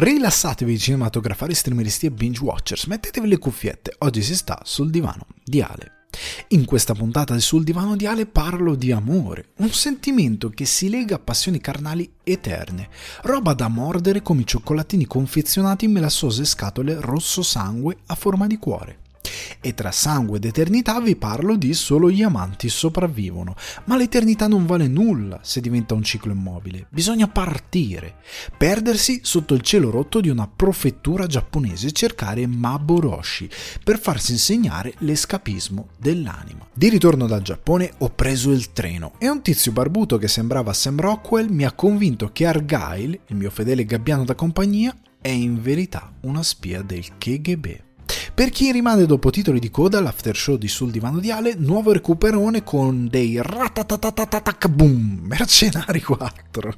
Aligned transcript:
Rilassatevi 0.00 0.78
cinematografari, 0.78 1.52
streameristi 1.52 2.06
e 2.06 2.10
binge 2.10 2.42
watchers, 2.42 2.86
mettetevi 2.86 3.28
le 3.28 3.36
cuffiette, 3.36 3.96
oggi 3.98 4.22
si 4.22 4.34
sta 4.34 4.62
sul 4.64 4.88
divano 4.88 5.26
di 5.44 5.60
Ale. 5.60 6.06
In 6.48 6.64
questa 6.64 6.94
puntata 6.94 7.34
di 7.34 7.42
Sul 7.42 7.64
divano 7.64 7.96
di 7.96 8.06
Ale 8.06 8.24
parlo 8.24 8.76
di 8.76 8.92
amore, 8.92 9.48
un 9.56 9.70
sentimento 9.72 10.48
che 10.48 10.64
si 10.64 10.88
lega 10.88 11.16
a 11.16 11.18
passioni 11.18 11.60
carnali 11.60 12.10
eterne, 12.24 12.88
roba 13.24 13.52
da 13.52 13.68
mordere 13.68 14.22
come 14.22 14.40
i 14.40 14.46
cioccolatini 14.46 15.04
confezionati 15.04 15.84
in 15.84 15.92
melassose 15.92 16.46
scatole 16.46 16.98
rosso 16.98 17.42
sangue 17.42 17.98
a 18.06 18.14
forma 18.14 18.46
di 18.46 18.56
cuore. 18.56 19.09
E 19.60 19.74
tra 19.74 19.90
sangue 19.90 20.38
ed 20.38 20.46
eternità 20.46 21.00
vi 21.00 21.16
parlo 21.16 21.56
di 21.56 21.74
solo 21.74 22.10
gli 22.10 22.22
amanti 22.22 22.68
sopravvivono, 22.68 23.54
ma 23.84 23.96
l'eternità 23.96 24.48
non 24.48 24.64
vale 24.64 24.86
nulla 24.86 25.40
se 25.42 25.60
diventa 25.60 25.94
un 25.94 26.02
ciclo 26.02 26.32
immobile, 26.32 26.86
bisogna 26.88 27.28
partire, 27.28 28.16
perdersi 28.56 29.20
sotto 29.22 29.54
il 29.54 29.60
cielo 29.60 29.90
rotto 29.90 30.20
di 30.20 30.28
una 30.28 30.48
profettura 30.48 31.26
giapponese 31.26 31.88
e 31.88 31.92
cercare 31.92 32.46
Maboroshi 32.46 33.48
per 33.84 33.98
farsi 33.98 34.32
insegnare 34.32 34.94
l'escapismo 34.98 35.88
dell'anima. 35.98 36.66
Di 36.72 36.88
ritorno 36.88 37.26
dal 37.26 37.42
Giappone 37.42 37.92
ho 37.98 38.10
preso 38.10 38.50
il 38.50 38.72
treno 38.72 39.12
e 39.18 39.28
un 39.28 39.42
tizio 39.42 39.72
barbuto 39.72 40.16
che 40.16 40.28
sembrava 40.28 40.72
Sam 40.72 40.98
Rockwell 40.98 41.48
mi 41.50 41.64
ha 41.64 41.72
convinto 41.72 42.30
che 42.32 42.46
Argyle, 42.46 43.20
il 43.26 43.36
mio 43.36 43.50
fedele 43.50 43.84
gabbiano 43.84 44.24
da 44.24 44.34
compagnia, 44.34 44.96
è 45.20 45.28
in 45.28 45.60
verità 45.60 46.12
una 46.22 46.42
spia 46.42 46.80
del 46.80 47.18
KGB. 47.18 47.89
Per 48.34 48.50
chi 48.50 48.72
rimane 48.72 49.06
dopo 49.06 49.30
titoli 49.30 49.58
di 49.58 49.70
coda, 49.70 50.00
l'after 50.00 50.36
show 50.36 50.56
di 50.56 50.68
Sul 50.68 50.90
Divano 50.90 51.18
di 51.18 51.30
Ale, 51.30 51.54
nuovo 51.56 51.92
recuperone 51.92 52.62
con 52.62 53.08
dei 53.08 53.40
boom, 54.70 55.20
Mercenari 55.22 56.00
4. 56.00 56.74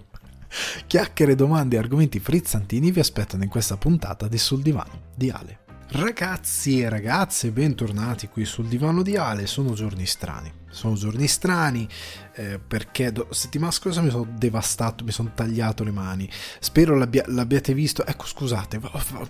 Chiacchiere, 0.86 1.34
domande 1.34 1.76
e 1.76 1.78
argomenti 1.78 2.20
frizzantini 2.20 2.90
vi 2.90 3.00
aspettano 3.00 3.44
in 3.44 3.48
questa 3.48 3.76
puntata 3.76 4.28
di 4.28 4.38
Sul 4.38 4.62
Divano 4.62 5.10
di 5.14 5.30
Ale. 5.30 5.60
Ragazzi 5.94 6.80
e 6.80 6.88
ragazze, 6.88 7.50
bentornati 7.50 8.28
qui 8.28 8.46
sul 8.46 8.66
divano 8.66 9.02
di 9.02 9.16
Ale, 9.16 9.46
sono 9.46 9.74
giorni 9.74 10.06
strani. 10.06 10.50
Sono 10.72 10.94
giorni 10.94 11.28
strani, 11.28 11.86
eh, 12.34 12.58
perché 12.58 13.12
do- 13.12 13.28
settimana 13.30 13.70
scorsa 13.70 14.00
mi 14.00 14.08
sono 14.10 14.26
devastato, 14.36 15.04
mi 15.04 15.12
sono 15.12 15.32
tagliato 15.34 15.84
le 15.84 15.90
mani. 15.90 16.28
Spero 16.58 16.96
l'abbia- 16.96 17.24
l'abbiate 17.26 17.74
visto. 17.74 18.04
Ecco, 18.06 18.24
scusate, 18.24 18.80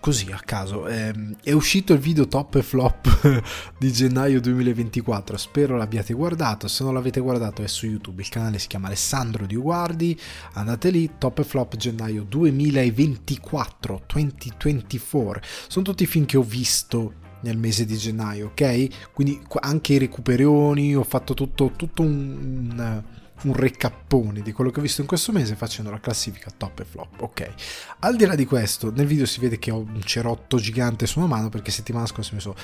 così 0.00 0.30
a 0.30 0.40
caso. 0.44 0.86
Eh, 0.86 1.12
è 1.42 1.52
uscito 1.52 1.92
il 1.92 1.98
video 1.98 2.28
top 2.28 2.54
e 2.54 2.62
flop 2.62 3.42
di 3.78 3.92
gennaio 3.92 4.40
2024. 4.40 5.36
Spero 5.36 5.76
l'abbiate 5.76 6.14
guardato. 6.14 6.68
Se 6.68 6.84
non 6.84 6.94
l'avete 6.94 7.20
guardato, 7.20 7.62
è 7.62 7.66
su 7.66 7.86
YouTube. 7.86 8.22
Il 8.22 8.28
canale 8.28 8.58
si 8.58 8.68
chiama 8.68 8.86
Alessandro 8.86 9.46
Di 9.46 9.56
Guardi. 9.56 10.18
Andate 10.54 10.90
lì, 10.90 11.10
top 11.18 11.40
e 11.40 11.44
flop 11.44 11.76
gennaio 11.76 12.22
2024. 12.22 14.04
2024. 14.06 15.40
Sono 15.66 15.84
tutti 15.84 16.04
i 16.04 16.06
film 16.06 16.24
che 16.24 16.36
ho 16.36 16.42
visto 16.42 17.14
nel 17.42 17.56
mese 17.56 17.84
di 17.84 17.96
gennaio, 17.96 18.46
ok? 18.46 19.12
Quindi 19.12 19.40
anche 19.60 19.94
i 19.94 19.98
recuperioni, 19.98 20.96
ho 20.96 21.04
fatto 21.04 21.34
tutto, 21.34 21.72
tutto 21.76 22.02
un, 22.02 22.74
un, 22.78 23.02
un 23.42 23.54
recappone 23.54 24.42
di 24.42 24.52
quello 24.52 24.70
che 24.70 24.78
ho 24.78 24.82
visto 24.82 25.00
in 25.00 25.06
questo 25.06 25.32
mese 25.32 25.54
facendo 25.54 25.90
la 25.90 26.00
classifica 26.00 26.50
top 26.56 26.80
e 26.80 26.84
flop, 26.84 27.20
ok? 27.22 27.54
Al 28.00 28.16
di 28.16 28.24
là 28.24 28.34
di 28.34 28.44
questo, 28.44 28.92
nel 28.92 29.06
video 29.06 29.26
si 29.26 29.40
vede 29.40 29.58
che 29.58 29.70
ho 29.70 29.78
un 29.78 30.00
cerotto 30.02 30.58
gigante 30.58 31.06
su 31.06 31.18
una 31.18 31.28
mano 31.28 31.48
perché 31.48 31.70
settimana 31.70 32.06
scorsa 32.06 32.34
mi 32.34 32.40
sono 32.40 32.54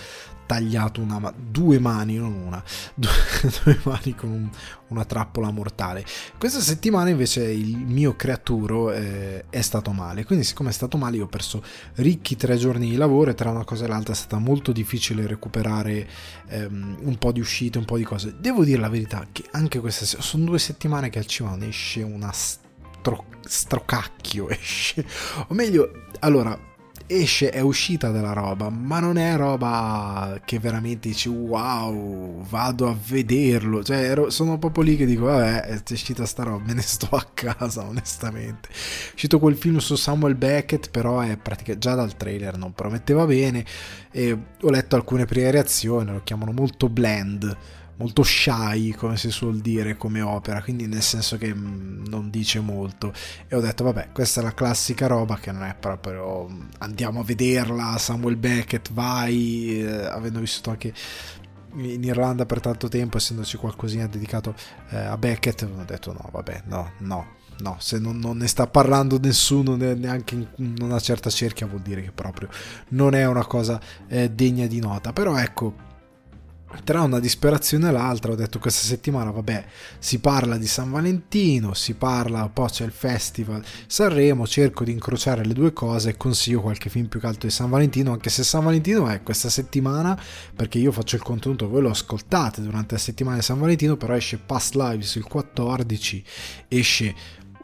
tagliato 0.47 1.03
una, 1.03 1.33
due 1.37 1.79
mani, 1.79 2.17
non 2.17 2.33
una, 2.33 2.63
due, 2.95 3.11
due 3.65 3.79
mani 3.83 4.15
con 4.15 4.31
un, 4.31 4.49
una 4.89 5.05
trappola 5.05 5.51
mortale. 5.51 6.05
Questa 6.39 6.61
settimana 6.61 7.11
invece 7.11 7.45
il 7.45 7.77
mio 7.77 8.17
creaturo 8.17 8.91
eh, 8.93 9.45
è 9.51 9.61
stato 9.61 9.93
male, 9.93 10.25
quindi 10.25 10.45
siccome 10.45 10.71
è 10.71 10.73
stato 10.73 10.97
male 10.97 11.17
io 11.17 11.25
ho 11.25 11.29
perso 11.29 11.63
ricchi 11.97 12.37
tre 12.37 12.57
giorni 12.57 12.89
di 12.89 12.97
lavoro 12.97 13.31
e 13.31 13.35
tra 13.35 13.51
una 13.51 13.65
cosa 13.65 13.85
e 13.85 13.89
l'altra 13.89 14.15
è 14.15 14.17
stata 14.17 14.39
molto 14.39 14.73
difficile 14.73 15.27
recuperare 15.27 16.09
ehm, 16.49 16.99
un 17.01 17.19
po' 17.19 17.33
di 17.33 17.41
uscite, 17.41 17.79
un 17.79 17.85
po' 17.85 17.97
di 17.97 18.05
cose. 18.05 18.37
Devo 18.39 18.65
dire 18.65 18.81
la 18.81 18.89
verità 18.89 19.27
che 19.31 19.45
anche 19.51 19.81
questa 19.81 20.05
sono 20.05 20.45
due 20.45 20.59
settimane 20.59 20.68
che 20.77 21.19
al 21.19 21.27
cinema 21.27 21.57
esce 21.67 22.03
una 22.03 22.33
stro, 22.33 23.25
strocacchio, 23.41 24.49
esce, 24.51 25.05
o 25.49 25.55
meglio, 25.55 25.91
allora 26.21 26.67
esce, 27.11 27.51
è 27.51 27.61
uscita 27.61 28.11
della 28.11 28.35
roba, 28.35 28.69
ma 28.69 29.01
non 29.01 29.17
è 29.17 29.35
roba 29.37 30.41
che 30.45 30.59
veramente 30.59 31.09
dici 31.09 31.29
wow, 31.29 32.43
vado 32.43 32.89
a 32.89 32.97
vederlo. 33.09 33.83
Cioè, 33.83 33.97
ero, 33.97 34.31
sono 34.31 34.59
proprio 34.59 34.85
lì 34.85 34.97
che 34.97 35.07
dico, 35.07 35.25
vabbè, 35.25 35.63
è 35.63 35.83
uscita 35.91 36.27
sta 36.27 36.43
roba, 36.45 36.65
me 36.67 36.75
ne 36.75 36.83
sto 36.83 37.09
a 37.17 37.27
casa, 37.33 37.85
onestamente. 37.85 38.69
È 38.69 39.13
uscito 39.15 39.39
quel 39.39 39.57
film 39.57 39.79
su 39.79 39.97
Samuel 39.97 40.35
Beckett, 40.35 40.91
però 40.91 41.21
è 41.21 41.37
praticamente 41.37 41.79
già 41.79 41.95
dal 41.95 42.17
trailer 42.17 42.57
non 42.59 42.75
prometteva 42.75 43.25
bene. 43.25 43.65
E 44.11 44.39
ho 44.61 44.71
letto 44.71 44.95
alcune 44.95 45.25
prime 45.25 45.51
reazioni, 45.51 46.13
lo 46.13 46.21
chiamano 46.23 46.53
molto 46.53 46.89
blend 46.89 47.57
molto 47.99 48.23
shy, 48.23 48.93
come 48.93 49.17
si 49.17 49.31
suol 49.31 49.59
dire, 49.59 49.97
come 49.97 50.21
opera, 50.21 50.63
quindi 50.63 50.87
nel 50.87 51.03
senso 51.03 51.37
che 51.37 51.55
mm, 51.55 52.07
non 52.07 52.31
dice 52.31 52.61
molto. 52.61 53.13
E 53.47 53.55
ho 53.55 53.61
detto, 53.61 53.85
vabbè, 53.85 54.11
questa 54.13 54.41
è 54.41 54.45
la 54.45 54.55
classica 54.55 55.07
roba 55.07 55.37
che 55.37 55.53
non 55.53 55.65
è 55.65 55.75
proprio 55.79 56.49
andiamo 56.79 57.21
a 57.21 57.25
vederla, 57.25 57.99
Samuel 57.99 58.37
Beckett, 58.37 58.93
vai, 58.93 59.81
eh, 59.81 60.07
avendo 60.07 60.41
vissuto 60.41 60.71
anche 60.71 60.93
in 61.75 62.03
Irlanda 62.03 62.47
per 62.47 62.61
tanto 62.61 62.89
tempo, 62.89 63.19
essendoci 63.19 63.57
qualcosina 63.57 64.07
dedicato 64.07 64.55
eh, 64.91 64.97
a 64.97 65.17
Beckett, 65.19 65.63
ho 65.63 65.85
detto 65.85 66.13
no, 66.13 66.29
vabbè, 66.33 66.63
no, 66.67 66.93
no. 66.99 67.37
No, 67.61 67.75
se 67.81 67.99
non, 67.99 68.19
non 68.19 68.37
ne 68.37 68.47
sta 68.47 68.69
parlando 68.69 69.19
nessuno, 69.19 69.75
neanche 69.75 70.37
in 70.59 70.77
una 70.81 71.01
certa 71.01 71.29
cerchia, 71.29 71.67
vuol 71.67 71.81
dire 71.81 72.03
che 72.03 72.13
proprio 72.13 72.49
non 72.91 73.17
è 73.17 73.27
una 73.27 73.45
cosa 73.47 73.81
eh, 74.07 74.31
degna 74.31 74.69
di 74.69 74.79
nota. 74.79 75.13
Però 75.13 75.37
ecco, 75.37 75.75
tra 76.85 77.03
una 77.03 77.19
disperazione 77.19 77.89
e 77.89 77.93
l'altra 77.93 78.33
ho 78.33 78.35
detto 78.35 78.59
questa 78.59 78.87
settimana 78.87 79.31
vabbè 79.31 79.65
si 79.99 80.19
parla 80.19 80.59
di 80.59 80.67
San 80.67 80.91
Valentino 80.91 81.73
si 81.73 81.95
parla 81.95 82.49
poi 82.49 82.69
c'è 82.69 82.85
il 82.85 82.93
festival 82.93 83.65
Sanremo 83.87 84.47
cerco 84.47 84.85
di 84.85 84.93
incrociare 84.93 85.45
le 85.45 85.55
due 85.55 85.73
cose 85.73 86.11
e 86.11 86.17
consiglio 86.17 86.61
qualche 86.61 86.91
film 86.91 87.07
più 87.07 87.21
caldo 87.21 87.47
di 87.47 87.51
San 87.51 87.71
Valentino 87.71 88.13
anche 88.13 88.29
se 88.29 88.45
San 88.45 88.65
Valentino 88.65 89.09
è 89.09 89.23
questa 89.23 89.49
settimana 89.49 90.21
perché 90.55 90.79
io 90.79 90.93
faccio 90.93 91.17
il 91.17 91.23
contenuto 91.23 91.69
voi 91.69 91.83
lo 91.83 91.91
ascoltate 91.91 92.61
durante 92.61 92.95
la 92.95 93.01
settimana 93.01 93.37
di 93.37 93.43
San 93.43 93.59
Valentino 93.59 93.97
però 93.97 94.15
esce 94.15 94.39
Past 94.39 94.75
Lives 94.75 95.15
il 95.15 95.25
14 95.25 96.25
esce 96.69 97.15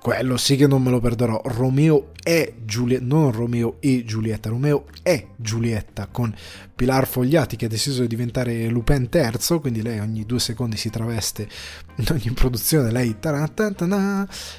quello 0.05 0.37
sì 0.37 0.57
che 0.57 0.67
non 0.67 0.83
me 0.83 0.91
lo 0.91 1.01
perderò. 1.01 1.41
Romeo 1.47 2.11
è 2.23 2.53
Giulietta, 2.63 3.03
non 3.07 3.33
Romeo 3.33 3.77
e 3.81 4.05
Giulietta, 4.05 4.51
Romeo 4.51 4.85
è 5.03 5.29
Giulietta 5.35 6.09
con 6.13 6.35
Pilar 6.77 7.07
Fogliati 7.07 7.57
che 7.57 7.65
ha 7.65 7.69
deciso 7.69 8.03
di 8.03 8.09
diventare 8.09 8.69
Lupin 8.69 9.09
terzo, 9.09 9.61
quindi 9.61 9.81
lei 9.81 10.01
ogni 10.01 10.27
due 10.27 10.41
secondi 10.41 10.77
si 10.77 10.91
traveste 10.91 11.49
in 11.97 12.05
ogni 12.11 12.31
produzione, 12.35 12.91
lei 12.91 13.17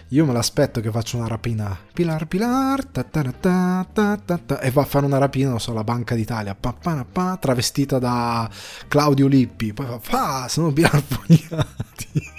io 0.07 0.25
me 0.25 0.33
l'aspetto 0.33 0.81
che 0.81 0.89
faccia 0.89 1.17
una 1.17 1.27
rapina. 1.27 1.77
Pilar 1.93 2.25
Pilar 2.25 2.89
e 4.61 4.71
va 4.71 4.81
a 4.81 4.85
fare 4.85 5.05
una 5.05 5.19
rapina, 5.19 5.49
non 5.49 5.59
so, 5.59 5.69
alla 5.69 5.83
Banca 5.83 6.15
d'Italia, 6.15 6.57
travestita 7.39 7.99
da 7.99 8.49
Claudio 8.87 9.27
Lippi, 9.27 9.73
poi 9.73 9.85
fa 10.01 10.47
sono 10.47 10.73
Pilar 10.73 11.03
Fogliati 11.03 12.33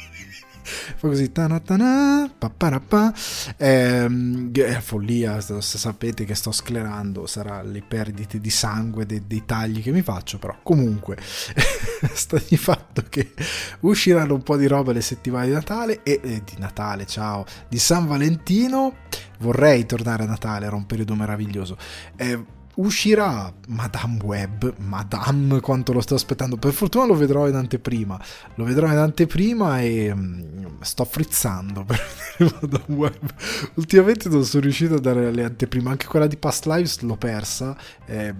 fa 0.66 1.08
così 1.08 1.32
tanatana, 1.32 2.30
paparapà, 2.36 3.12
ehm, 3.56 4.52
è 4.52 4.80
follia 4.80 5.40
sapete 5.40 6.24
che 6.24 6.34
sto 6.34 6.52
sclerando 6.52 7.26
sarà 7.26 7.62
le 7.62 7.82
perdite 7.86 8.40
di 8.40 8.50
sangue 8.50 9.06
dei, 9.06 9.22
dei 9.26 9.44
tagli 9.44 9.82
che 9.82 9.92
mi 9.92 10.02
faccio 10.02 10.38
però 10.38 10.56
comunque 10.62 11.16
sta 12.12 12.40
di 12.48 12.56
fatto 12.56 13.04
che 13.08 13.32
usciranno 13.80 14.34
un 14.34 14.42
po' 14.42 14.56
di 14.56 14.66
roba 14.66 14.92
le 14.92 15.00
settimane 15.00 15.46
di 15.46 15.52
Natale 15.52 16.02
e 16.02 16.20
eh, 16.22 16.42
di 16.44 16.54
Natale 16.58 17.06
ciao 17.06 17.44
di 17.68 17.78
San 17.78 18.06
Valentino. 18.06 18.94
Vorrei 19.38 19.84
tornare 19.84 20.22
a 20.22 20.26
Natale 20.26 20.66
era 20.66 20.76
un 20.76 20.86
periodo 20.86 21.14
meraviglioso. 21.14 21.76
Eh, 22.16 22.42
uscirà 22.76 23.52
Madame 23.68 24.18
Web, 24.22 24.74
Madame 24.78 25.60
quanto 25.60 25.92
lo 25.92 26.00
sto 26.00 26.14
aspettando, 26.14 26.56
per 26.56 26.72
fortuna 26.72 27.06
lo 27.06 27.14
vedrò 27.14 27.48
in 27.48 27.54
anteprima, 27.54 28.20
lo 28.54 28.64
vedrò 28.64 28.86
in 28.88 28.98
anteprima 28.98 29.80
e 29.80 30.10
um, 30.10 30.78
sto 30.80 31.04
frizzando 31.04 31.84
per 31.86 32.00
vedere 32.36 32.58
Madame 32.60 32.94
Web. 32.96 33.34
Ultimamente 33.74 34.28
non 34.28 34.44
sono 34.44 34.62
riuscito 34.62 34.94
a 34.94 35.00
dare 35.00 35.30
le 35.32 35.44
anteprime, 35.44 35.90
anche 35.90 36.06
quella 36.06 36.26
di 36.26 36.36
Past 36.36 36.66
Lives 36.66 37.00
l'ho 37.00 37.16
persa, 37.16 37.76
eh, 38.04 38.34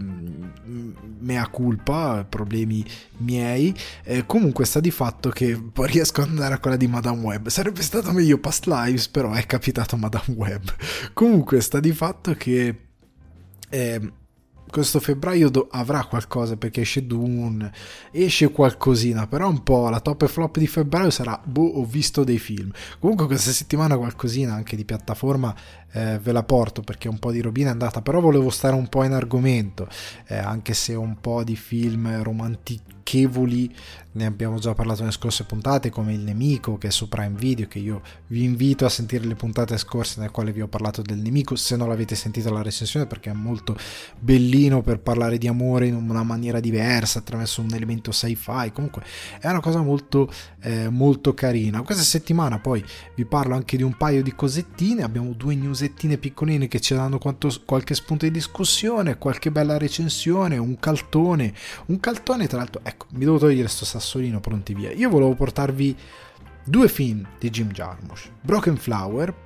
mea 1.19 1.47
culpa, 1.49 2.27
problemi 2.29 2.85
miei, 3.19 3.75
eh, 4.05 4.27
comunque 4.27 4.67
sta 4.67 4.81
di 4.81 4.91
fatto 4.91 5.31
che 5.31 5.59
riesco 5.75 6.21
ad 6.23 6.29
andare 6.29 6.55
a 6.55 6.59
quella 6.59 6.77
di 6.77 6.87
Madame 6.87 7.23
Web, 7.23 7.49
sarebbe 7.49 7.83
stato 7.83 8.13
meglio 8.13 8.39
Past 8.39 8.67
Lives, 8.67 9.09
però 9.09 9.33
è 9.33 9.47
capitato 9.47 9.97
Madame 9.97 10.35
Web. 10.35 10.75
Comunque 11.15 11.61
sta 11.61 11.81
di 11.81 11.93
fatto 11.93 12.35
che... 12.35 12.81
Eh, 13.69 14.13
questo 14.71 15.01
febbraio 15.01 15.49
do- 15.49 15.69
avrà 15.71 16.05
qualcosa 16.05 16.57
perché 16.57 16.83
esce 16.83 17.07
Dune, 17.07 17.73
esce 18.11 18.51
qualcosina, 18.51 19.27
però 19.27 19.49
un 19.49 19.63
po' 19.63 19.89
la 19.89 20.01
top 20.01 20.23
e 20.23 20.29
flop 20.29 20.59
di 20.59 20.67
febbraio 20.67 21.11
sarà 21.11 21.41
boh, 21.43 21.79
ho 21.79 21.85
visto 21.85 22.25
dei 22.25 22.39
film. 22.39 22.71
Comunque 22.99 23.27
questa 23.27 23.51
settimana 23.51 23.97
qualcosina 23.97 24.55
anche 24.55 24.77
di 24.77 24.85
piattaforma 24.85 25.55
eh, 25.93 26.19
ve 26.19 26.33
la 26.33 26.43
porto 26.43 26.83
perché 26.83 27.09
un 27.09 27.19
po' 27.19 27.33
di 27.33 27.41
robina 27.41 27.69
è 27.69 27.73
andata, 27.73 28.03
però 28.03 28.21
volevo 28.21 28.51
stare 28.51 28.75
un 28.75 28.89
po' 28.89 29.05
in 29.05 29.13
argomento, 29.13 29.89
eh, 30.27 30.37
anche 30.37 30.75
se 30.75 30.95
un 30.95 31.21
po' 31.21 31.45
di 31.45 31.57
film 31.57 32.23
romantichevoli 33.07 33.75
ne 34.17 34.25
abbiamo 34.25 34.59
già 34.59 34.73
parlato 34.73 35.01
nelle 35.01 35.13
scorse 35.13 35.45
puntate, 35.45 35.91
come 35.91 36.15
Il 36.15 36.21
Nemico 36.21 36.79
che 36.79 36.89
è 36.89 36.91
su 36.91 37.07
Prime 37.07 37.35
Video, 37.37 37.69
che 37.69 37.79
io 37.79 38.01
vi 38.29 38.45
invito 38.45 38.87
a 38.87 38.89
sentire 38.89 39.27
le 39.27 39.35
puntate 39.35 39.77
scorse 39.77 40.15
nelle 40.19 40.31
quali 40.31 40.53
vi 40.53 40.63
ho 40.63 40.69
parlato 40.69 41.03
del 41.03 41.19
Nemico, 41.19 41.55
se 41.55 41.77
non 41.77 41.89
l'avete 41.89 42.15
sentito 42.15 42.51
la 42.51 42.63
recensione 42.63 43.07
perché 43.07 43.29
è 43.29 43.35
molto 43.35 43.77
bellino 44.19 44.81
per 44.81 45.01
parlare 45.01 45.37
di 45.37 45.47
amore 45.49 45.89
in 45.89 45.95
una 45.95 46.23
maniera 46.23 46.61
diversa, 46.61 47.19
attraverso 47.19 47.61
un 47.61 47.75
elemento 47.75 48.11
sci-fi, 48.11 48.73
comunque 48.73 49.03
è 49.39 49.49
una 49.49 49.61
cosa 49.61 49.83
molto, 49.83 50.33
eh, 50.63 50.89
molto 50.89 51.35
carina. 51.35 51.83
Questa 51.83 52.03
settimana 52.03 52.59
poi 52.59 52.83
vi 53.15 53.27
parlo 53.27 53.55
anche 53.55 53.77
di 53.77 53.83
un 53.83 53.99
paio 53.99 54.23
di 54.23 54.35
cosettine, 54.35 55.03
abbiamo 55.03 55.33
due 55.33 55.55
newsettine 55.55 56.17
piccoline 56.17 56.69
che 56.69 56.81
ci 56.81 56.95
danno 56.95 57.19
quanto, 57.19 57.51
qualche 57.67 57.95
spunto 57.95 58.25
di 58.25 58.31
discussione, 58.31 59.19
qualche 59.19 59.51
bella 59.51 59.77
recensione, 59.77 60.57
un 60.57 60.79
caltone, 60.79 61.53
un 61.87 62.01
caltone 62.01 62.47
tra 62.47 62.57
l'altro, 62.57 62.81
ecco, 62.83 62.96
mi 63.11 63.25
devo 63.25 63.39
togliere 63.39 63.69
sto 63.69 63.85
sasso 63.85 63.99
Sassolino 63.99 64.41
pronti 64.41 64.75
via. 64.75 64.93
Io 64.93 65.09
volevo 65.09 65.35
portarvi 65.35 65.97
due 66.65 66.89
film 66.89 67.27
di 67.39 67.51
Jim 67.51 67.71
Jarmusch, 67.71 68.31
Broken 68.41 68.77
Flower 68.77 69.45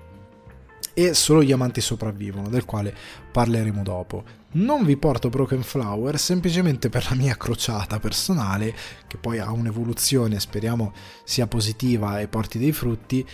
e 0.92 1.14
Solo 1.14 1.42
gli 1.42 1.52
amanti 1.52 1.80
sopravvivono, 1.80 2.48
del 2.48 2.64
quale 2.64 2.94
parleremo 3.30 3.82
dopo. 3.82 4.24
Non 4.52 4.84
vi 4.84 4.96
porto 4.96 5.28
Broken 5.28 5.62
Flower 5.62 6.18
semplicemente 6.18 6.88
per 6.88 7.06
la 7.08 7.16
mia 7.16 7.36
crociata 7.36 8.00
personale, 8.00 8.74
che 9.06 9.16
poi 9.16 9.38
ha 9.38 9.52
un'evoluzione, 9.52 10.40
speriamo 10.40 10.92
sia 11.24 11.46
positiva 11.46 12.20
e 12.20 12.28
porti 12.28 12.58
dei 12.58 12.72
frutti, 12.72 13.26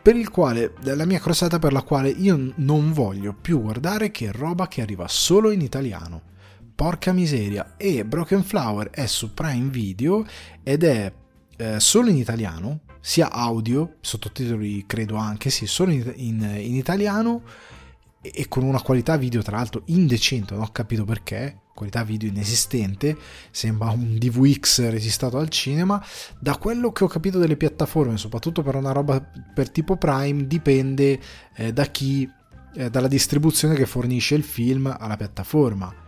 per 0.00 0.16
il 0.16 0.30
quale, 0.30 0.74
la 0.82 1.06
mia 1.06 1.18
crociata 1.18 1.58
per 1.58 1.72
la 1.72 1.82
quale 1.82 2.10
io 2.10 2.52
non 2.56 2.92
voglio 2.92 3.34
più 3.34 3.60
guardare 3.60 4.10
che 4.10 4.30
roba 4.30 4.68
che 4.68 4.82
arriva 4.82 5.08
solo 5.08 5.50
in 5.50 5.62
italiano 5.62 6.32
porca 6.74 7.12
miseria. 7.12 7.74
E 7.76 8.04
Broken 8.04 8.42
Flower 8.42 8.90
è 8.90 9.06
su 9.06 9.32
Prime 9.32 9.70
Video 9.70 10.24
ed 10.62 10.84
è 10.84 11.12
eh, 11.56 11.80
solo 11.80 12.10
in 12.10 12.16
italiano, 12.16 12.80
sia 13.00 13.30
audio, 13.30 13.96
sottotitoli 14.00 14.84
credo 14.86 15.16
anche, 15.16 15.50
sì, 15.50 15.66
solo 15.66 15.92
in, 15.92 16.12
in, 16.16 16.42
in 16.42 16.74
italiano 16.74 17.42
e, 18.20 18.32
e 18.34 18.48
con 18.48 18.64
una 18.64 18.80
qualità 18.80 19.16
video 19.16 19.42
tra 19.42 19.56
l'altro 19.56 19.82
indecente, 19.86 20.54
non 20.54 20.64
ho 20.64 20.72
capito 20.72 21.04
perché, 21.04 21.60
qualità 21.74 22.02
video 22.02 22.28
inesistente, 22.28 23.16
sembra 23.50 23.90
un 23.90 24.16
DVX 24.16 24.88
registrato 24.88 25.38
al 25.38 25.48
cinema. 25.48 26.02
Da 26.38 26.56
quello 26.56 26.92
che 26.92 27.04
ho 27.04 27.08
capito 27.08 27.38
delle 27.38 27.56
piattaforme, 27.56 28.16
soprattutto 28.16 28.62
per 28.62 28.76
una 28.76 28.92
roba 28.92 29.20
per 29.20 29.70
tipo 29.70 29.96
Prime, 29.96 30.46
dipende 30.46 31.20
eh, 31.54 31.72
da 31.72 31.84
chi, 31.86 32.28
eh, 32.74 32.90
dalla 32.90 33.08
distribuzione 33.08 33.74
che 33.74 33.86
fornisce 33.86 34.34
il 34.34 34.44
film 34.44 34.94
alla 34.98 35.16
piattaforma 35.16 36.02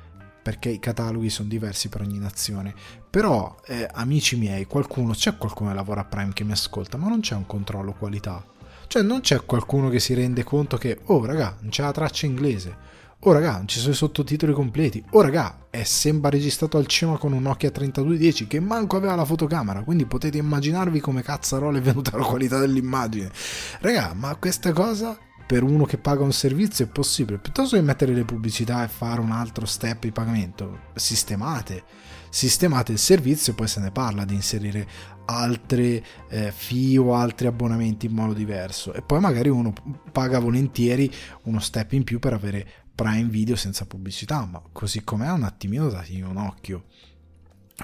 perché 0.47 0.69
i 0.69 0.79
cataloghi 0.79 1.29
sono 1.29 1.49
diversi 1.49 1.89
per 1.89 2.03
ogni 2.03 2.21
nazione. 2.21 2.73
Però, 3.11 3.57
eh, 3.67 3.89
amici 3.95 4.37
miei, 4.37 4.65
qualcuno, 4.67 5.13
c'è 5.13 5.37
qualcuno 5.37 5.71
che 5.71 5.75
lavora 5.75 6.03
a 6.03 6.05
Prime 6.05 6.33
che 6.33 6.45
mi 6.45 6.53
ascolta, 6.53 6.97
ma 6.97 7.09
non 7.09 7.19
c'è 7.19 7.35
un 7.35 7.47
controllo 7.47 7.95
qualità. 7.95 8.45
Cioè, 8.87 9.03
non 9.03 9.23
c'è 9.23 9.45
qualcuno 9.45 9.89
che 9.89 9.99
si 9.99 10.15
rende 10.15 10.45
conto 10.45 10.77
che, 10.77 11.01
oh 11.07 11.25
raga, 11.25 11.57
non 11.63 11.71
c'è 11.71 11.83
la 11.83 11.91
traccia 11.91 12.27
inglese. 12.27 12.77
Oh 13.19 13.33
raga, 13.33 13.57
non 13.57 13.67
ci 13.67 13.81
sono 13.81 13.93
i 13.93 13.97
sottotitoli 13.97 14.53
completi. 14.53 15.03
Oh 15.11 15.21
raga, 15.21 15.67
è 15.69 15.83
sembra 15.83 16.31
registrato 16.31 16.77
al 16.77 16.87
cinema 16.87 17.19
con 17.19 17.33
un 17.33 17.43
Nokia 17.43 17.73
3210 17.73 18.47
che 18.47 18.61
manco 18.61 18.97
aveva 18.97 19.17
la 19.17 19.25
fotocamera, 19.25 19.83
quindi 19.83 20.07
potete 20.07 20.39
immaginarvi 20.39 21.01
come 21.01 21.23
cazzarola 21.23 21.79
è 21.79 21.81
venuta 21.81 22.17
la 22.17 22.23
qualità 22.23 22.61
dell'immagine. 22.61 23.33
Raga, 23.81 24.15
ma 24.15 24.33
questa 24.37 24.73
cosa 24.73 25.19
per 25.47 25.63
uno 25.63 25.85
che 25.85 25.97
paga 25.97 26.25
un 26.25 26.33
servizio 26.33 26.85
è 26.85 26.89
possibile, 26.89 27.39
piuttosto 27.39 27.77
che 27.77 27.83
mettere 27.83 28.13
le 28.13 28.25
pubblicità 28.25 28.83
e 28.83 28.89
fare 28.89 29.21
un 29.21 29.31
altro 29.31 29.65
step 29.65 30.03
di 30.03 30.11
pagamento, 30.11 30.81
sistemate, 30.95 31.85
sistemate 32.29 32.93
il 32.93 32.99
servizio 32.99 33.53
e 33.53 33.55
poi 33.55 33.69
se 33.69 33.81
ne 33.81 33.93
parla 33.93 34.25
di 34.25 34.35
inserire 34.35 34.87
altre 35.27 36.05
eh, 36.29 36.51
fee 36.51 36.99
o 36.99 37.15
altri 37.15 37.47
abbonamenti 37.47 38.07
in 38.07 38.13
modo 38.13 38.33
diverso. 38.33 38.93
E 38.93 39.03
poi 39.03 39.21
magari 39.21 39.49
uno 39.49 39.73
paga 40.11 40.41
volentieri 40.41 41.11
uno 41.45 41.61
step 41.61 41.93
in 41.93 42.03
più 42.03 42.19
per 42.19 42.33
avere 42.33 42.67
Prime 42.93 43.29
Video 43.29 43.55
senza 43.57 43.87
pubblicità, 43.87 44.45
ma 44.47 44.61
così 44.73 45.05
com'è 45.05 45.31
un 45.31 45.45
attimino 45.45 45.89
dati 45.89 46.21
un 46.21 46.39
occhio 46.39 46.87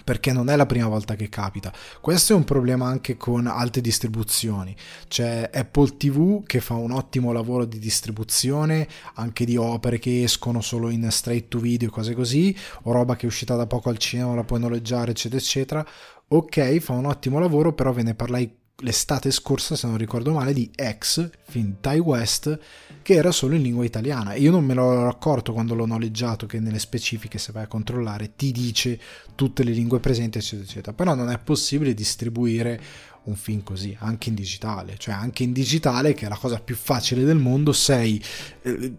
perché 0.04 0.32
non 0.32 0.48
è 0.48 0.56
la 0.56 0.66
prima 0.66 0.88
volta 0.88 1.14
che 1.14 1.28
capita. 1.28 1.72
Questo 2.00 2.32
è 2.32 2.36
un 2.36 2.44
problema 2.44 2.86
anche 2.86 3.16
con 3.16 3.46
altre 3.46 3.80
distribuzioni. 3.80 4.74
C'è 5.08 5.50
Apple 5.52 5.96
TV 5.96 6.44
che 6.44 6.60
fa 6.60 6.74
un 6.74 6.92
ottimo 6.92 7.32
lavoro 7.32 7.64
di 7.64 7.78
distribuzione 7.78 8.88
anche 9.14 9.44
di 9.44 9.56
opere 9.56 9.98
che 9.98 10.22
escono 10.22 10.60
solo 10.60 10.88
in 10.88 11.10
straight 11.10 11.48
to 11.48 11.58
video 11.58 11.88
e 11.88 11.90
cose 11.90 12.14
così, 12.14 12.56
o 12.82 12.92
roba 12.92 13.16
che 13.16 13.22
è 13.22 13.26
uscita 13.26 13.54
da 13.56 13.66
poco 13.66 13.88
al 13.88 13.98
cinema, 13.98 14.34
la 14.34 14.44
puoi 14.44 14.60
noleggiare, 14.60 15.10
eccetera, 15.10 15.40
eccetera. 15.40 15.86
Ok, 16.28 16.78
fa 16.78 16.94
un 16.94 17.06
ottimo 17.06 17.38
lavoro, 17.38 17.74
però 17.74 17.92
ve 17.92 18.02
ne 18.02 18.14
parlai 18.14 18.60
l'estate 18.82 19.30
scorsa, 19.30 19.76
se 19.76 19.86
non 19.86 19.96
ricordo 19.96 20.32
male, 20.32 20.52
di 20.52 20.70
X, 20.98 21.30
film 21.44 21.76
Thai 21.80 21.98
West, 21.98 22.58
che 23.02 23.14
era 23.14 23.32
solo 23.32 23.54
in 23.54 23.62
lingua 23.62 23.84
italiana. 23.84 24.34
Io 24.34 24.50
non 24.50 24.64
me 24.64 24.74
l'ho 24.74 25.08
accorto 25.08 25.52
quando 25.52 25.74
l'ho 25.74 25.86
noleggiato, 25.86 26.46
che 26.46 26.60
nelle 26.60 26.78
specifiche, 26.78 27.38
se 27.38 27.52
vai 27.52 27.64
a 27.64 27.68
controllare, 27.68 28.34
ti 28.36 28.52
dice 28.52 29.00
tutte 29.34 29.64
le 29.64 29.72
lingue 29.72 30.00
presenti, 30.00 30.38
eccetera, 30.38 30.68
eccetera. 30.68 30.92
Però 30.92 31.14
non 31.14 31.30
è 31.30 31.38
possibile 31.38 31.94
distribuire 31.94 32.80
un 33.24 33.36
film 33.36 33.62
così, 33.62 33.96
anche 34.00 34.28
in 34.28 34.34
digitale. 34.34 34.96
Cioè, 34.98 35.14
anche 35.14 35.44
in 35.44 35.52
digitale, 35.52 36.12
che 36.14 36.26
è 36.26 36.28
la 36.28 36.36
cosa 36.36 36.60
più 36.60 36.76
facile 36.76 37.24
del 37.24 37.38
mondo, 37.38 37.72
sei... 37.72 38.22
Eh, 38.62 38.94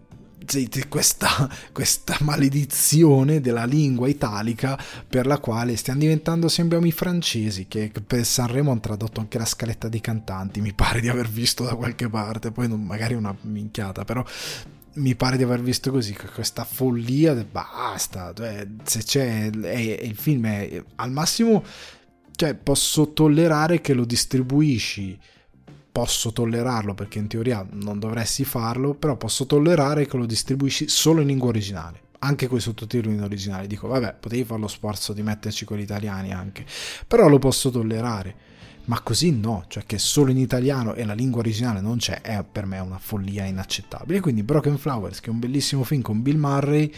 questa, 0.88 1.48
questa, 1.72 2.16
maledizione 2.20 3.40
della 3.40 3.64
lingua 3.64 4.08
italica 4.08 4.78
per 5.08 5.26
la 5.26 5.38
quale 5.38 5.76
stiamo 5.76 6.00
diventando 6.00 6.48
sembriamo 6.48 6.86
i 6.86 6.92
francesi 6.92 7.66
che 7.66 7.90
per 8.06 8.24
Sanremo 8.24 8.70
hanno 8.70 8.80
tradotto 8.80 9.20
anche 9.20 9.38
la 9.38 9.44
scaletta 9.44 9.88
dei 9.88 10.00
cantanti 10.00 10.60
mi 10.60 10.72
pare 10.72 11.00
di 11.00 11.08
aver 11.08 11.28
visto 11.28 11.64
da 11.64 11.74
qualche 11.74 12.08
parte 12.08 12.50
poi 12.50 12.68
non, 12.68 12.82
magari 12.82 13.14
una 13.14 13.34
minchiata 13.42 14.04
però 14.04 14.24
mi 14.94 15.14
pare 15.16 15.36
di 15.36 15.42
aver 15.42 15.60
visto 15.60 15.90
così 15.90 16.16
questa 16.34 16.64
follia 16.64 17.34
basta 17.34 18.32
cioè, 18.34 18.66
se 18.84 19.02
c'è 19.02 19.50
è, 19.50 19.78
il 20.02 20.16
film 20.16 20.46
è 20.46 20.82
al 20.96 21.10
massimo 21.10 21.64
cioè 22.36 22.54
posso 22.54 23.12
tollerare 23.12 23.80
che 23.80 23.94
lo 23.94 24.04
distribuisci 24.04 25.18
posso 25.94 26.32
tollerarlo 26.32 26.92
perché 26.92 27.20
in 27.20 27.28
teoria 27.28 27.64
non 27.70 28.00
dovresti 28.00 28.44
farlo, 28.44 28.94
però 28.94 29.16
posso 29.16 29.46
tollerare 29.46 30.08
che 30.08 30.16
lo 30.16 30.26
distribuisci 30.26 30.88
solo 30.88 31.20
in 31.20 31.28
lingua 31.28 31.50
originale. 31.50 32.00
Anche 32.18 32.48
con 32.48 32.58
i 32.58 32.60
sottotitoli 32.60 33.14
in 33.14 33.22
originale. 33.22 33.68
Dico, 33.68 33.86
vabbè, 33.86 34.16
potevi 34.18 34.42
fare 34.42 34.60
lo 34.60 34.66
sforzo 34.66 35.12
di 35.12 35.22
metterci 35.22 35.64
quelli 35.64 35.84
italiani 35.84 36.32
anche. 36.32 36.66
Però 37.06 37.28
lo 37.28 37.38
posso 37.38 37.70
tollerare. 37.70 38.34
Ma 38.86 39.00
così 39.02 39.30
no, 39.30 39.66
cioè 39.68 39.84
che 39.86 39.98
solo 39.98 40.32
in 40.32 40.38
italiano 40.38 40.94
e 40.94 41.04
la 41.04 41.14
lingua 41.14 41.40
originale 41.40 41.80
non 41.80 41.98
c'è, 41.98 42.22
è 42.22 42.42
per 42.42 42.66
me 42.66 42.80
una 42.80 42.98
follia 42.98 43.44
inaccettabile. 43.44 44.18
Quindi 44.18 44.42
Broken 44.42 44.76
Flowers, 44.78 45.20
che 45.20 45.28
è 45.28 45.32
un 45.32 45.38
bellissimo 45.38 45.84
film 45.84 46.02
con 46.02 46.22
Bill 46.22 46.38
Murray, 46.38 46.92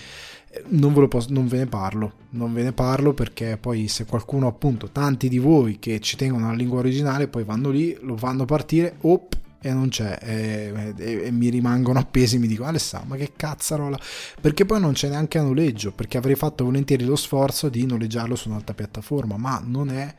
non 0.68 0.92
ve, 0.94 1.08
posso, 1.08 1.32
non 1.32 1.46
ve, 1.46 1.58
ne 1.58 1.66
parlo, 1.66 2.12
non 2.30 2.52
ve 2.52 2.62
ne 2.62 2.72
parlo 2.72 3.14
perché 3.14 3.56
poi 3.56 3.88
se 3.88 4.04
qualcuno 4.04 4.46
appunto, 4.46 4.90
tanti 4.90 5.28
di 5.28 5.38
voi 5.38 5.78
che 5.78 6.00
ci 6.00 6.16
tengono 6.16 6.48
la 6.48 6.54
lingua 6.54 6.78
originale, 6.78 7.28
poi 7.28 7.44
vanno 7.44 7.70
lì, 7.70 7.96
lo 8.00 8.16
fanno 8.16 8.44
partire, 8.44 8.96
op, 9.02 9.36
e 9.60 9.72
non 9.72 9.88
c'è, 9.88 10.18
e, 10.22 10.94
e, 10.96 11.22
e 11.24 11.30
mi 11.30 11.48
rimangono 11.48 11.98
appesi, 11.98 12.38
mi 12.38 12.46
dico 12.46 12.64
Alessandro, 12.64 13.10
ma 13.10 13.16
che 13.16 13.32
cazzarola, 13.34 13.98
perché 14.40 14.64
poi 14.64 14.80
non 14.80 14.92
c'è 14.92 15.08
neanche 15.08 15.38
a 15.38 15.42
noleggio, 15.42 15.92
perché 15.92 16.18
avrei 16.18 16.36
fatto 16.36 16.64
volentieri 16.64 17.04
lo 17.04 17.16
sforzo 17.16 17.68
di 17.68 17.84
noleggiarlo 17.84 18.36
su 18.36 18.48
un'altra 18.48 18.74
piattaforma, 18.74 19.36
ma 19.36 19.60
non 19.64 19.90
è, 19.90 20.14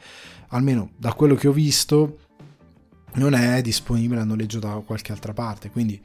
almeno 0.49 0.91
da 0.97 1.13
quello 1.13 1.35
che 1.35 1.47
ho 1.47 1.53
visto, 1.53 2.19
non 3.13 3.33
è 3.33 3.61
disponibile 3.61 4.21
a 4.21 4.25
noleggio 4.25 4.59
da 4.59 4.81
qualche 4.85 5.11
altra 5.11 5.33
parte, 5.33 5.69
quindi 5.69 5.99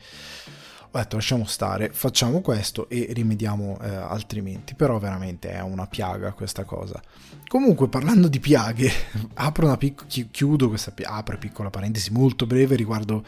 ho 0.94 0.98
detto 0.98 1.16
lasciamo 1.16 1.46
stare, 1.46 1.90
facciamo 1.90 2.42
questo 2.42 2.86
e 2.90 3.08
rimediamo 3.12 3.78
eh, 3.80 3.88
altrimenti, 3.88 4.74
però 4.74 4.98
veramente 4.98 5.50
è 5.50 5.62
una 5.62 5.86
piaga 5.86 6.32
questa 6.32 6.64
cosa. 6.64 7.00
Comunque 7.48 7.88
parlando 7.88 8.28
di 8.28 8.38
piaghe, 8.40 8.90
apro 9.34 9.66
una 9.66 9.78
pic- 9.78 10.30
chiudo 10.30 10.68
questa 10.68 10.90
pi- 10.90 11.04
apro 11.04 11.38
piccola 11.38 11.70
parentesi 11.70 12.12
molto 12.12 12.46
breve 12.46 12.76
riguardo 12.76 13.24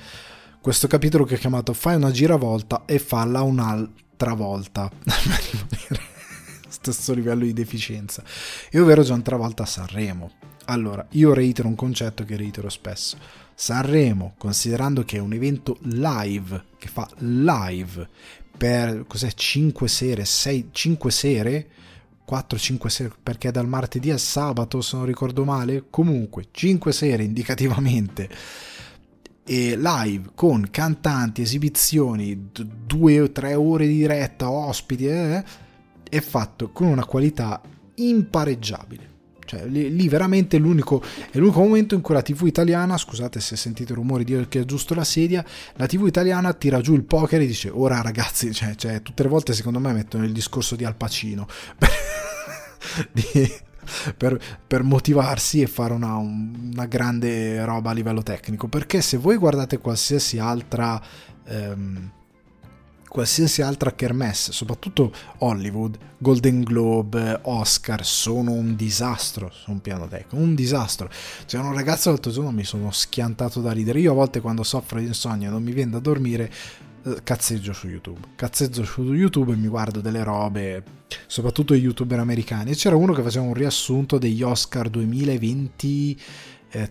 questo 0.60 0.86
capitolo 0.86 1.24
che 1.24 1.34
ho 1.34 1.38
chiamato 1.38 1.72
Fai 1.72 1.96
una 1.96 2.10
giravolta 2.10 2.84
e 2.84 2.98
falla 2.98 3.40
un'altra 3.40 4.34
volta. 4.34 4.90
Stesso 6.68 7.14
livello 7.14 7.44
di 7.44 7.54
deficienza. 7.54 8.22
E 8.70 8.78
ovvero 8.78 9.02
già 9.02 9.14
un'altra 9.14 9.36
volta 9.36 9.62
a 9.62 9.66
Sanremo. 9.66 10.32
Allora, 10.66 11.06
io 11.12 11.32
reitero 11.32 11.68
un 11.68 11.74
concetto 11.74 12.24
che 12.24 12.36
reitero 12.36 12.68
spesso 12.68 13.16
Sanremo, 13.54 14.34
considerando 14.36 15.04
che 15.04 15.16
è 15.16 15.20
un 15.20 15.32
evento 15.32 15.78
live, 15.82 16.64
che 16.78 16.88
fa 16.88 17.08
live, 17.18 18.08
per 18.56 19.04
cos'è 19.06 19.32
5 19.32 19.88
sere, 19.88 20.24
6 20.24 20.68
5 20.70 21.10
sere? 21.10 21.68
4-5 22.28 22.86
sere 22.86 23.12
perché 23.22 23.50
dal 23.50 23.68
martedì 23.68 24.10
al 24.10 24.18
sabato 24.18 24.80
se 24.80 24.96
non 24.96 25.04
ricordo 25.04 25.44
male. 25.44 25.84
Comunque 25.90 26.48
5 26.50 26.92
sere 26.92 27.22
indicativamente. 27.22 28.28
E 29.46 29.76
live 29.76 30.30
con 30.34 30.68
cantanti 30.70 31.42
esibizioni 31.42 32.48
2-3 32.88 33.54
ore 33.54 33.86
di 33.86 33.98
diretta 33.98 34.48
ospiti 34.50 35.06
eh, 35.06 35.44
è 36.08 36.20
fatto 36.20 36.70
con 36.70 36.86
una 36.86 37.04
qualità 37.04 37.60
impareggiabile 37.96 39.13
cioè, 39.54 39.66
lì, 39.66 39.94
lì, 39.94 40.08
veramente 40.08 40.58
l'unico, 40.58 41.02
è 41.30 41.38
l'unico 41.38 41.60
momento 41.60 41.94
in 41.94 42.00
cui 42.00 42.14
la 42.14 42.22
TV 42.22 42.46
italiana, 42.46 42.96
scusate 42.96 43.40
se 43.40 43.56
sentite 43.56 43.94
rumori 43.94 44.24
di 44.24 44.46
che 44.48 44.60
aggiusto 44.60 44.94
la 44.94 45.04
sedia, 45.04 45.44
la 45.76 45.86
TV 45.86 46.06
italiana 46.06 46.52
tira 46.52 46.80
giù 46.80 46.94
il 46.94 47.04
poker 47.04 47.40
e 47.40 47.46
dice 47.46 47.70
ora 47.72 48.00
ragazzi, 48.02 48.52
cioè, 48.52 48.74
cioè 48.74 49.02
tutte 49.02 49.22
le 49.22 49.28
volte 49.28 49.52
secondo 49.52 49.78
me 49.78 49.92
mettono 49.92 50.24
il 50.24 50.32
discorso 50.32 50.76
di 50.76 50.84
Al 50.84 50.96
Pacino 50.96 51.46
di, 53.12 53.52
per, 54.16 54.40
per, 54.66 54.82
motivarsi 54.82 55.62
e 55.62 55.66
fare 55.66 55.92
una, 55.92 56.16
una, 56.16 56.86
grande 56.86 57.64
roba 57.64 57.90
a 57.90 57.94
livello 57.94 58.22
tecnico. 58.22 58.68
Perché 58.68 59.00
se 59.00 59.16
voi 59.16 59.36
guardate 59.36 59.78
qualsiasi 59.78 60.38
altra... 60.38 61.00
Ehm, 61.46 62.10
qualsiasi 63.14 63.62
altra 63.62 63.92
kermesse, 63.92 64.50
soprattutto 64.50 65.12
Hollywood, 65.38 65.96
Golden 66.18 66.64
Globe, 66.64 67.38
Oscar, 67.42 68.04
sono 68.04 68.50
un 68.50 68.74
disastro 68.74 69.52
su 69.52 69.70
un 69.70 69.80
piano 69.80 70.08
tecnico, 70.08 70.34
un 70.34 70.56
disastro. 70.56 71.08
C'era 71.46 71.62
un 71.62 71.74
ragazzo 71.74 72.08
l'altro 72.08 72.32
giorno 72.32 72.50
mi 72.50 72.64
sono 72.64 72.90
schiantato 72.90 73.60
da 73.60 73.70
ridere. 73.70 74.00
Io 74.00 74.10
a 74.10 74.14
volte 74.16 74.40
quando 74.40 74.64
soffro 74.64 74.98
di 74.98 75.06
insonnia 75.06 75.46
e 75.46 75.50
non 75.52 75.62
mi 75.62 75.70
viene 75.70 75.92
da 75.92 76.00
dormire, 76.00 76.50
eh, 77.04 77.18
cazzeggio 77.22 77.72
su 77.72 77.86
YouTube. 77.86 78.18
Cazzeggio 78.34 78.82
su 78.82 79.04
YouTube 79.04 79.52
e 79.52 79.56
mi 79.56 79.68
guardo 79.68 80.00
delle 80.00 80.24
robe, 80.24 80.82
soprattutto 81.28 81.74
i 81.74 81.78
youtuber 81.78 82.18
americani. 82.18 82.72
E 82.72 82.74
c'era 82.74 82.96
uno 82.96 83.12
che 83.12 83.22
faceva 83.22 83.44
un 83.44 83.54
riassunto 83.54 84.18
degli 84.18 84.42
Oscar 84.42 84.88
2020 84.88 86.20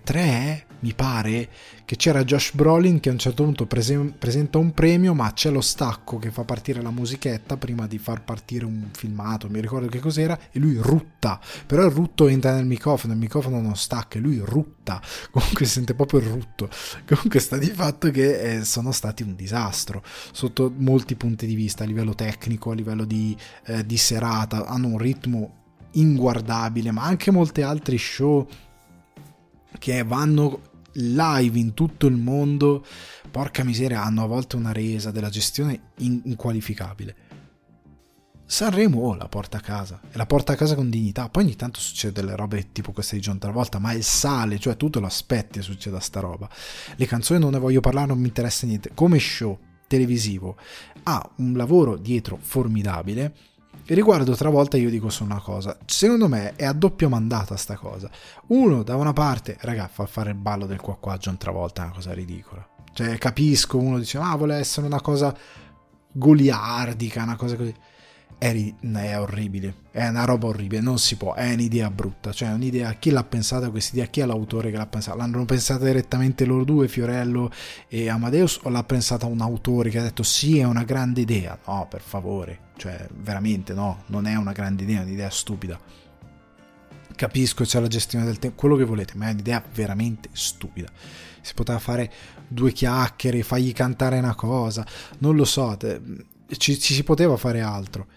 3, 0.04 0.66
mi 0.80 0.94
pare, 0.94 1.50
che 1.86 1.96
c'era 1.96 2.24
Josh 2.24 2.54
Brolin 2.54 3.00
che 3.00 3.10
a 3.10 3.14
un 3.14 3.18
certo 3.18 3.44
punto 3.44 3.66
prese- 3.66 4.14
presenta 4.18 4.58
un 4.58 4.72
premio, 4.74 5.14
ma 5.14 5.32
c'è 5.34 5.50
lo 5.50 5.62
stacco 5.62 6.18
che 6.18 6.32
fa 6.32 6.44
partire 6.44 6.82
la 6.82 6.92
musichetta 6.92 7.58
prima 7.58 7.88
di 7.88 7.98
far 7.98 8.24
partire 8.24 8.66
un 8.66 8.90
filmato, 8.92 9.50
mi 9.50 9.62
ricordo 9.62 9.88
che 9.88 10.00
cos'era, 10.00 10.38
e 10.52 10.60
lui 10.60 10.78
rutta. 10.78 11.40
Però 11.66 11.84
il 11.84 11.92
rutto 11.92 12.28
entra 12.28 12.54
nel 12.54 12.66
microfono, 12.66 13.14
il 13.14 13.20
microfono 13.20 13.62
non 13.62 13.76
stacca, 13.76 14.18
e 14.18 14.22
lui 14.22 14.40
rutta. 14.40 15.02
Comunque 15.32 15.66
si 15.66 15.72
sente 15.72 15.94
proprio 15.96 16.20
il 16.20 16.28
rutto. 16.28 16.70
Comunque 17.06 17.40
sta 17.40 17.58
di 17.58 17.70
fatto 17.70 18.12
che 18.12 18.58
eh, 18.58 18.64
sono 18.66 18.92
stati 18.92 19.24
un 19.24 19.36
disastro 19.36 20.04
sotto 20.32 20.72
molti 20.76 21.16
punti 21.16 21.46
di 21.46 21.56
vista, 21.56 21.84
a 21.84 21.88
livello 21.88 22.14
tecnico, 22.14 22.72
a 22.72 22.76
livello 22.76 23.06
di, 23.06 23.36
eh, 23.66 23.86
di 23.86 23.98
serata, 23.98 24.66
hanno 24.66 24.88
un 24.88 24.98
ritmo 24.98 25.62
inguardabile, 25.94 26.92
ma 26.92 27.04
anche 27.04 27.32
molti 27.32 27.62
altri 27.62 27.98
show 27.98 28.48
che 29.80 30.04
vanno 30.04 30.72
live 30.94 31.58
in 31.58 31.74
tutto 31.74 32.08
il 32.08 32.16
mondo, 32.16 32.86
porca 33.30 33.64
miseria, 33.64 34.04
hanno 34.04 34.24
a 34.24 34.28
volte 34.28 34.56
una 34.56 34.72
resa 34.72 35.12
della 35.12 35.30
gestione 35.30 35.92
inqualificabile. 35.98 37.16
Sanremo 38.46 39.00
oh, 39.00 39.16
la 39.16 39.28
porta 39.28 39.58
a 39.58 39.62
casa 39.62 40.00
e 40.12 40.18
la 40.18 40.26
porta 40.26 40.54
a 40.54 40.56
casa 40.56 40.76
con 40.76 40.90
dignità. 40.90 41.30
Poi 41.30 41.44
ogni 41.44 41.56
tanto 41.56 41.80
succede 41.80 42.22
delle 42.22 42.36
robe 42.36 42.72
tipo 42.72 42.92
queste 42.92 43.16
di 43.16 43.22
John 43.22 43.40
Travolta, 43.40 43.80
ma 43.80 43.92
è 43.92 43.96
il 43.96 44.04
sale, 44.04 44.60
cioè 44.60 44.78
tu 44.78 44.90
te 44.90 45.00
lo 45.00 45.08
aspetti 45.08 45.60
e 45.60 45.62
succeda 45.62 46.00
sta 46.00 46.20
roba. 46.20 46.48
Le 46.96 47.06
canzoni 47.06 47.40
non 47.40 47.52
ne 47.52 47.60
voglio 47.60 47.80
parlare, 47.80 48.08
non 48.08 48.20
mi 48.20 48.28
interessa 48.28 48.68
niente. 48.68 48.92
Come 48.94 49.18
show 49.18 49.58
televisivo 49.88 50.58
ha 51.04 51.32
un 51.38 51.54
lavoro 51.54 51.98
dietro 51.98 52.38
formidabile 52.40 53.34
e 53.86 53.94
riguardo 53.94 54.36
Travolta 54.36 54.78
io 54.78 54.90
dico 54.90 55.10
solo 55.10 55.32
una 55.32 55.42
cosa, 55.42 55.78
secondo 55.86 56.28
me 56.28 56.56
è 56.56 56.66
a 56.66 56.74
doppio 56.74 57.10
mandata 57.10 57.56
sta 57.58 57.76
cosa. 57.76 58.10
Uno, 58.48 58.84
da 58.84 58.96
una 58.96 59.14
parte, 59.14 59.58
raga, 59.62 59.88
fa 59.88 60.06
fare 60.06 60.32
il 60.32 60.38
ballo 60.38 60.66
del 60.66 60.80
qua 60.80 60.96
qua 60.96 61.18
John 61.18 61.38
Travolta 61.38 61.82
è 61.82 61.86
una 61.86 61.94
cosa 61.94 62.14
ridicola. 62.14 62.68
Cioè, 62.94 63.18
capisco, 63.18 63.78
uno 63.78 64.00
dice, 64.00 64.18
ah, 64.20 64.36
vuole 64.36 64.56
essere 64.56 64.86
una 64.86 65.02
cosa 65.02 65.36
goliardica, 66.12 67.24
una 67.24 67.36
cosa 67.36 67.56
così 67.56 67.76
è, 68.44 68.74
è, 68.92 69.20
orribile, 69.20 69.74
è 69.92 70.06
una 70.06 70.26
roba 70.26 70.48
orribile, 70.48 70.82
non 70.82 71.00
si 71.00 71.16
può, 71.16 71.34
è 71.34 71.54
un'idea 71.54 71.90
brutta, 71.90 72.34
cioè 72.34 72.50
un'idea, 72.50 72.92
chi 72.96 73.10
l'ha 73.10 73.24
pensata 73.24 73.70
questa 73.70 73.96
idea, 73.96 74.08
chi 74.08 74.20
è 74.20 74.26
l'autore 74.26 74.70
che 74.70 74.76
l'ha 74.76 74.86
pensata, 74.86 75.16
l'hanno 75.16 75.46
pensata 75.46 75.86
direttamente 75.86 76.44
loro 76.44 76.66
due, 76.66 76.90
Fiorello 76.90 77.50
e 77.88 78.10
Amadeus, 78.10 78.60
o 78.64 78.70
l'ha 78.70 78.84
pensata 78.84 79.28
un 79.28 79.40
autore 79.40 79.90
che 79.90 80.00
ha 80.00 80.02
detto 80.02 80.24
sì 80.24 80.60
è 80.60 80.66
una 80.66 80.84
grande 80.84 81.22
idea, 81.22 81.58
no 81.66 81.88
per 81.90 82.02
favore, 82.02 82.60
cioè 82.76 83.08
veramente 83.16 83.74
no, 83.74 84.04
non 84.08 84.26
è 84.26 84.36
una 84.36 84.52
grande 84.52 84.84
idea, 84.84 85.00
è 85.00 85.04
un'idea 85.04 85.30
stupida. 85.30 85.80
Capisco, 87.16 87.64
c'è 87.64 87.80
la 87.80 87.88
gestione 87.88 88.26
del 88.26 88.40
tempo, 88.40 88.58
quello 88.58 88.76
che 88.76 88.84
volete, 88.84 89.14
ma 89.16 89.30
è 89.30 89.32
un'idea 89.32 89.64
veramente 89.74 90.28
stupida. 90.34 90.90
Si 91.40 91.54
poteva 91.54 91.80
fare 91.80 92.12
due 92.46 92.74
chiacchiere, 92.74 93.42
fargli 93.42 93.72
cantare 93.72 94.18
una 94.18 94.36
cosa, 94.36 94.86
non 95.20 95.38
lo 95.38 95.46
so, 95.46 95.78
ci, 96.58 96.78
ci 96.78 96.94
si 96.94 97.04
poteva 97.04 97.38
fare 97.38 97.62
altro. 97.62 98.08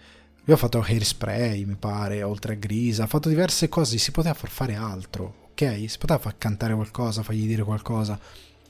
Io 0.47 0.53
ho 0.53 0.57
fatto 0.57 0.79
hairspray, 0.79 1.65
mi 1.65 1.75
pare, 1.75 2.23
oltre 2.23 2.53
a 2.53 2.55
Grisa, 2.55 3.03
ha 3.03 3.07
fatto 3.07 3.27
diverse 3.27 3.67
cose, 3.67 3.97
si 3.97 4.11
poteva 4.11 4.33
far 4.33 4.49
fare 4.49 4.75
altro, 4.75 5.49
ok? 5.51 5.89
Si 5.89 5.97
poteva 5.97 6.19
far 6.19 6.37
cantare 6.37 6.73
qualcosa, 6.73 7.21
fargli 7.21 7.45
dire 7.45 7.63
qualcosa, 7.63 8.17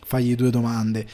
fargli 0.04 0.34
due 0.34 0.50
domande. 0.50 1.08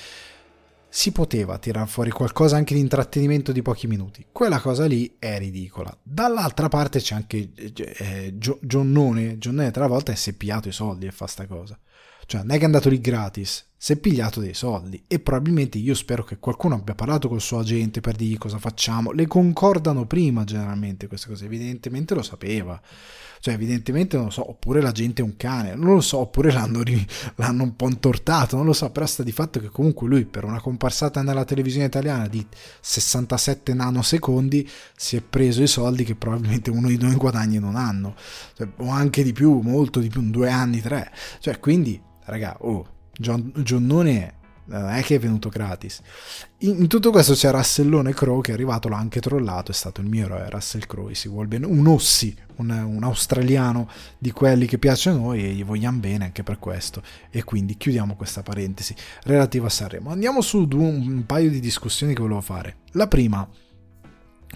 Si 0.88 1.12
poteva 1.12 1.58
tirare 1.58 1.88
fuori 1.88 2.12
qualcosa 2.12 2.56
anche 2.56 2.76
di 2.76 2.80
intrattenimento 2.80 3.52
di 3.52 3.62
pochi 3.62 3.88
minuti. 3.88 4.26
Quella 4.32 4.62
cosa 4.62 4.86
lì 4.86 5.14
è 5.20 5.38
ridicola. 5.38 5.94
Dall'altra 6.02 6.70
parte 6.70 7.00
c'è 7.00 7.16
anche 7.16 7.50
eh, 7.54 8.34
Gionnone. 8.38 9.38
Gionnone 9.40 9.72
tra 9.72 9.86
l'altro 9.88 10.16
è 10.16 10.34
pigliato 10.34 10.70
i 10.70 10.72
soldi 10.72 11.08
e 11.08 11.12
fa 11.12 11.28
sta 11.28 11.46
cosa. 11.46 11.78
Cioè, 12.26 12.42
non 12.42 12.52
è 12.52 12.56
che 12.56 12.62
è 12.62 12.66
andato 12.66 12.88
lì 12.88 13.02
gratis, 13.02 13.66
si 13.84 13.92
è 13.92 13.98
pigliato 13.98 14.40
dei 14.40 14.54
soldi 14.54 15.04
e 15.08 15.20
probabilmente 15.20 15.78
io 15.78 15.94
spero 15.94 16.24
che 16.24 16.40
qualcuno 16.40 16.76
abbia 16.76 16.96
parlato 16.96 17.28
col 17.28 17.42
suo 17.42 17.60
agente 17.60 18.00
per 18.00 18.16
dirgli 18.16 18.38
cosa 18.38 18.58
facciamo. 18.58 19.12
Le 19.12 19.28
concordano 19.28 20.06
prima 20.06 20.46
generalmente 20.46 21.08
queste 21.08 21.28
cose, 21.28 21.44
evidentemente 21.44 22.14
lo 22.14 22.22
sapeva. 22.22 22.82
Cioè, 23.42 23.56
evidentemente 23.56 24.16
non 24.16 24.28
lo 24.28 24.32
so, 24.32 24.50
oppure 24.50 24.80
la 24.80 24.94
gente 24.94 25.22
è 25.22 25.26
un 25.26 25.36
cane, 25.36 25.76
non 25.76 25.96
lo 25.96 26.00
so, 26.00 26.20
oppure 26.20 26.54
l'hanno, 26.54 26.82
l'hanno 27.36 27.64
un 27.64 27.76
po' 27.76 27.90
intortato, 27.90 28.56
non 28.56 28.66
lo 28.66 28.72
so, 28.72 28.90
però 28.90 29.06
sta 29.06 29.22
di 29.22 29.34
fatto 29.34 29.60
che 29.60 29.68
comunque 29.68 30.08
lui 30.08 30.24
per 30.24 30.46
una 30.46 30.62
comparsata 30.62 31.22
nella 31.22 31.44
televisione 31.44 31.88
italiana 31.88 32.30
di 32.30 32.48
67 32.80 33.74
nanosecondi 33.74 34.66
si 34.96 35.18
è 35.18 35.22
preso 35.22 35.62
i 35.62 35.68
soldi 35.68 36.06
che 36.06 36.16
probabilmente 36.16 36.70
uno 36.70 36.88
di 36.88 36.98
noi 36.98 37.16
guadagni 37.16 37.60
non 37.60 37.76
hanno, 37.76 38.16
cioè, 38.56 38.66
o 38.78 38.88
anche 38.88 39.24
di 39.24 39.34
più, 39.34 39.60
molto 39.60 40.00
di 40.00 40.08
più, 40.08 40.22
due 40.30 40.50
anni, 40.50 40.80
tre. 40.80 41.12
Cioè, 41.40 41.60
quindi 41.60 42.02
raga, 42.24 42.56
oh, 42.62 42.88
John, 43.18 43.52
Gionnone 43.58 44.42
non 44.66 44.90
è 44.90 45.04
che 45.04 45.16
è 45.16 45.20
venuto 45.20 45.50
gratis. 45.50 46.02
In, 46.60 46.82
in, 46.82 46.88
tutto 46.88 47.12
questo 47.12 47.34
c'è 47.34 47.52
Russellone 47.52 48.14
Crowe 48.14 48.42
che 48.42 48.52
è 48.52 48.54
arrivato, 48.54 48.88
l'ha 48.88 48.98
anche 48.98 49.20
trollato, 49.20 49.72
è 49.72 49.74
stato 49.74 50.02
il 50.02 50.08
mio 50.08 50.26
eroe, 50.26 50.50
Russell 50.50 50.86
Crowe, 50.86 51.14
si 51.16 51.28
vuole 51.28 51.48
bene, 51.48 51.66
un 51.66 51.86
Ossi, 51.88 52.36
un, 52.58 52.70
un, 52.70 53.04
australiano 53.04 53.90
di 54.18 54.32
quelli 54.32 54.66
che 54.66 54.78
piace 54.78 55.10
a 55.10 55.14
noi 55.14 55.44
e 55.44 55.52
gli 55.52 55.66
vogliamo 55.66 56.00
bene 56.00 56.26
anche 56.26 56.44
per 56.44 56.60
questo. 56.60 57.02
E 57.30 57.44
quindi 57.44 57.76
chiudiamo 57.76 58.16
questa 58.16 58.42
parentesi 58.42 58.96
relativa 59.24 59.68
a 59.68 59.70
Sanremo. 59.70 60.12
Andiamo 60.12 60.42
su 60.42 60.68
un, 60.72 60.80
un 60.80 61.24
paio 61.26 61.50
di 61.50 61.60
discussioni 61.60 62.14
che 62.14 62.22
volevo 62.22 62.42
fare. 62.42 62.78
La 62.92 63.08
prima, 63.08 63.48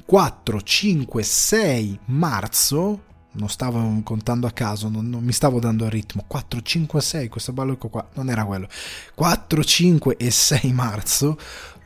4, 0.06 0.62
5, 0.62 1.24
6 1.24 2.00
marzo 2.06 3.02
non 3.38 3.50
stavo 3.50 4.02
contando 4.04 4.48
a 4.48 4.52
caso, 4.52 4.90
non, 4.90 5.10
non, 5.10 5.24
mi 5.24 5.32
stavo 5.32 5.60
dando 5.60 5.86
il 5.86 5.92
ritmo. 5.92 6.24
4, 6.28 6.62
5, 6.62 7.02
6, 7.02 7.30
questo 7.30 7.54
ballo 7.54 7.78
qua, 7.78 8.08
non 8.14 8.30
era 8.30 8.44
quello. 8.46 8.68
4, 9.16 9.64
5 9.64 10.18
e 10.18 10.32
6 10.32 10.72
marzo 10.74 11.38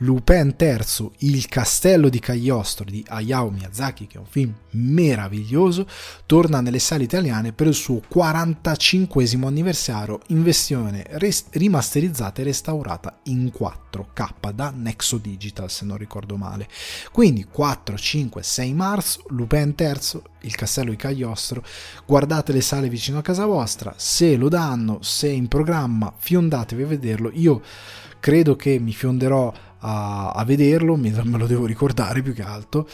Lupin 0.02 0.54
III, 0.58 1.10
Il 1.18 1.46
castello 1.46 2.08
di 2.08 2.18
Cagliostro 2.18 2.84
di 2.84 3.04
Hayao 3.06 3.50
Miyazaki, 3.50 4.08
che 4.08 4.16
è 4.16 4.20
un 4.20 4.26
film 4.26 4.52
meraviglioso, 4.70 5.86
torna 6.26 6.60
nelle 6.60 6.80
sale 6.80 7.04
italiane 7.04 7.52
per 7.52 7.68
il 7.68 7.74
suo 7.74 8.02
45 8.08 9.24
anniversario 9.44 10.20
in 10.28 10.42
versione 10.42 11.04
res- 11.08 11.44
rimasterizzata 11.50 12.40
e 12.40 12.44
restaurata 12.44 13.20
in 13.24 13.52
4K 13.56 14.52
da 14.52 14.72
Nexo 14.74 15.18
Digital, 15.18 15.70
se 15.70 15.84
non 15.84 15.96
ricordo 15.98 16.36
male. 16.36 16.68
Quindi 17.12 17.44
4, 17.44 17.96
5, 17.96 18.42
6 18.42 18.74
marzo, 18.74 19.22
Lupin 19.28 19.72
III, 19.78 20.20
Il 20.40 20.56
castello 20.56 20.90
di 20.90 20.96
Cagliostro, 20.96 21.62
guardate 22.04 22.52
le 22.52 22.60
sale 22.60 22.88
vicino 22.88 23.18
a 23.18 23.22
casa 23.22 23.46
vostra, 23.46 23.94
se 23.96 24.36
lo 24.36 24.48
danno, 24.48 24.98
se 25.00 25.28
è 25.28 25.32
in 25.32 25.46
programma, 25.46 26.12
fiondatevi 26.16 26.82
a 26.82 26.86
vederlo. 26.86 27.30
Io 27.34 27.62
credo 28.18 28.56
che 28.56 28.80
mi 28.80 28.92
fionderò 28.92 29.52
a, 29.82 30.30
a 30.30 30.44
vederlo, 30.44 30.96
me 30.96 31.10
lo 31.10 31.46
devo 31.46 31.66
ricordare 31.66 32.22
più 32.22 32.32
che 32.34 32.42
altro, 32.42 32.88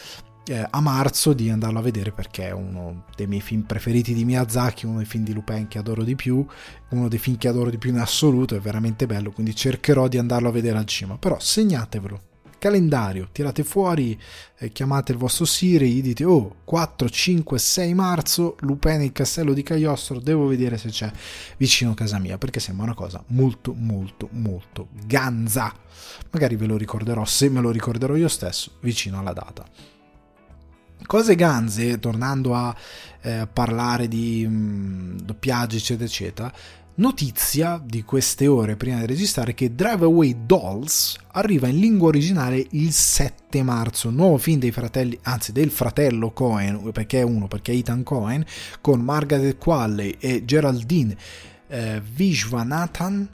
eh, 0.47 0.67
a 0.69 0.81
marzo 0.81 1.33
di 1.33 1.51
andarlo 1.51 1.79
a 1.79 1.83
vedere 1.83 2.11
perché 2.11 2.49
è 2.49 2.53
uno 2.53 3.05
dei 3.15 3.27
miei 3.27 3.43
film 3.43 3.63
preferiti 3.63 4.15
di 4.15 4.25
Miyazaki, 4.25 4.87
uno 4.87 4.99
dei 4.99 5.07
film 5.07 5.25
di 5.25 5.33
Lupin 5.33 5.69
che 5.69 5.79
adoro 5.79 6.03
di 6.03 6.15
più, 6.15 6.45
uno 6.91 7.09
dei 7.09 7.19
film 7.19 7.37
che 7.37 7.49
adoro 7.49 7.71
di 7.71 7.79
più 7.79 7.91
in 7.91 7.99
assoluto, 7.99 8.57
è 8.57 8.61
veramente 8.61 9.07
bello, 9.07 9.31
quindi 9.31 9.55
cercherò 9.55 10.09
di 10.09 10.19
andarlo 10.19 10.49
a 10.49 10.53
vedere 10.53 10.79
al 10.79 10.87
cinema, 10.87 11.19
però 11.19 11.39
segnatevelo 11.39 12.28
calendario, 12.59 13.29
tirate 13.33 13.65
fuori, 13.65 14.21
eh, 14.59 14.73
chiamate 14.73 15.13
il 15.13 15.19
vostro 15.19 15.45
Siri, 15.45 15.93
gli 15.93 16.03
dite 16.03 16.25
oh 16.25 16.57
4, 16.65 17.09
5, 17.09 17.59
6 17.59 17.95
marzo, 17.95 18.57
Lupin 18.61 19.03
il 19.03 19.13
castello 19.13 19.55
di 19.55 19.63
Cagliostro, 19.63 20.21
devo 20.21 20.47
vedere 20.47 20.77
se 20.77 20.89
c'è 20.91 21.11
vicino 21.57 21.93
a 21.93 21.95
casa 21.95 22.19
mia, 22.19 22.39
perché 22.39 22.61
sembra 22.61 22.85
una 22.85 22.95
cosa 22.95 23.23
molto 23.29 23.73
molto 23.75 24.29
molto 24.33 24.89
ganza. 25.07 25.73
Magari 26.31 26.57
ve 26.57 26.67
lo 26.67 26.77
ricorderò, 26.77 27.25
se 27.25 27.49
me 27.49 27.61
lo 27.61 27.71
ricorderò 27.71 28.17
io 28.17 28.29
stesso, 28.29 28.73
vicino 28.81 29.19
alla 29.19 29.33
data. 29.33 29.65
Cose 31.07 31.37
ganze, 31.37 31.99
tornando 32.01 32.55
a 32.55 32.75
eh, 33.23 33.49
parlare 33.51 34.09
di 34.09 34.47
mh, 34.47 34.53
mm, 34.53 35.19
doppiaggi 35.21 35.77
eccetera 35.77 36.05
eccetera, 36.05 36.53
Notizia 36.99 37.81
di 37.81 38.03
queste 38.03 38.49
ore 38.49 38.75
prima 38.75 38.99
di 38.99 39.07
registrare 39.07 39.55
che 39.55 39.73
Drive 39.73 40.05
Away 40.05 40.35
Dolls 40.47 41.17
arriva 41.29 41.69
in 41.69 41.79
lingua 41.79 42.09
originale 42.09 42.67
il 42.71 42.91
7 42.91 43.63
marzo, 43.63 44.11
nuovo 44.11 44.37
film 44.37 44.59
dei 44.59 44.73
fratelli, 44.73 45.17
anzi 45.23 45.53
del 45.53 45.71
fratello 45.71 46.33
Cohen, 46.33 46.91
perché 46.91 47.21
è 47.21 47.23
uno, 47.23 47.47
perché 47.47 47.71
è 47.71 47.77
Ethan 47.77 48.03
Cohen, 48.03 48.45
con 48.81 49.01
Margaret 49.01 49.59
Qualley 49.59 50.17
e 50.19 50.45
Geraldine 50.45 51.17
eh, 51.69 52.03
Vishwanathan, 52.05 53.29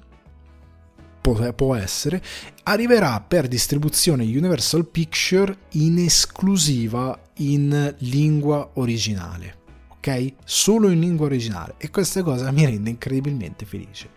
può, 1.23 1.53
può 1.55 1.75
essere, 1.75 2.23
arriverà 2.65 3.19
per 3.23 3.49
distribuzione 3.49 4.25
Universal 4.25 4.87
Picture 4.87 5.57
in 5.71 6.01
esclusiva 6.01 7.19
in 7.37 7.95
lingua 8.01 8.73
originale 8.75 9.63
ok? 10.05 10.35
Solo 10.45 10.91
in 10.91 11.01
lingua 11.01 11.27
originale 11.27 11.75
e 11.79 11.89
questa 11.91 12.23
cosa 12.23 12.51
mi 12.51 12.67
rende 12.67 12.91
incredibilmente 12.91 13.65
felice. 13.65 14.11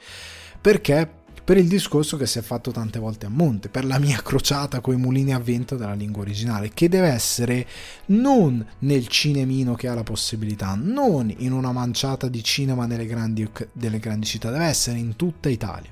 Perché? 0.59 1.25
Per 1.47 1.55
il 1.55 1.69
discorso 1.69 2.17
che 2.17 2.27
si 2.27 2.39
è 2.39 2.41
fatto 2.41 2.71
tante 2.71 2.99
volte 2.99 3.25
a 3.25 3.29
monte, 3.29 3.69
per 3.69 3.85
la 3.85 3.99
mia 3.99 4.21
crociata 4.21 4.81
coi 4.81 4.97
mulini 4.97 5.33
a 5.33 5.39
vento 5.39 5.77
della 5.77 5.93
lingua 5.93 6.23
originale, 6.23 6.71
che 6.73 6.89
deve 6.89 7.07
essere 7.07 7.65
non 8.07 8.65
nel 8.79 9.07
cinemino 9.07 9.73
che 9.73 9.87
ha 9.87 9.93
la 9.93 10.03
possibilità, 10.03 10.77
non 10.77 11.33
in 11.37 11.53
una 11.53 11.71
manciata 11.71 12.27
di 12.27 12.43
cinema 12.43 12.85
nelle 12.85 13.05
grandi, 13.05 13.49
delle 13.71 13.99
grandi 13.99 14.25
città, 14.25 14.51
deve 14.51 14.65
essere 14.65 14.97
in 14.97 15.15
tutta 15.15 15.47
Italia. 15.47 15.91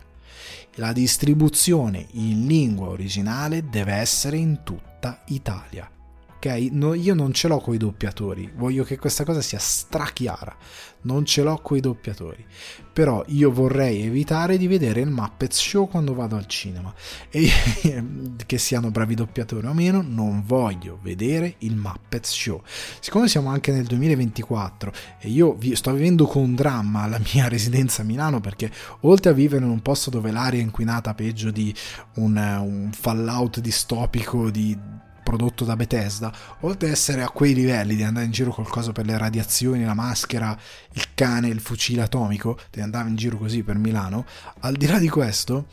La 0.73 0.91
distribuzione 0.91 2.05
in 2.11 2.47
lingua 2.47 2.89
originale 2.89 3.69
deve 3.69 3.93
essere 3.93 4.35
in 4.35 4.59
tutta 4.61 5.21
Italia 5.27 5.89
No, 6.71 6.93
io 6.93 7.15
non 7.15 7.33
ce 7.33 7.47
l'ho 7.47 7.59
con 7.59 7.73
i 7.73 7.77
doppiatori, 7.77 8.51
voglio 8.55 8.83
che 8.83 8.99
questa 8.99 9.23
cosa 9.23 9.41
sia 9.41 9.57
strachiara, 9.57 10.55
non 11.01 11.25
ce 11.25 11.41
l'ho 11.41 11.57
con 11.57 11.77
i 11.77 11.79
doppiatori, 11.79 12.45
però 12.93 13.23
io 13.27 13.51
vorrei 13.51 14.03
evitare 14.03 14.57
di 14.57 14.67
vedere 14.67 15.01
il 15.01 15.09
Muppets 15.09 15.59
Show 15.59 15.89
quando 15.89 16.13
vado 16.13 16.35
al 16.35 16.45
cinema, 16.45 16.93
e 17.31 17.49
che 18.45 18.57
siano 18.59 18.91
bravi 18.91 19.15
doppiatori 19.15 19.65
o 19.65 19.73
meno, 19.73 20.03
non 20.07 20.43
voglio 20.45 20.99
vedere 21.01 21.55
il 21.59 21.75
Muppets 21.75 22.31
Show. 22.31 22.61
Siccome 22.99 23.27
siamo 23.27 23.49
anche 23.49 23.71
nel 23.71 23.85
2024 23.85 24.93
e 25.19 25.29
io 25.29 25.57
sto 25.73 25.91
vivendo 25.93 26.25
con 26.25 26.53
dramma 26.53 27.07
la 27.07 27.19
mia 27.33 27.47
residenza 27.49 28.03
a 28.03 28.05
Milano 28.05 28.39
perché 28.39 28.71
oltre 29.01 29.31
a 29.31 29.33
vivere 29.33 29.65
in 29.65 29.71
un 29.71 29.81
posto 29.81 30.11
dove 30.11 30.29
l'aria 30.29 30.59
è 30.59 30.63
inquinata 30.63 31.15
peggio 31.15 31.49
di 31.49 31.73
un, 32.15 32.35
un 32.35 32.89
fallout 32.93 33.59
distopico 33.59 34.49
di 34.51 35.03
prodotto 35.25 35.65
da 35.65 35.75
Bethesda, 35.75 36.31
oltre 36.61 36.87
ad 36.87 36.93
essere 36.93 37.23
a 37.23 37.29
quei 37.29 37.55
livelli 37.55 37.95
di 37.95 38.03
andare 38.03 38.27
in 38.27 38.31
giro 38.31 38.51
col 38.51 38.69
coso 38.69 38.91
per 38.91 39.07
le 39.07 39.17
radiazioni, 39.17 39.83
la 39.83 39.95
maschera, 39.95 40.55
il 40.93 41.15
cane, 41.15 41.47
il 41.47 41.59
fucile 41.59 42.03
atomico, 42.03 42.59
di 42.69 42.79
andare 42.79 43.09
in 43.09 43.15
giro 43.15 43.37
così 43.37 43.63
per 43.63 43.77
Milano, 43.77 44.25
al 44.59 44.75
di 44.75 44.85
là 44.85 44.99
di 44.99 45.09
questo, 45.09 45.65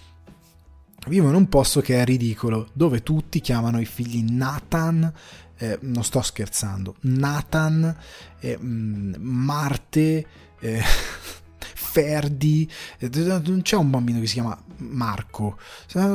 vivo 1.08 1.28
in 1.28 1.34
un 1.34 1.48
posto 1.50 1.82
che 1.82 2.00
è 2.00 2.04
ridicolo, 2.04 2.70
dove 2.72 3.02
tutti 3.02 3.40
chiamano 3.40 3.78
i 3.78 3.84
figli 3.84 4.22
Nathan, 4.22 5.12
eh, 5.58 5.78
non 5.82 6.02
sto 6.02 6.22
scherzando, 6.22 6.96
Nathan, 7.00 7.94
eh, 8.40 8.56
Marte, 8.58 10.26
eh, 10.58 10.82
Ferdi, 11.58 12.70
non 13.00 13.60
c'è 13.60 13.76
un 13.76 13.90
bambino 13.90 14.18
che 14.18 14.26
si 14.26 14.34
chiama 14.34 14.58
Marco, 14.82 15.58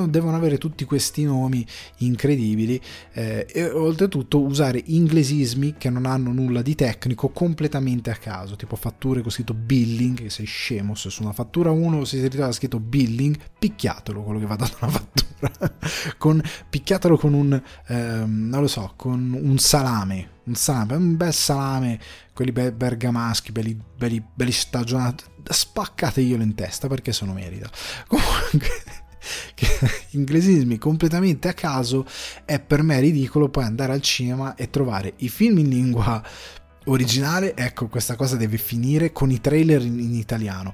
devono 0.08 0.36
avere 0.36 0.58
tutti 0.58 0.86
questi 0.86 1.24
nomi 1.24 1.66
incredibili 1.98 2.80
eh, 3.14 3.46
e 3.50 3.70
oltretutto 3.70 4.42
usare 4.42 4.82
inglesismi 4.86 5.76
che 5.78 5.90
non 5.90 6.06
hanno 6.06 6.32
nulla 6.32 6.62
di 6.62 6.76
tecnico 6.76 7.30
completamente 7.30 8.10
a 8.12 8.16
caso, 8.16 8.56
tipo 8.56 8.76
fatture 8.76 9.22
con 9.22 9.32
scritto 9.32 9.54
billing, 9.54 10.18
che 10.18 10.30
sei 10.30 10.46
scemo, 10.46 10.96
se 10.96 11.10
su 11.10 11.24
una 11.24 11.34
fattura 11.34 11.72
1 11.72 12.06
si 12.06 12.22
ritrova 12.22 12.52
scritto 12.52 12.80
billing, 12.80 13.38
picchiatelo 13.58 14.22
quello 14.24 14.40
che 14.40 14.46
va 14.46 14.56
dato 14.56 14.78
una 14.82 14.92
fattura, 14.92 15.72
con, 16.18 16.42
picchiatelo 16.70 17.18
con 17.18 17.34
un, 17.34 17.62
ehm, 17.88 18.50
non 18.50 18.62
lo 18.62 18.68
so, 18.68 18.94
con 18.96 19.38
un 19.40 19.58
salame, 19.58 20.36
un 20.44 20.56
salame, 20.56 20.96
un 20.96 21.18
bel 21.18 21.34
salame, 21.34 22.00
quelli 22.34 22.52
bergamaschi, 22.52 23.52
belli, 23.52 23.78
belli, 23.98 24.24
belli 24.34 24.52
stagionati, 24.52 25.24
spaccateglielo 25.52 26.44
in 26.44 26.56
testa 26.56 26.88
perché 26.88 27.14
se 27.14 27.26
lo 27.26 27.34
merita. 27.34 27.70
Comunque, 28.08 28.70
inglesismi 30.12 30.78
completamente 30.78 31.48
a 31.48 31.54
caso 31.54 32.06
è 32.46 32.60
per 32.60 32.84
me 32.84 33.00
ridicolo 33.00 33.50
poi 33.50 33.64
andare 33.64 33.94
al 33.94 34.02
cinema 34.02 34.56
e 34.56 34.70
trovare 34.70 35.14
i 35.18 35.30
film 35.30 35.58
in 35.60 35.70
lingua 35.70 36.24
originale, 36.86 37.56
ecco 37.56 37.88
questa 37.88 38.16
cosa 38.16 38.36
deve 38.36 38.58
finire 38.58 39.12
con 39.12 39.32
i 39.32 39.42
trailer 39.42 39.82
in, 39.82 40.00
in 40.00 40.16
italiano. 40.16 40.72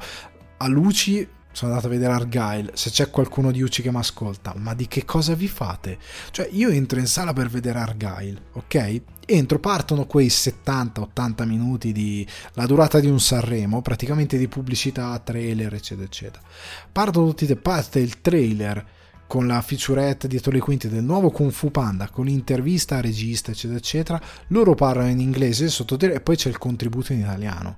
A 0.58 0.68
luci 0.68 1.28
sono 1.54 1.72
andato 1.72 1.88
a 1.88 1.92
vedere 1.92 2.14
Argyle, 2.14 2.72
se 2.74 2.90
c'è 2.90 3.10
qualcuno 3.10 3.52
di 3.52 3.62
UCI 3.62 3.84
che 3.84 3.92
mi 3.92 3.98
ascolta, 3.98 4.54
ma 4.58 4.74
di 4.74 4.88
che 4.88 5.06
cosa 5.06 5.36
vi 5.36 5.48
fate? 5.48 5.98
Cioè 6.32 6.50
io 6.52 6.70
entro 6.70 7.00
in 7.00 7.08
sala 7.08 7.32
per 7.32 7.48
vedere 7.48 7.80
Argyle, 7.80 8.42
ok? 8.54 9.02
Entro, 9.26 9.60
partono 9.60 10.06
quei 10.06 10.28
70-80 10.28 11.46
minuti 11.46 11.92
di 11.92 12.28
la 12.54 12.66
durata 12.66 13.00
di 13.00 13.08
un 13.08 13.20
Sanremo, 13.20 13.82
praticamente 13.82 14.38
di 14.38 14.48
pubblicità, 14.48 15.18
trailer, 15.20 15.74
eccetera, 15.74 16.06
eccetera. 16.06 16.44
Partono 16.92 17.28
tutti, 17.28 17.56
parte 17.56 18.00
il 18.00 18.20
trailer 18.20 18.86
con 19.28 19.48
la 19.48 19.62
featurette 19.62 20.28
dietro 20.28 20.52
le 20.52 20.60
quinte 20.60 20.90
del 20.90 21.04
nuovo 21.04 21.32
Kung 21.32 21.52
Fu 21.52 21.72
Panda, 21.72 22.10
con 22.10 22.28
intervista 22.28 22.98
a 22.98 23.02
regista, 23.02 23.52
eccetera, 23.52 23.80
eccetera. 23.80 24.22
Loro 24.48 24.76
parlano 24.76 25.10
in 25.10 25.20
inglese, 25.20 25.70
sottotitoli 25.70 26.18
e 26.18 26.22
poi 26.22 26.36
c'è 26.36 26.50
il 26.50 26.58
contributo 26.58 27.14
in 27.14 27.20
italiano. 27.20 27.78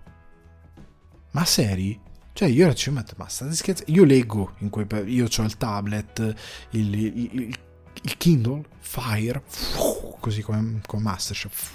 Ma 1.32 1.46
seri? 1.46 2.00
Cioè, 2.36 2.50
io 2.50 2.66
ero 2.66 2.74
ci 2.74 2.90
metto, 2.90 3.14
ma 3.16 3.30
state 3.30 3.54
scherzando? 3.54 3.94
Io 3.94 4.04
leggo, 4.04 4.56
in 4.58 4.70
quei, 4.70 4.86
io 5.06 5.24
ho 5.24 5.42
il 5.44 5.56
tablet, 5.56 6.36
il, 6.72 6.94
il, 6.94 7.30
il, 7.32 7.58
il 8.04 8.18
Kindle, 8.18 8.64
Fire, 8.80 9.42
così 10.20 10.42
come, 10.42 10.80
come 10.86 11.02
Masterchef. 11.02 11.72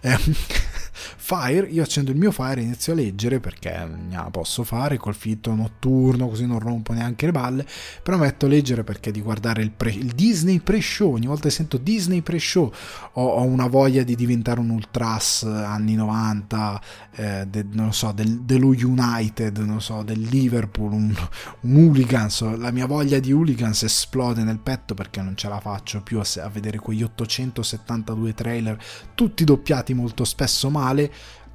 Eh, 0.00 0.18
Fire, 1.24 1.66
io 1.66 1.82
accendo 1.82 2.10
il 2.10 2.16
mio 2.16 2.32
Fire 2.32 2.60
e 2.60 2.64
inizio 2.64 2.92
a 2.92 2.96
leggere 2.96 3.38
perché 3.38 3.88
la 4.10 4.28
posso 4.30 4.64
fare 4.64 4.96
col 4.96 5.14
filtro 5.14 5.54
notturno, 5.54 6.28
così 6.28 6.46
non 6.46 6.58
rompo 6.58 6.92
neanche 6.92 7.26
le 7.26 7.32
balle. 7.32 7.66
Però 8.02 8.16
metto 8.16 8.46
a 8.46 8.48
leggere 8.48 8.82
perché 8.82 9.10
di 9.10 9.20
guardare 9.20 9.62
il, 9.62 9.70
pre, 9.70 9.90
il 9.90 10.12
Disney 10.12 10.58
pre-show. 10.60 11.12
Ogni 11.12 11.26
volta 11.26 11.44
che 11.44 11.54
sento 11.54 11.76
Disney 11.76 12.22
pre-show 12.22 12.72
ho, 13.12 13.26
ho, 13.26 13.42
una 13.42 13.68
voglia 13.68 14.02
di 14.02 14.16
diventare 14.16 14.60
un 14.60 14.70
ultras 14.70 15.44
anni 15.44 15.94
90, 15.94 16.82
eh, 17.12 17.46
de, 17.46 17.66
non 17.70 17.92
so, 17.92 18.12
del, 18.12 18.40
dello 18.40 18.68
United, 18.68 19.58
non 19.58 19.80
so, 19.80 20.02
del 20.02 20.20
Liverpool, 20.20 20.92
un, 20.92 21.14
un 21.60 21.76
hooligans. 21.76 22.56
La 22.56 22.70
mia 22.70 22.86
voglia 22.86 23.18
di 23.18 23.32
hooligans 23.32 23.84
esplode 23.84 24.42
nel 24.42 24.58
petto 24.58 24.94
perché 24.94 25.20
non 25.22 25.31
ce 25.36 25.48
la 25.48 25.60
faccio 25.60 26.02
più 26.02 26.20
a, 26.20 26.24
a 26.42 26.48
vedere 26.48 26.78
quegli 26.78 27.02
872 27.02 28.34
trailer, 28.34 28.78
tutti 29.14 29.44
doppiati 29.44 29.94
molto 29.94 30.24
spesso 30.24 30.70
male 30.70 31.12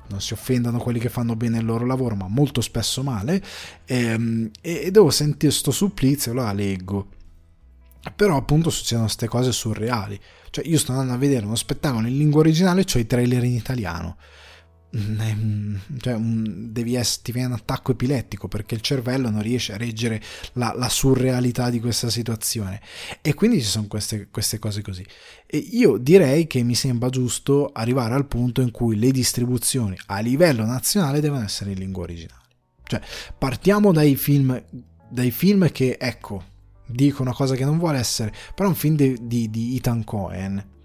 non 0.10 0.22
si 0.22 0.34
offendano 0.34 0.80
quelli 0.80 1.00
che 1.00 1.10
fanno 1.10 1.36
bene 1.36 1.60
il 1.60 1.66
loro 1.66 1.86
lavoro, 1.86 2.16
ma 2.16 2.28
molto 2.28 2.62
spesso 2.62 3.04
male, 3.04 3.44
ehm, 3.86 4.52
e, 4.62 4.84
e 4.86 4.92
devo 4.92 5.10
sentire 5.10 5.52
sto 5.52 5.72
supplizio, 5.72 6.32
allora 6.32 6.54
leggo. 6.54 7.10
Però 8.16 8.38
appunto 8.38 8.70
succedono 8.70 9.06
queste 9.06 9.28
cose 9.28 9.52
surreali. 9.52 10.20
Cioè 10.50 10.66
io 10.66 10.78
sto 10.78 10.92
andando 10.92 11.14
a 11.14 11.18
vedere 11.18 11.46
uno 11.46 11.56
spettacolo 11.56 12.08
in 12.08 12.18
lingua 12.18 12.40
originale, 12.40 12.86
cioè 12.86 13.02
i 13.02 13.08
trailer 13.08 13.44
in 13.44 13.54
italiano. 13.54 14.16
Mm, 14.96 15.76
cioè, 16.00 16.18
devi 16.18 16.96
essere, 16.96 17.22
ti 17.24 17.32
viene 17.34 17.50
un 17.50 17.54
attacco 17.54 17.92
epilettico 17.92 18.48
perché 18.48 18.74
il 18.76 18.82
cervello 18.82 19.30
non 19.30 19.42
riesce 19.42 19.74
a 19.74 19.78
reggere 19.78 20.22
la, 20.54 20.74
la 20.76 20.88
surrealità 20.88 21.70
di 21.70 21.80
questa 21.80 22.10
situazione. 22.10 22.82
E 23.22 23.34
quindi 23.34 23.62
ci 23.62 23.68
sono 23.68 23.88
queste, 23.88 24.30
queste, 24.32 24.60
cose 24.60 24.82
così. 24.82 25.06
E 25.46 25.58
io 25.58 25.98
direi 25.98 26.48
che 26.48 26.64
mi 26.64 26.76
sembra 26.76 27.10
giusto 27.10 27.70
arrivare 27.74 28.14
al 28.14 28.28
punto 28.28 28.62
in 28.62 28.72
cui 28.72 28.98
le 28.98 29.12
distribuzioni 29.12 29.98
a 30.08 30.20
livello 30.20 30.66
nazionale 30.66 31.20
devono 31.20 31.44
essere 31.44 31.72
in 31.72 31.80
lingua 31.80 32.04
originale. 32.04 32.46
Cioè 32.84 33.02
partiamo 33.38 33.92
dai 33.92 34.16
film 34.16 34.64
dai 35.10 35.32
film 35.32 35.70
che 35.72 35.98
ecco 36.00 36.44
dico 36.86 37.22
una 37.22 37.34
cosa 37.34 37.56
che 37.56 37.66
non 37.66 37.78
vuole 37.78 37.98
essere 37.98 38.34
però 38.56 38.70
un 38.70 38.76
film 38.76 38.96
di, 38.96 39.18
di, 39.22 39.50
di 39.50 39.76
Ethan 39.76 40.04
Cohen 40.04 40.76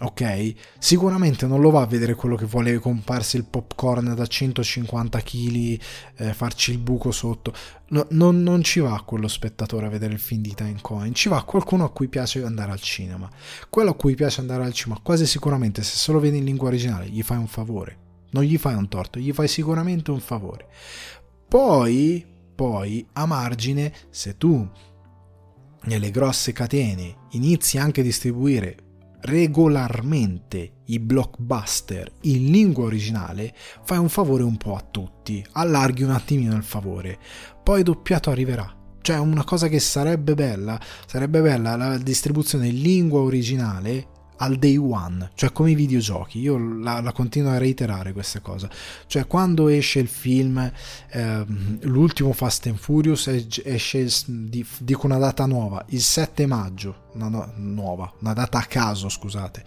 ok? 0.00 0.54
Sicuramente 0.78 1.46
non 1.46 1.60
lo 1.60 1.70
va 1.70 1.82
a 1.82 1.86
vedere 1.86 2.14
quello 2.14 2.36
che 2.36 2.46
vuole 2.46 2.78
comparsi 2.78 3.36
il 3.36 3.44
popcorn 3.44 4.14
da 4.14 4.26
150 4.26 5.20
kg, 5.20 5.80
eh, 6.16 6.32
farci 6.32 6.72
il 6.72 6.78
buco 6.78 7.12
sotto. 7.12 7.52
No, 7.88 8.06
non, 8.10 8.42
non, 8.42 8.62
ci 8.62 8.80
va 8.80 9.02
quello 9.04 9.28
spettatore 9.28 9.86
a 9.86 9.90
vedere 9.90 10.12
il 10.12 10.18
film 10.18 10.42
di 10.42 10.54
Time 10.54 10.78
Coin, 10.80 11.14
ci 11.14 11.28
va 11.28 11.44
qualcuno 11.44 11.84
a 11.84 11.90
cui 11.90 12.08
piace 12.08 12.42
andare 12.42 12.72
al 12.72 12.80
cinema. 12.80 13.30
Quello 13.68 13.90
a 13.90 13.94
cui 13.94 14.14
piace 14.14 14.40
andare 14.40 14.64
al 14.64 14.72
cinema, 14.72 15.00
quasi 15.02 15.26
sicuramente 15.26 15.82
se 15.82 15.96
se 15.96 16.12
lo 16.12 16.18
vede 16.18 16.38
in 16.38 16.44
lingua 16.44 16.68
originale, 16.68 17.08
gli 17.08 17.22
fai 17.22 17.38
un 17.38 17.48
favore. 17.48 17.98
Non 18.30 18.42
gli 18.42 18.58
fai 18.58 18.74
un 18.74 18.88
torto, 18.88 19.20
gli 19.20 19.32
fai 19.32 19.46
sicuramente 19.46 20.10
un 20.10 20.18
favore. 20.18 20.66
Poi, 21.46 22.26
poi, 22.52 23.06
a 23.12 23.26
margine, 23.26 23.92
se 24.10 24.36
tu 24.36 24.68
nelle 25.84 26.10
grosse 26.10 26.52
catene 26.52 27.14
inizi 27.30 27.78
anche 27.78 28.00
a 28.00 28.04
distribuire 28.04 28.76
regolarmente 29.24 30.80
i 30.86 30.98
blockbuster 30.98 32.10
in 32.22 32.50
lingua 32.50 32.84
originale, 32.84 33.54
fai 33.82 33.98
un 33.98 34.08
favore 34.08 34.42
un 34.42 34.56
po' 34.56 34.74
a 34.74 34.86
tutti, 34.90 35.44
allarghi 35.52 36.02
un 36.02 36.10
attimino 36.10 36.54
il 36.56 36.62
favore, 36.62 37.18
poi 37.62 37.82
doppiato 37.82 38.30
arriverà. 38.30 38.82
Cioè 39.00 39.18
una 39.18 39.44
cosa 39.44 39.68
che 39.68 39.80
sarebbe 39.80 40.34
bella, 40.34 40.80
sarebbe 41.06 41.40
bella 41.40 41.76
la 41.76 41.98
distribuzione 41.98 42.68
in 42.68 42.80
lingua 42.80 43.20
originale 43.20 44.12
al 44.38 44.56
day 44.56 44.76
one, 44.76 45.30
cioè 45.34 45.52
come 45.52 45.70
i 45.70 45.74
videogiochi. 45.74 46.40
Io 46.40 46.58
la, 46.58 47.00
la 47.00 47.12
continuo 47.12 47.50
a 47.50 47.58
reiterare 47.58 48.12
questa 48.12 48.40
cosa. 48.40 48.68
Cioè, 49.06 49.26
quando 49.26 49.68
esce 49.68 50.00
il 50.00 50.08
film, 50.08 50.70
eh, 51.10 51.44
l'ultimo 51.82 52.32
Fast 52.32 52.66
and 52.66 52.76
Furious, 52.76 53.28
esce, 53.64 54.08
dico 54.26 55.06
una 55.06 55.18
data 55.18 55.46
nuova, 55.46 55.84
il 55.88 56.02
7 56.02 56.46
maggio, 56.46 57.08
una 57.14 57.28
no, 57.28 57.52
nuova, 57.56 58.12
una 58.20 58.32
data 58.32 58.58
a 58.58 58.64
caso, 58.64 59.08
scusate. 59.08 59.64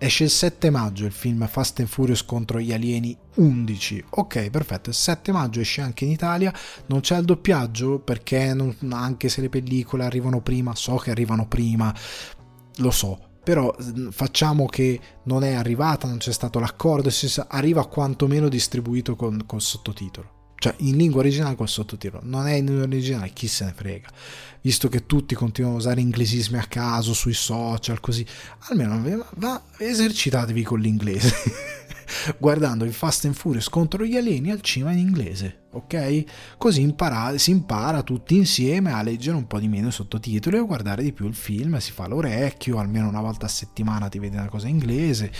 Esce 0.00 0.24
il 0.24 0.30
7 0.30 0.70
maggio 0.70 1.06
il 1.06 1.12
film 1.12 1.44
Fast 1.48 1.80
and 1.80 1.88
Furious 1.88 2.24
contro 2.24 2.60
gli 2.60 2.72
alieni 2.72 3.16
11. 3.34 4.04
Ok, 4.10 4.48
perfetto. 4.48 4.90
Il 4.90 4.94
7 4.94 5.32
maggio 5.32 5.58
esce 5.58 5.80
anche 5.80 6.04
in 6.04 6.12
Italia. 6.12 6.54
Non 6.86 7.00
c'è 7.00 7.18
il 7.18 7.24
doppiaggio 7.24 7.98
perché 7.98 8.54
non, 8.54 8.76
anche 8.92 9.28
se 9.28 9.40
le 9.40 9.48
pellicole 9.48 10.04
arrivano 10.04 10.40
prima, 10.40 10.76
so 10.76 10.94
che 10.96 11.10
arrivano 11.10 11.48
prima, 11.48 11.92
lo 12.76 12.90
so 12.92 13.27
però 13.48 13.74
facciamo 14.10 14.66
che 14.66 15.00
non 15.22 15.42
è 15.42 15.54
arrivata, 15.54 16.06
non 16.06 16.18
c'è 16.18 16.32
stato 16.34 16.58
l'accordo, 16.58 17.08
arriva 17.48 17.86
quantomeno 17.86 18.46
distribuito 18.46 19.16
con, 19.16 19.44
con 19.46 19.58
sottotitolo. 19.62 20.52
Cioè 20.54 20.74
in 20.80 20.98
lingua 20.98 21.20
originale 21.20 21.56
col 21.56 21.66
sottotitolo. 21.66 22.20
Non 22.26 22.46
è 22.46 22.56
in 22.56 22.66
lingua 22.66 22.84
originale 22.84 23.30
chi 23.32 23.48
se 23.48 23.64
ne 23.64 23.72
frega. 23.74 24.08
Visto 24.60 24.90
che 24.90 25.06
tutti 25.06 25.34
continuano 25.34 25.76
a 25.76 25.78
usare 25.78 26.02
inglesismi 26.02 26.58
a 26.58 26.66
caso 26.68 27.14
sui 27.14 27.32
social 27.32 28.00
così. 28.00 28.26
Almeno 28.68 29.24
va 29.36 29.62
esercitatevi 29.78 30.62
con 30.62 30.80
l'inglese 30.80 31.34
guardando 32.38 32.84
il 32.84 32.92
Fast 32.92 33.24
and 33.26 33.34
Furious 33.34 33.68
contro 33.68 34.04
gli 34.04 34.16
alieni 34.16 34.50
al 34.50 34.60
cinema 34.60 34.92
in 34.92 34.98
inglese, 34.98 35.66
ok? 35.72 36.56
Così 36.56 36.80
impara, 36.82 37.36
si 37.38 37.50
impara 37.50 38.02
tutti 38.02 38.36
insieme 38.36 38.92
a 38.92 39.02
leggere 39.02 39.36
un 39.36 39.46
po' 39.46 39.58
di 39.58 39.68
meno 39.68 39.88
i 39.88 39.92
sottotitoli 39.92 40.56
e 40.56 40.60
a 40.60 40.64
guardare 40.64 41.02
di 41.02 41.12
più 41.12 41.26
il 41.26 41.34
film, 41.34 41.76
si 41.78 41.92
fa 41.92 42.06
l'orecchio, 42.06 42.78
almeno 42.78 43.08
una 43.08 43.20
volta 43.20 43.46
a 43.46 43.48
settimana 43.48 44.08
ti 44.08 44.18
vedi 44.18 44.36
una 44.36 44.48
cosa 44.48 44.68
inglese, 44.68 45.32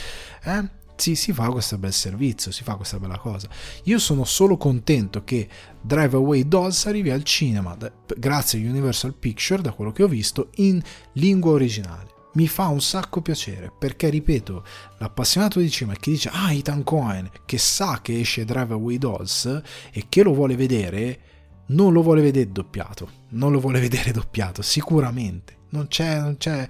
eh? 0.45 0.77
Sì, 0.99 1.15
si 1.15 1.33
fa 1.33 1.49
questo 1.51 1.79
bel 1.79 1.93
servizio, 1.93 2.51
si 2.51 2.65
fa 2.65 2.75
questa 2.75 2.99
bella 2.99 3.19
cosa. 3.19 3.49
Io 3.85 4.01
sono 4.01 4.25
solo 4.25 4.57
contento 4.57 5.23
che 5.23 5.49
Drive 5.81 6.17
Away 6.17 6.49
Dolls 6.49 6.87
arrivi 6.87 7.11
al 7.11 7.23
cinema, 7.23 7.77
grazie 8.17 8.59
a 8.59 8.69
Universal 8.69 9.15
Picture, 9.15 9.63
da 9.63 9.71
quello 9.71 9.93
che 9.93 10.03
ho 10.03 10.09
visto, 10.09 10.51
in 10.57 10.83
lingua 11.13 11.53
originale 11.53 12.17
mi 12.35 12.47
fa 12.47 12.69
un 12.69 12.81
sacco 12.81 13.21
piacere 13.21 13.73
perché 13.77 14.09
ripeto 14.09 14.65
l'appassionato 14.99 15.61
di 15.61 15.71
cinema 15.71 15.97
che 15.99 16.11
dice 16.11 16.31
ah 16.33 16.53
Ethan 16.53 16.85
Cohen 16.85 17.31
che 17.45 17.59
sa 17.59 18.01
che 18.03 18.21
esce 18.21 18.45
Drive 18.45 18.75
Away 18.75 18.99
Dolls 18.99 19.63
e 19.91 20.07
che 20.09 20.23
lo 20.23 20.35
vuole 20.35 20.55
vedere 20.55 21.21
non 21.69 21.93
lo 21.93 22.03
vuole 22.03 22.23
vedere 22.23 22.53
doppiato 22.53 23.19
non 23.31 23.53
lo 23.53 23.61
vuole 23.61 23.81
vedere 23.81 24.13
doppiato 24.13 24.63
sicuramente. 24.63 25.57
Non 25.71 25.89
c'è, 25.89 26.21
non 26.21 26.37
c'è 26.39 26.67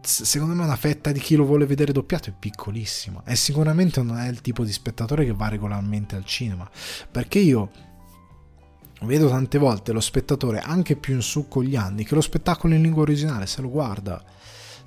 secondo 0.00 0.54
me 0.54 0.64
una 0.64 0.76
fetta 0.76 1.12
di 1.12 1.20
chi 1.20 1.36
lo 1.36 1.44
vuole 1.44 1.66
vedere 1.66 1.92
doppiato 1.92 2.30
è 2.30 2.34
piccolissima. 2.38 3.22
E 3.24 3.36
sicuramente 3.36 4.02
non 4.02 4.18
è 4.18 4.28
il 4.28 4.40
tipo 4.40 4.64
di 4.64 4.72
spettatore 4.72 5.24
che 5.24 5.32
va 5.32 5.48
regolarmente 5.48 6.16
al 6.16 6.24
cinema. 6.24 6.68
Perché 7.10 7.38
io 7.38 7.70
vedo 9.02 9.28
tante 9.28 9.58
volte 9.58 9.92
lo 9.92 10.00
spettatore 10.00 10.58
anche 10.58 10.96
più 10.96 11.14
in 11.14 11.22
su 11.22 11.46
con 11.46 11.62
gli 11.62 11.76
anni 11.76 12.04
che 12.04 12.16
lo 12.16 12.20
spettacolo 12.20 12.74
in 12.74 12.82
lingua 12.82 13.02
originale 13.02 13.46
se 13.46 13.60
lo 13.60 13.70
guarda 13.70 14.20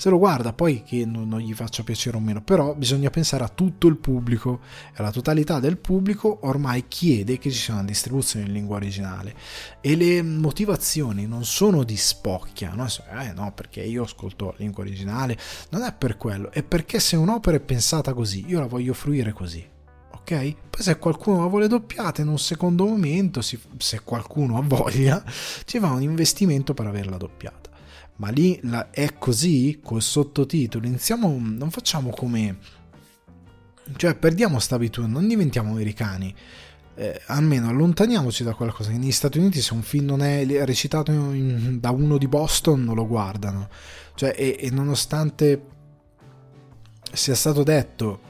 se 0.01 0.09
lo 0.09 0.17
guarda 0.17 0.51
poi 0.51 0.81
che 0.81 1.05
non, 1.05 1.27
non 1.27 1.41
gli 1.41 1.53
faccia 1.53 1.83
piacere 1.83 2.17
o 2.17 2.19
meno, 2.19 2.41
però 2.41 2.73
bisogna 2.73 3.11
pensare 3.11 3.43
a 3.43 3.49
tutto 3.49 3.85
il 3.85 3.97
pubblico 3.97 4.61
e 4.95 4.99
la 4.99 5.11
totalità 5.11 5.59
del 5.59 5.77
pubblico 5.77 6.39
ormai 6.41 6.85
chiede 6.87 7.37
che 7.37 7.51
ci 7.51 7.59
sia 7.59 7.75
una 7.75 7.83
distribuzione 7.83 8.47
in 8.47 8.51
lingua 8.51 8.77
originale 8.77 9.35
e 9.79 9.95
le 9.95 10.23
motivazioni 10.23 11.27
non 11.27 11.45
sono 11.45 11.83
di 11.83 11.97
spocchia, 11.97 12.73
no? 12.73 12.87
Eh, 13.19 13.31
no, 13.33 13.51
perché 13.53 13.83
io 13.83 14.01
ascolto 14.01 14.45
la 14.45 14.53
lingua 14.57 14.81
originale, 14.81 15.37
non 15.69 15.83
è 15.83 15.93
per 15.93 16.17
quello, 16.17 16.49
è 16.49 16.63
perché 16.63 16.99
se 16.99 17.15
un'opera 17.15 17.57
è 17.57 17.61
pensata 17.61 18.15
così, 18.15 18.43
io 18.47 18.59
la 18.59 18.65
voglio 18.65 18.95
fruire 18.95 19.33
così. 19.33 19.63
Ok? 20.13 20.31
Poi 20.31 20.81
se 20.81 20.97
qualcuno 20.97 21.41
la 21.41 21.47
vuole 21.47 21.67
doppiata 21.67 22.23
in 22.23 22.27
un 22.27 22.39
secondo 22.39 22.87
momento, 22.87 23.41
se 23.41 24.01
qualcuno 24.03 24.57
ha 24.57 24.63
voglia, 24.63 25.23
ci 25.65 25.77
va 25.77 25.91
un 25.91 26.01
investimento 26.01 26.73
per 26.73 26.87
averla 26.87 27.17
doppiata 27.17 27.60
ma 28.21 28.29
lì 28.29 28.59
la, 28.63 28.91
è 28.91 29.17
così 29.17 29.79
col 29.83 30.03
sottotitolo? 30.03 30.85
Iniziamo 30.85 31.27
non 31.27 31.71
facciamo 31.71 32.11
come 32.11 32.57
cioè 33.95 34.15
perdiamo 34.15 34.53
questa 34.53 34.75
abitudine 34.75 35.11
non 35.11 35.27
diventiamo 35.27 35.71
americani. 35.71 36.33
Eh, 36.93 37.19
almeno 37.27 37.69
allontaniamoci 37.69 38.43
da 38.43 38.53
qualcosa. 38.53 38.91
Negli 38.91 39.11
Stati 39.11 39.39
Uniti 39.39 39.59
se 39.59 39.73
un 39.73 39.81
film 39.81 40.05
non 40.05 40.21
è 40.21 40.45
recitato 40.65 41.11
in, 41.11 41.79
da 41.79 41.89
uno 41.89 42.19
di 42.19 42.27
Boston 42.27 42.83
non 42.83 42.93
lo 42.93 43.07
guardano. 43.07 43.69
Cioè 44.13 44.35
e, 44.37 44.55
e 44.59 44.69
nonostante 44.69 45.65
sia 47.11 47.33
stato 47.33 47.63
detto 47.63 48.29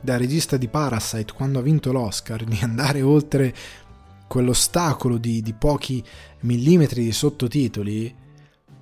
dal 0.00 0.18
regista 0.20 0.56
di 0.56 0.68
Parasite 0.68 1.32
quando 1.32 1.58
ha 1.58 1.62
vinto 1.62 1.90
l'Oscar 1.90 2.44
di 2.44 2.58
andare 2.62 3.02
oltre 3.02 3.52
quell'ostacolo 4.28 5.18
di, 5.18 5.42
di 5.42 5.54
pochi 5.54 6.04
millimetri 6.42 7.02
di 7.02 7.10
sottotitoli 7.10 8.26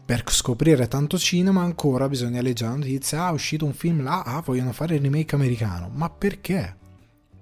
per 0.07 0.23
scoprire 0.29 0.87
tanto 0.87 1.19
cinema 1.19 1.63
ancora 1.63 2.09
bisogna 2.09 2.41
leggere 2.41 2.71
la 2.71 2.77
notizia, 2.77 3.25
ah 3.25 3.31
è 3.31 3.33
uscito 3.33 3.65
un 3.65 3.73
film 3.73 4.05
là, 4.05 4.23
ah 4.23 4.41
vogliono 4.41 4.71
fare 4.71 4.95
il 4.95 5.01
remake 5.01 5.35
americano, 5.35 5.91
ma 5.93 6.09
perché? 6.09 6.77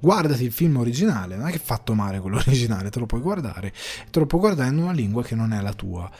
Guardati 0.00 0.44
il 0.44 0.52
film 0.52 0.78
originale, 0.78 1.36
non 1.36 1.46
è 1.46 1.50
che 1.50 1.58
è 1.58 1.60
fatto 1.60 1.92
male 1.92 2.20
quello 2.20 2.38
originale, 2.46 2.88
te 2.88 2.98
lo 2.98 3.04
puoi 3.04 3.20
guardare, 3.20 3.70
te 4.10 4.18
lo 4.18 4.24
puoi 4.24 4.40
guardare 4.40 4.70
in 4.70 4.78
una 4.78 4.92
lingua 4.92 5.22
che 5.22 5.34
non 5.34 5.52
è 5.52 5.60
la 5.60 5.74
tua. 5.74 6.10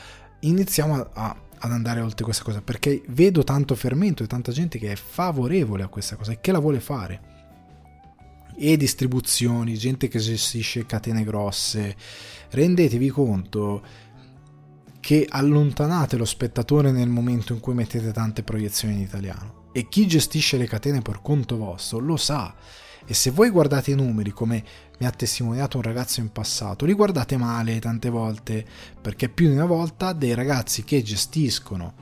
Iniziamo 0.40 0.94
a, 0.94 1.10
a, 1.14 1.36
ad 1.60 1.72
andare 1.72 2.02
oltre 2.02 2.24
questa 2.24 2.44
cosa, 2.44 2.60
perché 2.60 3.00
vedo 3.08 3.42
tanto 3.42 3.74
fermento 3.74 4.22
e 4.22 4.26
tanta 4.26 4.52
gente 4.52 4.78
che 4.78 4.92
è 4.92 4.96
favorevole 4.96 5.82
a 5.82 5.88
questa 5.88 6.16
cosa 6.16 6.32
e 6.32 6.40
che 6.42 6.52
la 6.52 6.58
vuole 6.58 6.80
fare. 6.80 7.32
E 8.54 8.76
distribuzioni, 8.76 9.78
gente 9.78 10.08
che 10.08 10.18
gestisce 10.18 10.84
catene 10.84 11.24
grosse, 11.24 11.96
rendetevi 12.50 13.08
conto 13.08 13.82
che 15.04 15.26
allontanate 15.28 16.16
lo 16.16 16.24
spettatore 16.24 16.90
nel 16.90 17.10
momento 17.10 17.52
in 17.52 17.60
cui 17.60 17.74
mettete 17.74 18.10
tante 18.10 18.42
proiezioni 18.42 18.94
in 18.94 19.00
italiano. 19.00 19.68
E 19.72 19.86
chi 19.86 20.06
gestisce 20.06 20.56
le 20.56 20.66
catene 20.66 21.02
per 21.02 21.20
conto 21.20 21.58
vostro 21.58 21.98
lo 21.98 22.16
sa. 22.16 22.54
E 23.04 23.12
se 23.12 23.28
voi 23.28 23.50
guardate 23.50 23.90
i 23.90 23.96
numeri 23.96 24.30
come 24.30 24.64
mi 24.98 25.04
ha 25.04 25.10
testimoniato 25.10 25.76
un 25.76 25.82
ragazzo 25.82 26.20
in 26.20 26.32
passato, 26.32 26.86
li 26.86 26.94
guardate 26.94 27.36
male 27.36 27.80
tante 27.80 28.08
volte, 28.08 28.64
perché 28.98 29.28
più 29.28 29.48
di 29.48 29.52
una 29.52 29.66
volta 29.66 30.14
dei 30.14 30.32
ragazzi 30.32 30.84
che 30.84 31.02
gestiscono 31.02 31.92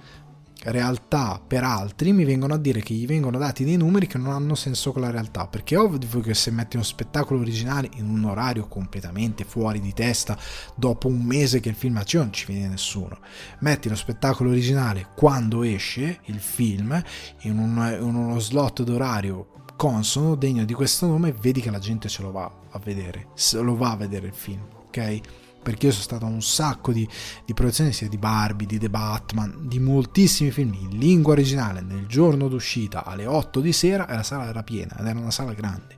realtà 0.65 1.41
per 1.45 1.65
altri 1.65 2.13
mi 2.13 2.25
vengono 2.25 2.55
a 2.55 2.59
dire 2.59 2.81
che 2.81 2.95
gli 2.95 3.07
vengono 3.07 3.39
dati 3.39 3.65
dei 3.65 3.77
numeri 3.77 4.07
che 4.07 4.19
non 4.19 4.33
hanno 4.33 4.55
senso 4.55 4.93
con 4.93 5.03
la 5.03 5.11
realtà. 5.11 5.47
Perché 5.47 5.75
è 5.75 5.79
ovvio 5.79 6.21
che 6.21 6.35
se 6.35 6.51
metti 6.51 6.77
uno 6.77 6.85
spettacolo 6.85 7.41
originale 7.41 7.91
in 7.97 8.09
un 8.09 8.25
orario 8.25 8.69
completamente 8.69 9.45
fuori 9.45 9.81
di 9.81 9.93
testa 9.93 10.39
dopo 10.75 11.09
un 11.09 11.23
mese 11.23 11.61
che 11.61 11.69
il 11.69 11.75
film 11.75 12.03
c'è 12.03 12.19
non 12.19 12.33
ci 12.33 12.47
viene 12.47 12.69
nessuno. 12.69 13.19
Metti 13.61 13.89
lo 13.89 13.97
spettacolo 13.97 14.51
originale 14.51 15.09
quando 15.17 15.63
esce 15.63 16.21
il 16.27 16.39
film 16.39 17.03
in, 17.41 17.59
un, 17.59 17.97
in 18.01 18.15
uno 18.15 18.39
slot 18.39 18.83
d'orario 18.83 19.49
consono 19.77 20.37
degno 20.37 20.65
di 20.65 20.75
questo 20.75 21.07
nome 21.07 21.33
vedi 21.33 21.61
che 21.61 21.71
la 21.71 21.79
gente 21.79 22.09
ce 22.09 22.23
lo 22.23 22.31
va 22.31 22.51
a 22.71 22.79
vedere 22.79 23.29
se 23.35 23.61
lo 23.61 23.75
va 23.75 23.91
a 23.91 23.97
vedere 23.97 24.29
il 24.29 24.35
film 24.35 24.65
ok 24.87 25.21
perché 25.63 25.87
io 25.87 25.93
sono 25.93 26.05
stato 26.05 26.25
a 26.25 26.29
un 26.29 26.43
sacco 26.43 26.93
di, 26.93 27.09
di 27.45 27.55
produzioni 27.55 27.93
sia 27.93 28.09
di 28.09 28.19
Barbie, 28.19 28.67
di 28.67 28.79
The 28.79 28.91
Batman, 28.91 29.69
di 29.69 29.79
moltissimi 29.79 30.51
film 30.51 30.75
in 30.75 30.99
lingua 30.99 31.33
originale 31.33 31.81
nel 31.81 32.07
giorno 32.07 32.49
d'uscita 32.49 33.05
alle 33.05 33.27
8 33.27 33.61
di 33.61 33.73
sera 33.73 34.07
e 34.09 34.15
la 34.15 34.23
sala 34.23 34.49
era 34.49 34.63
piena 34.63 34.99
ed 34.99 35.07
era 35.07 35.19
una 35.19 35.31
sala 35.31 35.53
grande. 35.53 35.97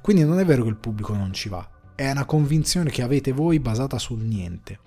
Quindi 0.00 0.24
non 0.24 0.38
è 0.40 0.44
vero 0.44 0.62
che 0.62 0.70
il 0.70 0.76
pubblico 0.76 1.14
non 1.14 1.32
ci 1.32 1.48
va, 1.48 1.68
è 1.94 2.10
una 2.10 2.24
convinzione 2.24 2.90
che 2.90 3.02
avete 3.02 3.32
voi 3.32 3.60
basata 3.60 3.98
sul 3.98 4.20
niente. 4.20 4.78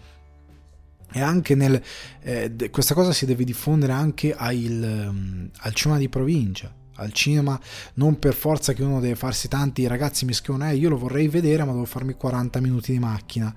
e 1.14 1.22
anche 1.22 1.56
nel 1.56 1.82
eh, 2.22 2.70
questa 2.72 2.94
cosa 2.94 3.14
si 3.14 3.26
deve 3.26 3.44
diffondere 3.44 3.94
anche 3.94 4.34
al, 4.34 5.06
um, 5.08 5.50
al 5.60 5.74
cinema 5.74 6.00
di 6.00 6.10
provincia 6.10 6.74
al 6.96 7.12
cinema 7.12 7.60
non 7.96 8.20
per 8.20 8.34
forza 8.34 8.74
che 8.74 8.84
uno 8.84 9.00
deve 9.00 9.16
farsi 9.16 9.48
tanti 9.48 9.86
ragazzi 9.88 10.26
mi 10.26 10.34
scrivono 10.34 10.70
eh 10.70 10.76
io 10.76 10.90
lo 10.90 10.98
vorrei 10.98 11.28
vedere 11.28 11.64
ma 11.64 11.72
devo 11.72 11.86
farmi 11.86 12.14
40 12.14 12.60
minuti 12.60 12.92
di 12.92 13.00
macchina 13.00 13.54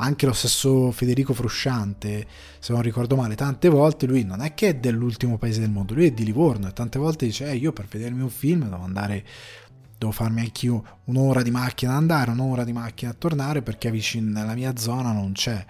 anche 0.00 0.26
lo 0.26 0.32
stesso 0.32 0.90
Federico 0.90 1.34
Frusciante 1.34 2.26
se 2.58 2.72
non 2.72 2.82
ricordo 2.82 3.16
male 3.16 3.34
tante 3.34 3.68
volte 3.68 4.06
lui 4.06 4.24
non 4.24 4.40
è 4.40 4.54
che 4.54 4.68
è 4.68 4.74
dell'ultimo 4.74 5.38
paese 5.38 5.60
del 5.60 5.70
mondo 5.70 5.94
lui 5.94 6.06
è 6.06 6.10
di 6.12 6.24
Livorno 6.24 6.68
e 6.68 6.72
tante 6.72 6.98
volte 6.98 7.26
dice 7.26 7.48
eh 7.50 7.56
io 7.56 7.72
per 7.72 7.86
vedermi 7.86 8.22
un 8.22 8.30
film 8.30 8.64
devo 8.64 8.82
andare 8.82 9.24
devo 9.98 10.12
farmi 10.12 10.40
anch'io 10.40 11.00
un'ora 11.04 11.42
di 11.42 11.50
macchina 11.50 11.92
ad 11.92 11.98
andare 11.98 12.30
un'ora 12.30 12.64
di 12.64 12.72
macchina 12.72 13.10
a 13.10 13.14
tornare 13.14 13.62
perché 13.62 13.90
vicino 13.90 14.30
nella 14.30 14.54
mia 14.54 14.76
zona 14.76 15.12
non 15.12 15.32
c'è. 15.32 15.64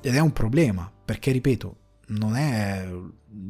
Ed 0.00 0.14
è 0.14 0.20
un 0.20 0.32
problema, 0.32 0.90
perché 1.04 1.32
ripeto, 1.32 1.76
non 2.08 2.36
è 2.36 2.88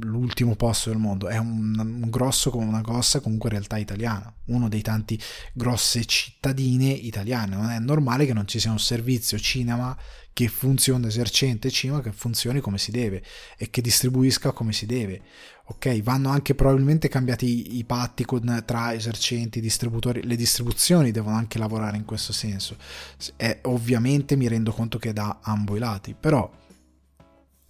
l'ultimo 0.01 0.57
posto 0.57 0.89
del 0.91 0.99
mondo, 0.99 1.29
è 1.29 1.37
un, 1.37 1.75
un 1.79 2.11
grosso 2.11 2.51
come 2.51 2.65
una 2.65 2.81
grossa 2.81 3.21
comunque 3.21 3.51
realtà 3.51 3.77
italiana, 3.77 4.33
uno 4.47 4.69
dei 4.69 4.83
tanti 4.83 5.21
grosse 5.53 6.05
cittadine 6.05 6.89
italiane. 6.89 7.57
Non 7.57 7.71
è 7.71 7.79
normale 7.79 8.27
che 8.27 8.33
non 8.33 8.47
ci 8.47 8.59
sia 8.59 8.71
un 8.71 8.79
servizio 8.79 9.39
cinema 9.39 9.97
che 10.33 10.49
funzioni, 10.49 11.01
un 11.01 11.09
esercente 11.09 11.71
cinema 11.71 12.01
che 12.01 12.13
funzioni 12.13 12.61
come 12.61 12.79
si 12.79 12.91
deve 12.91 13.23
e 13.57 13.71
che 13.71 13.81
distribuisca 13.81 14.53
come 14.53 14.73
si 14.73 14.87
deve. 14.87 15.23
Ok, 15.69 16.01
vanno 16.03 16.31
anche 16.31 16.55
probabilmente 16.55 17.09
cambiati 17.09 17.77
i, 17.77 17.85
patti 17.85 18.25
con, 18.25 18.63
tra 18.65 18.95
esercenti, 18.95 19.61
distributori, 19.61 20.23
le 20.25 20.37
distribuzioni 20.37 21.11
devono 21.11 21.37
anche 21.37 21.59
lavorare 21.59 21.97
in 21.97 22.05
questo 22.05 22.33
senso. 22.33 22.77
E 23.37 23.59
ovviamente 23.63 24.37
mi 24.37 24.47
rendo 24.47 24.73
conto 24.73 24.99
che 24.99 25.13
da 25.13 25.41
ambo 25.43 25.75
i 25.75 25.81
lati, 25.81 26.15
però 26.19 26.49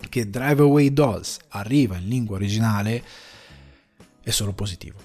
che 0.09 0.29
Drive 0.29 0.63
Away 0.63 0.93
Dolls 0.93 1.39
arriva 1.49 1.97
in 1.97 2.09
lingua 2.09 2.37
originale 2.37 3.03
è 4.23 4.31
solo 4.31 4.53
positivo. 4.53 4.99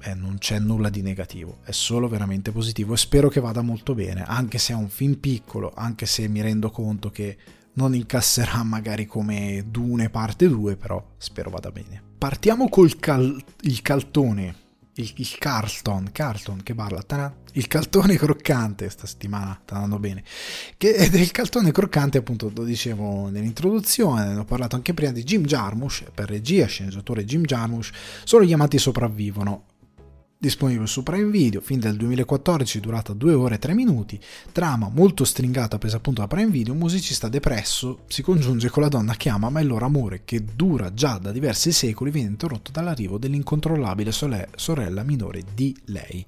E 0.00 0.14
non 0.14 0.36
c'è 0.38 0.58
nulla 0.58 0.90
di 0.90 1.00
negativo, 1.00 1.58
è 1.64 1.70
solo 1.70 2.08
veramente 2.08 2.52
positivo 2.52 2.92
e 2.92 2.98
spero 2.98 3.28
che 3.28 3.40
vada 3.40 3.62
molto 3.62 3.94
bene, 3.94 4.22
anche 4.22 4.58
se 4.58 4.74
è 4.74 4.76
un 4.76 4.88
film 4.90 5.14
piccolo, 5.14 5.72
anche 5.74 6.04
se 6.04 6.28
mi 6.28 6.42
rendo 6.42 6.70
conto 6.70 7.10
che 7.10 7.38
non 7.74 7.94
incasserà 7.94 8.62
magari 8.62 9.06
come 9.06 9.64
Dune 9.68 10.10
parte 10.10 10.48
2, 10.48 10.76
però 10.76 11.02
spero 11.16 11.50
vada 11.50 11.70
bene. 11.70 12.02
Partiamo 12.18 12.68
col 12.68 12.98
cal- 12.98 13.42
caltone, 13.80 14.54
il, 14.94 15.12
il 15.16 15.38
Carlton, 15.38 16.10
Carlton 16.12 16.62
che 16.62 16.74
parla, 16.74 17.02
ta 17.02 17.34
il 17.56 17.66
caltone 17.68 18.16
croccante, 18.16 18.88
sta 18.90 19.06
settimana 19.06 19.60
sta 19.62 19.74
andando 19.74 19.98
bene, 19.98 20.24
che 20.76 20.94
è 20.94 21.08
del 21.08 21.30
caltone 21.30 21.70
croccante 21.70 22.18
appunto, 22.18 22.50
lo 22.54 22.64
dicevo 22.64 23.28
nell'introduzione, 23.28 24.32
ne 24.32 24.38
ho 24.38 24.44
parlato 24.44 24.76
anche 24.76 24.92
prima 24.92 25.12
di 25.12 25.22
Jim 25.22 25.44
Jarmusch, 25.44 26.10
per 26.12 26.28
regia, 26.28 26.66
sceneggiatore 26.66 27.24
Jim 27.24 27.42
Jarmusch, 27.42 27.92
solo 28.24 28.44
gli 28.44 28.52
amanti 28.52 28.78
sopravvivono, 28.78 29.66
disponibile 30.44 30.86
su 30.86 31.02
Prime 31.02 31.30
Video, 31.30 31.60
fin 31.62 31.80
dal 31.80 31.96
2014, 31.96 32.80
durata 32.80 33.14
2 33.14 33.32
ore 33.32 33.54
e 33.54 33.58
3 33.58 33.72
minuti, 33.74 34.20
trama 34.52 34.90
molto 34.92 35.24
stringata 35.24 35.78
presa 35.78 35.96
appunto 35.96 36.20
da 36.20 36.26
Prime 36.26 36.50
Video, 36.50 36.74
un 36.74 36.78
musicista 36.78 37.28
depresso 37.28 38.00
si 38.08 38.20
congiunge 38.20 38.68
con 38.68 38.82
la 38.82 38.88
donna 38.88 39.14
che 39.16 39.30
ama, 39.30 39.48
ma 39.48 39.60
il 39.60 39.66
loro 39.66 39.86
amore, 39.86 40.22
che 40.24 40.44
dura 40.44 40.92
già 40.92 41.16
da 41.16 41.32
diversi 41.32 41.72
secoli, 41.72 42.10
viene 42.10 42.28
interrotto 42.28 42.70
dall'arrivo 42.70 43.16
dell'incontrollabile 43.16 44.12
sorella 44.12 45.02
minore 45.02 45.42
di 45.54 45.74
lei. 45.86 46.24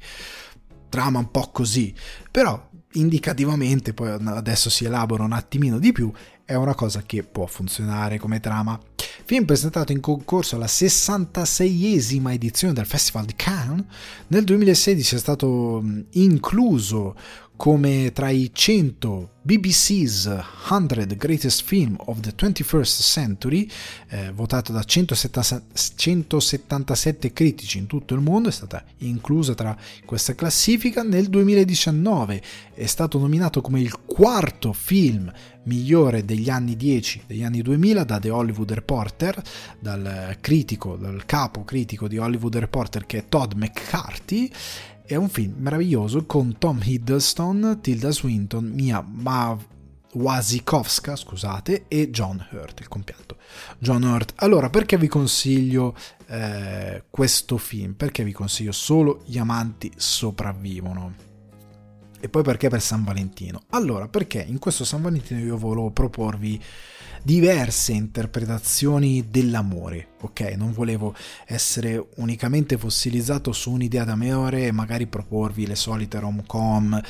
Trama 0.89 1.19
un 1.19 1.31
po' 1.31 1.51
così, 1.53 1.95
però 2.31 2.71
indicativamente, 2.93 3.93
poi 3.93 4.11
adesso 4.11 4.71
si 4.71 4.87
elabora 4.87 5.25
un 5.25 5.33
attimino 5.33 5.79
di 5.79 5.93
più, 5.93 6.11
è 6.47 6.55
una 6.55 6.77
cosa 6.77 7.03
che 7.03 7.25
può 7.25 7.47
funzionare 7.47 8.19
come 8.19 8.41
trama. 8.41 8.81
Film 9.25 9.45
presentato 9.45 9.91
in 9.91 9.99
concorso 9.99 10.55
alla 10.55 10.67
66esima 10.67 12.31
edizione 12.31 12.73
del 12.73 12.87
Festival 12.87 13.25
di 13.25 13.35
Cannes, 13.35 13.85
nel 14.29 14.45
2016 14.45 15.17
è 15.17 15.19
stato 15.19 15.83
incluso 16.11 17.17
come 17.57 18.13
tra 18.13 18.29
i 18.29 18.51
100 18.53 19.31
BBC's 19.41 20.31
100 20.69 21.17
Greatest 21.17 21.65
Film 21.65 21.97
of 22.05 22.21
the 22.21 22.35
21st 22.37 23.03
Century, 23.03 23.67
eh, 24.09 24.31
votato 24.33 24.73
da 24.73 24.85
177 24.85 27.33
critici 27.33 27.79
in 27.79 27.87
tutto 27.87 28.15
il 28.15 28.21
mondo, 28.21 28.51
è 28.51 28.53
stata 28.53 28.85
inclusa 28.99 29.55
tra 29.55 29.75
questa 30.05 30.35
classifica. 30.35 31.03
Nel 31.03 31.29
2019 31.29 32.43
è 32.75 32.87
stato 32.87 33.19
nominato 33.19 33.63
come 33.63 33.81
il 33.81 33.97
quarto 34.05 34.73
film 34.73 35.33
migliore 35.67 36.25
degli 36.25 36.51
anni 36.51 36.77
10, 36.77 37.23
degli 37.27 37.43
anni 37.43 37.63
2000 37.63 38.05
da 38.05 38.19
The 38.19 38.31
Hollywood 38.31 38.73
Reporter, 38.73 39.43
dal 39.79 40.37
critico, 40.41 40.97
dal 40.97 41.25
capo 41.27 41.65
critico 41.65 42.09
di 42.09 42.19
Hollywood 42.19 42.57
Reporter 42.57 43.07
che 43.07 43.19
è 43.19 43.29
Todd 43.29 43.53
McCarthy 43.55 44.51
è 45.07 45.15
un 45.15 45.29
film 45.29 45.55
meraviglioso 45.59 46.27
con 46.27 46.59
Tom 46.59 46.81
Hiddleston, 46.83 47.79
Tilda 47.81 48.11
Swinton, 48.11 48.65
Mia 48.65 49.01
Mav 49.01 49.63
Wasikowska, 50.13 51.15
scusate, 51.15 51.85
e 51.89 52.11
John 52.11 52.45
Hurt, 52.51 52.81
il 52.81 52.89
compianto. 52.89 53.37
John 53.79 54.03
Hurt. 54.03 54.33
Allora, 54.37 54.71
perché 54.71 54.97
vi 54.99 55.09
consiglio 55.09 55.95
eh, 56.27 57.05
questo 57.09 57.59
film? 57.59 57.93
Perché 57.93 58.25
vi 58.25 58.33
consiglio 58.33 58.73
solo 58.73 59.23
Gli 59.27 59.39
amanti 59.39 59.93
sopravvivono? 59.95 61.26
E 62.21 62.29
poi 62.29 62.43
perché 62.43 62.69
per 62.69 62.81
San 62.81 63.05
Valentino? 63.05 63.63
Allora, 63.71 64.09
perché 64.09 64.45
in 64.47 64.59
questo 64.59 64.85
San 64.85 65.03
Valentino 65.03 65.41
io 65.41 65.57
volevo 65.57 65.91
proporvi 65.91 66.61
diverse 67.23 67.93
interpretazioni 67.93 69.27
dell'amore, 69.29 70.11
ok? 70.21 70.55
Non 70.57 70.73
volevo 70.73 71.15
essere 71.45 72.05
unicamente 72.17 72.79
fossilizzato 72.79 73.53
su 73.53 73.73
un'idea 73.73 74.05
d'amore 74.05 74.67
e 74.67 74.73
magari 74.73 75.07
proporvi 75.07 75.67
le 75.67 75.75
solite 75.75 76.21
rom-com 76.21 77.01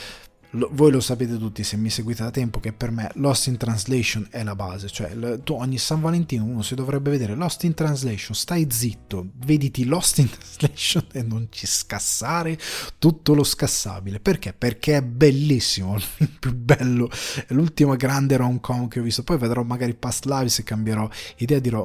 lo, 0.51 0.69
voi 0.73 0.91
lo 0.91 1.01
sapete 1.01 1.37
tutti 1.39 1.65
se 1.65 1.77
mi 1.77 1.91
seguite 1.91 2.23
da 2.23 2.31
tempo 2.31 2.61
che 2.61 2.73
per 2.73 2.91
me 2.91 3.11
Lost 3.15 3.47
in 3.49 3.57
Translation 3.57 4.27
è 4.31 4.43
la 4.43 4.55
base, 4.55 4.89
cioè 4.89 5.15
l, 5.15 5.41
tu 5.43 5.55
ogni 5.55 5.79
San 5.79 6.01
Valentino 6.01 6.45
uno 6.45 6.63
si 6.63 6.75
dovrebbe 6.75 7.11
vedere 7.11 7.35
Lost 7.35 7.65
in 7.65 7.75
Translation, 7.75 8.35
stai 8.35 8.67
zitto, 8.71 9.31
vediti 9.45 9.85
Lost 9.85 10.19
in 10.19 10.29
Translation 10.31 11.07
e 11.13 11.23
non 11.23 11.49
ci 11.51 11.67
scassare 11.67 12.59
tutto 12.99 13.35
lo 13.35 13.45
scassabile. 13.45 14.21
Perché? 14.21 14.53
Perché 14.53 14.97
è 14.97 15.03
bellissimo, 15.03 15.97
il 16.19 16.31
più 16.31 16.55
bello, 16.55 17.11
è 17.47 17.53
l'ultima 17.53 17.97
grande 17.97 18.37
rom-com 18.37 18.89
che 18.89 19.01
ho 19.01 19.03
visto, 19.03 19.23
poi 19.23 19.39
vedrò 19.39 19.63
magari 19.63 19.95
Past 19.95 20.27
Lives 20.27 20.59
e 20.61 20.63
cambierò 20.63 21.09
idea, 21.39 21.59
dirò 21.59 21.85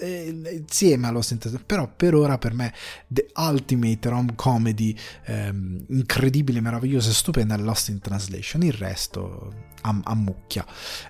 eh, 0.00 0.52
insieme 0.52 1.06
a 1.06 1.10
Lost 1.10 1.30
in 1.30 1.38
Translation, 1.38 1.66
però 1.66 1.90
per 1.94 2.14
ora 2.14 2.38
per 2.38 2.52
me 2.52 2.72
The 3.06 3.28
Ultimate 3.36 4.08
rom-comedy 4.08 4.96
ehm, 5.26 5.86
incredibile, 5.88 6.60
meravigliosa 6.60 7.10
e 7.10 7.14
stupenda 7.14 7.54
è 7.54 7.58
Lost 7.58 7.88
in 7.88 7.91
Translation, 8.00 8.62
il 8.62 8.72
resto 8.72 9.52
a, 9.82 10.00
a 10.02 10.14
mucchia. 10.14 10.64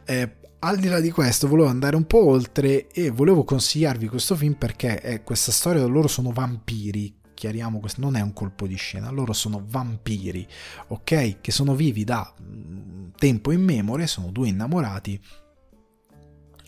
Eh, 0.04 0.36
al 0.64 0.78
di 0.78 0.88
là 0.88 1.00
di 1.00 1.10
questo 1.10 1.48
volevo 1.48 1.68
andare 1.68 1.96
un 1.96 2.06
po' 2.06 2.24
oltre 2.24 2.88
e 2.88 3.10
volevo 3.10 3.42
consigliarvi 3.42 4.06
questo 4.08 4.36
film 4.36 4.54
perché 4.54 5.00
è 5.00 5.22
questa 5.24 5.50
storia 5.50 5.84
loro 5.86 6.06
sono 6.06 6.30
vampiri 6.30 7.16
chiariamo 7.34 7.80
questo 7.80 8.00
non 8.00 8.14
è 8.14 8.20
un 8.20 8.32
colpo 8.32 8.68
di 8.68 8.76
scena 8.76 9.10
loro 9.10 9.32
sono 9.32 9.64
vampiri 9.66 10.46
ok 10.88 11.40
che 11.40 11.50
sono 11.50 11.74
vivi 11.74 12.04
da 12.04 12.32
mm, 12.40 13.08
tempo 13.16 13.50
in 13.50 13.62
memoria 13.62 14.06
sono 14.06 14.30
due 14.30 14.48
innamorati 14.48 15.20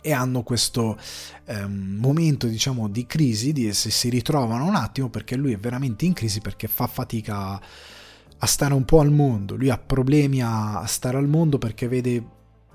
e 0.07 0.13
hanno 0.13 0.43
questo 0.43 0.99
ehm, 1.47 1.97
momento 1.99 2.47
diciamo 2.47 2.89
di 2.89 3.07
crisi 3.07 3.53
di, 3.53 3.73
se 3.73 3.91
si 3.91 4.11
ritrovano 4.11 4.67
un 4.67 4.75
attimo 4.75 5.09
perché 5.09 5.37
lui 5.37 5.53
è 5.53 5.57
veramente 5.57 6.05
in 6.05 6.13
crisi 6.13 6.41
perché 6.41 6.67
fa 6.67 6.89
fatica 6.89 7.59
a 8.39 8.47
stare 8.47 8.75
un 8.75 8.85
po' 8.85 9.01
al 9.01 9.11
mondo, 9.11 9.57
lui 9.57 9.71
ha 9.71 9.79
problemi 9.79 10.43
a 10.43 10.85
stare 10.87 11.17
al 11.17 11.29
mondo 11.29 11.59
perché 11.59 11.89
vede, 11.89 12.23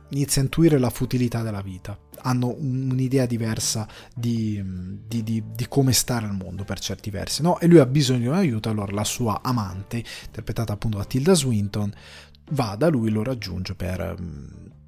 inizia 0.10 0.42
a 0.42 0.46
intuire 0.46 0.80
la 0.80 0.90
futilità 0.90 1.42
della 1.42 1.62
vita, 1.62 1.98
hanno 2.22 2.56
un'idea 2.58 3.26
diversa 3.26 3.88
di, 4.14 4.62
di, 5.08 5.24
di, 5.24 5.44
di 5.54 5.68
come 5.68 5.92
stare 5.92 6.26
al 6.26 6.36
mondo 6.36 6.64
per 6.64 6.80
certi 6.80 7.10
versi, 7.10 7.42
no? 7.42 7.60
E 7.60 7.68
lui 7.68 7.80
ha 7.80 7.86
bisogno 7.86 8.20
di 8.20 8.28
un 8.28 8.34
aiuto, 8.34 8.70
allora 8.70 8.92
la 8.94 9.04
sua 9.04 9.42
amante, 9.44 10.04
interpretata 10.26 10.74
appunto 10.74 10.98
da 10.98 11.06
Tilda 11.06 11.34
Swinton, 11.34 11.94
va 12.52 12.76
da 12.76 12.88
lui, 12.88 13.12
lo 13.12 13.24
raggiunge 13.24 13.76
per, 13.76 14.16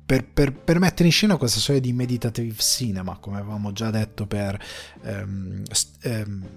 per, 0.05 0.25
per, 0.25 0.53
per, 0.53 0.79
mettere 0.79 1.05
in 1.05 1.11
scena 1.11 1.37
questa 1.37 1.59
storia 1.59 1.81
di 1.81 1.93
meditative 1.93 2.55
cinema, 2.57 3.17
come 3.17 3.37
avevamo 3.37 3.71
già 3.71 3.91
detto 3.91 4.25
per 4.25 4.59
um, 5.03 5.61
um, 6.03 6.47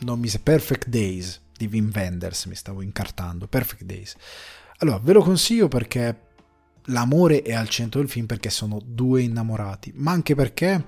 non 0.00 0.18
mi 0.18 0.28
sa, 0.28 0.38
Perfect 0.42 0.88
Days, 0.88 1.40
di 1.56 1.66
Wim 1.66 1.90
Wenders, 1.94 2.46
mi 2.46 2.54
stavo 2.54 2.82
incartando, 2.82 3.46
Perfect 3.46 3.84
Days. 3.84 4.16
Allora, 4.78 4.98
ve 4.98 5.12
lo 5.12 5.22
consiglio 5.22 5.68
perché 5.68 6.20
l'amore 6.86 7.42
è 7.42 7.52
al 7.52 7.68
centro 7.68 8.00
del 8.00 8.08
film 8.08 8.26
perché 8.26 8.50
sono 8.50 8.80
due 8.84 9.22
innamorati, 9.22 9.92
ma 9.94 10.12
anche 10.12 10.34
perché 10.34 10.84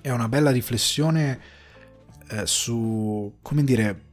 è 0.00 0.10
una 0.10 0.28
bella 0.28 0.50
riflessione 0.50 1.40
eh, 2.28 2.46
su, 2.46 3.38
come 3.42 3.64
dire, 3.64 4.06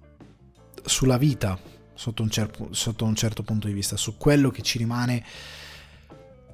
sulla 0.83 1.17
vita 1.17 1.57
sotto 1.93 2.23
un, 2.23 2.29
cer- 2.29 2.67
sotto 2.71 3.05
un 3.05 3.15
certo 3.15 3.43
punto 3.43 3.67
di 3.67 3.73
vista, 3.73 3.95
su 3.97 4.17
quello 4.17 4.49
che 4.49 4.61
ci 4.61 4.77
rimane 4.77 5.23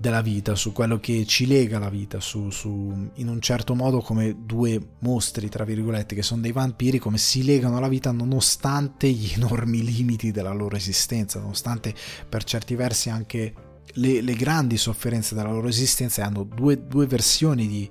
della 0.01 0.21
vita, 0.21 0.55
su 0.55 0.73
quello 0.73 0.99
che 0.99 1.25
ci 1.27 1.45
lega 1.45 1.77
alla 1.77 1.89
vita, 1.89 2.19
su, 2.19 2.49
su, 2.49 3.09
in 3.13 3.27
un 3.29 3.39
certo 3.39 3.75
modo 3.75 4.01
come 4.01 4.35
due 4.45 4.95
mostri, 4.99 5.47
tra 5.47 5.63
virgolette, 5.63 6.15
che 6.15 6.23
sono 6.23 6.41
dei 6.41 6.51
vampiri, 6.51 6.97
come 6.97 7.19
si 7.19 7.43
legano 7.43 7.77
alla 7.77 7.87
vita 7.87 8.11
nonostante 8.11 9.09
gli 9.09 9.31
enormi 9.37 9.83
limiti 9.83 10.31
della 10.31 10.51
loro 10.51 10.75
esistenza, 10.75 11.39
nonostante 11.39 11.93
per 12.27 12.43
certi 12.43 12.75
versi 12.75 13.11
anche 13.11 13.53
le, 13.93 14.21
le 14.21 14.33
grandi 14.33 14.75
sofferenze 14.75 15.35
della 15.35 15.51
loro 15.51 15.67
esistenza, 15.67 16.25
hanno 16.25 16.43
due, 16.43 16.87
due 16.87 17.05
versioni 17.05 17.67
di 17.67 17.89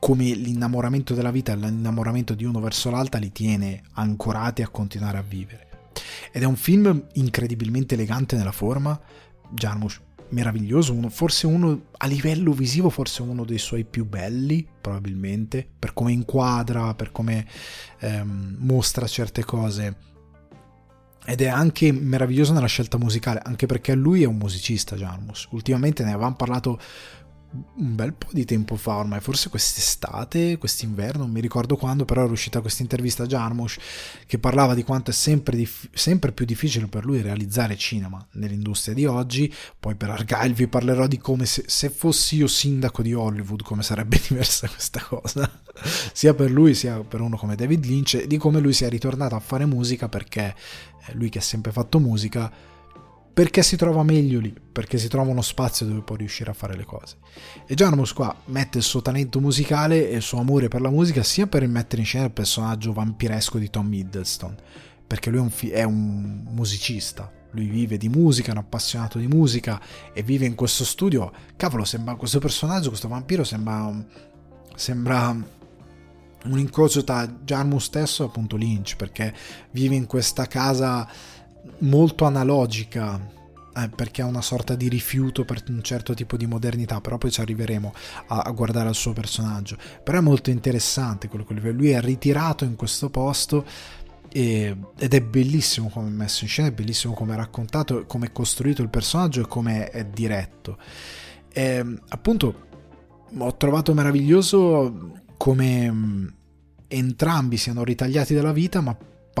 come 0.00 0.32
l'innamoramento 0.32 1.14
della 1.14 1.30
vita 1.30 1.52
e 1.52 1.56
l'innamoramento 1.56 2.34
di 2.34 2.44
uno 2.44 2.58
verso 2.58 2.90
l'altra 2.90 3.20
li 3.20 3.30
tiene 3.30 3.82
ancorati 3.92 4.62
a 4.62 4.68
continuare 4.68 5.18
a 5.18 5.22
vivere. 5.22 5.68
Ed 6.32 6.42
è 6.42 6.46
un 6.46 6.56
film 6.56 7.06
incredibilmente 7.12 7.94
elegante 7.94 8.34
nella 8.34 8.50
forma, 8.50 8.98
Jarmusch 9.50 10.00
meraviglioso, 10.32 10.92
uno, 10.92 11.08
forse 11.08 11.46
uno 11.46 11.86
a 11.96 12.06
livello 12.06 12.52
visivo, 12.52 12.90
forse 12.90 13.22
uno 13.22 13.44
dei 13.44 13.58
suoi 13.58 13.84
più 13.84 14.06
belli, 14.06 14.66
probabilmente, 14.80 15.66
per 15.78 15.92
come 15.92 16.12
inquadra, 16.12 16.94
per 16.94 17.12
come 17.12 17.46
ehm, 18.00 18.56
mostra 18.58 19.06
certe 19.06 19.44
cose. 19.44 20.10
Ed 21.24 21.40
è 21.40 21.46
anche 21.46 21.92
meraviglioso 21.92 22.52
nella 22.52 22.66
scelta 22.66 22.98
musicale, 22.98 23.40
anche 23.44 23.66
perché 23.66 23.94
lui 23.94 24.22
è 24.22 24.26
un 24.26 24.36
musicista, 24.36 24.96
Jarmus. 24.96 25.46
Ultimamente 25.50 26.02
ne 26.02 26.12
avevamo 26.12 26.34
parlato 26.34 26.80
un 27.52 27.94
bel 27.94 28.14
po' 28.14 28.28
di 28.32 28.44
tempo 28.44 28.76
fa 28.76 28.96
ormai, 28.96 29.20
forse 29.20 29.50
quest'estate, 29.50 30.56
quest'inverno, 30.56 31.24
non 31.24 31.30
mi 31.30 31.40
ricordo 31.40 31.76
quando, 31.76 32.04
però 32.04 32.22
era 32.22 32.32
uscita 32.32 32.60
questa 32.60 32.82
intervista 32.82 33.24
a 33.24 33.26
Jarmusch 33.26 33.78
che 34.26 34.38
parlava 34.38 34.74
di 34.74 34.82
quanto 34.82 35.10
è 35.10 35.14
sempre, 35.14 35.56
dif- 35.56 35.88
sempre, 35.92 36.32
più 36.32 36.46
difficile 36.46 36.86
per 36.86 37.04
lui 37.04 37.20
realizzare 37.20 37.76
cinema 37.76 38.26
nell'industria 38.32 38.94
di 38.94 39.04
oggi. 39.04 39.52
Poi 39.78 39.94
per 39.94 40.10
Argyle 40.10 40.54
vi 40.54 40.66
parlerò 40.66 41.06
di 41.06 41.18
come 41.18 41.44
se, 41.44 41.64
se 41.66 41.90
fossi 41.90 42.36
io 42.36 42.46
sindaco 42.46 43.02
di 43.02 43.12
Hollywood, 43.12 43.62
come 43.62 43.82
sarebbe 43.82 44.18
diversa 44.26 44.68
questa 44.68 45.02
cosa, 45.02 45.50
sia 46.12 46.32
per 46.32 46.50
lui 46.50 46.74
sia 46.74 47.00
per 47.00 47.20
uno 47.20 47.36
come 47.36 47.54
David 47.54 47.84
Lynch, 47.84 48.24
di 48.24 48.38
come 48.38 48.60
lui 48.60 48.72
sia 48.72 48.88
ritornato 48.88 49.34
a 49.34 49.40
fare 49.40 49.66
musica 49.66 50.08
perché 50.08 50.54
lui 51.12 51.28
che 51.28 51.38
ha 51.38 51.42
sempre 51.42 51.72
fatto 51.72 51.98
musica 51.98 52.70
perché 53.32 53.62
si 53.62 53.76
trova 53.76 54.02
meglio 54.02 54.40
lì, 54.40 54.54
perché 54.72 54.98
si 54.98 55.08
trova 55.08 55.30
uno 55.30 55.40
spazio 55.40 55.86
dove 55.86 56.02
può 56.02 56.16
riuscire 56.16 56.50
a 56.50 56.54
fare 56.54 56.76
le 56.76 56.84
cose. 56.84 57.16
E 57.66 57.74
Jarmus 57.74 58.12
qua 58.12 58.34
mette 58.46 58.78
il 58.78 58.84
suo 58.84 59.00
talento 59.00 59.40
musicale 59.40 60.10
e 60.10 60.16
il 60.16 60.22
suo 60.22 60.38
amore 60.38 60.68
per 60.68 60.82
la 60.82 60.90
musica 60.90 61.22
sia 61.22 61.46
per 61.46 61.66
mettere 61.66 62.02
in 62.02 62.06
scena 62.06 62.26
il 62.26 62.32
personaggio 62.32 62.92
vampiresco 62.92 63.58
di 63.58 63.70
Tom 63.70 63.92
Hiddleston, 63.92 64.54
perché 65.06 65.30
lui 65.30 65.38
è 65.38 65.42
un, 65.42 65.50
fi- 65.50 65.70
è 65.70 65.82
un 65.82 66.44
musicista, 66.50 67.30
lui 67.52 67.66
vive 67.66 67.96
di 67.96 68.10
musica, 68.10 68.48
è 68.48 68.52
un 68.52 68.58
appassionato 68.58 69.18
di 69.18 69.26
musica 69.26 69.80
e 70.12 70.22
vive 70.22 70.44
in 70.44 70.54
questo 70.54 70.84
studio. 70.84 71.32
Cavolo, 71.56 71.84
sembra 71.84 72.16
questo 72.16 72.38
personaggio, 72.38 72.88
questo 72.88 73.08
vampiro 73.08 73.44
sembra, 73.44 73.94
sembra 74.74 75.60
un 76.44 76.58
incrocio 76.58 77.04
tra 77.04 77.26
Jarmus 77.26 77.84
stesso 77.84 78.24
e 78.24 78.26
appunto 78.26 78.56
Lynch, 78.56 78.96
perché 78.96 79.34
vive 79.70 79.94
in 79.94 80.06
questa 80.06 80.46
casa 80.46 81.08
molto 81.78 82.24
analogica 82.24 83.20
eh, 83.74 83.88
perché 83.88 84.22
ha 84.22 84.26
una 84.26 84.42
sorta 84.42 84.74
di 84.74 84.88
rifiuto 84.88 85.44
per 85.44 85.62
un 85.68 85.82
certo 85.82 86.14
tipo 86.14 86.36
di 86.36 86.46
modernità, 86.46 87.00
però 87.00 87.18
poi 87.18 87.30
ci 87.30 87.40
arriveremo 87.40 87.92
a, 88.28 88.40
a 88.40 88.50
guardare 88.50 88.88
al 88.88 88.94
suo 88.94 89.12
personaggio. 89.12 89.76
Però 90.02 90.18
è 90.18 90.20
molto 90.22 90.50
interessante 90.50 91.28
quello 91.28 91.44
che 91.44 91.70
lui 91.70 91.90
è 91.90 92.00
ritirato 92.00 92.64
in 92.64 92.76
questo 92.76 93.08
posto 93.08 93.64
e, 94.28 94.76
ed 94.98 95.14
è 95.14 95.20
bellissimo 95.20 95.88
come 95.88 96.08
è 96.08 96.10
messo 96.10 96.44
in 96.44 96.50
scena, 96.50 96.68
è 96.68 96.72
bellissimo 96.72 97.14
come 97.14 97.34
è 97.34 97.36
raccontato, 97.36 98.04
come 98.06 98.26
è 98.26 98.32
costruito 98.32 98.82
il 98.82 98.90
personaggio 98.90 99.40
e 99.40 99.46
come 99.46 99.88
è 99.90 100.04
diretto. 100.04 100.78
E, 101.52 101.98
appunto 102.08 102.70
ho 103.38 103.56
trovato 103.56 103.94
meraviglioso 103.94 105.20
come 105.38 105.90
mm, 105.90 106.26
entrambi 106.88 107.56
siano 107.56 107.84
ritagliati 107.84 108.34
dalla 108.34 108.52
vita, 108.52 108.82
ma 108.82 108.94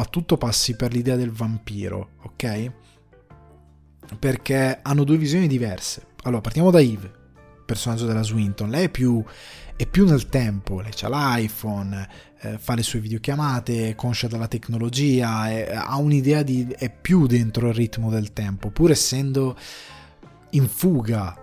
tutto 0.06 0.36
passi 0.36 0.74
per 0.74 0.92
l'idea 0.92 1.16
del 1.16 1.30
vampiro, 1.30 2.10
ok? 2.22 2.72
Perché 4.18 4.80
hanno 4.82 5.04
due 5.04 5.16
visioni 5.16 5.46
diverse. 5.46 6.06
Allora, 6.22 6.40
partiamo 6.40 6.70
da 6.70 6.80
Eve, 6.80 7.10
personaggio 7.64 8.06
della 8.06 8.22
Swinton. 8.22 8.70
Lei 8.70 8.84
è 8.84 8.88
più, 8.90 9.22
è 9.76 9.86
più 9.86 10.06
nel 10.06 10.28
tempo, 10.28 10.80
lei 10.80 10.92
ha 11.00 11.08
l'iPhone, 11.08 12.08
eh, 12.40 12.58
fa 12.58 12.74
le 12.74 12.82
sue 12.82 13.00
videochiamate, 13.00 13.90
è 13.90 13.94
conscia 13.94 14.28
della 14.28 14.48
tecnologia, 14.48 15.48
è, 15.48 15.72
ha 15.74 15.96
un'idea 15.96 16.42
di... 16.42 16.66
è 16.76 16.90
più 16.90 17.26
dentro 17.26 17.68
il 17.68 17.74
ritmo 17.74 18.10
del 18.10 18.32
tempo, 18.32 18.70
pur 18.70 18.90
essendo 18.90 19.56
in 20.50 20.68
fuga 20.68 21.41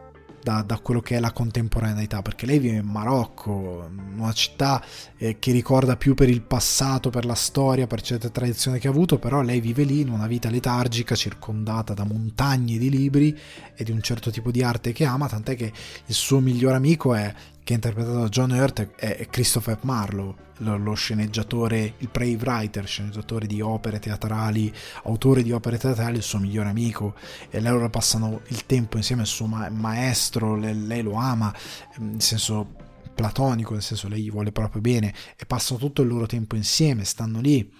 da, 0.50 0.64
da, 0.64 0.80
quello 0.80 1.00
che 1.00 1.16
è 1.16 1.20
la 1.20 1.32
contemporaneità, 1.32 2.24
perché 2.24 2.48
lei 2.48 2.58
vive 2.58 2.78
in 2.78 2.88
Marocco, 2.88 3.88
una 4.16 4.34
città 4.34 4.84
eh, 5.18 5.38
che 5.38 5.52
ricorda 5.52 5.96
più 5.96 6.16
per 6.16 6.28
il 6.28 6.42
passato, 6.42 7.12
per 7.12 7.24
la 7.26 7.36
storia, 7.36 7.86
per 7.86 8.02
certe 8.02 8.32
tradizioni 8.32 8.80
che 8.80 8.88
ha 8.88 8.92
avuto, 8.92 9.20
però 9.20 9.42
lei 9.42 9.60
vive 9.60 9.84
lì 9.84 10.00
in 10.00 10.10
una 10.10 10.26
vita 10.26 10.50
letargica, 10.50 11.14
circondata 11.14 11.94
da 11.94 12.04
montagne 12.04 12.80
di 12.80 12.90
libri 12.90 13.38
e 13.76 13.84
di 13.84 13.92
un 13.92 14.02
certo 14.02 14.32
tipo 14.32 14.50
di 14.50 14.64
arte 14.64 14.92
che 14.92 15.06
ama, 15.06 15.28
tant'è 15.28 15.56
che 15.56 15.72
il 16.06 16.16
suo 16.16 16.40
miglior 16.40 16.74
amico 16.74 17.14
è 17.14 17.32
che 17.70 17.76
è 17.76 17.78
interpretato 17.78 18.22
da 18.22 18.30
John 18.30 18.50
Hurt, 18.50 18.96
è 18.96 19.28
Christopher 19.30 19.78
Marlowe, 19.84 20.34
lo 20.58 20.96
sceneggiatore, 20.96 21.94
il 22.00 22.10
brave 22.12 22.38
writer, 22.38 22.88
sceneggiatore 22.88 23.46
di 23.46 23.62
opere 23.62 24.00
teatrali, 24.00 24.74
autore 25.04 25.44
di 25.44 25.52
opere 25.52 25.78
teatrali, 25.78 26.18
il 26.18 26.24
suo 26.24 26.40
migliore 26.40 26.70
amico, 26.70 27.14
e 27.52 27.62
loro 27.62 27.88
passano 27.92 28.42
il 28.48 28.66
tempo 28.66 28.98
insieme 28.98 29.22
al 29.22 29.28
suo 29.28 29.46
maestro, 29.46 30.56
lei 30.56 31.04
lo 31.04 31.14
ama, 31.14 31.56
nel 31.98 32.20
senso 32.24 32.76
platonico, 33.14 33.74
nel 33.74 33.84
senso 33.84 34.08
lei 34.08 34.24
gli 34.24 34.32
vuole 34.32 34.52
proprio 34.52 34.82
bene, 34.82 35.14
e 35.38 35.46
passano 35.46 35.78
tutto 35.78 36.02
il 36.02 36.08
loro 36.08 36.26
tempo 36.26 36.56
insieme, 36.56 37.04
stanno 37.06 37.40
lì. 37.40 37.72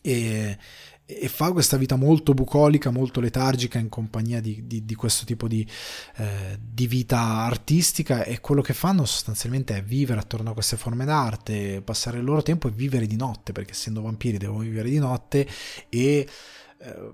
E, 0.00 0.58
e 1.06 1.28
fa 1.28 1.52
questa 1.52 1.76
vita 1.76 1.96
molto 1.96 2.32
bucolica, 2.32 2.90
molto 2.90 3.20
letargica 3.20 3.78
in 3.78 3.90
compagnia 3.90 4.40
di, 4.40 4.66
di, 4.66 4.86
di 4.86 4.94
questo 4.94 5.26
tipo 5.26 5.46
di, 5.46 5.66
eh, 6.16 6.58
di, 6.58 6.86
vita 6.86 7.18
artistica 7.18 8.24
e 8.24 8.40
quello 8.40 8.62
che 8.62 8.72
fanno 8.72 9.04
sostanzialmente 9.04 9.76
è 9.76 9.82
vivere 9.82 10.20
attorno 10.20 10.50
a 10.50 10.54
queste 10.54 10.78
forme 10.78 11.04
d'arte, 11.04 11.82
passare 11.82 12.18
il 12.18 12.24
loro 12.24 12.42
tempo 12.42 12.68
e 12.68 12.70
vivere 12.70 13.06
di 13.06 13.16
notte, 13.16 13.52
perché 13.52 13.72
essendo 13.72 14.00
vampiri 14.00 14.38
devono 14.38 14.60
vivere 14.60 14.88
di 14.88 14.98
notte 14.98 15.46
e 15.90 16.26
eh, 16.78 17.12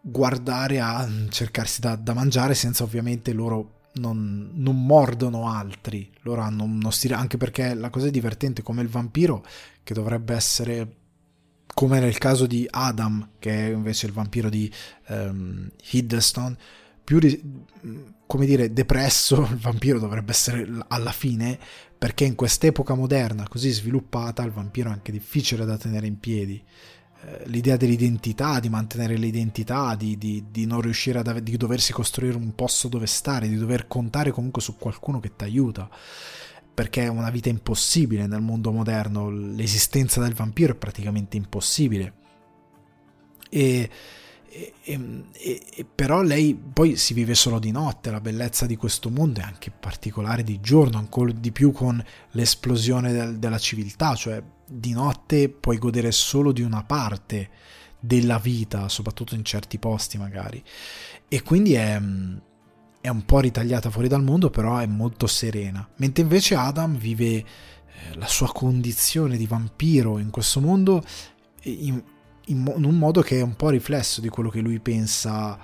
guardare 0.00 0.80
a 0.80 1.08
cercarsi 1.28 1.80
da, 1.80 1.94
da, 1.94 2.14
mangiare 2.14 2.54
senza 2.54 2.82
ovviamente 2.82 3.32
loro 3.32 3.78
non, 3.94 4.50
non 4.54 4.84
mordono 4.84 5.48
altri, 5.48 6.10
loro 6.22 6.40
hanno 6.40 6.64
uno 6.64 6.90
stile, 6.90 7.14
anche 7.14 7.36
perché 7.36 7.74
la 7.74 7.90
cosa 7.90 8.08
è 8.08 8.10
divertente 8.10 8.62
come 8.62 8.82
il 8.82 8.88
vampiro 8.88 9.44
che 9.84 9.94
dovrebbe 9.94 10.34
essere 10.34 10.96
come 11.74 12.00
nel 12.00 12.18
caso 12.18 12.46
di 12.46 12.66
Adam, 12.68 13.30
che 13.38 13.68
è 13.68 13.70
invece 13.70 14.06
il 14.06 14.12
vampiro 14.12 14.48
di 14.48 14.70
um, 15.08 15.70
Hiddleston, 15.90 16.56
più 17.02 17.18
come 18.26 18.46
dire 18.46 18.72
depresso 18.72 19.42
il 19.50 19.56
vampiro 19.56 19.98
dovrebbe 19.98 20.30
essere 20.30 20.68
alla 20.88 21.10
fine 21.10 21.58
perché 21.98 22.24
in 22.24 22.34
quest'epoca 22.34 22.94
moderna 22.94 23.48
così 23.48 23.70
sviluppata 23.70 24.42
il 24.44 24.52
vampiro 24.52 24.88
è 24.88 24.92
anche 24.92 25.12
difficile 25.12 25.64
da 25.64 25.76
tenere 25.76 26.06
in 26.06 26.18
piedi. 26.18 26.62
Eh, 27.22 27.42
l'idea 27.48 27.76
dell'identità, 27.76 28.60
di 28.60 28.70
mantenere 28.70 29.16
l'identità, 29.16 29.94
di, 29.94 30.16
di, 30.16 30.46
di 30.50 30.64
non 30.64 30.80
riuscire 30.80 31.18
a 31.18 31.40
di 31.40 31.56
doversi 31.56 31.92
costruire 31.92 32.36
un 32.36 32.54
posto 32.54 32.88
dove 32.88 33.06
stare, 33.06 33.48
di 33.48 33.56
dover 33.56 33.86
contare 33.86 34.30
comunque 34.30 34.62
su 34.62 34.76
qualcuno 34.76 35.20
che 35.20 35.34
ti 35.36 35.44
aiuta 35.44 35.90
perché 36.72 37.04
è 37.04 37.08
una 37.08 37.30
vita 37.30 37.48
impossibile 37.48 38.26
nel 38.26 38.40
mondo 38.40 38.72
moderno, 38.72 39.30
l'esistenza 39.30 40.20
del 40.20 40.34
vampiro 40.34 40.72
è 40.72 40.76
praticamente 40.76 41.36
impossibile. 41.36 42.14
E, 43.50 43.90
e, 44.52 44.72
e, 44.84 45.62
e, 45.74 45.84
però 45.84 46.22
lei 46.22 46.54
poi 46.54 46.96
si 46.96 47.14
vive 47.14 47.34
solo 47.34 47.58
di 47.58 47.70
notte, 47.70 48.10
la 48.10 48.20
bellezza 48.20 48.66
di 48.66 48.76
questo 48.76 49.10
mondo 49.10 49.40
è 49.40 49.44
anche 49.44 49.70
particolare 49.70 50.42
di 50.42 50.60
giorno, 50.60 50.98
ancora 50.98 51.32
di 51.32 51.52
più 51.52 51.72
con 51.72 52.02
l'esplosione 52.32 53.12
del, 53.12 53.38
della 53.38 53.58
civiltà, 53.58 54.14
cioè 54.14 54.42
di 54.66 54.92
notte 54.92 55.48
puoi 55.48 55.78
godere 55.78 56.12
solo 56.12 56.52
di 56.52 56.62
una 56.62 56.82
parte 56.84 57.50
della 58.00 58.38
vita, 58.38 58.88
soprattutto 58.88 59.34
in 59.34 59.44
certi 59.44 59.78
posti 59.78 60.18
magari. 60.18 60.62
E 61.28 61.42
quindi 61.42 61.74
è, 61.74 62.00
è 63.00 63.08
un 63.08 63.24
po' 63.24 63.40
ritagliata 63.40 63.90
fuori 63.90 64.08
dal 64.08 64.22
mondo, 64.22 64.50
però 64.50 64.78
è 64.78 64.86
molto 64.86 65.26
serena. 65.26 65.86
Mentre 65.96 66.22
invece 66.22 66.54
Adam 66.54 66.96
vive 66.96 67.26
eh, 67.26 67.44
la 68.14 68.26
sua 68.26 68.52
condizione 68.52 69.36
di 69.36 69.46
vampiro 69.46 70.18
in 70.18 70.30
questo 70.30 70.60
mondo 70.60 71.02
in, 71.62 72.02
in, 72.46 72.72
in, 72.76 72.84
un 72.84 72.98
modo 72.98 73.22
che 73.22 73.38
è 73.38 73.42
un 73.42 73.56
po' 73.56 73.70
riflesso 73.70 74.20
di 74.20 74.28
quello 74.28 74.50
che 74.50 74.60
lui 74.60 74.80
pensa 74.80 75.58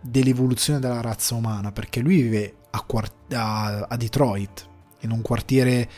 dell'evoluzione 0.00 0.80
della 0.80 1.00
razza 1.00 1.34
umana, 1.34 1.72
perché 1.72 2.00
lui 2.00 2.22
vive 2.22 2.56
a, 2.70 2.84
a, 3.30 3.86
a 3.88 3.96
Detroit, 3.96 4.68
in 5.00 5.10
un 5.10 5.20
quartiere 5.20 5.88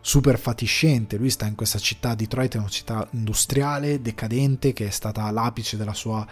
super 0.00 0.38
fatiscente. 0.38 1.16
Lui 1.16 1.30
sta 1.30 1.46
in 1.46 1.54
questa 1.54 1.78
città, 1.78 2.14
Detroit 2.14 2.54
è 2.54 2.58
una 2.58 2.68
città 2.68 3.06
industriale, 3.12 4.00
decadente, 4.00 4.72
che 4.72 4.88
è 4.88 4.90
stata 4.90 5.30
l'apice 5.30 5.76
della 5.76 5.94
sua, 5.94 6.26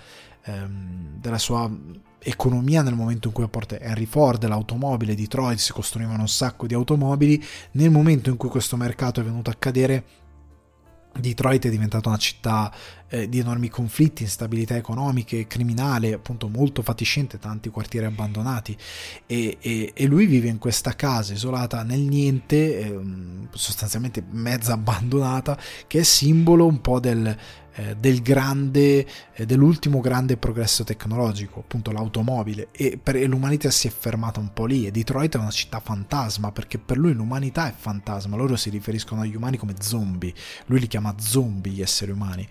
ehm, 0.45 1.19
della 1.21 1.39
sua 1.39 1.71
economia 2.21 2.83
nel 2.83 2.95
momento 2.95 3.29
in 3.29 3.35
cui 3.35 3.45
a 3.45 3.49
porta 3.49 3.79
Henry 3.79 4.07
Ford, 4.07 4.45
l'automobile, 4.47 5.15
Detroit, 5.15 5.59
si 5.59 5.73
costruivano 5.73 6.23
un 6.23 6.29
sacco 6.29 6.67
di 6.67 6.75
automobili. 6.75 7.43
Nel 7.73 7.91
momento 7.91 8.31
in 8.31 8.37
cui 8.37 8.49
questo 8.49 8.77
mercato 8.77 9.21
è 9.21 9.25
venuto 9.25 9.51
a 9.51 9.55
cadere, 9.59 10.05
Detroit 11.19 11.67
è 11.67 11.71
diventata 11.71 12.09
una 12.09 12.19
città 12.19 12.73
eh, 13.09 13.29
di 13.29 13.39
enormi 13.39 13.69
conflitti, 13.69 14.23
instabilità 14.23 14.77
economiche, 14.77 15.47
criminale, 15.47 16.13
appunto 16.13 16.49
molto 16.49 16.83
fatiscente, 16.83 17.39
tanti 17.39 17.71
quartieri 17.71 18.07
abbandonati 18.07 18.77
e, 19.27 19.57
e, 19.61 19.93
e 19.95 20.07
lui 20.07 20.27
vive 20.27 20.49
in 20.49 20.59
questa 20.59 20.95
casa 20.95 21.33
isolata 21.33 21.83
nel 21.83 22.01
niente, 22.01 22.79
eh, 22.79 23.01
sostanzialmente 23.51 24.23
mezza 24.31 24.75
abbandonata, 24.75 25.59
che 25.87 26.01
è 26.01 26.05
simbolo 26.05 26.67
un 26.67 26.81
po' 26.81 27.01
del, 27.01 27.37
eh, 27.79 27.95
del 27.97 28.23
grande, 28.23 29.07
eh, 29.33 29.47
dell'ultimo 29.47 30.01
grande 30.01 30.37
progresso 30.37 30.83
tecnologico, 30.83 31.61
appunto 31.61 31.93
l'automobile, 31.93 32.71
e, 32.73 32.99
per, 33.01 33.15
e 33.15 33.27
l'umanità 33.27 33.71
si 33.71 33.87
è 33.87 33.91
fermata 33.91 34.41
un 34.41 34.53
po' 34.53 34.67
lì. 34.67 34.85
E 34.85 34.91
Detroit 34.91 35.37
è 35.37 35.39
una 35.39 35.51
città 35.51 35.79
fantasma 35.79 36.51
perché 36.51 36.79
per 36.79 36.99
lui 36.99 37.13
l'umanità 37.13 37.69
è 37.69 37.75
fantasma, 37.77 38.35
loro 38.35 38.57
si 38.57 38.69
riferiscono 38.69 39.21
agli 39.21 39.37
umani 39.37 39.59
come 39.59 39.75
zombie, 39.79 40.35
lui 40.67 40.81
li 40.81 40.89
chiama 40.89 41.15
zombie 41.19 41.71
gli 41.73 41.81
esseri 41.81 42.11
umani. 42.11 42.49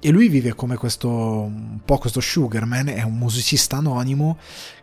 E 0.00 0.10
lui 0.10 0.28
vive 0.28 0.54
come 0.54 0.76
questo, 0.76 1.10
un 1.10 1.80
po' 1.84 1.98
questo 1.98 2.20
Sugarman, 2.20 2.88
è 2.88 3.02
un 3.02 3.18
musicista 3.18 3.76
anonimo 3.76 4.38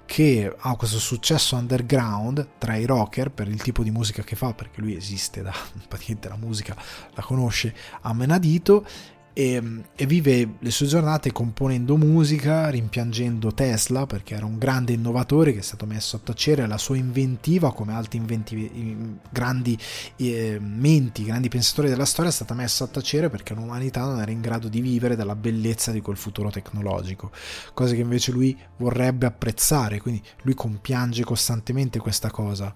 che 0.06 0.54
ha 0.56 0.76
questo 0.76 1.00
successo 1.00 1.56
underground 1.56 2.50
tra 2.60 2.76
i 2.76 2.86
rocker 2.86 3.32
per 3.32 3.48
il 3.48 3.62
tipo 3.62 3.82
di 3.82 3.90
musica 3.90 4.22
che 4.22 4.36
fa, 4.36 4.54
perché 4.54 4.80
lui 4.80 4.96
esiste 4.96 5.42
da 5.42 5.54
praticamente 5.88 6.28
la 6.28 6.38
musica 6.38 6.76
la 7.16 7.22
conosce 7.24 7.74
a 8.02 8.14
menadito 8.14 8.86
e, 9.34 9.84
e, 9.96 10.06
vive 10.06 10.56
le 10.60 10.72
sue 10.72 10.86
giornate 10.88 11.32
componendo 11.32 11.98
musica, 11.98 12.70
rimpiangendo 12.70 13.54
Tesla 13.54 14.06
perché 14.06 14.36
era 14.36 14.46
un 14.46 14.58
grande 14.58 14.94
innovatore 14.94 15.54
che 15.54 15.60
è 15.60 15.64
stato 15.64 15.86
messo 15.86 16.18
a 16.18 16.20
tacere, 16.20 16.68
la 16.68 16.78
sua 16.78 16.98
inventiva 16.98 17.74
come 17.74 17.94
altri 17.94 18.18
inventivi, 18.18 19.20
grandi 19.30 19.78
eh, 20.18 20.60
menti, 20.60 21.24
grandi 21.24 21.50
pensatori 21.50 21.90
della 21.90 22.06
storia 22.06 22.30
è 22.30 22.34
stata 22.34 22.54
messa 22.54 22.84
a 22.84 22.88
tacere 22.88 23.30
perché 23.30 23.54
l'umanità 23.54 24.02
non 24.06 24.20
era 24.20 24.32
in 24.32 24.42
grado 24.42 24.68
di 24.68 24.82
vivere 24.82 25.16
dalla 25.16 25.36
bellezza 25.36 25.92
di 25.92 26.02
quel 26.02 26.18
futuro 26.18 26.50
tecnologico, 26.50 27.32
cosa 27.74 27.94
che 27.94 28.02
invece 28.02 28.32
lui 28.32 28.58
vorrebbe 28.78 29.26
apprezzare, 29.26 30.02
quindi 30.02 30.22
lui 30.44 30.54
compiange 30.54 31.24
costantemente 31.24 32.00
questa 32.00 32.30
cosa 32.30 32.74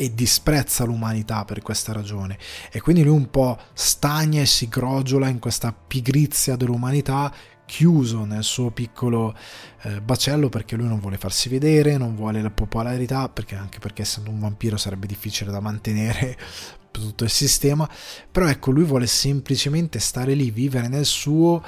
e 0.00 0.14
disprezza 0.14 0.84
l'umanità 0.84 1.44
per 1.44 1.60
questa 1.60 1.92
ragione. 1.92 2.38
E 2.72 2.80
quindi 2.80 3.02
lui 3.02 3.14
un 3.14 3.28
po' 3.28 3.58
stagna 3.74 4.40
e 4.40 4.46
si 4.46 4.66
grogiola 4.66 5.28
in 5.28 5.38
questa 5.38 5.74
pigrizia 5.74 6.56
dell'umanità 6.56 7.30
chiuso 7.66 8.24
nel 8.24 8.42
suo 8.42 8.70
piccolo 8.70 9.36
eh, 9.82 10.00
bacello 10.00 10.48
perché 10.48 10.74
lui 10.74 10.88
non 10.88 11.00
vuole 11.00 11.18
farsi 11.18 11.50
vedere, 11.50 11.98
non 11.98 12.16
vuole 12.16 12.40
la 12.40 12.48
popolarità, 12.48 13.28
perché 13.28 13.56
anche 13.56 13.78
perché 13.78 14.00
essendo 14.00 14.30
un 14.30 14.40
vampiro 14.40 14.78
sarebbe 14.78 15.06
difficile 15.06 15.50
da 15.50 15.60
mantenere 15.60 16.34
tutto 16.90 17.24
il 17.24 17.30
sistema, 17.30 17.86
però 18.32 18.48
ecco 18.48 18.70
lui 18.70 18.84
vuole 18.84 19.06
semplicemente 19.06 19.98
stare 19.98 20.32
lì, 20.32 20.50
vivere 20.50 20.88
nel 20.88 21.04
suo 21.04 21.62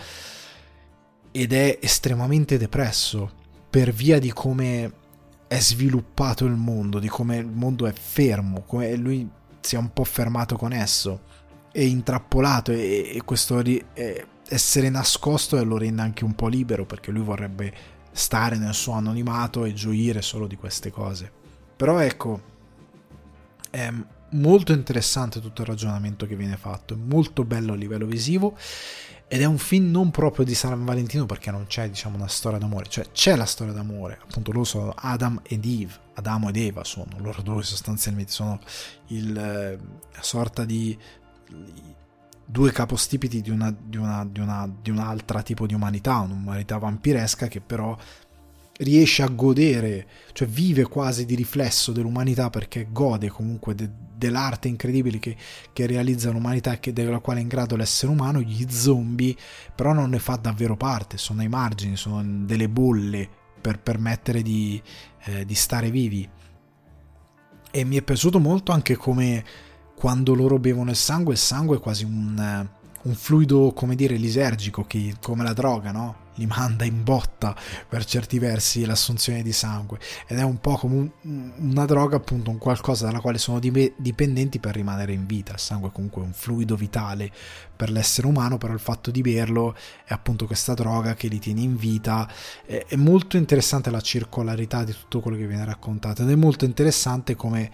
ed 1.30 1.52
è 1.52 1.78
estremamente 1.82 2.56
depresso 2.56 3.30
per 3.68 3.92
via 3.92 4.18
di 4.18 4.32
come 4.32 5.00
è 5.52 5.60
sviluppato 5.60 6.46
il 6.46 6.54
mondo, 6.54 6.98
di 6.98 7.08
come 7.08 7.36
il 7.36 7.46
mondo 7.46 7.86
è 7.86 7.92
fermo, 7.92 8.62
come 8.62 8.96
lui 8.96 9.28
si 9.60 9.74
è 9.74 9.78
un 9.78 9.92
po' 9.92 10.04
fermato 10.04 10.56
con 10.56 10.72
esso, 10.72 11.24
è 11.70 11.80
intrappolato 11.80 12.72
e, 12.72 13.12
e 13.14 13.22
questo 13.22 13.60
ri, 13.60 13.84
è, 13.92 14.24
essere 14.48 14.88
nascosto 14.88 15.62
lo 15.62 15.76
rende 15.76 16.00
anche 16.00 16.24
un 16.24 16.34
po' 16.34 16.48
libero 16.48 16.86
perché 16.86 17.10
lui 17.10 17.22
vorrebbe 17.22 17.70
stare 18.12 18.56
nel 18.56 18.72
suo 18.72 18.94
anonimato 18.94 19.66
e 19.66 19.74
gioire 19.74 20.22
solo 20.22 20.46
di 20.46 20.56
queste 20.56 20.90
cose. 20.90 21.30
Però 21.76 21.98
ecco, 21.98 22.40
è 23.68 23.92
molto 24.30 24.72
interessante 24.72 25.38
tutto 25.42 25.60
il 25.60 25.68
ragionamento 25.68 26.24
che 26.24 26.34
viene 26.34 26.56
fatto, 26.56 26.94
è 26.94 26.96
molto 26.96 27.44
bello 27.44 27.74
a 27.74 27.76
livello 27.76 28.06
visivo 28.06 28.56
ed 29.32 29.40
è 29.40 29.46
un 29.46 29.56
film 29.56 29.90
non 29.90 30.10
proprio 30.10 30.44
di 30.44 30.54
San 30.54 30.84
Valentino 30.84 31.24
perché 31.24 31.50
non 31.50 31.64
c'è 31.66 31.88
diciamo 31.88 32.16
una 32.16 32.28
storia 32.28 32.58
d'amore. 32.58 32.84
Cioè 32.86 33.12
c'è 33.12 33.34
la 33.34 33.46
storia 33.46 33.72
d'amore 33.72 34.18
appunto 34.22 34.52
loro 34.52 34.64
sono 34.64 34.92
Adam 34.94 35.40
ed 35.42 35.64
Eve 35.64 36.00
Adamo 36.16 36.50
ed 36.50 36.56
Eva 36.58 36.84
sono 36.84 37.16
loro 37.16 37.40
due 37.40 37.62
sostanzialmente 37.62 38.30
sono 38.30 38.60
il 39.06 39.34
eh, 39.34 39.78
sorta 40.20 40.66
di 40.66 40.98
due 42.44 42.72
capostipiti 42.72 43.40
di, 43.40 43.48
una, 43.48 43.74
di, 43.74 43.96
una, 43.96 44.26
di, 44.30 44.38
una, 44.38 44.70
di 44.82 44.90
un'altra 44.90 45.40
tipo 45.40 45.66
di 45.66 45.72
umanità 45.72 46.18
un'umanità 46.18 46.76
vampiresca 46.76 47.48
che 47.48 47.62
però 47.62 47.96
riesce 48.82 49.22
a 49.22 49.28
godere, 49.28 50.06
cioè 50.32 50.48
vive 50.48 50.84
quasi 50.84 51.24
di 51.24 51.34
riflesso 51.34 51.92
dell'umanità 51.92 52.50
perché 52.50 52.88
gode 52.90 53.28
comunque 53.28 53.74
de, 53.74 53.90
dell'arte 54.16 54.68
incredibile 54.68 55.18
che, 55.18 55.36
che, 55.72 55.86
realizza 55.86 56.30
l'umanità 56.30 56.78
e 56.78 56.92
della 56.92 57.18
quale 57.18 57.40
è 57.40 57.42
in 57.42 57.48
grado 57.48 57.76
l'essere 57.76 58.12
umano, 58.12 58.40
gli 58.40 58.66
zombie 58.68 59.36
però 59.74 59.92
non 59.92 60.10
ne 60.10 60.18
fa 60.18 60.36
davvero 60.36 60.76
parte, 60.76 61.18
sono 61.18 61.40
ai 61.40 61.48
margini, 61.48 61.96
sono 61.96 62.22
delle 62.44 62.68
bolle 62.68 63.28
per 63.60 63.80
permettere 63.80 64.42
di, 64.42 64.80
eh, 65.24 65.44
di 65.44 65.54
stare 65.54 65.90
vivi. 65.90 66.28
E 67.74 67.84
mi 67.84 67.96
è 67.96 68.02
piaciuto 68.02 68.38
molto 68.38 68.72
anche 68.72 68.96
come 68.96 69.44
quando 69.96 70.34
loro 70.34 70.58
bevono 70.58 70.90
il 70.90 70.96
sangue, 70.96 71.34
il 71.34 71.38
sangue 71.38 71.76
è 71.76 71.80
quasi 71.80 72.04
un, 72.04 72.68
un 73.02 73.14
fluido, 73.14 73.72
come 73.72 73.94
dire, 73.94 74.16
lisergico, 74.16 74.82
che, 74.82 75.14
come 75.20 75.42
la 75.44 75.52
droga, 75.52 75.92
no? 75.92 76.21
Li 76.36 76.46
manda 76.46 76.84
in 76.84 77.02
botta 77.02 77.54
per 77.88 78.04
certi 78.04 78.38
versi 78.38 78.84
l'assunzione 78.84 79.42
di 79.42 79.52
sangue. 79.52 79.98
Ed 80.26 80.38
è 80.38 80.42
un 80.42 80.58
po' 80.58 80.76
come 80.76 81.12
un, 81.22 81.52
una 81.56 81.84
droga 81.84 82.16
appunto 82.16 82.50
un 82.50 82.58
qualcosa 82.58 83.06
dalla 83.06 83.20
quale 83.20 83.38
sono 83.38 83.58
dipendenti 83.58 84.58
per 84.58 84.74
rimanere 84.74 85.12
in 85.12 85.26
vita. 85.26 85.52
Il 85.52 85.58
sangue 85.58 85.88
è 85.88 85.92
comunque 85.92 86.22
un 86.22 86.32
fluido 86.32 86.76
vitale 86.76 87.30
per 87.74 87.90
l'essere 87.90 88.28
umano 88.28 88.58
però 88.58 88.72
il 88.72 88.80
fatto 88.80 89.10
di 89.10 89.22
berlo 89.22 89.74
è 90.04 90.12
appunto 90.12 90.46
questa 90.46 90.74
droga 90.74 91.14
che 91.14 91.28
li 91.28 91.38
tiene 91.38 91.60
in 91.60 91.76
vita. 91.76 92.28
È, 92.64 92.86
è 92.88 92.96
molto 92.96 93.36
interessante 93.36 93.90
la 93.90 94.00
circolarità 94.00 94.84
di 94.84 94.92
tutto 94.92 95.20
quello 95.20 95.36
che 95.36 95.46
viene 95.46 95.64
raccontato 95.64 96.22
ed 96.22 96.30
è 96.30 96.34
molto 96.34 96.64
interessante 96.64 97.34
come 97.34 97.70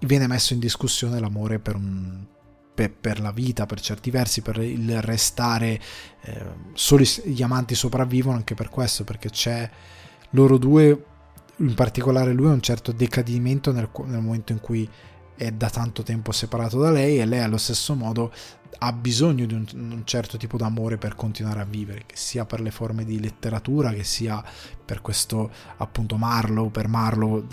viene 0.00 0.26
messo 0.26 0.52
in 0.52 0.60
discussione 0.60 1.18
l'amore 1.18 1.58
per 1.58 1.74
un 1.74 2.36
per, 2.78 2.92
per, 2.92 3.18
la 3.18 3.32
vita 3.32 3.66
per 3.66 3.80
certi 3.80 4.12
versi, 4.12 4.40
per 4.40 4.58
il 4.58 5.02
restare, 5.02 5.80
eh, 6.20 6.44
solo 6.74 7.02
gli 7.24 7.42
amanti 7.42 7.74
sopravvivono 7.74 8.36
anche 8.36 8.54
per 8.54 8.68
questo, 8.68 9.02
perché 9.02 9.30
c'è 9.30 9.68
loro 10.30 10.58
due, 10.58 11.04
in 11.56 11.74
particolare 11.74 12.32
lui, 12.32 12.46
un 12.46 12.60
certo 12.60 12.92
decadimento 12.92 13.72
nel, 13.72 13.90
nel 14.04 14.20
momento 14.20 14.52
in 14.52 14.60
cui 14.60 14.88
è 15.34 15.50
da 15.50 15.70
tanto 15.70 16.04
tempo 16.04 16.30
separato 16.30 16.78
da 16.78 16.92
lei 16.92 17.18
e 17.18 17.24
lei 17.24 17.40
allo 17.40 17.58
stesso 17.58 17.94
modo 17.94 18.32
ha 18.80 18.92
bisogno 18.92 19.44
di 19.46 19.54
un, 19.54 19.66
un, 19.72 20.02
certo 20.04 20.36
tipo 20.36 20.56
d'amore 20.56 20.98
per 20.98 21.16
continuare 21.16 21.60
a 21.60 21.64
vivere, 21.64 22.04
che 22.06 22.14
sia 22.16 22.44
per 22.44 22.60
le 22.60 22.70
forme 22.70 23.04
di 23.04 23.18
letteratura, 23.18 23.92
che 23.92 24.04
sia 24.04 24.40
per 24.84 25.00
questo 25.00 25.50
appunto 25.78 26.16
Marlowe, 26.16 26.70
per 26.70 26.86
Marlowe 26.86 27.46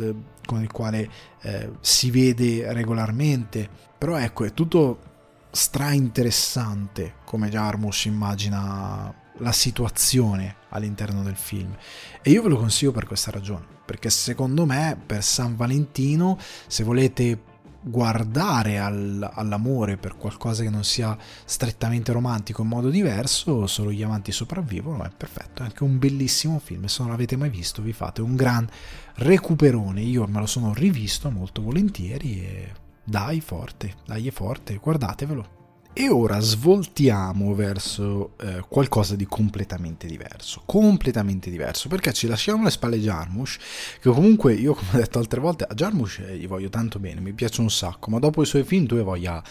con 0.46 0.62
il 0.62 0.72
quale 0.72 1.10
eh, 1.42 1.72
si 1.80 2.12
vede 2.12 2.72
regolarmente. 2.74 3.68
Però 3.98 4.18
ecco, 4.18 4.44
è 4.44 4.54
tutto 4.54 5.14
stra 5.56 5.94
interessante 5.94 7.16
come 7.24 7.50
Jarmusch 7.50 8.06
immagina 8.06 9.14
la 9.38 9.52
situazione 9.54 10.58
all'interno 10.70 11.24
del 11.24 11.38
film. 11.38 11.74
E 12.22 12.30
io 12.30 12.42
ve 12.42 12.50
lo 12.50 12.58
consiglio 12.58 12.92
per 12.92 13.06
questa 13.06 13.32
ragione 13.32 13.66
perché 13.86 14.10
secondo 14.10 14.66
me 14.66 15.00
per 15.06 15.24
San 15.24 15.56
Valentino 15.56 16.38
se 16.68 16.84
volete 16.84 17.54
guardare 17.82 18.80
al, 18.80 19.30
all'amore 19.34 19.96
per 19.96 20.18
qualcosa 20.18 20.64
che 20.64 20.72
non 20.72 20.84
sia 20.84 21.16
strettamente 21.46 22.12
romantico 22.12 22.64
in 22.64 22.68
modo 22.68 22.90
diverso 22.90 23.68
solo 23.68 23.92
gli 23.92 24.02
amanti 24.02 24.34
sopravvivono 24.34 25.04
è 25.04 25.12
perfetto. 25.16 25.62
È 25.62 25.66
anche 25.66 25.84
un 25.84 25.98
bellissimo 26.00 26.60
film 26.60 26.86
se 26.86 27.02
non 27.02 27.12
l'avete 27.12 27.38
mai 27.38 27.50
visto 27.50 27.82
vi 27.82 27.94
fate 27.94 28.22
un 28.22 28.36
gran 28.36 28.68
recuperone. 29.16 30.02
Io 30.02 30.28
me 30.28 30.40
lo 30.40 30.48
sono 30.48 30.74
rivisto 30.74 31.32
molto 31.32 31.62
volentieri 31.62 32.42
e 32.44 32.72
dai 33.06 33.40
forte, 33.40 33.96
dai 34.06 34.28
è 34.28 34.32
forte, 34.32 34.78
guardatevelo. 34.78 35.54
E 35.98 36.10
ora 36.10 36.42
svoltiamo 36.42 37.56
verso 37.56 38.34
eh, 38.42 38.62
qualcosa 38.68 39.16
di 39.16 39.26
completamente 39.26 40.08
diverso, 40.08 40.64
completamente 40.66 41.50
diverso, 41.50 41.88
perché 41.88 42.12
ci 42.12 42.28
lasciamo 42.28 42.64
alle 42.64 42.72
spalle 42.72 43.00
Jarmusch, 43.00 43.60
che 44.02 44.10
comunque 44.10 44.56
io 44.56 44.74
come 44.74 44.90
ho 44.94 44.98
detto 44.98 45.20
altre 45.20 45.40
volte, 45.40 45.64
a 45.64 45.74
Jarmusch 45.74 46.20
eh, 46.20 46.38
gli 46.38 46.48
voglio 46.48 46.68
tanto 46.68 47.00
bene, 47.00 47.22
mi 47.22 47.32
piace 47.32 47.62
un 47.62 47.70
sacco, 47.70 48.10
ma 48.10 48.20
dopo 48.20 48.42
i 48.42 48.46
suoi 48.46 48.66
film 48.66 48.88
tu 48.88 48.96
hai 48.96 49.04
voglia, 49.04 49.42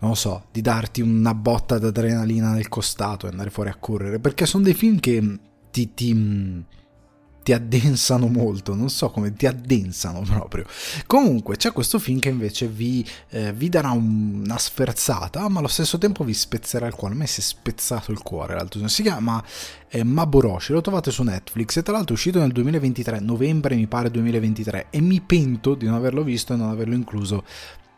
non 0.00 0.10
lo 0.10 0.16
so, 0.16 0.46
di 0.50 0.62
darti 0.62 1.00
una 1.00 1.32
botta 1.32 1.78
d'adrenalina 1.78 2.50
nel 2.50 2.68
costato 2.68 3.26
e 3.26 3.30
andare 3.30 3.50
fuori 3.50 3.70
a 3.70 3.76
correre, 3.76 4.18
perché 4.18 4.46
sono 4.46 4.64
dei 4.64 4.74
film 4.74 4.98
che 4.98 5.38
ti, 5.70 5.94
ti 5.94 6.64
ti 7.48 7.54
addensano 7.54 8.26
molto, 8.26 8.74
non 8.74 8.90
so 8.90 9.08
come 9.08 9.32
ti 9.32 9.46
addensano 9.46 10.20
proprio. 10.20 10.66
Comunque 11.06 11.56
c'è 11.56 11.72
questo 11.72 11.98
film 11.98 12.18
che 12.18 12.28
invece 12.28 12.68
vi, 12.68 13.02
eh, 13.30 13.54
vi 13.54 13.70
darà 13.70 13.90
un, 13.90 14.42
una 14.44 14.58
sferzata, 14.58 15.48
ma 15.48 15.60
allo 15.60 15.68
stesso 15.68 15.96
tempo 15.96 16.24
vi 16.24 16.34
spezzerà 16.34 16.86
il 16.86 16.92
cuore. 16.92 17.14
A 17.14 17.16
me 17.16 17.26
si 17.26 17.40
è 17.40 17.42
spezzato 17.42 18.10
il 18.10 18.18
cuore 18.18 18.52
l'altro 18.52 18.80
giorno. 18.80 18.88
Si 18.88 19.00
chiama 19.00 19.42
eh, 19.88 20.04
Maboroshi, 20.04 20.72
lo 20.72 20.82
trovate 20.82 21.10
su 21.10 21.22
Netflix 21.22 21.78
e 21.78 21.82
tra 21.82 21.94
l'altro 21.94 22.12
è 22.12 22.18
uscito 22.18 22.38
nel 22.38 22.52
2023, 22.52 23.20
novembre 23.20 23.76
mi 23.76 23.86
pare 23.86 24.10
2023, 24.10 24.88
e 24.90 25.00
mi 25.00 25.22
pento 25.22 25.74
di 25.74 25.86
non 25.86 25.94
averlo 25.94 26.22
visto 26.22 26.52
e 26.52 26.56
non 26.56 26.68
averlo 26.68 26.94
incluso 26.94 27.44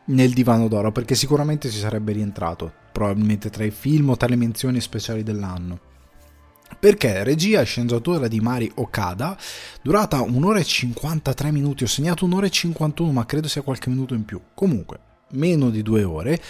nel 0.04 0.32
divano 0.32 0.68
d'oro 0.68 0.92
perché 0.92 1.16
sicuramente 1.16 1.70
ci 1.70 1.78
sarebbe 1.78 2.12
rientrato, 2.12 2.72
probabilmente 2.92 3.50
tra 3.50 3.64
i 3.64 3.72
film 3.72 4.10
o 4.10 4.16
tra 4.16 4.28
le 4.28 4.36
menzioni 4.36 4.80
speciali 4.80 5.24
dell'anno 5.24 5.88
perché 6.78 7.24
regia 7.24 7.60
e 7.60 7.64
sceneggiatura 7.64 8.28
di 8.28 8.40
Mari 8.40 8.70
Okada, 8.76 9.36
durata 9.82 10.20
un'ora 10.22 10.58
e 10.58 10.64
53 10.64 11.50
minuti, 11.50 11.84
ho 11.84 11.88
segnato 11.88 12.24
un'ora 12.24 12.46
e 12.46 12.50
51 12.50 13.12
ma 13.12 13.26
credo 13.26 13.48
sia 13.48 13.62
qualche 13.62 13.90
minuto 13.90 14.14
in 14.14 14.24
più, 14.24 14.40
comunque 14.54 15.08
meno 15.32 15.70
di 15.70 15.82
due 15.82 16.02
ore. 16.02 16.40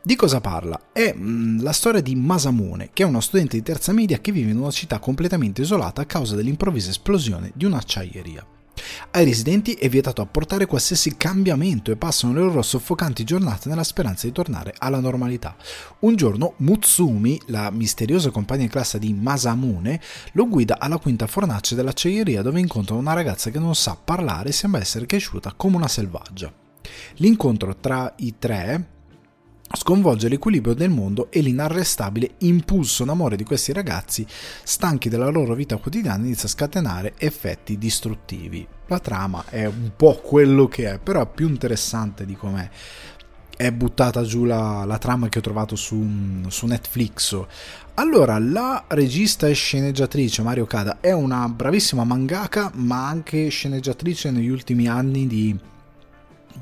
Di 0.00 0.16
cosa 0.16 0.40
parla? 0.40 0.80
È 0.92 1.12
mm, 1.14 1.60
la 1.60 1.72
storia 1.72 2.00
di 2.00 2.14
Masamune, 2.14 2.90
che 2.92 3.02
è 3.02 3.06
uno 3.06 3.20
studente 3.20 3.56
di 3.56 3.62
terza 3.62 3.92
media 3.92 4.18
che 4.20 4.32
vive 4.32 4.50
in 4.50 4.58
una 4.58 4.70
città 4.70 4.98
completamente 4.98 5.62
isolata 5.62 6.02
a 6.02 6.06
causa 6.06 6.34
dell'improvvisa 6.34 6.90
esplosione 6.90 7.50
di 7.54 7.64
un'acciaieria. 7.64 8.46
Ai 9.10 9.24
residenti 9.24 9.74
è 9.74 9.88
vietato 9.88 10.22
apportare 10.22 10.66
qualsiasi 10.66 11.16
cambiamento 11.16 11.90
e 11.90 11.96
passano 11.96 12.32
le 12.32 12.40
loro 12.40 12.62
soffocanti 12.62 13.24
giornate 13.24 13.68
nella 13.68 13.84
speranza 13.84 14.26
di 14.26 14.32
tornare 14.32 14.74
alla 14.78 15.00
normalità. 15.00 15.56
Un 16.00 16.16
giorno 16.16 16.54
Mutsumi, 16.58 17.40
la 17.46 17.70
misteriosa 17.70 18.30
compagna 18.30 18.62
in 18.62 18.68
classe 18.68 18.98
di 18.98 19.12
Masamune, 19.12 20.00
lo 20.32 20.48
guida 20.48 20.78
alla 20.78 20.98
quinta 20.98 21.26
fornace 21.26 21.74
dell'acciaieria 21.74 22.42
dove 22.42 22.60
incontra 22.60 22.94
una 22.94 23.12
ragazza 23.12 23.50
che 23.50 23.58
non 23.58 23.74
sa 23.74 23.96
parlare 24.02 24.50
e 24.50 24.52
sembra 24.52 24.80
essere 24.80 25.06
cresciuta 25.06 25.52
come 25.56 25.76
una 25.76 25.88
selvaggia. 25.88 26.52
L'incontro 27.16 27.76
tra 27.76 28.12
i 28.18 28.34
tre 28.38 28.96
sconvolge 29.74 30.28
l'equilibrio 30.28 30.74
del 30.74 30.90
mondo 30.90 31.30
e 31.30 31.40
l'inarrestabile 31.40 32.32
impulso 32.38 33.04
d'amore 33.04 33.36
di 33.36 33.44
questi 33.44 33.72
ragazzi, 33.72 34.26
stanchi 34.62 35.08
della 35.08 35.28
loro 35.28 35.54
vita 35.54 35.76
quotidiana, 35.76 36.24
inizia 36.24 36.46
a 36.46 36.52
scatenare 36.52 37.14
effetti 37.18 37.78
distruttivi. 37.78 38.66
La 38.86 38.98
trama 38.98 39.44
è 39.48 39.66
un 39.66 39.90
po' 39.94 40.14
quello 40.22 40.66
che 40.66 40.92
è, 40.92 40.98
però 40.98 41.22
è 41.22 41.28
più 41.32 41.48
interessante 41.48 42.24
di 42.24 42.34
com'è. 42.34 42.68
È 43.54 43.72
buttata 43.72 44.22
giù 44.22 44.44
la, 44.44 44.84
la 44.86 44.98
trama 44.98 45.28
che 45.28 45.38
ho 45.38 45.42
trovato 45.42 45.74
su, 45.74 46.06
su 46.46 46.66
Netflix. 46.66 47.44
Allora, 47.94 48.38
la 48.38 48.84
regista 48.86 49.48
e 49.48 49.52
sceneggiatrice 49.52 50.42
Mario 50.42 50.64
Kada 50.64 50.98
è 51.00 51.10
una 51.10 51.48
bravissima 51.48 52.04
mangaka, 52.04 52.70
ma 52.74 53.08
anche 53.08 53.48
sceneggiatrice 53.48 54.30
negli 54.30 54.48
ultimi 54.48 54.86
anni 54.86 55.26
di 55.26 55.58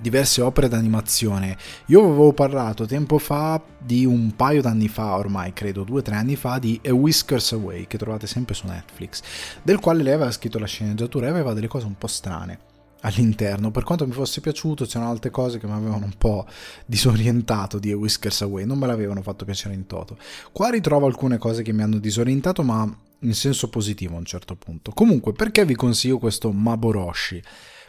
diverse 0.01 0.41
opere 0.41 0.69
d'animazione. 0.69 1.57
Io 1.87 2.05
avevo 2.05 2.33
parlato 2.33 2.87
tempo 2.87 3.19
fa 3.19 3.63
di 3.79 4.05
un 4.05 4.35
paio 4.37 4.63
d'anni 4.63 4.89
fa, 4.89 5.17
ormai 5.17 5.53
credo 5.53 5.85
due 5.85 6.01
o 6.01 6.03
tre 6.03 6.17
anni 6.17 6.37
fa, 6.37 6.59
di 6.59 6.81
A 6.85 6.93
Whiskers 6.93 7.53
Away, 7.53 7.87
che 7.87 7.99
trovate 7.99 8.27
sempre 8.27 8.55
su 8.55 8.67
Netflix, 8.67 9.23
del 9.63 9.79
quale 9.79 10.03
lei 10.03 10.15
aveva 10.15 10.31
scritto 10.31 10.59
la 10.59 10.67
sceneggiatura 10.67 11.27
e 11.27 11.31
aveva 11.31 11.53
delle 11.53 11.69
cose 11.69 11.87
un 11.87 11.97
po' 11.97 12.07
strane 12.07 12.59
all'interno. 13.01 13.71
Per 13.71 13.85
quanto 13.85 14.07
mi 14.07 14.13
fosse 14.13 14.41
piaciuto, 14.41 14.85
c'erano 14.85 15.11
altre 15.11 15.31
cose 15.31 15.59
che 15.59 15.67
mi 15.67 15.73
avevano 15.73 16.05
un 16.05 16.15
po' 16.17 16.47
disorientato 16.85 17.79
di 17.79 17.93
A 17.93 17.97
Whiskers 17.97 18.43
Away, 18.43 18.65
non 18.65 18.79
me 18.79 18.87
l'avevano 18.87 19.23
fatto 19.23 19.45
piacere 19.45 19.75
in 19.75 19.87
toto. 19.87 20.17
Qua 20.53 20.71
ritrovo 20.71 21.07
alcune 21.07 21.39
cose 21.39 21.63
che 21.63 21.73
mi 21.73 21.83
hanno 21.83 21.99
disorientato, 21.99 22.63
ma 22.63 22.89
in 23.21 23.35
senso 23.35 23.69
positivo 23.69 24.15
a 24.15 24.19
un 24.19 24.25
certo 24.25 24.57
punto. 24.57 24.91
Comunque, 24.93 25.33
perché 25.33 25.65
vi 25.65 25.75
consiglio 25.75 26.19
questo 26.19 26.53
Maboroshi? 26.53 27.43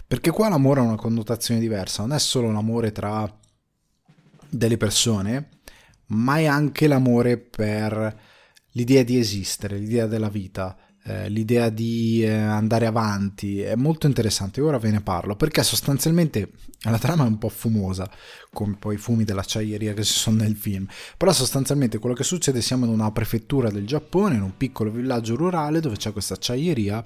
Perché 0.07 0.31
qua 0.31 0.47
l'amore 0.47 0.79
ha 0.79 0.83
una 0.83 0.95
connotazione 0.95 1.59
diversa, 1.59 2.03
non 2.03 2.15
è 2.15 2.19
solo 2.19 2.49
l'amore 2.49 2.93
tra 2.93 3.29
delle 4.49 4.77
persone, 4.77 5.49
ma 6.07 6.37
è 6.37 6.45
anche 6.45 6.87
l'amore 6.87 7.37
per 7.37 8.17
l'idea 8.71 9.03
di 9.03 9.19
esistere, 9.19 9.77
l'idea 9.77 10.07
della 10.07 10.29
vita, 10.29 10.77
eh, 11.07 11.29
l'idea 11.29 11.69
di 11.69 12.21
eh, 12.21 12.33
andare 12.33 12.85
avanti. 12.85 13.61
È 13.61 13.75
molto 13.75 14.07
interessante, 14.07 14.59
ora 14.59 14.77
ve 14.77 14.91
ne 14.91 15.01
parlo, 15.01 15.35
perché 15.35 15.63
sostanzialmente 15.63 16.51
la 16.81 16.99
trama 16.99 17.23
è 17.23 17.27
un 17.27 17.37
po' 17.37 17.49
fumosa, 17.49 18.09
come 18.51 18.75
poi 18.77 18.95
i 18.95 18.97
fumi 18.97 19.23
dell'acciaieria 19.23 19.93
che 19.93 20.03
ci 20.03 20.13
sono 20.13 20.37
nel 20.37 20.55
film, 20.55 20.85
però 21.15 21.31
sostanzialmente 21.31 21.97
quello 21.97 22.15
che 22.15 22.23
succede 22.23 22.61
siamo 22.61 22.85
in 22.85 22.91
una 22.91 23.11
prefettura 23.11 23.69
del 23.69 23.87
Giappone, 23.87 24.35
in 24.35 24.41
un 24.41 24.57
piccolo 24.57 24.91
villaggio 24.91 25.35
rurale 25.35 25.79
dove 25.79 25.95
c'è 25.95 26.11
questa 26.11 26.33
acciaieria 26.33 27.05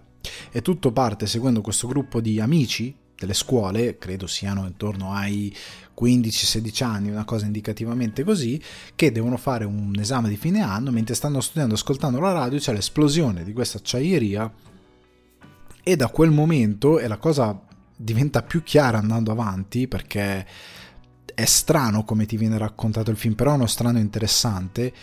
e 0.52 0.62
tutto 0.62 0.92
parte 0.92 1.28
seguendo 1.28 1.62
questo 1.62 1.88
gruppo 1.88 2.22
di 2.22 2.40
amici 2.40 2.96
delle 3.22 3.34
scuole, 3.36 4.00
credo 4.00 4.26
siano 4.26 4.66
intorno 4.66 5.14
ai 5.14 5.56
15-16 6.02 6.84
anni, 6.84 7.12
una 7.12 7.26
cosa 7.26 7.46
indicativamente 7.46 8.24
così, 8.24 8.62
che 8.96 9.12
devono 9.12 9.38
fare 9.38 9.66
un 9.66 9.96
esame 10.00 10.30
di 10.30 10.38
fine 10.38 10.62
anno, 10.62 10.92
mentre 10.92 11.14
stanno 11.14 11.40
studiando, 11.42 11.76
ascoltando 11.76 12.20
la 12.20 12.32
radio, 12.32 12.58
c'è 12.58 12.74
l'esplosione 12.74 13.44
di 13.44 13.54
questa 13.54 13.78
acciaieria 13.78 14.52
e 15.84 15.96
da 15.96 16.08
quel 16.08 16.32
momento, 16.32 17.00
e 17.00 17.08
la 17.08 17.18
cosa 17.18 17.60
diventa 17.96 18.42
più 18.42 18.64
chiara 18.64 18.98
andando 18.98 19.32
avanti, 19.32 19.88
perché 19.88 20.46
è 21.34 21.46
strano 21.46 22.04
come 22.04 22.26
ti 22.26 22.38
viene 22.38 22.58
raccontato 22.58 23.12
il 23.12 23.18
film, 23.18 23.36
però 23.36 23.52
è 23.52 23.56
uno 23.56 23.68
strano 23.68 24.00
interessante, 24.00 24.94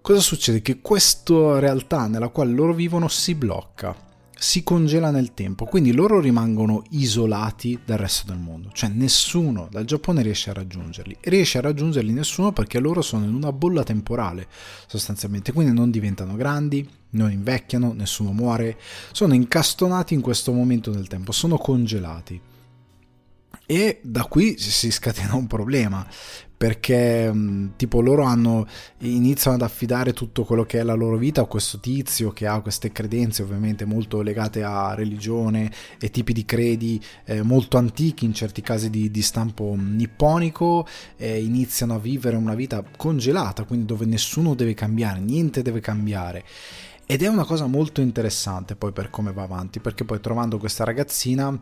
cosa 0.00 0.20
succede? 0.20 0.60
Che 0.60 0.80
questa 0.80 1.58
realtà 1.58 2.06
nella 2.06 2.28
quale 2.28 2.52
loro 2.52 2.74
vivono 2.74 3.08
si 3.08 3.34
blocca 3.34 4.08
si 4.42 4.62
congela 4.62 5.10
nel 5.10 5.34
tempo, 5.34 5.66
quindi 5.66 5.92
loro 5.92 6.18
rimangono 6.18 6.82
isolati 6.92 7.78
dal 7.84 7.98
resto 7.98 8.32
del 8.32 8.40
mondo, 8.40 8.70
cioè 8.72 8.88
nessuno 8.88 9.68
dal 9.70 9.84
Giappone 9.84 10.22
riesce 10.22 10.48
a 10.48 10.54
raggiungerli, 10.54 11.18
riesce 11.20 11.58
a 11.58 11.60
raggiungerli 11.60 12.10
nessuno 12.10 12.50
perché 12.50 12.80
loro 12.80 13.02
sono 13.02 13.26
in 13.26 13.34
una 13.34 13.52
bolla 13.52 13.82
temporale 13.82 14.48
sostanzialmente, 14.86 15.52
quindi 15.52 15.74
non 15.74 15.90
diventano 15.90 16.36
grandi, 16.36 16.88
non 17.10 17.30
invecchiano, 17.30 17.92
nessuno 17.92 18.32
muore, 18.32 18.78
sono 19.12 19.34
incastonati 19.34 20.14
in 20.14 20.22
questo 20.22 20.52
momento 20.52 20.90
del 20.90 21.06
tempo, 21.06 21.32
sono 21.32 21.58
congelati. 21.58 22.40
E 23.66 24.00
da 24.02 24.24
qui 24.24 24.56
si 24.58 24.90
scatena 24.90 25.34
un 25.34 25.46
problema, 25.48 26.06
perché 26.60 27.32
mm, 27.32 27.68
tipo 27.76 28.02
loro 28.02 28.24
hanno, 28.24 28.66
iniziano 28.98 29.56
ad 29.56 29.62
affidare 29.62 30.12
tutto 30.12 30.44
quello 30.44 30.64
che 30.64 30.80
è 30.80 30.82
la 30.82 30.92
loro 30.92 31.16
vita 31.16 31.40
a 31.40 31.46
questo 31.46 31.80
tizio 31.80 32.32
che 32.32 32.46
ha 32.46 32.60
queste 32.60 32.92
credenze 32.92 33.42
ovviamente 33.42 33.86
molto 33.86 34.20
legate 34.20 34.62
a 34.62 34.92
religione 34.92 35.72
e 35.98 36.10
tipi 36.10 36.34
di 36.34 36.44
credi 36.44 37.02
eh, 37.24 37.40
molto 37.40 37.78
antichi 37.78 38.26
in 38.26 38.34
certi 38.34 38.60
casi 38.60 38.90
di, 38.90 39.10
di 39.10 39.22
stampo 39.22 39.74
nipponico 39.74 40.86
e 41.16 41.42
iniziano 41.42 41.94
a 41.94 41.98
vivere 41.98 42.36
una 42.36 42.54
vita 42.54 42.84
congelata 42.94 43.64
quindi 43.64 43.86
dove 43.86 44.04
nessuno 44.04 44.54
deve 44.54 44.74
cambiare 44.74 45.18
niente 45.18 45.62
deve 45.62 45.80
cambiare. 45.80 46.44
Ed 47.06 47.22
è 47.22 47.26
una 47.26 47.44
cosa 47.44 47.64
molto 47.68 48.02
interessante 48.02 48.76
poi 48.76 48.92
per 48.92 49.08
come 49.08 49.32
va 49.32 49.44
avanti 49.44 49.80
perché 49.80 50.04
poi 50.04 50.20
trovando 50.20 50.58
questa 50.58 50.84
ragazzina 50.84 51.58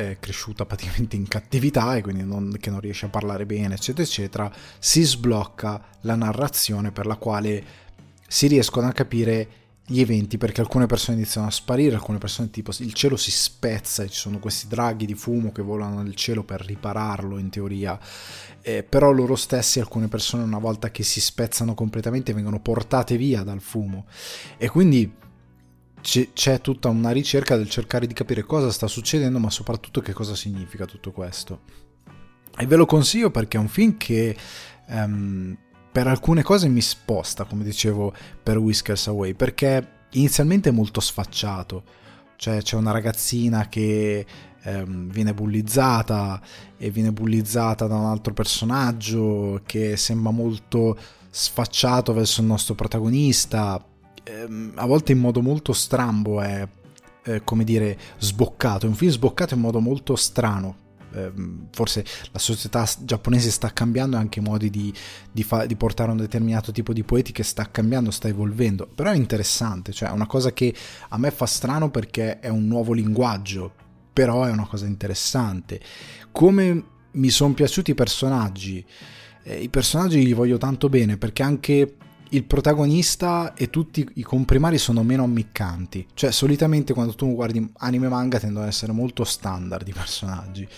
è 0.00 0.18
cresciuta 0.18 0.64
praticamente 0.64 1.16
in 1.16 1.28
cattività 1.28 1.96
e 1.96 2.02
quindi 2.02 2.24
non, 2.24 2.56
che 2.58 2.70
non 2.70 2.80
riesce 2.80 3.06
a 3.06 3.10
parlare 3.10 3.46
bene, 3.46 3.74
eccetera, 3.74 4.06
eccetera, 4.06 4.52
si 4.78 5.02
sblocca 5.02 5.82
la 6.02 6.14
narrazione 6.14 6.92
per 6.92 7.06
la 7.06 7.16
quale 7.16 7.64
si 8.26 8.46
riescono 8.46 8.86
a 8.86 8.92
capire 8.92 9.48
gli 9.90 10.00
eventi 10.00 10.38
perché 10.38 10.60
alcune 10.60 10.86
persone 10.86 11.16
iniziano 11.16 11.48
a 11.48 11.50
sparire, 11.50 11.96
alcune 11.96 12.18
persone 12.18 12.48
tipo 12.50 12.70
il 12.78 12.92
cielo 12.92 13.16
si 13.16 13.32
spezza 13.32 14.04
e 14.04 14.08
ci 14.08 14.18
sono 14.20 14.38
questi 14.38 14.68
draghi 14.68 15.04
di 15.04 15.14
fumo 15.14 15.50
che 15.50 15.62
volano 15.62 16.00
nel 16.00 16.14
cielo 16.14 16.44
per 16.44 16.60
ripararlo 16.60 17.38
in 17.38 17.50
teoria, 17.50 17.98
eh, 18.62 18.84
però 18.84 19.10
loro 19.10 19.34
stessi 19.34 19.80
alcune 19.80 20.06
persone 20.06 20.44
una 20.44 20.58
volta 20.58 20.92
che 20.92 21.02
si 21.02 21.20
spezzano 21.20 21.74
completamente 21.74 22.32
vengono 22.32 22.60
portate 22.60 23.16
via 23.16 23.42
dal 23.42 23.60
fumo. 23.60 24.06
E 24.58 24.68
quindi 24.68 25.12
c'è 26.00 26.60
tutta 26.60 26.88
una 26.88 27.10
ricerca 27.10 27.56
del 27.56 27.68
cercare 27.68 28.06
di 28.06 28.14
capire 28.14 28.42
cosa 28.42 28.70
sta 28.70 28.86
succedendo, 28.86 29.38
ma 29.38 29.50
soprattutto 29.50 30.00
che 30.00 30.12
cosa 30.12 30.34
significa 30.34 30.86
tutto 30.86 31.12
questo. 31.12 31.60
E 32.56 32.66
ve 32.66 32.76
lo 32.76 32.86
consiglio 32.86 33.30
perché 33.30 33.56
è 33.56 33.60
un 33.60 33.68
film 33.68 33.96
che 33.96 34.36
um, 34.88 35.56
per 35.92 36.06
alcune 36.06 36.42
cose 36.42 36.68
mi 36.68 36.80
sposta, 36.80 37.44
come 37.44 37.64
dicevo 37.64 38.12
per 38.42 38.58
Whiskers 38.58 39.08
Away, 39.08 39.34
perché 39.34 40.06
inizialmente 40.12 40.68
è 40.68 40.72
molto 40.72 41.00
sfacciato. 41.00 41.98
Cioè 42.36 42.62
c'è 42.62 42.76
una 42.76 42.90
ragazzina 42.92 43.68
che 43.68 44.24
um, 44.64 45.10
viene 45.10 45.34
bullizzata 45.34 46.40
e 46.76 46.90
viene 46.90 47.12
bullizzata 47.12 47.86
da 47.86 47.96
un 47.96 48.06
altro 48.06 48.32
personaggio 48.32 49.60
che 49.66 49.96
sembra 49.96 50.30
molto 50.30 50.98
sfacciato 51.28 52.12
verso 52.12 52.40
il 52.40 52.46
nostro 52.46 52.74
protagonista 52.74 53.84
ehm, 54.30 54.72
a 54.76 54.86
volte 54.86 55.12
in 55.12 55.18
modo 55.18 55.42
molto 55.42 55.72
strambo 55.72 56.40
è, 56.40 56.66
è, 57.22 57.42
come 57.44 57.64
dire, 57.64 57.98
sboccato, 58.18 58.86
è 58.86 58.88
un 58.88 58.94
film 58.94 59.10
sboccato 59.10 59.54
in 59.54 59.60
modo 59.60 59.80
molto 59.80 60.16
strano, 60.16 60.88
eh, 61.12 61.32
forse 61.70 62.04
la 62.30 62.38
società 62.38 62.88
giapponese 63.00 63.50
sta 63.50 63.72
cambiando 63.72 64.16
anche 64.16 64.38
i 64.38 64.42
modi 64.42 64.70
di, 64.70 64.92
di, 65.30 65.42
fa- 65.42 65.66
di, 65.66 65.76
portare 65.76 66.10
un 66.10 66.16
determinato 66.16 66.72
tipo 66.72 66.92
di 66.92 67.02
poetica 67.02 67.42
sta 67.42 67.70
cambiando, 67.70 68.10
sta 68.10 68.28
evolvendo, 68.28 68.88
però 68.94 69.10
è 69.10 69.16
interessante, 69.16 69.92
cioè 69.92 70.08
è 70.08 70.12
una 70.12 70.26
cosa 70.26 70.52
che 70.52 70.74
a 71.08 71.18
me 71.18 71.30
fa 71.30 71.46
strano 71.46 71.90
perché 71.90 72.38
è 72.38 72.48
un 72.48 72.66
nuovo 72.66 72.92
linguaggio, 72.92 73.72
però 74.12 74.44
è 74.44 74.50
una 74.50 74.66
cosa 74.66 74.86
interessante. 74.86 75.80
Come 76.30 76.84
mi 77.12 77.30
sono 77.30 77.54
piaciuti 77.54 77.90
i 77.90 77.94
personaggi, 77.94 78.84
eh, 79.42 79.60
i 79.60 79.68
personaggi 79.68 80.22
li 80.22 80.32
voglio 80.32 80.58
tanto 80.58 80.88
bene 80.88 81.16
perché 81.16 81.42
anche 81.42 81.96
il 82.30 82.44
protagonista 82.44 83.54
e 83.54 83.70
tutti 83.70 84.08
i 84.14 84.22
comprimari 84.22 84.78
sono 84.78 85.02
meno 85.02 85.24
ammiccanti. 85.24 86.06
Cioè, 86.14 86.30
solitamente 86.30 86.92
quando 86.92 87.14
tu 87.14 87.34
guardi 87.34 87.72
anime 87.78 88.06
e 88.06 88.08
manga 88.10 88.38
tendono 88.38 88.64
ad 88.64 88.70
essere 88.70 88.92
molto 88.92 89.24
standard 89.24 89.86
i 89.86 89.92
personaggi, 89.92 90.68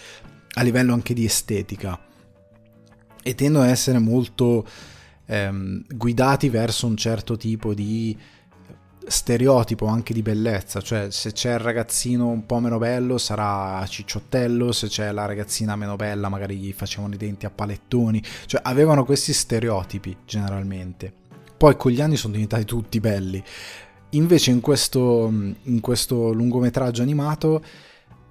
a 0.55 0.62
livello 0.62 0.92
anche 0.92 1.14
di 1.14 1.24
estetica. 1.24 1.98
E 3.22 3.34
tendono 3.34 3.64
ad 3.64 3.70
essere 3.70 3.98
molto 3.98 4.66
ehm, 5.26 5.84
guidati 5.88 6.48
verso 6.48 6.86
un 6.86 6.96
certo 6.96 7.36
tipo 7.36 7.74
di 7.74 8.16
stereotipo 9.05 9.86
anche 9.86 10.14
di 10.14 10.22
bellezza, 10.22 10.80
cioè 10.80 11.11
se 11.11 11.32
c'è 11.32 11.55
il 11.55 11.59
ragazzino 11.59 12.28
un 12.28 12.46
po' 12.46 12.61
meno 12.61 12.78
bello 12.78 13.18
sarà 13.18 13.84
cicciottello, 13.84 14.70
se 14.70 14.86
c'è 14.86 15.11
la 15.11 15.26
ragazzina 15.26 15.74
meno 15.74 15.96
bella 15.96 16.28
magari 16.28 16.57
gli 16.57 16.72
facevano 16.72 17.14
i 17.14 17.16
denti 17.16 17.44
a 17.44 17.50
palettoni, 17.50 18.22
cioè 18.46 18.61
avevano 18.64 19.05
questi 19.05 19.32
stereotipi 19.32 20.18
generalmente 20.24 21.22
poi 21.62 21.76
con 21.76 21.92
gli 21.92 22.00
anni 22.00 22.16
sono 22.16 22.32
diventati 22.32 22.64
tutti 22.64 22.98
belli. 22.98 23.40
Invece 24.10 24.50
in 24.50 24.60
questo, 24.60 25.28
in 25.30 25.78
questo 25.80 26.32
lungometraggio 26.32 27.02
animato 27.02 27.62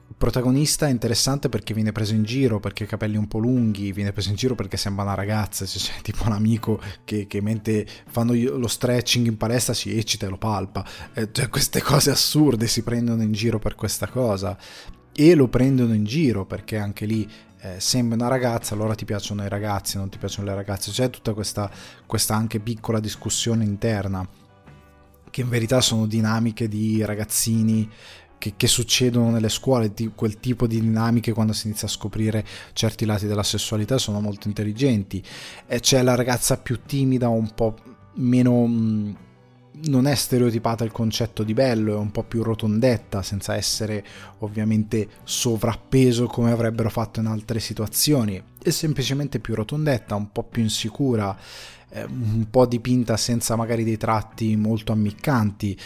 il 0.09 0.15
protagonista 0.17 0.87
è 0.87 0.89
interessante 0.89 1.47
perché 1.47 1.73
viene 1.73 1.93
preso 1.93 2.13
in 2.13 2.23
giro, 2.23 2.59
perché 2.59 2.83
ha 2.83 2.87
i 2.87 2.89
capelli 2.89 3.15
un 3.15 3.29
po' 3.29 3.37
lunghi, 3.37 3.93
viene 3.93 4.11
preso 4.11 4.31
in 4.31 4.35
giro 4.35 4.53
perché 4.53 4.75
sembra 4.75 5.05
una 5.05 5.13
ragazza, 5.13 5.65
cioè, 5.65 5.81
c'è 5.81 6.01
tipo 6.01 6.25
un 6.25 6.33
amico 6.33 6.77
che, 7.05 7.25
che 7.25 7.39
mentre 7.39 7.87
fanno 8.09 8.33
lo 8.33 8.67
stretching 8.67 9.25
in 9.27 9.37
palestra 9.37 9.73
si 9.73 9.97
eccita 9.97 10.25
e 10.25 10.29
lo 10.29 10.37
palpa. 10.37 10.85
Eh, 11.13 11.29
cioè, 11.31 11.47
queste 11.47 11.81
cose 11.81 12.11
assurde 12.11 12.67
si 12.67 12.83
prendono 12.83 13.23
in 13.23 13.31
giro 13.31 13.59
per 13.59 13.75
questa 13.75 14.07
cosa 14.07 14.57
e 15.13 15.35
lo 15.35 15.47
prendono 15.47 15.93
in 15.93 16.03
giro 16.03 16.45
perché 16.45 16.75
anche 16.75 17.05
lì 17.05 17.25
eh, 17.63 17.79
sembra 17.79 18.15
una 18.15 18.27
ragazza, 18.27 18.73
allora 18.73 18.95
ti 18.95 19.05
piacciono 19.05 19.43
i 19.43 19.49
ragazzi, 19.49 19.97
non 19.97 20.09
ti 20.09 20.17
piacciono 20.17 20.47
le 20.47 20.55
ragazze. 20.55 20.89
C'è 20.91 21.09
tutta 21.11 21.33
questa, 21.33 21.69
questa 22.07 22.35
anche 22.35 22.59
piccola 22.59 22.99
discussione 22.99 23.63
interna, 23.63 24.27
che 25.29 25.41
in 25.41 25.49
verità 25.49 25.79
sono 25.79 26.07
dinamiche 26.07 26.67
di 26.67 27.05
ragazzini 27.05 27.87
che, 28.39 28.53
che, 28.57 28.67
succedono 28.67 29.29
nelle 29.29 29.49
scuole, 29.49 29.93
di 29.93 30.11
quel 30.15 30.39
tipo 30.39 30.65
di 30.65 30.81
dinamiche 30.81 31.33
quando 31.33 31.53
si 31.53 31.67
inizia 31.67 31.87
a 31.87 31.91
scoprire 31.91 32.43
certi 32.73 33.05
lati 33.05 33.27
della 33.27 33.43
sessualità 33.43 33.99
sono 33.99 34.19
molto 34.19 34.47
intelligenti. 34.47 35.23
E 35.67 35.79
c'è 35.79 36.01
la 36.01 36.15
ragazza 36.15 36.57
più 36.57 36.79
timida, 36.83 37.29
un 37.29 37.53
po' 37.53 37.75
meno 38.15 38.65
mm, 38.65 39.13
non 39.85 40.07
è 40.07 40.15
stereotipata 40.15 40.83
il 40.83 40.91
concetto 40.91 41.43
di 41.43 41.53
bello, 41.53 41.93
è 41.95 41.97
un 41.97 42.11
po' 42.11 42.23
più 42.23 42.43
rotondetta, 42.43 43.21
senza 43.21 43.55
essere 43.55 44.05
ovviamente 44.39 45.07
sovrappeso 45.23 46.27
come 46.27 46.51
avrebbero 46.51 46.89
fatto 46.89 47.19
in 47.19 47.25
altre 47.25 47.59
situazioni, 47.59 48.41
è 48.61 48.69
semplicemente 48.69 49.39
più 49.39 49.55
rotondetta, 49.55 50.15
un 50.15 50.31
po' 50.31 50.43
più 50.43 50.61
insicura, 50.61 51.35
un 51.93 52.47
po' 52.49 52.65
dipinta 52.65 53.17
senza 53.17 53.55
magari 53.55 53.83
dei 53.83 53.97
tratti 53.97 54.55
molto 54.55 54.91
ammiccanti. 54.91 55.77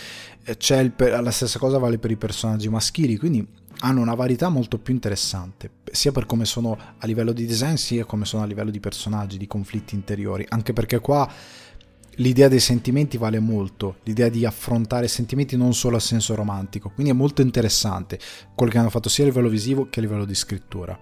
C'è 0.57 0.79
il, 0.79 0.93
la 0.97 1.31
stessa 1.31 1.57
cosa 1.57 1.77
vale 1.79 1.97
per 1.97 2.11
i 2.11 2.17
personaggi 2.17 2.69
maschili, 2.69 3.17
quindi 3.17 3.47
hanno 3.79 4.01
una 4.01 4.13
varietà 4.13 4.49
molto 4.49 4.77
più 4.77 4.93
interessante, 4.93 5.69
sia 5.91 6.11
per 6.11 6.25
come 6.25 6.45
sono 6.45 6.77
a 6.97 7.05
livello 7.05 7.33
di 7.33 7.45
design, 7.45 7.75
sia 7.75 8.05
come 8.05 8.25
sono 8.25 8.43
a 8.43 8.45
livello 8.45 8.71
di 8.71 8.79
personaggi, 8.79 9.37
di 9.37 9.47
conflitti 9.47 9.95
interiori, 9.95 10.45
anche 10.47 10.73
perché 10.73 10.99
qua 10.99 11.29
l'idea 12.15 12.47
dei 12.47 12.59
sentimenti 12.59 13.17
vale 13.17 13.39
molto, 13.39 13.97
l'idea 14.03 14.29
di 14.29 14.45
affrontare 14.45 15.07
sentimenti 15.07 15.57
non 15.57 15.73
solo 15.73 15.97
a 15.97 15.99
senso 15.99 16.35
romantico, 16.35 16.89
quindi 16.89 17.11
è 17.11 17.15
molto 17.15 17.41
interessante 17.41 18.19
quello 18.53 18.71
che 18.71 18.77
hanno 18.77 18.89
fatto 18.89 19.09
sia 19.09 19.23
a 19.23 19.27
livello 19.27 19.49
visivo 19.49 19.87
che 19.89 19.99
a 19.99 20.03
livello 20.03 20.25
di 20.25 20.35
scrittura. 20.35 20.97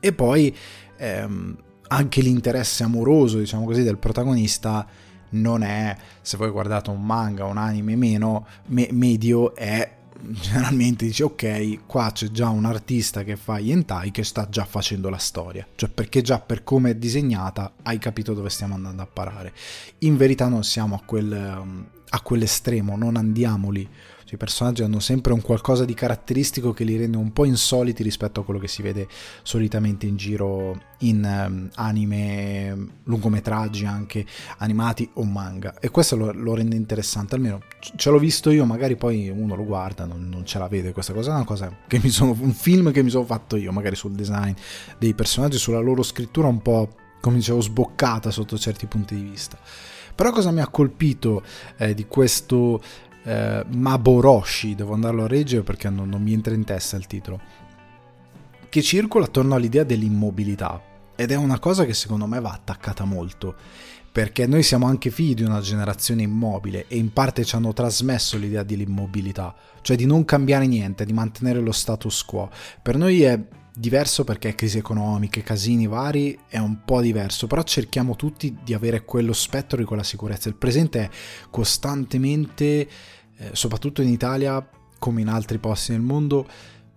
E 0.00 0.12
poi 0.12 0.54
ehm, 0.96 1.56
anche 1.88 2.20
l'interesse 2.20 2.82
amoroso, 2.84 3.38
diciamo 3.38 3.64
così, 3.64 3.82
del 3.82 3.98
protagonista 3.98 4.86
non 5.30 5.62
è, 5.62 5.96
se 6.22 6.36
voi 6.36 6.50
guardate 6.50 6.90
un 6.90 7.04
manga, 7.04 7.44
un 7.44 7.58
anime 7.58 7.96
meno, 7.96 8.46
me- 8.66 8.88
medio, 8.92 9.54
è 9.54 9.97
generalmente 10.20 11.06
dice 11.06 11.22
ok, 11.22 11.86
qua 11.86 12.10
c'è 12.12 12.28
già 12.30 12.48
un 12.48 12.64
artista 12.64 13.22
che 13.22 13.36
fa 13.36 13.58
gli 13.60 13.70
hentai 13.70 14.10
che 14.10 14.24
sta 14.24 14.48
già 14.48 14.64
facendo 14.64 15.08
la 15.08 15.18
storia, 15.18 15.66
cioè 15.74 15.88
perché 15.88 16.22
già 16.22 16.40
per 16.40 16.64
come 16.64 16.90
è 16.90 16.94
disegnata 16.96 17.74
hai 17.82 17.98
capito 17.98 18.34
dove 18.34 18.50
stiamo 18.50 18.74
andando 18.74 19.02
a 19.02 19.06
parare. 19.06 19.52
In 19.98 20.16
verità 20.16 20.48
non 20.48 20.64
siamo 20.64 20.96
a, 20.96 21.02
quel, 21.04 21.30
um, 21.60 21.86
a 22.08 22.20
quell'estremo, 22.20 22.96
non 22.96 23.16
andiamo 23.16 23.70
lì, 23.70 23.88
cioè, 24.28 24.34
I 24.34 24.36
personaggi 24.36 24.82
hanno 24.82 25.00
sempre 25.00 25.32
un 25.32 25.40
qualcosa 25.40 25.86
di 25.86 25.94
caratteristico 25.94 26.74
che 26.74 26.84
li 26.84 26.98
rende 26.98 27.16
un 27.16 27.32
po' 27.32 27.46
insoliti 27.46 28.02
rispetto 28.02 28.40
a 28.40 28.44
quello 28.44 28.60
che 28.60 28.68
si 28.68 28.82
vede 28.82 29.08
solitamente 29.42 30.04
in 30.04 30.16
giro 30.16 30.78
in 30.98 31.24
um, 31.24 31.70
anime, 31.76 32.76
lungometraggi 33.04 33.86
anche 33.86 34.26
animati 34.58 35.08
o 35.14 35.24
manga. 35.24 35.78
E 35.80 35.88
questo 35.88 36.14
lo, 36.14 36.30
lo, 36.34 36.54
rende 36.54 36.76
interessante, 36.76 37.36
almeno 37.36 37.62
ce 37.96 38.10
l'ho 38.10 38.18
visto 38.18 38.50
io, 38.50 38.66
magari 38.66 38.96
poi 38.96 39.30
uno 39.30 39.54
lo 39.54 39.64
guarda, 39.64 40.04
non, 40.04 40.28
non 40.28 40.44
ce 40.44 40.58
la 40.58 40.68
vede 40.68 40.92
questa 40.92 41.14
cosa, 41.14 41.30
è 41.30 41.34
una 41.34 41.44
cosa 41.44 41.74
che 41.86 41.98
mi 41.98 42.10
sono, 42.10 42.36
un 42.38 42.52
film 42.52 42.92
che 42.92 43.02
mi 43.02 43.08
sono 43.08 43.24
fatto 43.24 43.56
io, 43.56 43.72
magari 43.72 43.96
sul 43.96 44.12
design 44.12 44.52
dei 44.98 45.14
personaggi, 45.14 45.56
sulla 45.56 45.80
loro 45.80 46.02
scrittura 46.02 46.48
un 46.48 46.60
po' 46.60 46.90
come 47.22 47.36
dicevo 47.36 47.62
sboccata 47.62 48.30
sotto 48.30 48.58
certi 48.58 48.84
punti 48.84 49.14
di 49.14 49.22
vista. 49.22 49.58
Però 50.14 50.32
cosa 50.32 50.50
mi 50.50 50.60
ha 50.60 50.66
colpito 50.66 51.44
eh, 51.76 51.94
di 51.94 52.06
questo 52.06 52.82
eh, 53.24 53.64
Maboroshi, 53.68 54.74
devo 54.74 54.94
andarlo 54.94 55.24
a 55.24 55.28
reggere 55.28 55.62
perché 55.62 55.90
non, 55.90 56.08
non 56.08 56.22
mi 56.22 56.32
entra 56.32 56.54
in 56.54 56.64
testa 56.64 56.96
il 56.96 57.06
titolo, 57.06 57.40
che 58.68 58.82
circola 58.82 59.24
attorno 59.26 59.54
all'idea 59.54 59.84
dell'immobilità 59.84 60.82
ed 61.16 61.32
è 61.32 61.36
una 61.36 61.58
cosa 61.58 61.84
che 61.84 61.94
secondo 61.94 62.26
me 62.26 62.40
va 62.40 62.52
attaccata 62.52 63.04
molto 63.04 63.56
perché 64.10 64.46
noi 64.46 64.62
siamo 64.62 64.86
anche 64.86 65.10
figli 65.10 65.34
di 65.34 65.42
una 65.44 65.60
generazione 65.60 66.22
immobile 66.22 66.86
e 66.88 66.96
in 66.96 67.12
parte 67.12 67.44
ci 67.44 67.54
hanno 67.54 67.72
trasmesso 67.72 68.36
l'idea 68.36 68.62
dell'immobilità, 68.64 69.54
cioè 69.80 69.96
di 69.96 70.06
non 70.06 70.24
cambiare 70.24 70.66
niente, 70.66 71.04
di 71.04 71.12
mantenere 71.12 71.60
lo 71.60 71.70
status 71.70 72.24
quo. 72.24 72.50
Per 72.82 72.96
noi 72.96 73.22
è 73.22 73.38
diverso 73.78 74.24
perché 74.24 74.54
crisi 74.54 74.78
economiche, 74.78 75.42
casini 75.42 75.86
vari, 75.86 76.38
è 76.48 76.58
un 76.58 76.84
po' 76.84 77.00
diverso, 77.00 77.46
però 77.46 77.62
cerchiamo 77.62 78.16
tutti 78.16 78.58
di 78.62 78.74
avere 78.74 79.04
quello 79.04 79.32
spettro 79.32 79.78
di 79.78 79.84
quella 79.84 80.02
sicurezza. 80.02 80.48
Il 80.48 80.56
presente 80.56 81.00
è 81.04 81.10
costantemente 81.50 82.88
eh, 83.40 83.50
soprattutto 83.52 84.02
in 84.02 84.08
Italia 84.08 84.66
come 84.98 85.20
in 85.20 85.28
altri 85.28 85.58
posti 85.58 85.92
nel 85.92 86.00
mondo, 86.00 86.46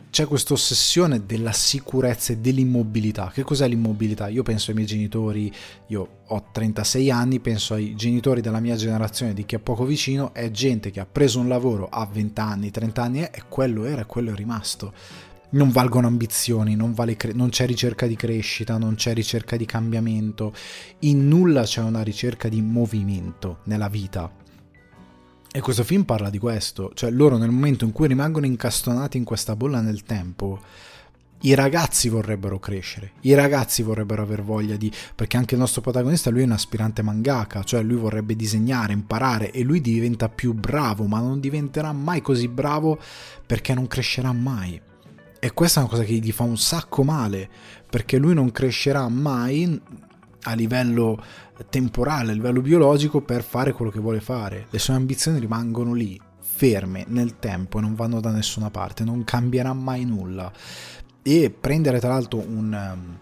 c'è 0.10 0.26
questa 0.28 0.54
ossessione 0.54 1.26
della 1.26 1.54
sicurezza 1.54 2.34
e 2.34 2.38
dell'immobilità. 2.38 3.32
Che 3.34 3.44
cos'è 3.44 3.68
l'immobilità? 3.68 4.28
Io 4.28 4.44
penso 4.44 4.72
ai 4.72 4.76
miei 4.76 4.88
genitori, 4.88 5.50
io 5.88 6.24
ho 6.26 6.46
36 6.52 7.10
anni, 7.10 7.40
penso 7.40 7.76
ai 7.76 7.96
genitori 7.96 8.42
della 8.42 8.60
mia 8.60 8.76
generazione, 8.76 9.34
di 9.34 9.46
chi 9.46 9.56
è 9.56 9.60
poco 9.60 9.86
vicino, 9.86 10.34
è 10.34 10.52
gente 10.52 10.92
che 10.92 11.00
ha 11.00 11.06
preso 11.06 11.40
un 11.40 11.48
lavoro 11.48 11.88
a 11.88 12.06
20 12.06 12.42
anni, 12.42 12.72
30 12.72 13.02
anni 13.02 13.22
e 13.22 13.44
quello 13.48 13.86
era 13.86 14.02
e 14.02 14.06
quello 14.06 14.32
è 14.32 14.36
rimasto. 14.36 14.94
Non 15.52 15.70
valgono 15.70 16.08
ambizioni, 16.08 16.76
non, 16.76 16.94
vale 16.94 17.16
cre- 17.16 17.34
non 17.34 17.50
c'è 17.50 17.66
ricerca 17.66 18.08
di 18.08 18.16
crescita, 18.16 18.78
non 18.78 18.96
c'è 18.96 19.14
ricerca 19.14 19.58
di 19.58 19.66
cambiamento, 19.66 20.54
in 21.00 21.28
nulla 21.28 21.64
c'è 21.64 21.82
una 21.82 22.04
ricerca 22.04 22.48
di 22.48 22.62
movimento 22.62 23.60
nella 23.66 23.90
vita 23.90 24.32
e 25.54 25.60
questo 25.60 25.84
film 25.84 26.04
parla 26.04 26.30
di 26.30 26.38
questo, 26.38 26.92
cioè 26.94 27.12
loro 27.12 27.36
nel 27.36 27.50
momento 27.50 27.84
in 27.84 27.92
cui 27.92 28.08
rimangono 28.08 28.46
incastonati 28.46 29.18
in 29.18 29.26
questa 29.26 29.54
bolla 29.58 29.82
nel 29.82 30.04
tempo, 30.04 30.62
i 31.42 31.54
ragazzi 31.56 32.08
vorrebbero 32.08 32.58
crescere, 32.58 33.12
i 33.22 33.34
ragazzi 33.34 33.82
vorrebbero 33.82 34.22
aver 34.22 34.44
voglia 34.44 34.78
di... 34.78 34.90
perché 35.14 35.36
anche 35.36 35.56
il 35.56 35.60
nostro 35.60 35.82
protagonista 35.82 36.30
lui 36.30 36.44
è 36.44 36.46
un 36.46 36.54
aspirante 36.54 37.02
mangaka, 37.02 37.64
cioè 37.64 37.84
lui 37.84 37.98
vorrebbe 37.98 38.38
disegnare, 38.38 38.94
imparare 38.94 39.52
e 39.52 39.64
lui 39.64 39.82
diventa 39.82 40.30
più 40.30 40.54
bravo, 40.54 41.06
ma 41.06 41.20
non 41.20 41.42
diventerà 41.42 41.92
mai 41.92 42.22
così 42.22 42.48
bravo 42.48 42.98
perché 43.46 43.74
non 43.74 43.88
crescerà 43.88 44.32
mai. 44.32 44.80
E 45.44 45.54
questa 45.54 45.80
è 45.80 45.84
una 45.84 45.92
cosa 45.92 46.04
che 46.04 46.14
gli 46.14 46.32
fa 46.32 46.44
un 46.44 46.56
sacco 46.56 47.04
male, 47.04 47.50
perché 47.90 48.18
lui 48.18 48.36
non 48.36 48.52
crescerà 48.52 49.10
mai 49.10 49.82
a 50.44 50.54
livello 50.54 51.20
temporale, 51.68 52.30
a 52.30 52.36
livello 52.36 52.62
biologico 52.62 53.22
per 53.22 53.42
fare 53.42 53.72
quello 53.72 53.90
che 53.90 54.00
vuole 54.00 54.22
fare. 54.22 54.68
Le 54.70 54.78
sue 54.78 54.94
ambizioni 54.94 55.40
rimangono 55.40 55.94
lì, 55.94 56.22
ferme 56.40 57.06
nel 57.08 57.40
tempo 57.40 57.80
e 57.80 57.82
non 57.82 57.96
vanno 57.96 58.20
da 58.20 58.30
nessuna 58.30 58.70
parte, 58.70 59.04
non 59.04 59.24
cambierà 59.24 59.74
mai 59.74 60.06
nulla. 60.06 60.54
E 61.24 61.50
prendere 61.50 62.00
tra 62.00 62.10
l'altro 62.10 62.38
un, 62.38 63.20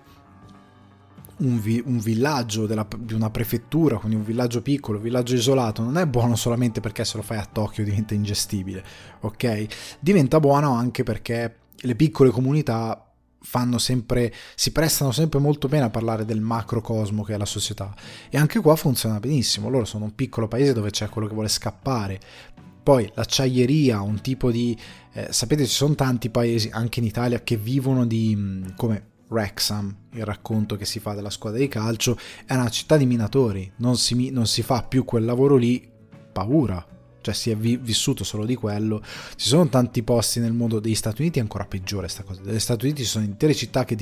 um, 1.37 1.47
un, 1.47 1.59
vi, 1.61 1.81
un 1.85 1.99
villaggio 1.99 2.65
della, 2.65 2.85
di 2.97 3.13
una 3.13 3.29
prefettura, 3.29 3.97
quindi 3.97 4.17
un 4.17 4.25
villaggio 4.25 4.61
piccolo, 4.61 4.97
un 4.97 5.05
villaggio 5.05 5.35
isolato, 5.35 5.83
non 5.83 5.97
è 5.97 6.05
buono 6.05 6.35
solamente 6.35 6.81
perché 6.81 7.05
se 7.05 7.15
lo 7.15 7.23
fai 7.23 7.37
a 7.37 7.47
Tokyo 7.49 7.85
diventa 7.85 8.13
ingestibile, 8.13 8.83
ok? 9.21 9.67
Diventa 10.01 10.41
buono 10.41 10.73
anche 10.73 11.03
perché 11.03 11.55
le 11.81 11.95
piccole 11.95 12.29
comunità 12.29 13.03
fanno 13.41 13.77
sempre, 13.77 14.33
si 14.55 14.71
prestano 14.71 15.11
sempre 15.11 15.39
molto 15.39 15.67
bene 15.67 15.85
a 15.85 15.89
parlare 15.89 16.25
del 16.25 16.41
macrocosmo 16.41 17.23
che 17.23 17.33
è 17.33 17.37
la 17.37 17.45
società. 17.45 17.93
E 18.29 18.37
anche 18.37 18.59
qua 18.59 18.75
funziona 18.75 19.19
benissimo. 19.19 19.69
Loro 19.69 19.85
sono 19.85 20.05
un 20.05 20.15
piccolo 20.15 20.47
paese 20.47 20.73
dove 20.73 20.89
c'è 20.89 21.09
quello 21.09 21.27
che 21.27 21.33
vuole 21.33 21.49
scappare. 21.49 22.19
Poi 22.81 23.09
l'acciaieria, 23.13 24.01
un 24.01 24.21
tipo 24.21 24.51
di... 24.51 24.77
Eh, 25.13 25.27
sapete, 25.31 25.65
ci 25.65 25.73
sono 25.73 25.95
tanti 25.95 26.29
paesi, 26.29 26.69
anche 26.71 26.99
in 26.99 27.05
Italia, 27.05 27.41
che 27.41 27.57
vivono 27.57 28.05
di... 28.05 28.33
Mm, 28.35 28.63
come 28.75 29.07
Wrexham, 29.29 29.95
il 30.13 30.25
racconto 30.25 30.75
che 30.75 30.85
si 30.85 30.99
fa 30.99 31.13
della 31.13 31.29
squadra 31.29 31.59
di 31.59 31.67
calcio, 31.67 32.17
è 32.45 32.55
una 32.55 32.69
città 32.69 32.97
di 32.97 33.05
minatori, 33.05 33.71
non 33.77 33.95
si, 33.95 34.31
non 34.31 34.47
si 34.47 34.63
fa 34.63 34.81
più 34.81 35.05
quel 35.05 35.23
lavoro 35.23 35.55
lì, 35.55 35.87
paura, 36.31 36.83
cioè 37.29 37.33
si 37.33 37.49
è 37.51 37.55
vi- 37.55 37.77
vissuto 37.77 38.23
solo 38.23 38.45
di 38.45 38.55
quello. 38.55 39.01
Ci 39.35 39.47
sono 39.47 39.67
tanti 39.69 40.03
posti 40.03 40.39
nel 40.39 40.53
mondo 40.53 40.79
degli 40.79 40.95
Stati 40.95 41.21
Uniti, 41.21 41.39
è 41.39 41.41
ancora 41.41 41.65
peggiore 41.65 42.03
questa 42.03 42.23
cosa. 42.23 42.41
Negli 42.43 42.59
Stati 42.59 42.85
Uniti 42.85 43.03
ci 43.03 43.09
sono 43.09 43.25
intere 43.25 43.53
città 43.53 43.85
che 43.85 43.97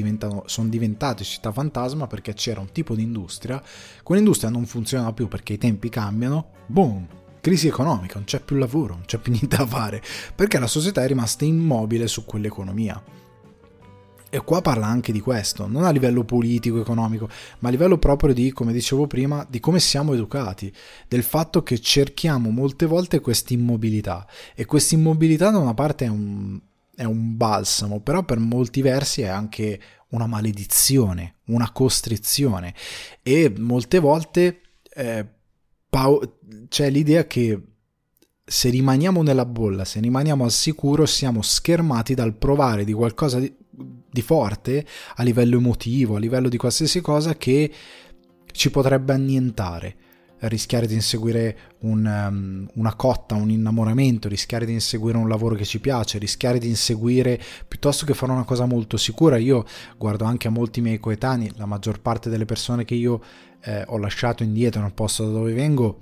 sono 0.45 0.69
diventate 0.69 1.23
città 1.23 1.51
fantasma 1.51 2.07
perché 2.07 2.33
c'era 2.33 2.59
un 2.59 2.71
tipo 2.71 2.95
di 2.95 3.03
industria, 3.03 3.61
quell'industria 4.03 4.49
non 4.49 4.65
funziona 4.65 5.11
più 5.13 5.27
perché 5.27 5.53
i 5.53 5.57
tempi 5.57 5.89
cambiano, 5.89 6.51
boom, 6.67 7.05
crisi 7.41 7.67
economica, 7.67 8.15
non 8.15 8.25
c'è 8.25 8.39
più 8.39 8.55
lavoro, 8.55 8.93
non 8.93 9.05
c'è 9.05 9.17
più 9.17 9.31
niente 9.33 9.57
da 9.57 9.65
fare, 9.65 10.01
perché 10.33 10.59
la 10.59 10.67
società 10.67 11.03
è 11.03 11.07
rimasta 11.07 11.45
immobile 11.45 12.07
su 12.07 12.25
quell'economia. 12.25 13.01
E 14.29 14.39
qua 14.43 14.61
parla 14.61 14.87
anche 14.87 15.13
di 15.13 15.21
questo, 15.21 15.67
non 15.67 15.85
a 15.85 15.89
livello 15.89 16.25
politico, 16.25 16.81
economico, 16.81 17.29
ma 17.59 17.69
a 17.69 17.71
livello 17.71 17.97
proprio 17.97 18.33
di, 18.33 18.51
come 18.51 18.73
dicevo 18.73 19.07
prima, 19.07 19.45
di 19.49 19.61
come 19.61 19.79
siamo 19.79 20.13
educati, 20.13 20.71
del 21.07 21.23
fatto 21.23 21.63
che 21.63 21.79
cerchiamo 21.79 22.49
molte 22.49 22.85
volte 22.85 23.21
questa 23.21 23.53
immobilità. 23.53 24.27
E 24.53 24.65
questa 24.65 24.95
immobilità 24.95 25.49
da 25.49 25.59
una 25.59 25.73
parte 25.73 26.05
è 26.05 26.09
un, 26.09 26.59
è 26.93 27.05
un 27.05 27.37
balsamo, 27.37 28.01
però 28.01 28.23
per 28.23 28.39
molti 28.39 28.81
versi 28.81 29.21
è 29.21 29.27
anche 29.27 29.79
una 30.09 30.27
maledizione, 30.27 31.35
una 31.45 31.71
costrizione. 31.71 32.73
E 33.23 33.53
molte 33.57 33.99
volte 33.99 34.61
eh, 34.93 35.25
c'è 36.67 36.89
l'idea 36.89 37.25
che 37.25 37.61
se 38.49 38.69
rimaniamo 38.69 39.21
nella 39.23 39.45
bolla, 39.45 39.83
se 39.83 39.99
rimaniamo 39.99 40.43
al 40.43 40.51
sicuro, 40.51 41.05
siamo 41.05 41.41
schermati 41.41 42.13
dal 42.13 42.33
provare 42.33 42.85
di 42.85 42.93
qualcosa 42.93 43.39
di, 43.39 43.53
di 44.09 44.21
forte 44.21 44.85
a 45.15 45.23
livello 45.23 45.57
emotivo, 45.57 46.15
a 46.15 46.19
livello 46.19 46.49
di 46.49 46.57
qualsiasi 46.57 47.01
cosa 47.01 47.35
che 47.35 47.71
ci 48.51 48.69
potrebbe 48.71 49.13
annientare 49.13 49.95
rischiare 50.41 50.85
di 50.85 50.93
inseguire 50.93 51.57
un, 51.79 52.05
um, 52.05 52.67
una 52.75 52.95
cotta, 52.95 53.35
un 53.35 53.49
innamoramento, 53.49 54.27
rischiare 54.27 54.65
di 54.65 54.73
inseguire 54.73 55.17
un 55.17 55.27
lavoro 55.27 55.55
che 55.55 55.65
ci 55.65 55.79
piace, 55.79 56.19
rischiare 56.19 56.59
di 56.59 56.67
inseguire 56.67 57.41
piuttosto 57.67 58.05
che 58.05 58.13
fare 58.13 58.31
una 58.31 58.43
cosa 58.43 58.65
molto 58.65 58.97
sicura. 58.97 59.37
Io 59.37 59.65
guardo 59.97 60.25
anche 60.25 60.47
a 60.47 60.51
molti 60.51 60.81
miei 60.81 60.99
coetanei, 60.99 61.53
la 61.55 61.65
maggior 61.65 62.01
parte 62.01 62.29
delle 62.29 62.45
persone 62.45 62.85
che 62.85 62.93
io 62.93 63.21
eh, 63.61 63.83
ho 63.87 63.97
lasciato 63.97 64.43
indietro 64.43 64.81
nel 64.81 64.93
posto 64.93 65.25
da 65.25 65.31
dove 65.31 65.53
vengo 65.53 66.01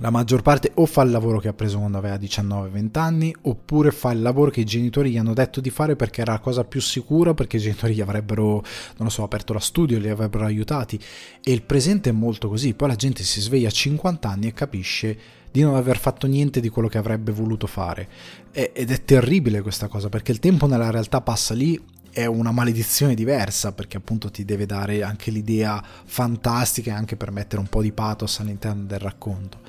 la 0.00 0.10
maggior 0.10 0.42
parte 0.42 0.72
o 0.74 0.86
fa 0.86 1.02
il 1.02 1.10
lavoro 1.10 1.38
che 1.38 1.48
ha 1.48 1.52
preso 1.52 1.78
quando 1.78 1.96
aveva 1.96 2.16
19-20 2.16 2.98
anni 2.98 3.34
oppure 3.42 3.90
fa 3.90 4.10
il 4.10 4.20
lavoro 4.20 4.50
che 4.50 4.60
i 4.60 4.64
genitori 4.64 5.10
gli 5.10 5.18
hanno 5.18 5.32
detto 5.32 5.60
di 5.60 5.70
fare 5.70 5.96
perché 5.96 6.20
era 6.20 6.32
la 6.32 6.38
cosa 6.38 6.64
più 6.64 6.80
sicura 6.80 7.32
perché 7.34 7.56
i 7.56 7.60
genitori 7.60 7.94
gli 7.94 8.00
avrebbero 8.00 8.62
non 8.98 9.10
so 9.10 9.22
aperto 9.22 9.52
la 9.52 9.60
studio 9.60 9.98
li 9.98 10.08
avrebbero 10.08 10.44
aiutati. 10.44 10.98
E 11.42 11.52
il 11.52 11.62
presente 11.62 12.10
è 12.10 12.12
molto 12.12 12.48
così. 12.48 12.74
Poi 12.74 12.88
la 12.88 12.96
gente 12.96 13.22
si 13.22 13.40
sveglia 13.40 13.68
a 13.68 13.72
50 13.72 14.28
anni 14.28 14.48
e 14.48 14.52
capisce 14.52 15.18
di 15.50 15.62
non 15.62 15.74
aver 15.74 15.98
fatto 15.98 16.26
niente 16.26 16.60
di 16.60 16.68
quello 16.68 16.88
che 16.88 16.98
avrebbe 16.98 17.32
voluto 17.32 17.66
fare. 17.66 18.08
Ed 18.52 18.90
è 18.90 19.04
terribile 19.04 19.62
questa 19.62 19.88
cosa 19.88 20.08
perché 20.08 20.32
il 20.32 20.38
tempo 20.38 20.66
nella 20.66 20.90
realtà 20.90 21.22
passa 21.22 21.54
lì 21.54 21.80
è 22.16 22.24
una 22.24 22.50
maledizione 22.50 23.14
diversa 23.14 23.72
perché 23.72 23.98
appunto 23.98 24.30
ti 24.30 24.46
deve 24.46 24.64
dare 24.64 25.02
anche 25.02 25.30
l'idea 25.30 25.84
fantastica 26.06 26.90
e 26.90 26.94
anche 26.94 27.14
per 27.14 27.30
mettere 27.30 27.60
un 27.60 27.68
po' 27.68 27.82
di 27.82 27.92
pathos 27.92 28.40
all'interno 28.40 28.84
del 28.84 28.98
racconto. 28.98 29.60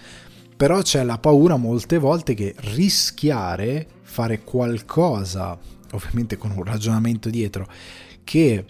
Però 0.56 0.82
c'è 0.82 1.04
la 1.04 1.18
paura 1.18 1.58
molte 1.58 1.98
volte 1.98 2.36
che 2.36 2.56
rischiare 2.60 3.86
fare 4.02 4.44
qualcosa, 4.44 5.60
ovviamente 5.92 6.38
con 6.38 6.52
un 6.52 6.64
ragionamento 6.64 7.30
dietro, 7.30 7.68
che 8.24 8.64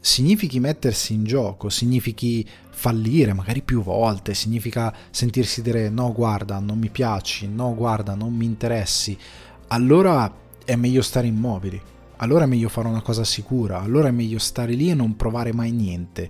significhi 0.00 0.58
mettersi 0.58 1.12
in 1.12 1.24
gioco, 1.24 1.68
significhi 1.68 2.48
fallire 2.70 3.34
magari 3.34 3.60
più 3.60 3.82
volte, 3.82 4.32
significa 4.32 4.90
sentirsi 5.10 5.60
dire 5.60 5.90
no 5.90 6.14
guarda 6.14 6.58
non 6.60 6.78
mi 6.78 6.88
piaci, 6.88 7.46
no 7.46 7.74
guarda 7.74 8.14
non 8.14 8.32
mi 8.34 8.46
interessi, 8.46 9.18
allora 9.66 10.34
è 10.64 10.76
meglio 10.76 11.02
stare 11.02 11.26
immobili 11.26 11.78
allora 12.18 12.44
è 12.44 12.46
meglio 12.46 12.68
fare 12.68 12.88
una 12.88 13.02
cosa 13.02 13.24
sicura, 13.24 13.80
allora 13.80 14.08
è 14.08 14.12
meglio 14.12 14.38
stare 14.38 14.72
lì 14.72 14.90
e 14.90 14.94
non 14.94 15.16
provare 15.16 15.52
mai 15.52 15.72
niente, 15.72 16.28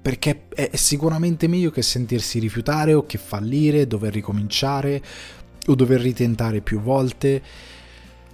perché 0.00 0.48
è 0.48 0.76
sicuramente 0.76 1.48
meglio 1.48 1.70
che 1.70 1.82
sentirsi 1.82 2.38
rifiutare 2.38 2.94
o 2.94 3.04
che 3.06 3.18
fallire, 3.18 3.86
dover 3.86 4.12
ricominciare 4.12 5.02
o 5.66 5.74
dover 5.74 6.00
ritentare 6.00 6.60
più 6.60 6.80
volte. 6.80 7.42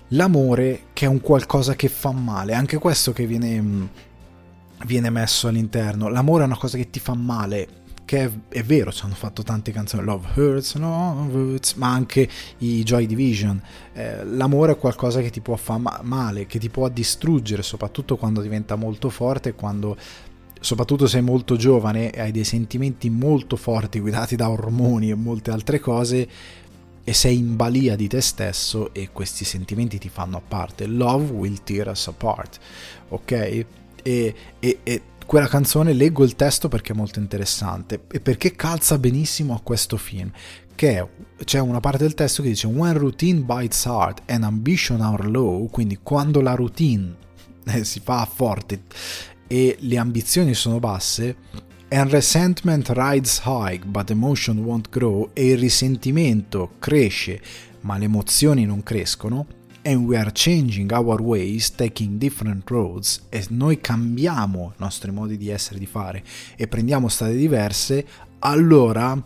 L'amore 0.08 0.88
che 0.92 1.06
è 1.06 1.08
un 1.08 1.20
qualcosa 1.20 1.74
che 1.74 1.88
fa 1.88 2.12
male, 2.12 2.52
anche 2.52 2.76
questo 2.76 3.12
che 3.12 3.26
viene, 3.26 3.88
viene 4.84 5.08
messo 5.08 5.48
all'interno, 5.48 6.08
l'amore 6.08 6.42
è 6.42 6.46
una 6.46 6.58
cosa 6.58 6.76
che 6.76 6.90
ti 6.90 7.00
fa 7.00 7.14
male, 7.14 7.81
che 8.12 8.24
è, 8.24 8.30
è, 8.58 8.62
vero, 8.62 8.92
ci 8.92 9.06
hanno 9.06 9.14
fatto 9.14 9.42
tante 9.42 9.72
canzoni, 9.72 10.04
Love 10.04 10.28
Hurts, 10.34 10.74
no, 10.74 11.30
hurts, 11.32 11.72
ma 11.76 11.92
anche 11.92 12.28
i 12.58 12.82
Joy 12.82 13.06
Division. 13.06 13.58
Eh, 13.94 14.22
l'amore 14.22 14.72
è 14.72 14.76
qualcosa 14.76 15.22
che 15.22 15.30
ti 15.30 15.40
può 15.40 15.56
fare 15.56 15.80
male, 16.02 16.44
che 16.44 16.58
ti 16.58 16.68
può 16.68 16.90
distruggere, 16.90 17.62
soprattutto 17.62 18.18
quando 18.18 18.42
diventa 18.42 18.76
molto 18.76 19.08
forte, 19.08 19.54
quando 19.54 19.96
soprattutto 20.60 21.06
sei 21.06 21.22
molto 21.22 21.56
giovane 21.56 22.10
e 22.10 22.20
hai 22.20 22.32
dei 22.32 22.44
sentimenti 22.44 23.08
molto 23.08 23.56
forti 23.56 23.98
guidati 23.98 24.36
da 24.36 24.50
ormoni 24.50 25.08
e 25.08 25.14
molte 25.14 25.50
altre 25.50 25.80
cose 25.80 26.28
e 27.02 27.12
sei 27.14 27.38
in 27.38 27.56
balia 27.56 27.96
di 27.96 28.08
te 28.08 28.20
stesso 28.20 28.92
e 28.92 29.08
questi 29.10 29.46
sentimenti 29.46 29.96
ti 29.96 30.10
fanno 30.10 30.36
a 30.36 30.42
parte. 30.46 30.84
Love 30.84 31.32
will 31.32 31.62
tear 31.62 31.88
us 31.88 32.08
apart, 32.08 32.58
ok? 33.08 33.32
E, 34.04 34.34
e, 34.58 34.78
e 34.82 35.02
quella 35.32 35.48
canzone 35.48 35.94
leggo 35.94 36.24
il 36.24 36.36
testo 36.36 36.68
perché 36.68 36.92
è 36.92 36.94
molto 36.94 37.18
interessante 37.18 38.04
e 38.12 38.20
perché 38.20 38.54
calza 38.54 38.98
benissimo 38.98 39.54
a 39.54 39.62
questo 39.62 39.96
film 39.96 40.30
che 40.74 41.08
c'è 41.42 41.58
una 41.58 41.80
parte 41.80 42.02
del 42.04 42.12
testo 42.12 42.42
che 42.42 42.48
dice 42.48 42.66
when 42.66 42.98
routine 42.98 43.40
bites 43.40 43.86
hard 43.86 44.20
and 44.26 44.44
ambition 44.44 45.00
are 45.00 45.26
low 45.26 45.70
quindi 45.70 46.00
quando 46.02 46.42
la 46.42 46.54
routine 46.54 47.16
eh, 47.64 47.82
si 47.82 48.00
fa 48.00 48.28
forte 48.30 48.82
e 49.46 49.78
le 49.80 49.96
ambizioni 49.96 50.52
sono 50.52 50.78
basse 50.78 51.36
and 51.88 52.10
resentment 52.10 52.90
rides 52.90 53.40
high 53.46 53.82
but 53.86 54.10
emotion 54.10 54.58
won't 54.58 54.90
grow 54.90 55.30
e 55.32 55.52
il 55.52 55.56
risentimento 55.56 56.72
cresce 56.78 57.40
ma 57.80 57.96
le 57.96 58.04
emozioni 58.04 58.66
non 58.66 58.82
crescono 58.82 59.46
and 59.82 60.06
we 60.06 60.16
are 60.16 60.30
changing 60.32 60.92
our 60.92 61.20
ways, 61.20 61.74
taking 61.74 62.18
different 62.18 62.68
roads, 62.70 63.22
e 63.28 63.44
noi 63.50 63.80
cambiamo 63.80 64.72
i 64.76 64.80
nostri 64.80 65.10
modi 65.10 65.36
di 65.36 65.48
essere, 65.48 65.78
di 65.78 65.86
fare 65.86 66.22
e 66.56 66.68
prendiamo 66.68 67.08
strade 67.08 67.36
diverse, 67.36 68.06
allora 68.40 69.20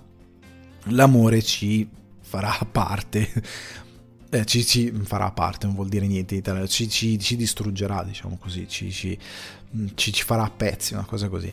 l'amore 0.84 1.42
ci 1.42 1.88
farà 2.20 2.58
parte. 2.70 3.32
Eh, 4.28 4.44
ci, 4.44 4.66
ci, 4.66 4.90
farà 5.04 5.30
parte, 5.30 5.66
non 5.66 5.76
vuol 5.76 5.86
dire 5.86 6.04
niente 6.04 6.34
in 6.34 6.40
italiano, 6.40 6.66
ci, 6.66 6.88
ci, 6.88 7.16
ci 7.20 7.36
distruggerà, 7.36 8.02
diciamo 8.02 8.36
così, 8.40 8.66
ci, 8.66 8.90
ci 8.90 9.18
farà 10.24 10.42
a 10.42 10.50
pezzi, 10.50 10.94
una 10.94 11.04
cosa 11.04 11.28
così. 11.28 11.50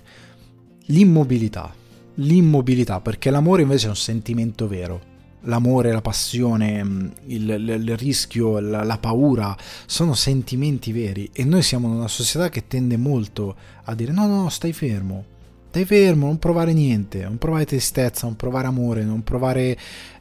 L'immobilità, 0.87 1.71
l'immobilità, 2.15 2.99
perché 2.99 3.29
l'amore 3.29 3.61
invece 3.61 3.85
è 3.85 3.89
un 3.89 3.95
sentimento 3.95 4.67
vero 4.67 5.12
l'amore, 5.43 5.91
la 5.91 6.01
passione, 6.01 6.83
mm, 6.83 7.07
il, 7.27 7.49
il, 7.49 7.69
il 7.69 7.97
rischio, 7.97 8.59
la, 8.59 8.83
la, 8.83 8.97
paura, 8.97 9.55
sono 9.85 10.13
sentimenti 10.13 10.91
veri. 10.91 11.29
E 11.33 11.43
noi 11.43 11.61
siamo 11.61 11.87
una 11.87 12.07
società 12.07 12.49
che 12.49 12.67
tende 12.67 12.97
molto 12.97 13.55
a 13.83 13.95
dire 13.95 14.11
no, 14.11 14.27
no, 14.27 14.49
stai 14.49 14.73
fermo, 14.73 15.25
stai 15.73 15.85
fermo, 15.85 16.27
non 16.27 16.37
provare 16.37 16.71
niente, 16.71 17.23
non 17.23 17.39
provare 17.39 17.65
tristezza, 17.65 18.27
non 18.27 18.35
provare 18.35 18.67
amore, 18.67 19.03
non 19.03 19.23
provare... 19.23 19.75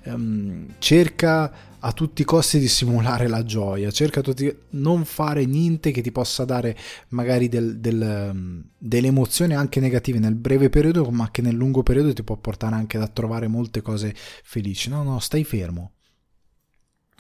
Um, 0.05 0.67
cerca 0.79 1.71
a 1.79 1.93
tutti 1.93 2.23
i 2.23 2.25
costi 2.25 2.59
di 2.59 2.69
simulare 2.69 3.29
la 3.29 3.45
gioia, 3.45 3.91
cerca 3.91 4.21
tutti 4.21 4.53
non 4.71 5.05
fare 5.05 5.45
niente 5.45 5.91
che 5.91 6.01
ti 6.01 6.11
possa 6.11 6.45
dare 6.45 6.77
magari 7.09 7.49
del, 7.49 7.79
del, 7.79 8.31
um, 8.33 8.65
delle 8.79 9.09
emozioni 9.09 9.55
anche 9.55 9.79
negative 9.79 10.19
nel 10.19 10.35
breve 10.35 10.71
periodo, 10.71 11.09
ma 11.11 11.31
che 11.31 11.43
nel 11.43 11.55
lungo 11.55 11.83
periodo 11.83 12.13
ti 12.13 12.23
può 12.23 12.37
portare 12.37 12.75
anche 12.75 12.99
a 12.99 13.07
trovare 13.07 13.47
molte 13.47 13.83
cose 13.83 14.15
felici. 14.17 14.89
No, 14.89 15.03
no, 15.03 15.19
stai 15.19 15.45
fermo. 15.45 15.93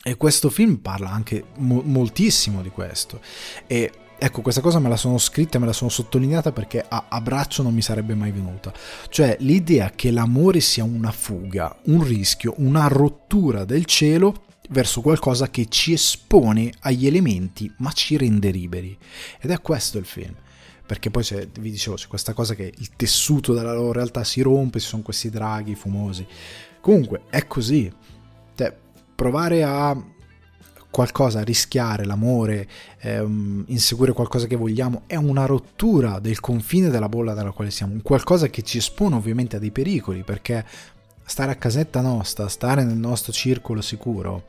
E 0.03 0.17
questo 0.17 0.49
film 0.49 0.77
parla 0.77 1.11
anche 1.11 1.45
mo- 1.59 1.83
moltissimo 1.85 2.63
di 2.63 2.71
questo. 2.71 3.21
E 3.67 3.93
ecco, 4.25 4.41
questa 4.41 4.61
cosa 4.61 4.79
me 4.79 4.89
la 4.89 4.97
sono 4.97 5.19
scritta 5.19 5.57
e 5.57 5.61
me 5.61 5.67
la 5.67 5.73
sono 5.73 5.91
sottolineata 5.91 6.53
perché 6.53 6.85
a, 6.87 7.07
a, 7.09 7.21
braccio 7.21 7.65
non 7.65 7.75
mi 7.75 7.83
sarebbe 7.83 8.15
mai 8.15 8.31
venuta. 8.31 8.73
Cioè 9.09 9.37
l'idea 9.41 9.91
che 9.91 10.13
l'amore 10.13 10.61
sia 10.61 10.85
una 10.85 11.11
fuga, 11.11 11.77
un 11.87 12.05
rischio, 12.05 12.55
una 12.59 12.87
rottura 12.87 13.65
del 13.65 13.85
cielo 13.85 14.45
verso 14.71 15.01
qualcosa 15.01 15.51
che 15.51 15.67
ci 15.69 15.93
espone 15.93 16.73
agli 16.81 17.07
elementi 17.07 17.73
ma 17.79 17.91
ci 17.91 18.17
rende 18.17 18.51
liberi. 18.51 18.97
Ed 19.41 19.51
è 19.51 19.61
questo 19.61 19.99
il 19.99 20.07
film. 20.07 20.35
Perché 20.87 21.11
poi 21.11 21.25
c'è, 21.25 21.49
vi 21.59 21.71
dicevo, 21.71 21.97
c'è 21.97 22.07
questa 22.07 22.33
cosa 22.33 22.55
che 22.55 22.73
il 22.77 22.91
tessuto 22.95 23.55
della 23.55 23.73
loro 23.73 23.93
realtà 23.93 24.23
si 24.23 24.41
rompe, 24.41 24.79
ci 24.79 24.87
sono 24.87 25.03
questi 25.03 25.31
draghi 25.31 25.75
fumosi. 25.75 26.25
Comunque 26.81 27.23
è 27.29 27.47
così. 27.49 27.93
Cioè, 28.55 28.73
provare 29.17 29.65
a 29.65 29.97
qualcosa, 30.93 31.43
rischiare 31.43 32.05
l'amore, 32.05 32.69
ehm, 33.01 33.65
inseguire 33.69 34.13
qualcosa 34.13 34.47
che 34.47 34.57
vogliamo, 34.57 35.03
è 35.07 35.17
una 35.17 35.47
rottura 35.47 36.21
del 36.21 36.39
confine 36.39 36.91
della 36.91 37.09
bolla 37.09 37.35
nella 37.35 37.51
quale 37.51 37.73
siamo, 37.73 37.99
qualcosa 38.03 38.49
che 38.49 38.63
ci 38.63 38.79
espone 38.79 39.17
ovviamente 39.17 39.57
a 39.57 39.59
dei 39.59 39.73
pericoli, 39.73 40.23
perché 40.23 40.65
stare 41.25 41.51
a 41.51 41.57
casetta 41.57 42.03
nostra, 42.03 42.47
stare 42.47 42.85
nel 42.85 42.97
nostro 42.97 43.33
circolo 43.33 43.81
sicuro, 43.81 44.45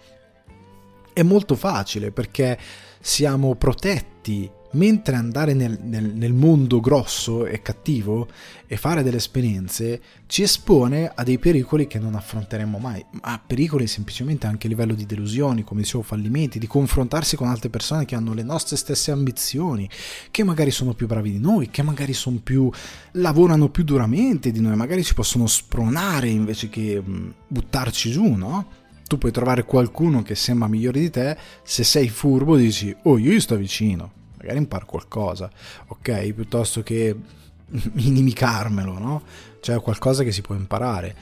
è 1.14 1.24
molto 1.24 1.56
facile 1.56 2.12
perché 2.12 2.60
siamo 3.00 3.56
protetti 3.56 4.50
mentre 4.74 5.16
andare 5.16 5.54
nel, 5.54 5.80
nel, 5.82 6.14
nel, 6.14 6.34
mondo 6.34 6.80
grosso 6.80 7.46
e 7.46 7.62
cattivo 7.62 8.28
e 8.68 8.78
fare 8.78 9.04
delle 9.04 9.18
esperienze 9.18 10.02
ci 10.28 10.42
espone 10.44 11.12
a 11.14 11.24
dei 11.24 11.38
pericoli 11.38 11.88
che 11.88 12.00
non 12.00 12.16
affronteremo 12.16 12.78
mai, 12.78 13.04
ma 13.22 13.42
pericoli 13.46 13.88
semplicemente 13.88 14.48
anche 14.48 14.68
a 14.68 14.70
livello 14.70 14.94
di 14.94 15.06
delusioni, 15.06 15.64
come 15.64 15.82
dicevo, 15.82 16.04
fallimenti, 16.04 16.60
di 16.60 16.68
confrontarsi 16.68 17.36
con 17.36 17.48
altre 17.48 17.70
persone 17.70 18.06
che 18.06 18.16
hanno 18.16 18.34
le 18.34 18.44
nostre 18.44 18.78
stesse 18.78 19.12
ambizioni, 19.12 19.90
che 20.32 20.44
magari 20.44 20.72
sono 20.72 20.94
più 20.94 21.08
bravi 21.08 21.32
di 21.32 21.40
noi, 21.40 21.70
che 21.70 21.84
magari 21.84 22.16
più 22.44 22.70
lavorano 23.14 23.70
più 23.70 23.84
duramente 23.84 24.52
di 24.52 24.60
noi, 24.60 24.76
magari 24.76 25.04
ci 25.04 25.14
possono 25.14 25.46
spronare 25.46 26.30
invece 26.30 26.70
che 26.70 27.02
buttarci 27.48 28.12
giù, 28.12 28.34
no? 28.34 28.82
Tu 29.06 29.18
puoi 29.18 29.32
trovare 29.32 29.66
qualcuno 29.66 30.24
che 30.24 30.34
sembra 30.34 30.68
migliore 30.68 31.00
di 31.00 31.10
te, 31.10 31.38
se 31.62 31.84
sei 31.84 32.10
furbo 32.10 32.56
dici 32.56 32.96
"Oh, 33.04 33.18
io 33.18 33.32
gli 33.32 33.40
sto 33.40 33.56
vicino" 33.56 34.22
magari 34.44 34.58
imparo 34.58 34.86
qualcosa, 34.86 35.50
ok? 35.88 36.34
Piuttosto 36.34 36.84
che 36.84 37.16
inimicarmelo, 37.96 39.00
no? 39.00 39.24
Cioè 39.62 39.82
qualcosa 39.82 40.24
che 40.24 40.32
si 40.32 40.42
può 40.42 40.54
imparare. 40.54 41.16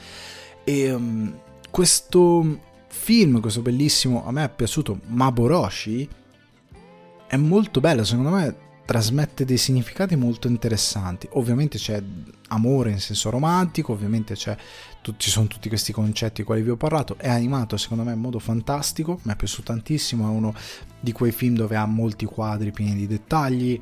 E 0.64 0.92
um, 0.92 1.32
questo 1.70 2.58
film, 2.88 3.40
questo 3.40 3.62
bellissimo, 3.62 4.26
a 4.26 4.32
me 4.32 4.44
è 4.44 4.50
piaciuto, 4.50 5.00
Maboroshi, 5.06 6.08
è 7.26 7.36
molto 7.36 7.80
bello, 7.80 8.04
secondo 8.04 8.30
me 8.30 8.56
trasmette 8.84 9.44
dei 9.44 9.56
significati 9.56 10.16
molto 10.16 10.48
interessanti. 10.48 11.28
Ovviamente 11.32 11.78
c'è 11.78 12.02
amore 12.48 12.90
in 12.90 13.00
senso 13.00 13.30
romantico, 13.30 13.92
ovviamente 13.92 14.34
c'è, 14.34 14.56
ci 15.16 15.30
sono 15.30 15.46
tutti 15.46 15.68
questi 15.68 15.92
concetti 15.92 16.42
di 16.42 16.46
quali 16.46 16.62
vi 16.62 16.70
ho 16.70 16.76
parlato. 16.76 17.16
È 17.18 17.28
animato 17.28 17.76
secondo 17.76 18.04
me 18.04 18.12
in 18.12 18.20
modo 18.20 18.38
fantastico, 18.38 19.18
mi 19.22 19.32
è 19.32 19.36
piaciuto 19.36 19.72
tantissimo, 19.72 20.26
è 20.26 20.30
uno 20.30 20.54
di 21.00 21.12
quei 21.12 21.32
film 21.32 21.56
dove 21.56 21.76
ha 21.76 21.86
molti 21.86 22.24
quadri 22.24 22.70
pieni 22.70 22.94
di 22.94 23.06
dettagli, 23.06 23.80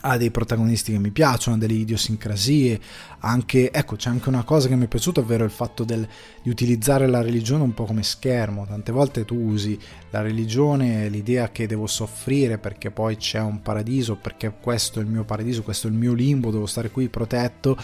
ha 0.00 0.16
dei 0.16 0.30
protagonisti 0.30 0.92
che 0.92 0.98
mi 0.98 1.10
piacciono, 1.10 1.56
ha 1.56 1.58
delle 1.58 1.74
idiosincrasie, 1.74 2.80
anche, 3.20 3.72
ecco 3.72 3.96
c'è 3.96 4.08
anche 4.08 4.28
una 4.28 4.44
cosa 4.44 4.68
che 4.68 4.76
mi 4.76 4.84
è 4.84 4.88
piaciuta, 4.88 5.20
ovvero 5.20 5.44
il 5.44 5.50
fatto 5.50 5.84
del, 5.84 6.06
di 6.42 6.48
utilizzare 6.48 7.06
la 7.08 7.22
religione 7.22 7.64
un 7.64 7.74
po' 7.74 7.84
come 7.84 8.04
schermo, 8.04 8.66
tante 8.66 8.92
volte 8.92 9.24
tu 9.24 9.34
usi 9.34 9.78
la 10.10 10.20
religione, 10.20 11.08
l'idea 11.08 11.50
che 11.50 11.66
devo 11.66 11.86
soffrire 11.86 12.58
perché 12.58 12.90
poi 12.90 13.16
c'è 13.16 13.40
un 13.40 13.60
paradiso, 13.62 14.16
perché 14.16 14.54
questo 14.60 15.00
è 15.00 15.02
il 15.02 15.08
mio 15.08 15.24
paradiso, 15.24 15.62
questo 15.62 15.88
è 15.88 15.90
il 15.90 15.96
mio 15.96 16.12
limbo, 16.12 16.50
devo 16.50 16.66
stare 16.66 16.90
qui 16.90 17.08
protetto, 17.08 17.76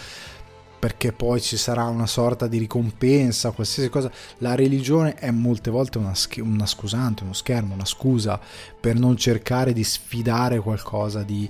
perché 0.83 1.13
poi 1.13 1.39
ci 1.39 1.55
sarà 1.55 1.85
una 1.85 2.05
sorta 2.05 2.45
di 2.45 2.57
ricompensa, 2.57 3.51
qualsiasi 3.51 3.87
cosa. 3.87 4.11
La 4.39 4.53
religione 4.53 5.13
è 5.13 5.31
molte 5.31 5.71
volte 5.71 5.97
una, 5.97 6.11
una, 6.39 6.65
scusante, 6.65 7.23
uno 7.23 7.31
schermo, 7.31 7.73
una 7.73 7.85
scusa 7.85 8.37
per 8.81 8.99
non 8.99 9.15
cercare 9.15 9.71
di 9.71 9.81
sfidare 9.81 10.59
qualcosa 10.59 11.23
di 11.23 11.49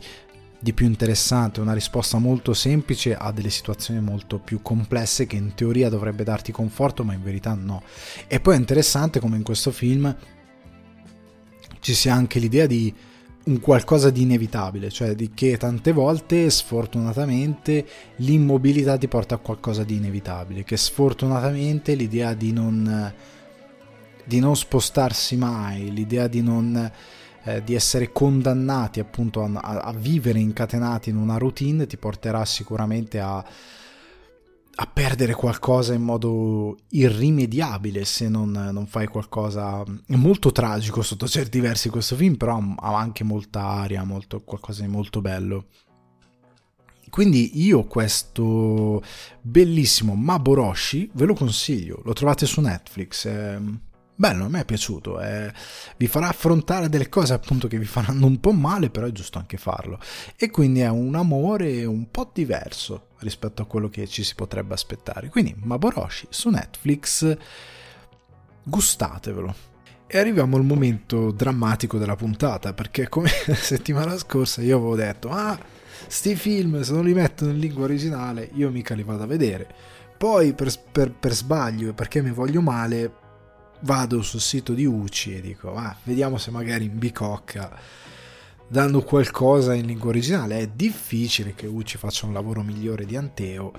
di 0.59 0.71
più 0.71 0.85
interessante, 0.85 1.59
una 1.61 1.73
risposta 1.73 2.19
molto 2.19 2.53
semplice 2.53 3.15
a 3.15 3.31
delle 3.31 3.49
situazioni 3.49 3.99
molto 3.99 4.37
più 4.37 4.61
complesse 4.61 5.25
che 5.25 5.35
in 5.35 5.55
teoria 5.55 5.89
dovrebbe 5.89 6.23
darti 6.23 6.51
conforto, 6.51 7.03
ma 7.03 7.13
in 7.13 7.23
verità 7.23 7.55
no. 7.55 7.81
E 8.27 8.39
poi 8.39 8.53
è 8.53 8.59
interessante 8.59 9.19
come 9.19 9.35
in 9.35 9.43
questo 9.43 9.71
film 9.71 10.15
ci 11.79 11.93
sia 11.95 12.13
anche 12.13 12.37
l'idea 12.37 12.67
di 12.67 12.93
un 13.45 13.59
qualcosa 13.59 14.09
di 14.09 14.21
inevitabile, 14.21 14.89
cioè 14.89 15.15
di 15.15 15.31
che 15.33 15.57
tante 15.57 15.91
volte 15.91 16.49
sfortunatamente 16.49 17.85
l'immobilità 18.17 18.97
ti 18.97 19.07
porta 19.07 19.35
a 19.35 19.39
qualcosa 19.39 19.83
di 19.83 19.95
inevitabile, 19.95 20.63
che 20.63 20.77
sfortunatamente 20.77 21.95
l'idea 21.95 22.33
di 22.33 22.53
non, 22.53 23.13
di 24.23 24.39
non 24.39 24.55
spostarsi 24.55 25.35
mai, 25.35 25.91
l'idea 25.91 26.27
di 26.27 26.41
non 26.41 26.91
eh, 27.43 27.63
di 27.63 27.75
essere 27.75 28.11
condannati 28.13 29.01
appunto 29.01 29.43
a, 29.43 29.81
a, 29.81 29.91
vivere 29.91 30.39
incatenati 30.39 31.09
in 31.09 31.17
una 31.17 31.37
routine 31.37 31.85
ti 31.85 31.97
porterà 31.97 32.45
sicuramente 32.45 33.19
a, 33.19 33.43
a 34.75 34.87
perdere 34.87 35.33
qualcosa 35.33 35.93
in 35.93 36.01
modo 36.01 36.77
irrimediabile 36.89 38.05
se 38.05 38.27
non, 38.27 38.51
non, 38.51 38.87
fai 38.87 39.07
qualcosa 39.07 39.83
è 40.07 40.15
molto 40.15 40.51
tragico 40.51 41.03
sotto 41.03 41.27
certi 41.27 41.59
versi 41.59 41.89
questo 41.89 42.15
film 42.15 42.35
però 42.35 42.59
ha 42.77 42.97
anche 42.97 43.23
molta 43.23 43.61
aria 43.61 44.03
molto, 44.03 44.41
qualcosa 44.41 44.81
di 44.81 44.87
molto 44.87 45.21
bello. 45.21 45.65
Quindi 47.09 47.61
io 47.63 47.83
questo 47.83 49.03
bellissimo 49.39 50.15
Maboroshi 50.15 51.11
ve 51.13 51.25
lo 51.25 51.35
consiglio 51.35 52.01
lo 52.03 52.13
trovate 52.13 52.47
su 52.47 52.59
Netflix 52.59 53.25
eh, 53.25 53.61
bello, 54.15 54.45
a 54.45 54.49
me 54.49 54.61
è 54.61 54.65
piaciuto, 54.65 55.19
eh, 55.19 55.51
vi 55.97 56.07
farà 56.07 56.27
affrontare 56.27 56.89
delle 56.89 57.09
cose 57.09 57.33
appunto 57.33 57.67
che 57.67 57.77
vi 57.77 57.85
faranno 57.85 58.25
un 58.25 58.39
po' 58.39 58.51
male, 58.51 58.89
però 58.89 59.07
è 59.07 59.11
giusto 59.11 59.37
anche 59.37 59.57
farlo. 59.57 59.99
E 60.35 60.49
quindi 60.49 60.81
è 60.81 60.89
un 60.89 61.15
amore 61.15 61.85
un 61.85 62.09
po' 62.09 62.29
diverso 62.33 63.07
rispetto 63.19 63.61
a 63.61 63.65
quello 63.65 63.89
che 63.89 64.07
ci 64.07 64.23
si 64.23 64.35
potrebbe 64.35 64.73
aspettare. 64.73 65.29
Quindi 65.29 65.55
Maboroshi 65.57 66.27
su 66.29 66.49
Netflix, 66.49 67.37
gustatevelo. 68.63 69.71
E 70.05 70.19
arriviamo 70.19 70.57
al 70.57 70.63
momento 70.63 71.31
drammatico 71.31 71.97
della 71.97 72.15
puntata, 72.15 72.73
perché 72.73 73.09
come 73.09 73.31
la 73.47 73.55
settimana 73.55 74.17
scorsa 74.17 74.61
io 74.61 74.77
avevo 74.77 74.95
detto, 74.95 75.29
ah, 75.29 75.57
sti 76.07 76.35
film 76.35 76.81
se 76.81 76.91
non 76.91 77.05
li 77.05 77.13
mettono 77.13 77.51
in 77.51 77.59
lingua 77.59 77.85
originale 77.85 78.49
io 78.53 78.69
mica 78.69 78.93
li 78.93 79.03
vado 79.03 79.23
a 79.23 79.27
vedere. 79.27 79.67
Poi 80.15 80.53
per, 80.53 80.71
per, 80.91 81.11
per 81.11 81.33
sbaglio, 81.33 81.93
perché 81.93 82.21
mi 82.21 82.29
voglio 82.29 82.61
male, 82.61 83.11
vado 83.83 84.21
sul 84.21 84.39
sito 84.39 84.73
di 84.73 84.85
UCI 84.85 85.35
e 85.35 85.41
dico, 85.41 85.75
ah, 85.75 85.95
vediamo 86.03 86.37
se 86.37 86.51
magari 86.51 86.85
in 86.85 86.97
bicocca 86.97 87.71
danno 88.67 89.01
qualcosa 89.01 89.73
in 89.73 89.85
lingua 89.85 90.09
originale. 90.09 90.59
È 90.59 90.67
difficile 90.67 91.53
che 91.53 91.67
UCI 91.67 91.97
faccia 91.97 92.25
un 92.25 92.33
lavoro 92.33 92.63
migliore 92.63 93.05
di 93.05 93.15
Anteo, 93.15 93.71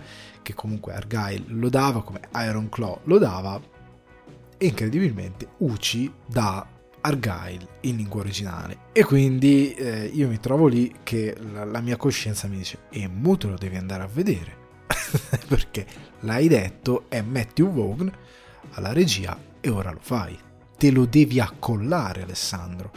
che 0.43 0.55
comunque 0.55 0.95
Argyle 0.95 1.45
lo 1.49 1.69
dava, 1.69 2.03
come 2.03 2.21
Iron 2.35 2.69
Claw 2.69 3.01
lo 3.05 3.19
dava, 3.19 3.61
e 4.57 4.67
incredibilmente 4.67 5.49
UCI 5.59 6.13
dà 6.27 6.67
Argyle 7.01 7.67
in 7.81 7.97
lingua 7.97 8.21
originale. 8.21 8.79
E 8.93 9.05
quindi 9.05 9.75
eh, 9.75 10.07
io 10.07 10.29
mi 10.29 10.39
trovo 10.39 10.67
lì 10.67 10.95
che 11.03 11.37
la, 11.53 11.65
la 11.65 11.81
mia 11.81 11.97
coscienza 11.97 12.47
mi 12.47 12.59
dice, 12.59 12.85
e 12.91 13.09
mo 13.09 13.37
te 13.37 13.49
lo 13.49 13.57
devi 13.57 13.77
andare 13.77 14.03
a 14.03 14.09
vedere. 14.11 14.63
Perché 15.49 15.87
l'hai 16.21 16.49
detto, 16.49 17.07
è 17.09 17.21
Matthew 17.21 17.73
Vaughn 17.73 18.13
alla 18.73 18.93
regia 18.93 19.53
e 19.65 19.71
ora 19.71 19.91
lo 19.91 20.01
fai. 20.03 20.39
Te 20.77 20.91
lo 20.91 21.07
devi 21.07 21.41
accollare 21.41 22.23
Alessandro. 22.23 22.93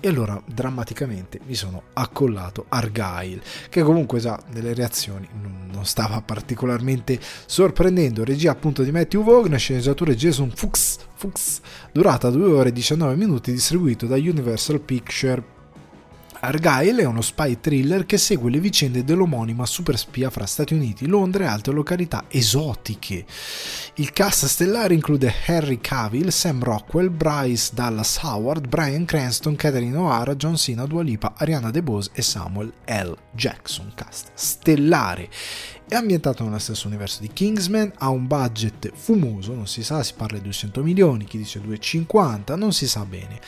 E 0.00 0.08
allora 0.08 0.42
drammaticamente 0.44 1.38
mi 1.46 1.54
sono 1.54 1.84
accollato 1.92 2.66
Argyle, 2.68 3.40
che 3.70 3.82
comunque 3.82 4.18
già 4.18 4.38
nelle 4.52 4.74
reazioni 4.74 5.26
non 5.40 5.86
stava 5.86 6.20
particolarmente 6.20 7.18
sorprendendo. 7.46 8.24
Regia 8.24 8.50
appunto 8.50 8.82
di 8.82 8.90
Matthew 8.90 9.22
Vaughn, 9.22 9.56
sceneggiatura 9.56 10.12
Jason 10.14 10.50
Fuchs, 10.50 10.98
Fuchs 11.14 11.60
durata 11.92 12.28
2 12.28 12.52
ore 12.52 12.68
e 12.70 12.72
19 12.72 13.14
minuti, 13.14 13.52
distribuito 13.52 14.06
da 14.06 14.16
Universal 14.16 14.80
Picture 14.80 15.53
Argyle 16.46 17.02
è 17.02 17.06
uno 17.06 17.22
spy 17.22 17.58
thriller 17.58 18.04
che 18.04 18.18
segue 18.18 18.50
le 18.50 18.60
vicende 18.60 19.02
dell'omonima 19.02 19.64
superspia 19.64 20.28
fra 20.28 20.44
Stati 20.44 20.74
Uniti, 20.74 21.06
Londra 21.06 21.44
e 21.44 21.46
altre 21.46 21.72
località 21.72 22.24
esotiche. 22.28 23.24
Il 23.94 24.12
cast 24.12 24.44
stellare 24.46 24.92
include 24.92 25.32
Harry 25.46 25.78
Cavill, 25.80 26.28
Sam 26.28 26.62
Rockwell, 26.62 27.08
Bryce 27.08 27.70
Dallas 27.72 28.18
Howard, 28.22 28.68
Brian 28.68 29.06
Cranston, 29.06 29.56
Catherine 29.56 29.96
O'Hara, 29.96 30.36
John 30.36 30.56
Cena, 30.56 30.84
Dua 30.84 31.02
Lipa, 31.02 31.32
Ariana 31.36 31.70
DeBose 31.70 32.10
e 32.12 32.20
Samuel 32.20 32.72
L. 32.86 33.16
Jackson. 33.32 33.92
Cast 33.94 34.30
stellare. 34.34 35.28
È 35.86 35.96
ambientato 35.96 36.42
nello 36.44 36.58
stesso 36.58 36.86
universo 36.86 37.20
di 37.20 37.28
Kingsman, 37.30 37.92
ha 37.98 38.08
un 38.08 38.26
budget 38.26 38.90
fumoso, 38.94 39.54
non 39.54 39.66
si 39.66 39.84
sa, 39.84 40.02
si 40.02 40.14
parla 40.16 40.38
di 40.38 40.44
200 40.44 40.82
milioni, 40.82 41.24
chi 41.24 41.36
dice 41.36 41.60
250, 41.60 42.56
non 42.56 42.72
si 42.72 42.88
sa 42.88 43.04
bene. 43.04 43.38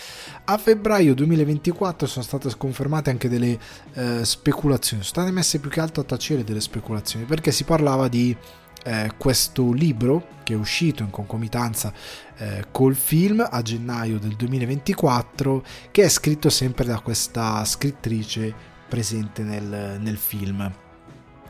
A 0.45 0.59
febbraio 0.59 1.15
2024 1.15 2.07
sono 2.07 2.25
state 2.25 2.51
sconfermate 2.51 3.09
anche 3.09 3.31
delle 3.31 3.59
eh, 3.95 4.25
speculazioni, 4.25 5.03
sono 5.03 5.25
state 5.25 5.31
messe 5.31 5.61
più 5.61 5.71
che 5.71 5.81
altro 5.81 6.03
a 6.03 6.05
tacere 6.05 6.45
delle 6.45 6.61
speculazioni, 6.61 7.25
perché 7.25 7.51
si 7.53 7.65
parlava 7.65 8.07
di 8.07 8.37
eh, 8.85 9.13
questo 9.17 9.73
libro 9.73 10.35
che 10.45 10.53
è 10.53 10.57
uscito 10.57 11.03
in 11.03 11.11
concomitanza 11.11 11.91
eh, 12.37 12.67
col 12.71 12.95
film 12.95 13.45
a 13.51 13.63
gennaio 13.63 14.19
del 14.19 14.37
2024 14.37 15.65
che 15.91 16.05
è 16.05 16.09
scritto 16.09 16.51
sempre 16.51 16.85
da 16.85 17.01
questa 17.01 17.65
scrittrice 17.65 18.55
presente 18.89 19.43
nel, 19.43 19.99
nel 19.99 20.17
film 20.17 20.85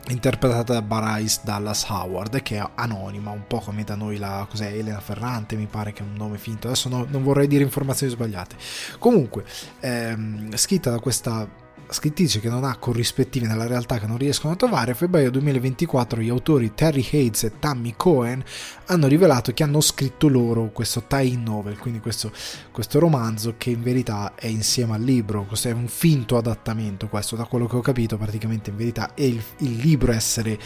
interpretata 0.08 0.74
da 0.74 0.82
Bryce 0.82 1.40
Dallas 1.42 1.84
Howard 1.88 2.42
che 2.42 2.58
è 2.58 2.70
anonima 2.74 3.30
un 3.30 3.46
po' 3.46 3.58
come 3.60 3.84
da 3.84 3.94
noi 3.94 4.18
la 4.18 4.46
cos'è 4.48 4.72
Elena 4.72 5.00
Ferrante 5.00 5.56
mi 5.56 5.66
pare 5.66 5.92
che 5.92 6.02
è 6.02 6.06
un 6.06 6.14
nome 6.14 6.38
finto. 6.38 6.68
Adesso 6.68 6.88
no, 6.88 7.06
non 7.08 7.22
vorrei 7.22 7.46
dire 7.46 7.64
informazioni 7.64 8.12
sbagliate. 8.12 8.56
Comunque 8.98 9.44
ehm, 9.80 10.54
scritta 10.56 10.90
da 10.90 10.98
questa 10.98 11.64
scrittrice 11.90 12.40
che 12.40 12.48
non 12.48 12.64
ha 12.64 12.76
corrispettivi 12.76 13.46
nella 13.46 13.66
realtà 13.66 13.98
che 13.98 14.06
non 14.06 14.18
riescono 14.18 14.52
a 14.52 14.56
trovare, 14.56 14.92
a 14.92 14.94
febbraio 14.94 15.30
2024 15.30 16.20
gli 16.20 16.28
autori 16.28 16.74
Terry 16.74 17.06
Hayes 17.12 17.44
e 17.44 17.58
Tammy 17.58 17.94
Cohen 17.96 18.42
hanno 18.86 19.06
rivelato 19.06 19.52
che 19.52 19.62
hanno 19.62 19.80
scritto 19.80 20.28
loro 20.28 20.70
questo 20.72 21.04
tie-in 21.06 21.42
novel, 21.42 21.78
quindi 21.78 22.00
questo, 22.00 22.32
questo 22.72 22.98
romanzo 22.98 23.54
che 23.56 23.70
in 23.70 23.82
verità 23.82 24.34
è 24.34 24.46
insieme 24.46 24.94
al 24.94 25.02
libro, 25.02 25.44
questo 25.44 25.68
è 25.68 25.72
un 25.72 25.88
finto 25.88 26.36
adattamento, 26.36 27.08
questo 27.08 27.36
da 27.36 27.44
quello 27.44 27.66
che 27.66 27.76
ho 27.76 27.80
capito 27.80 28.16
praticamente 28.16 28.70
in 28.70 28.76
verità 28.76 29.14
è 29.14 29.22
il, 29.22 29.42
il 29.58 29.76
libro 29.76 30.12
essere 30.12 30.58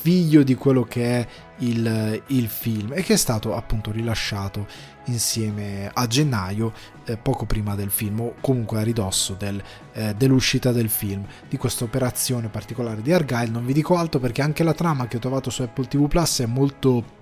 figlio 0.00 0.42
di 0.42 0.54
quello 0.54 0.84
che 0.84 1.20
è 1.20 1.26
il, 1.58 2.22
il, 2.28 2.48
film 2.48 2.92
e 2.94 3.02
che 3.02 3.14
è 3.14 3.16
stato 3.16 3.54
appunto 3.54 3.90
rilasciato 3.90 4.66
insieme 5.10 5.90
a 5.92 6.06
gennaio 6.06 6.72
eh, 7.04 7.16
poco 7.16 7.46
prima 7.46 7.74
del 7.74 7.90
film 7.90 8.20
o 8.20 8.34
comunque 8.40 8.78
a 8.78 8.82
ridosso 8.82 9.34
del, 9.34 9.62
eh, 9.92 10.14
dell'uscita 10.14 10.72
del 10.72 10.88
film 10.88 11.26
di 11.48 11.56
questa 11.56 11.84
operazione 11.84 12.48
particolare 12.48 13.02
di 13.02 13.12
Argyle. 13.12 13.50
Non 13.50 13.66
vi 13.66 13.72
dico 13.72 13.96
altro 13.96 14.20
perché 14.20 14.42
anche 14.42 14.62
la 14.62 14.74
trama 14.74 15.06
che 15.06 15.16
ho 15.16 15.20
trovato 15.20 15.50
su 15.50 15.62
Apple 15.62 15.86
TV 15.86 16.08
Plus 16.08 16.40
è 16.40 16.46
molto 16.46 17.16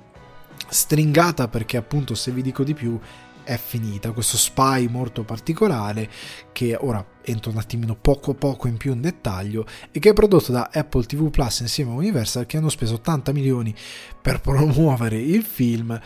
stringata 0.68 1.49
perché 1.49 1.76
appunto 1.76 2.14
se 2.14 2.30
vi 2.30 2.43
dico 2.43 2.64
di 2.64 2.74
più 2.74 2.99
è 3.47 3.57
finita, 3.57 4.11
questo 4.11 4.37
spy 4.37 4.89
molto 4.89 5.22
particolare 5.22 6.11
che 6.51 6.76
ora 6.80 7.05
entro 7.22 7.53
un 7.53 7.59
attimino 7.59 7.95
poco 7.95 8.34
poco 8.34 8.66
in 8.66 8.76
più 8.76 8.93
in 8.93 9.01
dettaglio 9.01 9.64
e 9.93 10.01
che 10.01 10.11
è 10.11 10.12
prodotto 10.12 10.51
da 10.51 10.68
Apple 10.72 11.05
TV 11.05 11.30
Plus 11.30 11.61
insieme 11.61 11.93
a 11.93 11.95
Universal 11.95 12.45
che 12.45 12.57
hanno 12.57 12.68
speso 12.68 12.95
80 12.95 13.32
milioni 13.32 13.72
per 14.20 14.41
promuovere 14.41 15.16
il 15.16 15.45
film 15.45 15.97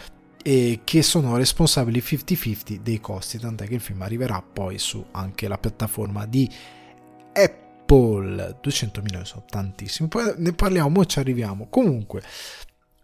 e 0.42 0.80
che 0.84 1.02
sono 1.02 1.36
responsabili 1.36 2.00
50-50 2.00 2.76
dei 2.80 3.00
costi, 3.00 3.38
tant'è 3.38 3.66
che 3.66 3.74
il 3.74 3.80
film 3.80 4.02
arriverà 4.02 4.42
poi 4.42 4.78
su 4.78 5.04
anche 5.12 5.48
la 5.48 5.58
piattaforma 5.58 6.26
di 6.26 6.48
Apple. 7.32 8.58
200 8.60 9.02
milioni 9.02 9.24
sono 9.24 9.44
tantissimi, 9.48 10.08
poi 10.08 10.32
ne 10.36 10.52
parliamo, 10.52 11.04
ci 11.04 11.18
arriviamo. 11.18 11.68
Comunque, 11.68 12.22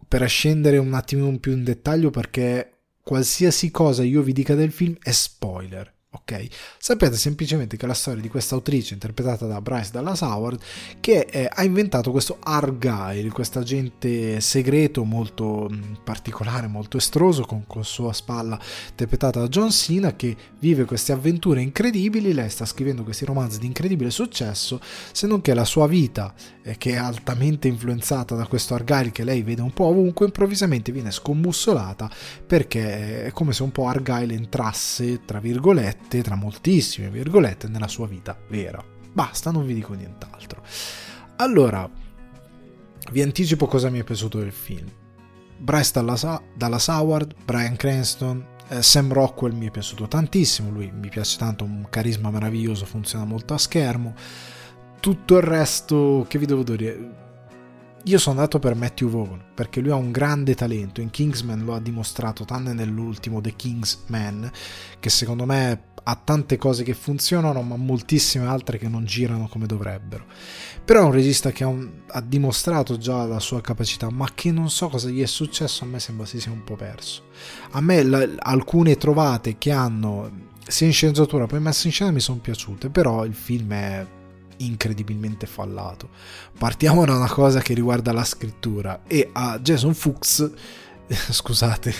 per 0.06 0.28
scendere 0.28 0.78
un 0.78 0.94
attimo 0.94 1.36
più 1.38 1.52
in 1.52 1.64
dettaglio 1.64 2.10
perché 2.10 2.72
qualsiasi 3.02 3.70
cosa 3.70 4.02
io 4.02 4.22
vi 4.22 4.32
dica 4.32 4.54
del 4.54 4.70
film 4.70 4.96
è 5.02 5.10
spoiler 5.10 5.95
ok? 6.16 6.46
Sapete 6.78 7.16
semplicemente 7.16 7.76
che 7.76 7.86
la 7.86 7.94
storia 7.94 8.22
di 8.22 8.28
questa 8.28 8.54
autrice 8.54 8.94
interpretata 8.94 9.46
da 9.46 9.60
Bryce 9.60 9.90
Dallas 9.92 10.20
Howard 10.20 10.60
che 11.00 11.26
eh, 11.30 11.48
ha 11.50 11.64
inventato 11.64 12.10
questo 12.10 12.38
Argyle, 12.42 13.30
questo 13.30 13.58
agente 13.58 14.40
segreto 14.40 15.04
molto 15.04 15.68
mh, 15.68 16.00
particolare, 16.04 16.66
molto 16.66 16.96
estroso 16.96 17.44
con, 17.44 17.64
con 17.66 17.84
sua 17.84 18.12
spalla 18.12 18.58
interpretata 18.90 19.40
da 19.40 19.48
John 19.48 19.70
Cena 19.70 20.14
che 20.14 20.36
vive 20.58 20.84
queste 20.84 21.12
avventure 21.12 21.60
incredibili, 21.60 22.32
lei 22.32 22.50
sta 22.50 22.64
scrivendo 22.64 23.02
questi 23.02 23.24
romanzi 23.24 23.58
di 23.58 23.66
incredibile 23.66 24.10
successo, 24.10 24.80
se 25.12 25.26
non 25.26 25.40
che 25.40 25.54
la 25.54 25.64
sua 25.64 25.86
vita 25.86 26.34
eh, 26.62 26.76
che 26.78 26.92
è 26.92 26.96
altamente 26.96 27.68
influenzata 27.68 28.34
da 28.34 28.46
questo 28.46 28.74
Argyle 28.74 29.12
che 29.12 29.24
lei 29.24 29.42
vede 29.42 29.62
un 29.62 29.72
po' 29.72 29.84
ovunque, 29.84 30.26
improvvisamente 30.26 30.92
viene 30.92 31.10
scombussolata 31.10 32.10
perché 32.46 33.24
è 33.24 33.30
come 33.32 33.52
se 33.52 33.62
un 33.62 33.72
po' 33.72 33.86
Argyle 33.86 34.34
entrasse, 34.34 35.24
tra 35.24 35.40
virgolette, 35.40 36.05
virgolette, 36.06 36.22
tra 36.22 36.36
moltissime 36.36 37.10
virgolette, 37.10 37.68
nella 37.68 37.88
sua 37.88 38.06
vita 38.06 38.36
vera. 38.48 38.82
Basta, 39.12 39.50
non 39.50 39.66
vi 39.66 39.74
dico 39.74 39.94
nient'altro. 39.94 40.62
Allora, 41.36 41.88
vi 43.12 43.22
anticipo 43.22 43.66
cosa 43.66 43.90
mi 43.90 43.98
è 43.98 44.04
piaciuto 44.04 44.38
del 44.38 44.52
film. 44.52 44.88
Bryce 45.58 45.92
Dallas, 45.94 46.40
Dallas 46.54 46.88
Howard, 46.88 47.34
Brian 47.44 47.76
Cranston, 47.76 48.44
eh, 48.68 48.82
Sam 48.82 49.12
Rockwell 49.12 49.56
mi 49.56 49.66
è 49.66 49.70
piaciuto 49.70 50.06
tantissimo, 50.06 50.70
lui 50.70 50.90
mi 50.90 51.08
piace 51.08 51.38
tanto, 51.38 51.64
un 51.64 51.86
carisma 51.88 52.30
meraviglioso, 52.30 52.84
funziona 52.84 53.24
molto 53.24 53.54
a 53.54 53.58
schermo. 53.58 54.14
Tutto 55.00 55.36
il 55.36 55.42
resto, 55.42 56.26
che 56.28 56.38
vi 56.38 56.46
devo 56.46 56.62
dire? 56.62 57.24
Io 58.04 58.18
sono 58.18 58.36
andato 58.36 58.58
per 58.60 58.76
Matthew 58.76 59.08
Vaughn 59.08 59.42
perché 59.54 59.80
lui 59.80 59.90
ha 59.90 59.96
un 59.96 60.12
grande 60.12 60.54
talento. 60.54 61.00
In 61.00 61.10
Kingsman 61.10 61.64
lo 61.64 61.74
ha 61.74 61.80
dimostrato, 61.80 62.44
tranne 62.44 62.72
nell'ultimo 62.72 63.40
The 63.40 63.56
Kingsman, 63.56 64.50
che 65.00 65.10
secondo 65.10 65.44
me 65.44 65.94
ha 66.08 66.14
tante 66.14 66.56
cose 66.56 66.84
che 66.84 66.94
funzionano, 66.94 67.62
ma 67.62 67.76
moltissime 67.76 68.46
altre 68.46 68.78
che 68.78 68.88
non 68.88 69.04
girano 69.04 69.48
come 69.48 69.66
dovrebbero. 69.66 70.24
Però 70.84 71.00
è 71.00 71.04
un 71.04 71.10
regista 71.10 71.50
che 71.50 71.64
ha, 71.64 71.66
un, 71.66 71.90
ha 72.06 72.20
dimostrato 72.20 72.96
già 72.96 73.24
la 73.24 73.40
sua 73.40 73.60
capacità, 73.60 74.08
ma 74.08 74.28
che 74.32 74.52
non 74.52 74.70
so 74.70 74.88
cosa 74.88 75.08
gli 75.08 75.20
è 75.20 75.26
successo, 75.26 75.82
a 75.82 75.88
me 75.88 75.98
sembra 75.98 76.24
si 76.24 76.40
sia 76.40 76.52
un 76.52 76.62
po' 76.62 76.76
perso. 76.76 77.24
A 77.72 77.80
me 77.80 78.04
la, 78.04 78.24
alcune 78.38 78.96
trovate 78.96 79.58
che 79.58 79.72
hanno 79.72 80.44
sia 80.68 80.86
in 80.86 80.92
sceneggiatura 80.92 81.46
poi 81.46 81.60
messe 81.60 81.86
in 81.86 81.92
scena 81.92 82.10
mi 82.12 82.20
sono 82.20 82.38
piaciute, 82.38 82.88
però 82.88 83.24
il 83.24 83.34
film 83.34 83.72
è 83.72 84.06
incredibilmente 84.58 85.46
fallato. 85.46 86.10
Partiamo 86.56 87.04
da 87.04 87.16
una 87.16 87.28
cosa 87.28 87.60
che 87.60 87.74
riguarda 87.74 88.12
la 88.12 88.24
scrittura 88.24 89.02
e 89.08 89.28
a 89.32 89.58
Jason 89.58 89.92
Fuchs, 89.92 90.48
scusate, 91.30 91.92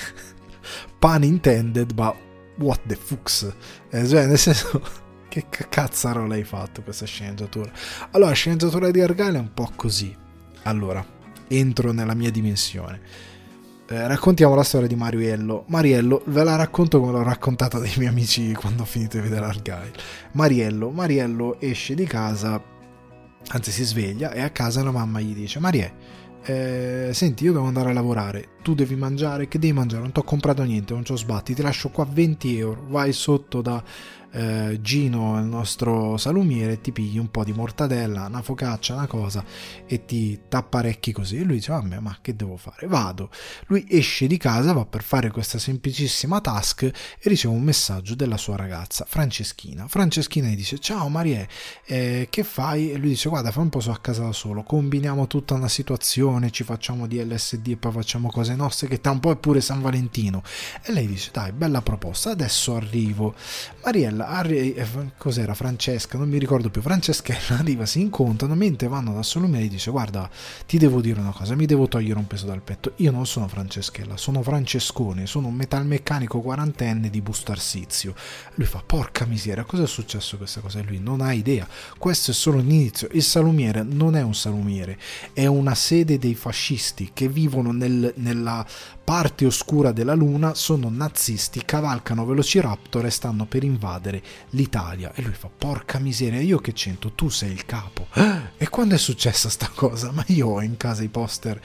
pun 0.96 1.24
intended, 1.24 1.90
ma 1.90 2.14
what 2.58 2.80
the 2.86 2.96
fucks? 2.96 3.52
Eh, 3.90 4.06
cioè, 4.06 4.26
nel 4.26 4.38
senso, 4.38 4.82
che 5.28 5.46
cazzaro 5.48 6.26
l'hai 6.26 6.44
fatto 6.44 6.82
questa 6.82 7.06
sceneggiatura? 7.06 7.70
Allora, 8.12 8.30
la 8.30 8.36
sceneggiatura 8.36 8.90
di 8.90 9.00
Argyle 9.00 9.36
è 9.36 9.40
un 9.40 9.52
po' 9.52 9.70
così. 9.76 10.14
Allora, 10.62 11.04
entro 11.48 11.92
nella 11.92 12.14
mia 12.14 12.30
dimensione. 12.30 13.00
Eh, 13.88 14.06
raccontiamo 14.08 14.54
la 14.56 14.64
storia 14.64 14.88
di 14.88 14.96
Mariello. 14.96 15.64
Mariello, 15.68 16.22
ve 16.26 16.42
la 16.42 16.56
racconto 16.56 16.98
come 16.98 17.12
l'ho 17.12 17.22
raccontata 17.22 17.78
dai 17.78 17.92
miei 17.96 18.10
amici 18.10 18.52
quando 18.52 18.82
ho 18.82 18.86
finito 18.86 19.16
di 19.16 19.22
vedere 19.22 19.46
Argyle. 19.46 19.92
Mariello, 20.32 20.90
Mariello 20.90 21.60
esce 21.60 21.94
di 21.94 22.04
casa, 22.04 22.60
anzi 23.48 23.70
si 23.70 23.84
sveglia 23.84 24.32
e 24.32 24.40
a 24.40 24.50
casa 24.50 24.82
la 24.82 24.90
mamma 24.90 25.20
gli 25.20 25.34
dice 25.34 25.60
Marie, 25.60 25.94
eh, 26.46 27.10
senti 27.12 27.44
io 27.44 27.52
devo 27.52 27.66
andare 27.66 27.90
a 27.90 27.92
lavorare, 27.92 28.48
tu 28.62 28.74
devi 28.74 28.94
mangiare, 28.94 29.48
che 29.48 29.58
devi 29.58 29.72
mangiare? 29.72 30.02
Non 30.02 30.12
ti 30.12 30.20
ho 30.20 30.22
comprato 30.22 30.62
niente, 30.62 30.94
non 30.94 31.04
ci 31.04 31.12
ho 31.12 31.16
sbatti, 31.16 31.54
ti 31.54 31.62
lascio 31.62 31.88
qua 31.88 32.06
20 32.08 32.58
euro, 32.58 32.84
vai 32.88 33.12
sotto 33.12 33.60
da 33.60 33.82
eh, 34.36 34.78
Gino, 34.82 35.38
il 35.38 35.46
nostro 35.46 36.18
salumiere, 36.18 36.82
ti 36.82 36.92
pigli 36.92 37.16
un 37.16 37.30
po' 37.30 37.42
di 37.42 37.52
mortadella, 37.52 38.26
una 38.26 38.42
focaccia, 38.42 38.92
una 38.92 39.06
cosa 39.06 39.42
e 39.86 40.04
ti 40.04 40.40
t'apparecchi 40.48 41.12
così. 41.12 41.38
E 41.38 41.42
lui 41.42 41.56
dice, 41.56 41.72
vabbè, 41.72 42.00
ma 42.00 42.18
che 42.20 42.36
devo 42.36 42.58
fare? 42.58 42.86
Vado. 42.86 43.30
Lui 43.68 43.86
esce 43.88 44.26
di 44.26 44.36
casa, 44.36 44.74
va 44.74 44.84
per 44.84 45.02
fare 45.02 45.30
questa 45.30 45.58
semplicissima 45.58 46.40
task 46.42 46.82
e 46.82 46.92
riceve 47.22 47.54
un 47.54 47.62
messaggio 47.62 48.14
della 48.14 48.36
sua 48.36 48.56
ragazza, 48.56 49.06
Franceschina. 49.08 49.88
Franceschina 49.88 50.48
gli 50.48 50.56
dice, 50.56 50.78
ciao 50.78 51.08
Marie, 51.08 51.48
eh, 51.86 52.26
che 52.28 52.44
fai? 52.44 52.92
E 52.92 52.98
lui 52.98 53.10
dice, 53.10 53.30
guarda, 53.30 53.50
fai 53.50 53.62
un 53.62 53.70
po' 53.70 53.80
su 53.80 53.88
a 53.88 53.98
casa 53.98 54.24
da 54.24 54.32
solo, 54.32 54.62
combiniamo 54.62 55.26
tutta 55.26 55.54
una 55.54 55.68
situazione, 55.68 56.50
ci 56.50 56.62
facciamo 56.62 57.06
di 57.06 57.24
LSD 57.24 57.68
e 57.68 57.76
poi 57.78 57.92
facciamo 57.92 58.28
cose 58.28 58.54
nostre, 58.54 58.86
che 58.86 59.00
tra 59.00 59.18
è 59.18 59.36
pure 59.36 59.62
San 59.62 59.80
Valentino. 59.80 60.42
E 60.82 60.92
lei 60.92 61.06
dice, 61.06 61.30
dai, 61.32 61.52
bella 61.52 61.80
proposta, 61.80 62.30
adesso 62.30 62.76
arrivo. 62.76 63.34
Mariella 63.82 64.25
Harry, 64.26 64.72
eh, 64.72 64.86
cos'era 65.16 65.54
Francesca, 65.54 66.18
non 66.18 66.28
mi 66.28 66.38
ricordo 66.38 66.70
più, 66.70 66.80
Franceschella 66.82 67.58
arriva, 67.60 67.86
si 67.86 68.00
incontrano, 68.00 68.54
mentre 68.54 68.88
vanno 68.88 69.12
da 69.12 69.22
Solomea 69.22 69.60
e 69.60 69.68
dice 69.68 69.90
guarda 69.90 70.28
ti 70.66 70.78
devo 70.78 71.00
dire 71.00 71.20
una 71.20 71.32
cosa, 71.32 71.54
mi 71.54 71.66
devo 71.66 71.88
togliere 71.88 72.18
un 72.18 72.26
peso 72.26 72.46
dal 72.46 72.62
petto, 72.62 72.92
io 72.96 73.10
non 73.10 73.26
sono 73.26 73.48
Franceschella, 73.48 74.16
sono 74.16 74.42
Francescone, 74.42 75.26
sono 75.26 75.48
un 75.48 75.54
metalmeccanico 75.54 76.40
quarantenne 76.40 77.10
di 77.10 77.20
Busto 77.20 77.52
Arsizio. 77.52 78.14
Lui 78.54 78.66
fa 78.66 78.82
porca 78.84 79.24
miseria, 79.24 79.64
cosa 79.64 79.84
è 79.84 79.86
successo 79.86 80.36
questa 80.36 80.60
cosa? 80.60 80.80
E 80.80 80.82
lui 80.82 80.98
non 80.98 81.20
ha 81.20 81.32
idea, 81.32 81.66
questo 81.98 82.30
è 82.30 82.34
solo 82.34 82.58
l'inizio, 82.58 83.08
il 83.12 83.22
salumiere 83.22 83.82
non 83.82 84.16
è 84.16 84.22
un 84.22 84.34
salumiere, 84.34 84.98
è 85.32 85.46
una 85.46 85.74
sede 85.74 86.18
dei 86.18 86.34
fascisti 86.34 87.10
che 87.12 87.28
vivono 87.28 87.72
nel, 87.72 88.12
nella 88.16 88.64
parte 89.06 89.46
oscura 89.46 89.92
della 89.92 90.14
luna, 90.14 90.56
sono 90.56 90.88
nazisti, 90.90 91.64
cavalcano 91.64 92.24
Velociraptor 92.24 93.06
e 93.06 93.10
stanno 93.10 93.46
per 93.46 93.62
invadere 93.62 94.20
l'Italia. 94.50 95.12
E 95.14 95.22
lui 95.22 95.32
fa, 95.32 95.48
porca 95.56 96.00
miseria, 96.00 96.40
io 96.40 96.58
che 96.58 96.72
c'entro, 96.72 97.12
tu 97.12 97.28
sei 97.28 97.52
il 97.52 97.64
capo. 97.64 98.08
E 98.58 98.68
quando 98.68 98.96
è 98.96 98.98
successa 98.98 99.48
sta 99.48 99.70
cosa? 99.72 100.10
Ma 100.10 100.24
io 100.28 100.48
ho 100.48 100.60
in 100.60 100.76
casa 100.76 101.04
i 101.04 101.08
poster, 101.08 101.60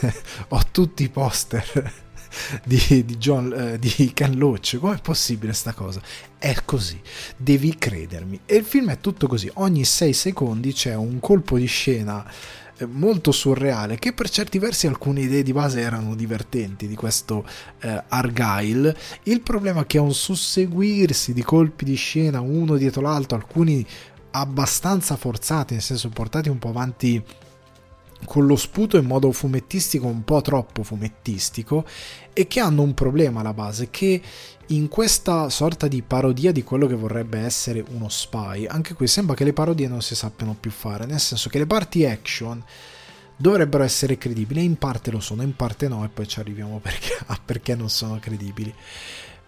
ho 0.48 0.62
tutti 0.70 1.02
i 1.02 1.10
poster 1.10 1.92
di, 2.64 3.04
di, 3.04 3.16
John, 3.18 3.52
eh, 3.52 3.78
di 3.78 4.12
Ken 4.14 4.38
Loach. 4.38 4.78
Com'è 4.80 4.98
possibile 5.02 5.52
sta 5.52 5.74
cosa? 5.74 6.00
È 6.38 6.54
così, 6.64 6.98
devi 7.36 7.76
credermi. 7.76 8.40
E 8.46 8.56
il 8.56 8.64
film 8.64 8.90
è 8.90 9.00
tutto 9.00 9.26
così, 9.26 9.50
ogni 9.56 9.84
6 9.84 10.12
secondi 10.14 10.72
c'è 10.72 10.94
un 10.94 11.20
colpo 11.20 11.58
di 11.58 11.66
scena 11.66 12.24
molto 12.84 13.32
surreale, 13.32 13.98
che 13.98 14.12
per 14.12 14.28
certi 14.28 14.58
versi 14.58 14.86
alcune 14.86 15.22
idee 15.22 15.42
di 15.42 15.52
base 15.52 15.80
erano 15.80 16.14
divertenti 16.14 16.86
di 16.86 16.94
questo 16.94 17.46
eh, 17.80 18.02
Argyle. 18.08 18.96
Il 19.24 19.40
problema 19.40 19.82
è 19.82 19.86
che 19.86 19.98
è 19.98 20.00
un 20.00 20.14
susseguirsi 20.14 21.32
di 21.32 21.42
colpi 21.42 21.84
di 21.84 21.94
scena 21.94 22.40
uno 22.40 22.76
dietro 22.76 23.00
l'altro, 23.00 23.36
alcuni 23.36 23.84
abbastanza 24.32 25.16
forzati, 25.16 25.74
nel 25.74 25.82
senso 25.82 26.10
portati 26.10 26.48
un 26.48 26.58
po' 26.58 26.68
avanti 26.68 27.22
con 28.24 28.46
lo 28.46 28.56
sputo 28.56 28.96
in 28.96 29.04
modo 29.04 29.30
fumettistico, 29.32 30.06
un 30.06 30.24
po' 30.24 30.40
troppo 30.40 30.82
fumettistico, 30.82 31.84
e 32.32 32.46
che 32.46 32.60
hanno 32.60 32.82
un 32.82 32.94
problema 32.94 33.40
alla 33.40 33.54
base, 33.54 33.88
che 33.90 34.20
in 34.68 34.88
questa 34.88 35.48
sorta 35.48 35.86
di 35.86 36.02
parodia 36.02 36.50
di 36.50 36.64
quello 36.64 36.86
che 36.86 36.94
vorrebbe 36.94 37.38
essere 37.38 37.84
uno 37.90 38.08
spy, 38.08 38.66
anche 38.66 38.94
qui 38.94 39.06
sembra 39.06 39.36
che 39.36 39.44
le 39.44 39.52
parodie 39.52 39.86
non 39.86 40.02
si 40.02 40.14
sappiano 40.14 40.56
più 40.58 40.70
fare, 40.70 41.06
nel 41.06 41.20
senso 41.20 41.48
che 41.48 41.58
le 41.58 41.66
parti 41.66 42.04
action 42.04 42.62
dovrebbero 43.36 43.84
essere 43.84 44.18
credibili, 44.18 44.64
in 44.64 44.76
parte 44.76 45.10
lo 45.10 45.20
sono, 45.20 45.42
in 45.42 45.54
parte 45.54 45.88
no, 45.88 46.04
e 46.04 46.08
poi 46.08 46.26
ci 46.26 46.40
arriviamo 46.40 46.78
perché, 46.82 47.16
a 47.26 47.38
perché 47.44 47.74
non 47.74 47.90
sono 47.90 48.18
credibili. 48.18 48.74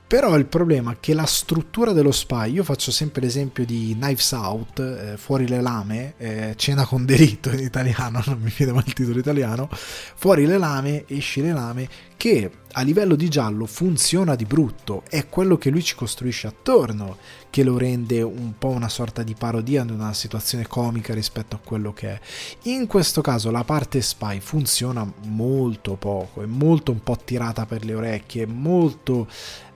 Però 0.09 0.39
il 0.39 0.47
problema 0.47 0.93
è 0.93 0.97
che 1.01 1.13
la 1.13 1.27
struttura 1.27 1.93
dello 1.93 2.13
spy, 2.13 2.51
io 2.51 2.65
faccio 2.65 2.91
sempre 2.91 3.21
l'esempio 3.21 3.67
di 3.67 3.95
Knives 3.95 4.33
Out, 4.33 4.79
eh, 4.79 5.17
Fuori 5.19 5.47
le 5.47 5.61
lame, 5.61 6.15
eh, 6.17 6.55
Cena 6.57 6.87
con 6.87 7.05
delitto 7.05 7.51
in 7.51 7.59
italiano, 7.59 8.23
non 8.25 8.41
mi 8.41 8.49
chiede 8.49 8.73
mai 8.73 8.85
il 8.87 8.95
titolo 8.95 9.19
italiano, 9.19 9.69
Fuori 9.71 10.47
le 10.47 10.57
lame, 10.57 11.05
esci 11.07 11.43
le 11.43 11.53
lame, 11.53 11.89
che 12.17 12.51
a 12.73 12.83
livello 12.83 13.17
di 13.17 13.29
giallo 13.29 13.67
funziona 13.67 14.35
di 14.35 14.45
brutto, 14.45 15.03
è 15.09 15.29
quello 15.29 15.59
che 15.59 15.69
lui 15.69 15.83
ci 15.83 15.95
costruisce 15.95 16.47
attorno 16.47 17.19
che 17.51 17.63
lo 17.63 17.79
rende 17.79 18.23
un 18.23 18.55
po' 18.59 18.69
una 18.69 18.89
sorta 18.89 19.23
di 19.23 19.35
parodia 19.35 19.85
di 19.85 19.93
una 19.93 20.13
situazione 20.13 20.67
comica 20.67 21.15
rispetto 21.15 21.57
a 21.57 21.61
quello 21.63 21.93
che 21.93 22.09
è. 22.09 22.21
In 22.63 22.87
questo 22.87 23.21
caso 23.21 23.51
la 23.51 23.65
parte 23.65 24.01
spy 24.01 24.41
funziona 24.41 25.11
molto 25.27 25.95
poco, 25.97 26.43
è 26.43 26.47
molto 26.47 26.93
un 26.93 27.03
po' 27.03 27.17
tirata 27.23 27.67
per 27.67 27.85
le 27.85 27.95
orecchie, 27.95 28.45
è 28.45 28.47
molto 28.47 29.29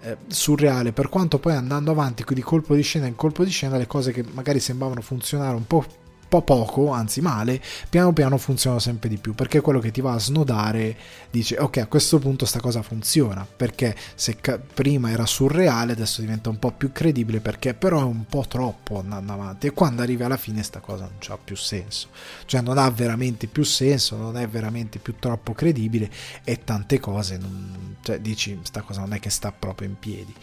eh, 0.02 0.16
surreale, 0.26 0.92
per 0.92 1.08
quanto 1.08 1.38
poi 1.38 1.54
andando 1.54 1.90
avanti 1.90 2.24
di 2.26 2.42
colpo 2.42 2.74
di 2.74 2.82
scena 2.82 3.06
in 3.06 3.14
colpo 3.14 3.44
di 3.44 3.50
scena 3.50 3.76
le 3.76 3.86
cose 3.86 4.12
che 4.12 4.24
magari 4.32 4.60
sembravano 4.60 5.00
funzionare 5.00 5.54
un 5.54 5.66
po' 5.66 5.84
po' 6.32 6.40
poco, 6.40 6.90
anzi 6.90 7.20
male, 7.20 7.60
piano 7.90 8.14
piano 8.14 8.38
funziona 8.38 8.80
sempre 8.80 9.10
di 9.10 9.18
più, 9.18 9.34
perché 9.34 9.60
quello 9.60 9.80
che 9.80 9.90
ti 9.90 10.00
va 10.00 10.14
a 10.14 10.18
snodare 10.18 10.96
dice 11.30 11.58
ok 11.58 11.76
a 11.76 11.86
questo 11.86 12.18
punto 12.18 12.46
sta 12.46 12.58
cosa 12.58 12.80
funziona, 12.80 13.46
perché 13.54 13.94
se 14.14 14.36
ca- 14.40 14.58
prima 14.58 15.10
era 15.10 15.26
surreale 15.26 15.92
adesso 15.92 16.22
diventa 16.22 16.48
un 16.48 16.58
po' 16.58 16.70
più 16.70 16.90
credibile 16.90 17.40
perché 17.40 17.74
però 17.74 18.00
è 18.00 18.04
un 18.04 18.24
po' 18.24 18.46
troppo 18.48 19.00
andando 19.00 19.32
avanti 19.34 19.66
e 19.66 19.72
quando 19.72 20.00
arrivi 20.00 20.22
alla 20.22 20.38
fine 20.38 20.62
sta 20.62 20.80
cosa 20.80 21.04
non 21.04 21.18
ha 21.28 21.38
più 21.42 21.54
senso, 21.54 22.08
cioè 22.46 22.62
non 22.62 22.78
ha 22.78 22.88
veramente 22.90 23.46
più 23.46 23.64
senso, 23.64 24.16
non 24.16 24.38
è 24.38 24.48
veramente 24.48 24.98
più 25.00 25.16
troppo 25.18 25.52
credibile 25.52 26.10
e 26.44 26.64
tante 26.64 26.98
cose, 26.98 27.36
non, 27.36 27.96
cioè 28.00 28.20
dici 28.20 28.58
sta 28.62 28.80
cosa 28.80 29.00
non 29.00 29.12
è 29.12 29.20
che 29.20 29.28
sta 29.28 29.52
proprio 29.52 29.86
in 29.86 29.98
piedi. 29.98 30.34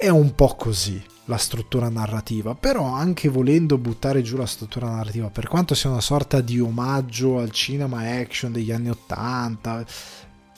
È 0.00 0.08
un 0.08 0.32
po' 0.36 0.54
così 0.54 1.02
la 1.24 1.38
struttura 1.38 1.88
narrativa, 1.88 2.54
però 2.54 2.84
anche 2.84 3.28
volendo 3.28 3.78
buttare 3.78 4.22
giù 4.22 4.36
la 4.36 4.46
struttura 4.46 4.88
narrativa, 4.88 5.28
per 5.28 5.48
quanto 5.48 5.74
sia 5.74 5.90
una 5.90 6.00
sorta 6.00 6.40
di 6.40 6.60
omaggio 6.60 7.40
al 7.40 7.50
cinema 7.50 8.02
action 8.02 8.52
degli 8.52 8.70
anni 8.70 8.90
80, 8.90 9.84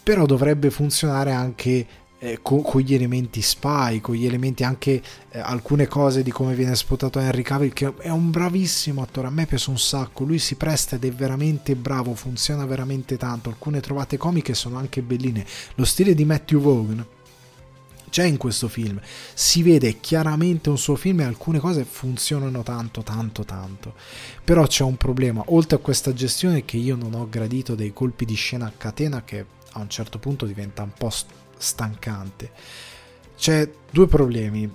però 0.02 0.26
dovrebbe 0.26 0.70
funzionare 0.70 1.32
anche 1.32 1.86
eh, 2.18 2.40
con, 2.42 2.60
con, 2.60 2.82
gli 2.82 2.92
elementi 2.92 3.40
spy, 3.40 4.02
con 4.02 4.14
gli 4.14 4.26
elementi 4.26 4.62
anche 4.62 5.02
eh, 5.30 5.38
alcune 5.38 5.86
cose 5.86 6.22
di 6.22 6.30
come 6.30 6.54
viene 6.54 6.76
sputtato 6.76 7.18
Henry 7.18 7.40
Cavill, 7.40 7.72
che 7.72 7.94
è 7.96 8.10
un 8.10 8.30
bravissimo 8.30 9.00
attore, 9.00 9.28
a 9.28 9.30
me 9.30 9.46
piace 9.46 9.70
un 9.70 9.78
sacco, 9.78 10.24
lui 10.24 10.38
si 10.38 10.56
presta 10.56 10.96
ed 10.96 11.04
è 11.06 11.12
veramente 11.12 11.74
bravo, 11.76 12.14
funziona 12.14 12.66
veramente 12.66 13.16
tanto, 13.16 13.48
alcune 13.48 13.80
trovate 13.80 14.18
comiche 14.18 14.52
sono 14.52 14.76
anche 14.76 15.00
belline, 15.00 15.46
lo 15.76 15.86
stile 15.86 16.12
di 16.12 16.26
Matthew 16.26 16.60
Vaughn 16.60 17.06
c'è 18.10 18.24
in 18.24 18.36
questo 18.36 18.68
film. 18.68 19.00
Si 19.32 19.62
vede 19.62 20.00
chiaramente 20.00 20.68
un 20.68 20.78
suo 20.78 20.96
film 20.96 21.20
e 21.20 21.24
alcune 21.24 21.58
cose 21.58 21.84
funzionano 21.84 22.62
tanto, 22.62 23.02
tanto, 23.02 23.44
tanto. 23.44 23.94
Però 24.44 24.66
c'è 24.66 24.84
un 24.84 24.96
problema, 24.96 25.42
oltre 25.46 25.76
a 25.76 25.80
questa 25.80 26.12
gestione 26.12 26.64
che 26.64 26.76
io 26.76 26.96
non 26.96 27.14
ho 27.14 27.28
gradito 27.28 27.74
dei 27.74 27.92
colpi 27.92 28.24
di 28.24 28.34
scena 28.34 28.66
a 28.66 28.72
catena 28.76 29.24
che 29.24 29.46
a 29.72 29.78
un 29.80 29.88
certo 29.88 30.18
punto 30.18 30.44
diventa 30.44 30.82
un 30.82 30.92
po' 30.92 31.12
stancante. 31.56 32.50
C'è 33.36 33.70
due 33.90 34.06
problemi 34.06 34.70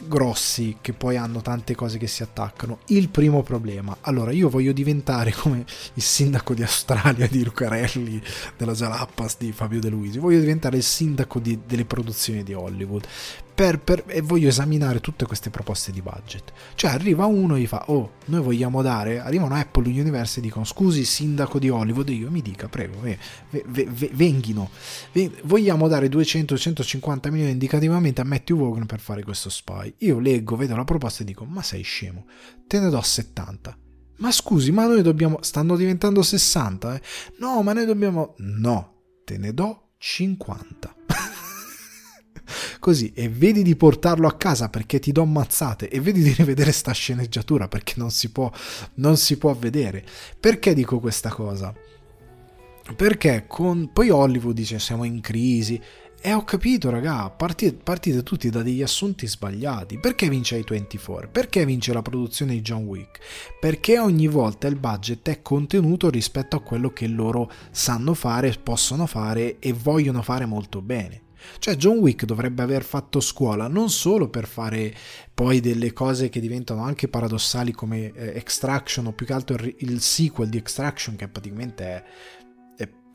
grossi 0.00 0.78
che 0.80 0.92
poi 0.92 1.16
hanno 1.16 1.42
tante 1.42 1.74
cose 1.74 1.98
che 1.98 2.06
si 2.06 2.22
attaccano. 2.22 2.78
Il 2.86 3.08
primo 3.08 3.42
problema, 3.42 3.96
allora 4.02 4.32
io 4.32 4.48
voglio 4.48 4.72
diventare 4.72 5.32
come 5.32 5.64
il 5.94 6.02
sindaco 6.02 6.54
di 6.54 6.62
Australia 6.62 7.26
di 7.26 7.44
Lucarelli, 7.44 8.22
della 8.56 8.72
Jalappas 8.72 9.36
di 9.38 9.52
Fabio 9.52 9.80
De 9.80 9.88
Luisi, 9.88 10.18
voglio 10.18 10.40
diventare 10.40 10.76
il 10.76 10.82
sindaco 10.82 11.38
di, 11.38 11.60
delle 11.66 11.84
produzioni 11.84 12.42
di 12.42 12.54
Hollywood 12.54 13.06
per, 13.56 13.80
per, 13.80 14.04
e 14.06 14.20
voglio 14.20 14.48
esaminare 14.48 15.00
tutte 15.00 15.24
queste 15.24 15.48
proposte 15.48 15.90
di 15.90 16.02
budget. 16.02 16.52
Cioè 16.74 16.90
arriva 16.90 17.24
uno 17.24 17.56
e 17.56 17.60
gli 17.60 17.66
fa, 17.66 17.84
oh, 17.86 18.16
noi 18.26 18.42
vogliamo 18.42 18.82
dare, 18.82 19.18
arrivano 19.18 19.54
Apple 19.54 19.88
Universe 19.88 20.40
e 20.40 20.42
dicono, 20.42 20.66
scusi 20.66 21.06
sindaco 21.06 21.58
di 21.58 21.70
Hollywood, 21.70 22.10
io 22.10 22.30
mi 22.30 22.42
dica, 22.42 22.68
prego, 22.68 23.00
ve, 23.00 23.18
ve, 23.48 23.86
ve, 23.88 24.10
venghino, 24.12 24.68
vogliamo 25.44 25.88
dare 25.88 26.08
200-150 26.08 27.30
milioni 27.30 27.52
indicativamente 27.52 28.20
a 28.20 28.24
Matthew 28.24 28.58
Vaughn 28.58 28.84
per 28.84 29.00
fare 29.00 29.22
questo 29.24 29.48
spy. 29.48 29.94
Io 30.00 30.18
leggo, 30.18 30.54
vedo 30.54 30.76
la 30.76 30.84
proposta 30.84 31.22
e 31.22 31.24
dico, 31.24 31.46
ma 31.46 31.62
sei 31.62 31.82
scemo, 31.82 32.26
te 32.66 32.78
ne 32.78 32.90
do 32.90 33.00
70. 33.00 33.74
Ma 34.18 34.30
scusi, 34.32 34.70
ma 34.70 34.84
noi 34.84 35.00
dobbiamo, 35.00 35.38
stanno 35.40 35.76
diventando 35.76 36.22
60, 36.22 36.94
eh? 36.94 37.00
No, 37.38 37.62
ma 37.62 37.72
noi 37.72 37.86
dobbiamo, 37.86 38.34
no, 38.36 38.96
te 39.24 39.38
ne 39.38 39.54
do 39.54 39.92
50 39.96 40.94
così 42.78 43.12
e 43.14 43.28
vedi 43.28 43.62
di 43.62 43.76
portarlo 43.76 44.26
a 44.26 44.36
casa 44.36 44.68
perché 44.68 44.98
ti 44.98 45.12
do 45.12 45.24
mazzate 45.24 45.88
e 45.88 46.00
vedi 46.00 46.22
di 46.22 46.32
rivedere 46.32 46.72
sta 46.72 46.92
sceneggiatura 46.92 47.68
perché 47.68 47.94
non 47.96 48.10
si 48.10 48.30
può, 48.30 48.50
non 48.94 49.16
si 49.16 49.36
può 49.38 49.54
vedere. 49.54 50.04
Perché 50.38 50.74
dico 50.74 51.00
questa 51.00 51.30
cosa? 51.30 51.74
Perché 52.94 53.44
con... 53.48 53.90
poi 53.92 54.10
Hollywood 54.10 54.54
dice 54.54 54.78
siamo 54.78 55.04
in 55.04 55.20
crisi 55.20 55.80
e 56.20 56.32
ho 56.32 56.44
capito, 56.44 56.90
raga, 56.90 57.30
partite, 57.30 57.76
partite, 57.76 58.22
tutti 58.22 58.50
da 58.50 58.62
degli 58.62 58.82
assunti 58.82 59.26
sbagliati. 59.26 59.98
Perché 59.98 60.28
vince 60.28 60.56
i 60.56 60.64
24? 60.66 61.28
Perché 61.28 61.64
vince 61.64 61.92
la 61.92 62.02
produzione 62.02 62.54
di 62.54 62.62
John 62.62 62.84
Wick? 62.84 63.20
Perché 63.60 63.98
ogni 63.98 64.26
volta 64.26 64.66
il 64.66 64.76
budget 64.76 65.28
è 65.28 65.42
contenuto 65.42 66.10
rispetto 66.10 66.56
a 66.56 66.62
quello 66.62 66.90
che 66.90 67.06
loro 67.06 67.50
sanno 67.70 68.14
fare, 68.14 68.56
possono 68.60 69.06
fare 69.06 69.58
e 69.58 69.72
vogliono 69.72 70.22
fare 70.22 70.46
molto 70.46 70.80
bene. 70.80 71.25
Cioè 71.58 71.76
John 71.76 71.98
Wick 71.98 72.24
dovrebbe 72.24 72.62
aver 72.62 72.82
fatto 72.82 73.20
scuola 73.20 73.68
non 73.68 73.90
solo 73.90 74.28
per 74.28 74.46
fare 74.46 74.94
poi 75.32 75.60
delle 75.60 75.92
cose 75.92 76.28
che 76.28 76.40
diventano 76.40 76.82
anche 76.82 77.08
paradossali 77.08 77.72
come 77.72 78.12
eh, 78.12 78.36
Extraction 78.36 79.06
o 79.06 79.12
più 79.12 79.26
che 79.26 79.32
altro 79.32 79.56
il, 79.56 79.74
il, 79.78 80.00
sequel 80.00 80.48
di 80.48 80.56
Extraction 80.56 81.16
che 81.16 81.28
praticamente 81.28 81.84
è, 81.84 82.04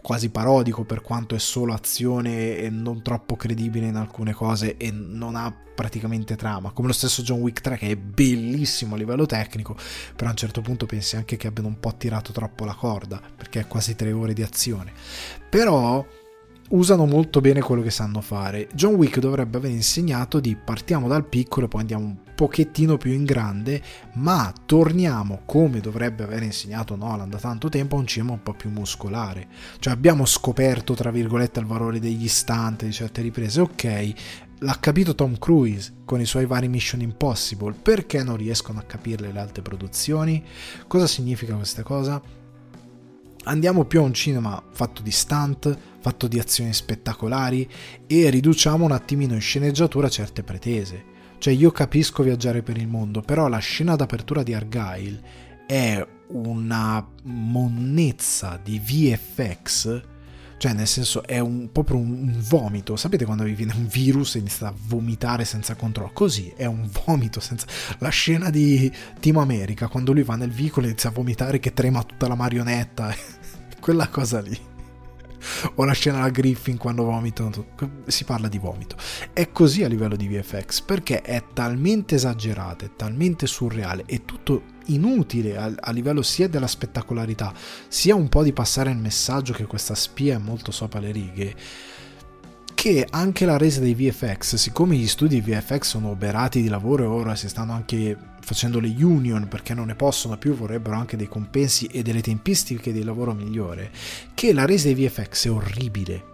quasi 0.02 0.30
parodico 0.30 0.84
per 0.84 1.02
quanto 1.02 1.36
è 1.36 1.40
solo 1.40 1.74
azione 1.74 2.58
e 2.58 2.70
non 2.70 3.02
troppo 3.04 3.36
credibile 3.36 3.88
in 3.88 3.96
alcune 3.96 4.34
cose 4.34 4.76
e 4.78 4.92
non 4.92 5.36
ha 5.36 5.56
praticamente 5.76 6.36
trama, 6.36 6.72
come 6.72 6.88
lo 6.88 6.94
stesso 6.94 7.22
John 7.22 7.40
Wick 7.40 7.62
3 7.62 7.78
che 7.78 7.88
è 7.90 7.96
bellissimo 7.96 8.96
a 8.96 8.98
livello 8.98 9.26
tecnico, 9.26 9.76
però 10.16 10.28
a 10.28 10.32
un 10.32 10.38
certo 10.38 10.62
punto 10.62 10.86
pensi 10.86 11.16
anche 11.16 11.38
che 11.38 11.48
abbiano 11.48 11.70
un 11.70 11.80
po' 11.80 11.96
tirato 11.96 12.32
troppo 12.32 12.66
la 12.66 12.76
corda, 12.76 13.22
perché 13.36 13.62
è 13.62 13.68
quasi 13.68 13.96
tre 13.96 14.12
ore 14.12 14.34
di 14.34 14.44
azione. 14.44 14.92
Però 15.50 16.06
usano 16.72 17.06
molto 17.06 17.42
bene 17.42 17.62
quello 17.62 17.82
che 17.82 17.92
sanno 17.92 18.22
fare. 18.22 18.68
John 18.74 18.96
Wick 18.96 19.20
dovrebbe 19.20 19.58
aver 19.58 19.72
insegnato 19.72 20.40
di 20.40 20.56
partiamo 20.56 21.08
dal 21.08 21.26
piccolo 21.26 21.66
e 21.66 21.70
poi 21.70 21.82
andiamo 21.82 22.06
un 22.06 22.18
pochettino 22.36 22.98
più 22.98 23.12
in 23.12 23.24
grande, 23.24 23.82
ma 24.16 24.54
torniamo 24.66 25.42
come 25.46 25.80
dovrebbe 25.80 26.24
aver 26.24 26.44
insegnato 26.44 26.96
Nolan 26.96 27.30
da 27.30 27.38
tanto 27.38 27.70
tempo 27.70 27.96
a 27.96 28.00
un 28.00 28.08
cinema 28.08 28.34
un 28.34 28.44
po' 28.44 28.54
più 28.54 28.70
muscolare. 28.70 29.48
Cioè 29.80 29.94
abbiamo 29.94 30.26
scoperto, 30.26 30.94
tra 30.94 31.12
virgolette, 31.12 31.60
il 31.60 31.66
valore 31.66 32.00
degli 32.00 32.24
istanti 32.24 32.86
di 32.86 32.94
certe 32.94 33.22
riprese. 33.22 33.62
Ok, 33.62 34.14
l'ha 34.60 34.78
capito 34.80 35.14
Tom 35.14 35.38
Cruise 35.38 35.94
con 36.06 36.22
i 36.22 36.26
suoi 36.26 36.46
vari 36.46 36.68
Mission 36.68 37.02
Impossible, 37.02 37.74
perché 37.74 38.24
non 38.24 38.38
riescono 38.38 38.80
a 38.80 38.84
capirle 38.84 39.32
le 39.32 39.40
altre 39.40 39.62
produzioni? 39.62 40.44
Cosa 40.88 41.08
significa 41.08 41.54
questa 41.56 41.84
cosa? 41.84 42.22
Andiamo 43.44 43.86
più 43.86 44.02
a 44.02 44.04
un 44.04 44.14
cinema 44.14 44.62
fatto 44.72 45.02
di 45.02 45.10
stunt, 45.10 45.78
fatto 46.02 46.28
di 46.28 46.40
azioni 46.40 46.74
spettacolari 46.74 47.70
e 48.08 48.30
riduciamo 48.30 48.84
un 48.84 48.92
attimino 48.92 49.34
in 49.34 49.42
sceneggiatura 49.42 50.10
certe 50.10 50.44
pretese. 50.44 51.06
Cioè 51.38 51.54
io 51.54 51.72
capisco 51.72 52.24
viaggiare 52.24 52.62
per 52.62 52.78
il 52.78 52.88
mondo, 52.88 53.22
però 53.22 53.48
la 53.48 53.60
scena 53.60 53.96
d'apertura 53.96 54.44
di 54.44 54.54
Argyle 54.54 55.22
è 55.66 56.06
una 56.28 57.06
monnezza 57.24 58.60
di 58.62 58.80
VFX 58.80 60.02
Cioè, 60.58 60.74
nel 60.74 60.86
senso, 60.86 61.24
è 61.26 61.40
un, 61.40 61.72
proprio 61.72 61.98
un, 61.98 62.12
un 62.12 62.44
vomito. 62.48 62.96
Sapete 62.96 63.26
quando 63.26 63.44
vi 63.46 63.54
viene 63.54 63.74
un 63.74 63.88
virus 63.88 64.36
e 64.36 64.40
inizia 64.40 64.68
a 64.68 64.74
vomitare 64.76 65.44
senza 65.44 65.74
controllo? 65.74 66.12
Così, 66.14 66.54
è 66.56 66.66
un 66.66 66.88
vomito 67.06 67.40
senza... 67.40 67.66
La 67.98 68.10
scena 68.10 68.52
di 68.52 68.92
Team 69.20 69.38
America, 69.38 69.88
quando 69.88 70.14
lui 70.14 70.22
va 70.22 70.36
nel 70.36 70.52
vicolo 70.52 70.86
e 70.86 70.90
inizia 70.90 71.10
a 71.10 71.14
vomitare 71.14 71.60
che 71.60 71.74
trema 71.74 72.04
tutta 72.04 72.28
la 72.28 72.36
marionetta. 72.36 73.12
Quella 73.82 74.08
cosa 74.10 74.40
lì. 74.40 74.71
O 75.76 75.86
la 75.86 75.94
scena 75.94 76.22
da 76.22 76.30
Griffin 76.30 76.78
quando 76.78 77.04
vomitano. 77.04 77.52
Si 78.08 78.24
parla 78.24 78.48
di 78.48 78.58
vomito. 78.58 78.96
È 79.34 79.52
così 79.52 79.84
a 79.84 79.88
livello 79.88 80.16
di 80.16 80.28
VFX, 80.28 80.82
perché 80.82 81.22
è 81.22 81.44
talmente 81.54 82.16
esagerato, 82.16 82.86
è 82.86 82.90
talmente 82.96 83.48
surreale, 83.48 84.04
è 84.06 84.24
tutto 84.26 84.80
inutile 84.88 85.58
a, 85.58 85.72
a, 85.80 85.92
livello 85.92 86.22
sia 86.22 86.50
della 86.50 86.68
spettacolarità 86.68 87.54
sia 87.88 88.16
un 88.16 88.30
po' 88.30 88.44
di 88.44 88.52
passare 88.52 88.90
il 88.90 88.98
messaggio 88.98 89.54
che 89.54 89.66
questa 89.66 89.94
spia 89.94 90.36
è 90.36 90.40
molto 90.40 90.72
sopra 90.72 91.00
le 91.00 91.12
righe 91.12 91.56
che 92.74 93.06
anche 93.10 93.46
la 93.46 93.58
resa 93.58 93.80
dei 93.80 93.94
VFX 93.94 94.56
siccome 94.56 94.96
gli 94.96 95.08
studi 95.08 95.40
VFX 95.40 95.82
sono 95.84 96.10
oberati 96.10 96.64
di 96.64 96.68
lavoro 96.68 97.04
e 97.04 97.08
ora 97.08 97.36
si 97.36 97.48
stanno 97.48 97.74
anche 97.74 98.18
facendo 98.42 98.80
le 98.80 98.94
union 99.00 99.48
perché 99.48 99.74
non 99.74 99.88
ne 99.88 99.96
possono 99.96 100.38
più 100.38 100.54
vorrebbero 100.54 100.96
anche 100.96 101.16
dei 101.16 101.28
compensi 101.28 101.86
e 101.86 102.02
delle 102.02 102.22
tempistiche 102.22 102.92
di 102.92 103.04
lavoro 103.04 103.34
migliore 103.34 103.92
che 104.34 104.54
la 104.54 104.66
resa 104.66 104.92
dei 104.92 105.08
VFX 105.08 105.46
è 105.48 105.52
orribile. 105.52 106.26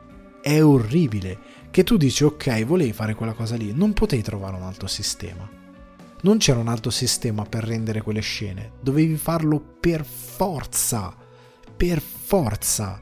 È 0.41 0.63
orribile. 0.63 1.55
Che 1.69 1.83
tu 1.83 1.97
dici 1.97 2.23
ok 2.23 2.63
volevi 2.63 2.93
fare 2.93 3.13
quella 3.13 3.33
cosa 3.33 3.55
lì 3.55 3.73
non 3.73 3.93
potevi 3.93 4.21
trovare 4.21 4.55
un 4.55 4.63
altro 4.63 4.87
sistema. 4.87 5.47
Non 6.19 6.37
c'era 6.39 6.59
un 6.59 6.67
altro 6.67 6.89
sistema 6.89 7.43
per 7.43 7.63
rendere 7.63 8.01
quelle 8.01 8.21
scene, 8.21 8.71
dovevi 8.81 9.17
farlo 9.17 9.59
per 9.79 10.03
forza, 10.03 11.15
per 11.75 12.01
forza. 12.01 13.01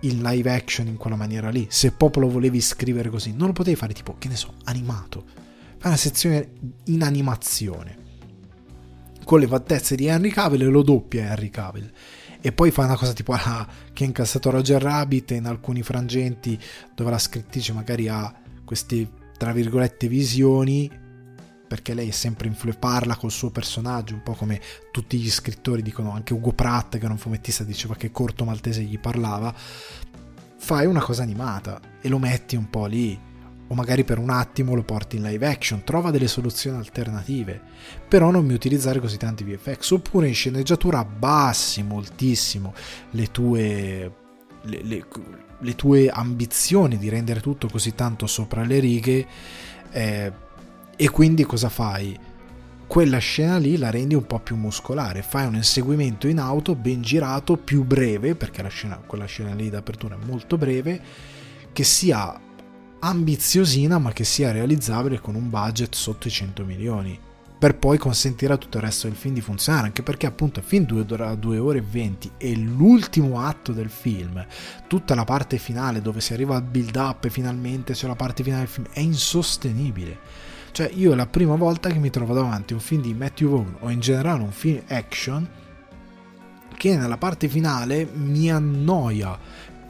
Il 0.00 0.20
live 0.20 0.52
action 0.52 0.88
in 0.88 0.96
quella 0.96 1.16
maniera 1.16 1.48
lì. 1.48 1.66
Se 1.70 1.92
proprio 1.92 2.24
lo 2.24 2.30
volevi 2.30 2.60
scrivere 2.60 3.08
così, 3.08 3.32
non 3.32 3.46
lo 3.46 3.52
potevi 3.52 3.76
fare 3.76 3.94
tipo, 3.94 4.16
che 4.18 4.28
ne 4.28 4.36
so, 4.36 4.54
animato. 4.64 5.24
Fai 5.78 5.92
una 5.92 5.96
sezione 5.96 6.50
in 6.86 7.02
animazione 7.02 8.01
con 9.24 9.40
le 9.40 9.46
fattezze 9.46 9.94
di 9.94 10.06
Henry 10.06 10.30
Cavill 10.30 10.62
e 10.62 10.64
lo 10.66 10.82
doppia 10.82 11.30
Henry 11.30 11.50
Cavill. 11.50 11.90
E 12.40 12.52
poi 12.52 12.70
fa 12.70 12.84
una 12.84 12.96
cosa 12.96 13.12
tipo 13.12 13.32
la 13.32 13.66
che 13.92 14.04
ha 14.04 14.06
incassato 14.06 14.50
Roger 14.50 14.82
Rabbit 14.82 15.30
in 15.32 15.46
alcuni 15.46 15.82
frangenti 15.82 16.58
dove 16.94 17.10
la 17.10 17.18
scrittrice 17.18 17.72
magari 17.72 18.08
ha 18.08 18.34
queste 18.64 19.08
tra 19.36 19.52
virgolette 19.52 20.08
visioni 20.08 20.90
perché 21.72 21.94
lei 21.94 22.08
è 22.08 22.12
sempre 22.12 22.48
influ- 22.48 22.76
parla 22.76 23.16
col 23.16 23.30
suo 23.30 23.50
personaggio, 23.50 24.12
un 24.12 24.22
po' 24.22 24.34
come 24.34 24.60
tutti 24.90 25.18
gli 25.18 25.30
scrittori 25.30 25.80
dicono, 25.80 26.10
anche 26.10 26.34
Ugo 26.34 26.52
Pratt 26.52 26.98
che 26.98 27.04
era 27.04 27.12
un 27.12 27.18
fumettista 27.18 27.64
diceva 27.64 27.94
che 27.94 28.10
Corto 28.10 28.44
Maltese 28.44 28.82
gli 28.82 28.98
parlava, 28.98 29.54
fai 30.58 30.84
una 30.84 31.00
cosa 31.00 31.22
animata 31.22 31.80
e 32.02 32.10
lo 32.10 32.18
metti 32.18 32.56
un 32.56 32.68
po' 32.68 32.84
lì, 32.84 33.18
o 33.72 33.74
magari 33.74 34.04
per 34.04 34.18
un 34.18 34.28
attimo 34.28 34.74
lo 34.74 34.82
porti 34.82 35.16
in 35.16 35.22
live 35.22 35.46
action, 35.46 35.82
trova 35.82 36.10
delle 36.10 36.28
soluzioni 36.28 36.76
alternative, 36.76 37.58
però 38.06 38.30
non 38.30 38.44
mi 38.44 38.52
utilizzare 38.52 39.00
così 39.00 39.16
tanti 39.16 39.44
VFX, 39.44 39.92
oppure 39.92 40.28
in 40.28 40.34
sceneggiatura 40.34 40.98
abbassi 40.98 41.82
moltissimo 41.82 42.74
le 43.10 43.30
tue... 43.30 44.12
Le, 44.64 44.80
le, 44.82 45.04
le 45.58 45.74
tue 45.74 46.08
ambizioni 46.08 46.98
di 46.98 47.08
rendere 47.08 47.40
tutto 47.40 47.68
così 47.68 47.94
tanto 47.94 48.26
sopra 48.26 48.64
le 48.64 48.78
righe 48.80 49.26
eh, 49.90 50.32
e 50.96 51.10
quindi 51.10 51.44
cosa 51.44 51.68
fai? 51.68 52.18
Quella 52.86 53.18
scena 53.18 53.58
lì 53.58 53.76
la 53.76 53.90
rendi 53.90 54.14
un 54.14 54.26
po' 54.26 54.38
più 54.38 54.56
muscolare, 54.56 55.22
fai 55.22 55.46
un 55.46 55.54
inseguimento 55.54 56.28
in 56.28 56.38
auto 56.38 56.74
ben 56.74 57.00
girato, 57.00 57.56
più 57.56 57.84
breve, 57.84 58.34
perché 58.34 58.68
scena, 58.68 58.96
quella 59.04 59.24
scena 59.24 59.54
lì 59.54 59.70
d'apertura 59.70 60.16
è 60.16 60.24
molto 60.24 60.58
breve, 60.58 61.00
che 61.72 61.84
sia 61.84 62.38
ambiziosina 63.04 63.98
ma 63.98 64.12
che 64.12 64.24
sia 64.24 64.52
realizzabile 64.52 65.20
con 65.20 65.34
un 65.34 65.50
budget 65.50 65.94
sotto 65.94 66.28
i 66.28 66.30
100 66.30 66.64
milioni 66.64 67.18
per 67.62 67.76
poi 67.76 67.96
consentire 67.96 68.52
a 68.52 68.56
tutto 68.56 68.78
il 68.78 68.82
resto 68.82 69.06
del 69.06 69.16
film 69.16 69.34
di 69.34 69.40
funzionare 69.40 69.86
anche 69.86 70.02
perché 70.02 70.26
appunto 70.26 70.60
il 70.60 70.64
film 70.64 70.84
dura 70.84 71.34
2 71.34 71.58
ore 71.58 71.78
e 71.78 71.84
20 71.88 72.32
e 72.36 72.56
l'ultimo 72.56 73.40
atto 73.40 73.72
del 73.72 73.88
film 73.88 74.44
tutta 74.88 75.14
la 75.14 75.24
parte 75.24 75.58
finale 75.58 76.02
dove 76.02 76.20
si 76.20 76.32
arriva 76.32 76.56
al 76.56 76.62
build 76.62 76.96
up 76.96 77.24
e 77.24 77.30
finalmente 77.30 77.92
c'è 77.92 78.08
la 78.08 78.16
parte 78.16 78.42
finale 78.42 78.62
del 78.62 78.70
film 78.70 78.86
è 78.90 78.98
insostenibile. 78.98 80.18
Cioè 80.72 80.90
io 80.92 81.12
è 81.12 81.14
la 81.14 81.26
prima 81.26 81.54
volta 81.54 81.88
che 81.88 81.98
mi 81.98 82.10
trovo 82.10 82.34
davanti 82.34 82.72
a 82.72 82.76
un 82.76 82.82
film 82.82 83.02
di 83.02 83.14
Matthew 83.14 83.50
Vaughn 83.50 83.76
o 83.78 83.90
in 83.90 84.00
generale 84.00 84.42
un 84.42 84.50
film 84.50 84.82
action 84.88 85.48
che 86.76 86.96
nella 86.96 87.16
parte 87.16 87.46
finale 87.46 88.08
mi 88.12 88.50
annoia 88.50 89.38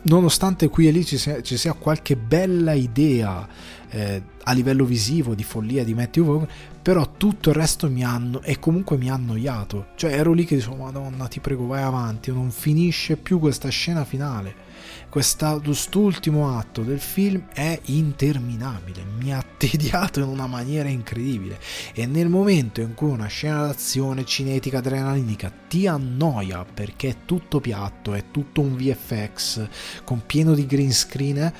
nonostante 0.02 0.68
qui 0.68 0.88
e 0.88 0.90
lì 0.90 1.04
ci 1.04 1.18
sia, 1.18 1.42
ci 1.42 1.56
sia 1.56 1.72
qualche 1.74 2.16
bella 2.16 2.72
idea 2.72 3.46
eh, 3.90 4.22
a 4.42 4.52
livello 4.52 4.84
visivo 4.84 5.34
di 5.34 5.44
follia 5.44 5.84
di 5.84 5.94
Matthew 5.94 6.24
Vaughn 6.24 6.48
però 6.82 7.12
tutto 7.16 7.50
il 7.50 7.54
resto 7.54 7.88
mi 7.88 8.02
hanno 8.04 8.42
e 8.42 8.58
comunque 8.58 8.96
mi 8.96 9.08
ha 9.08 9.14
annoiato. 9.14 9.86
Cioè 9.94 10.12
ero 10.12 10.32
lì 10.32 10.44
che 10.44 10.56
dicevo 10.56 10.76
madonna 10.76 11.28
ti 11.28 11.38
prego 11.38 11.66
vai 11.66 11.82
avanti 11.82 12.32
non 12.32 12.50
finisce 12.50 13.16
più 13.16 13.38
questa 13.38 13.68
scena 13.68 14.04
finale 14.04 14.70
quest'ultimo 15.08 16.56
atto 16.56 16.82
del 16.82 17.00
film 17.00 17.48
è 17.52 17.78
interminabile, 17.86 19.04
mi 19.04 19.32
ha 19.32 19.44
tediato 19.56 20.20
in 20.20 20.26
una 20.26 20.46
maniera 20.46 20.88
incredibile. 20.88 21.58
E 21.92 22.06
nel 22.06 22.28
momento 22.28 22.80
in 22.80 22.94
cui 22.94 23.10
una 23.10 23.26
scena 23.26 23.66
d'azione 23.66 24.24
cinetica 24.24 24.78
adrenalinica 24.78 25.52
ti 25.68 25.86
annoia 25.86 26.64
perché 26.64 27.08
è 27.08 27.16
tutto 27.24 27.60
piatto, 27.60 28.14
è 28.14 28.30
tutto 28.30 28.60
un 28.60 28.76
VFX 28.76 29.68
con 30.04 30.24
pieno 30.24 30.54
di 30.54 30.66
green 30.66 30.92
screen, 30.92 31.52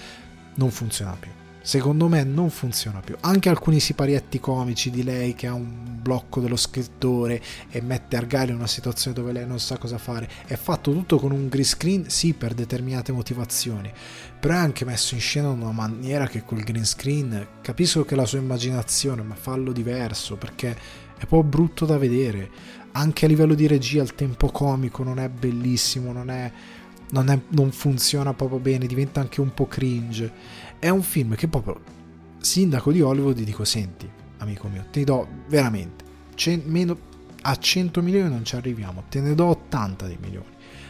non 0.54 0.70
funziona 0.70 1.16
più 1.18 1.30
secondo 1.62 2.08
me 2.08 2.24
non 2.24 2.50
funziona 2.50 3.00
più. 3.00 3.16
Anche 3.20 3.48
alcuni 3.48 3.80
siparietti 3.80 4.40
comici 4.40 4.90
di 4.90 5.02
lei 5.02 5.34
che 5.34 5.46
ha 5.46 5.54
un 5.54 5.98
blocco 6.02 6.40
dello 6.40 6.56
scrittore 6.56 7.40
e 7.70 7.80
mette 7.80 8.16
Argyle 8.16 8.50
in 8.50 8.56
una 8.56 8.66
situazione 8.66 9.16
dove 9.16 9.32
lei 9.32 9.46
non 9.46 9.60
sa 9.60 9.78
cosa 9.78 9.98
fare, 9.98 10.28
è 10.46 10.56
fatto 10.56 10.92
tutto 10.92 11.18
con 11.18 11.30
un 11.30 11.48
green 11.48 11.64
screen, 11.64 12.10
sì, 12.10 12.34
per 12.34 12.54
determinate 12.54 13.12
motivazioni, 13.12 13.90
però 14.38 14.54
è 14.54 14.58
anche 14.58 14.84
messo 14.84 15.14
in 15.14 15.20
scena 15.20 15.50
in 15.50 15.60
una 15.60 15.70
maniera 15.70 16.26
che 16.26 16.44
col 16.44 16.62
green 16.62 16.84
screen 16.84 17.46
capisco 17.62 18.04
che 18.04 18.14
è 18.14 18.16
la 18.16 18.26
sua 18.26 18.38
immaginazione, 18.38 19.22
ma 19.22 19.34
fallo 19.34 19.72
diverso 19.72 20.36
perché 20.36 20.70
è 21.16 21.26
proprio 21.26 21.44
brutto 21.44 21.86
da 21.86 21.96
vedere. 21.96 22.50
Anche 22.94 23.24
a 23.24 23.28
livello 23.28 23.54
di 23.54 23.66
regia 23.66 24.02
il 24.02 24.14
tempo 24.14 24.50
comico 24.50 25.02
non 25.02 25.18
è 25.18 25.28
bellissimo, 25.30 26.12
non 26.12 26.28
è 26.28 26.52
non, 27.12 27.28
è, 27.28 27.38
non, 27.48 27.70
funziona 27.72 28.34
proprio 28.34 28.58
bene, 28.58 28.86
diventa 28.86 29.20
anche 29.20 29.40
un 29.40 29.52
po' 29.54 29.66
cringe. 29.66 30.32
È 30.82 30.88
un 30.88 31.04
film 31.04 31.36
che 31.36 31.46
proprio, 31.46 31.80
sindaco 32.40 32.90
di 32.90 33.00
Hollywood, 33.00 33.36
ti 33.36 33.44
dico, 33.44 33.64
senti, 33.64 34.10
amico 34.38 34.66
mio, 34.66 34.86
ti 34.90 35.04
do 35.04 35.28
veramente, 35.46 36.04
meno, 36.64 36.98
a 37.42 37.56
100 37.56 38.02
milioni 38.02 38.28
non 38.28 38.44
ci 38.44 38.56
arriviamo, 38.56 39.04
te 39.08 39.20
ne 39.20 39.36
do 39.36 39.44
80 39.44 40.08
di 40.08 40.18
milioni. 40.20 40.48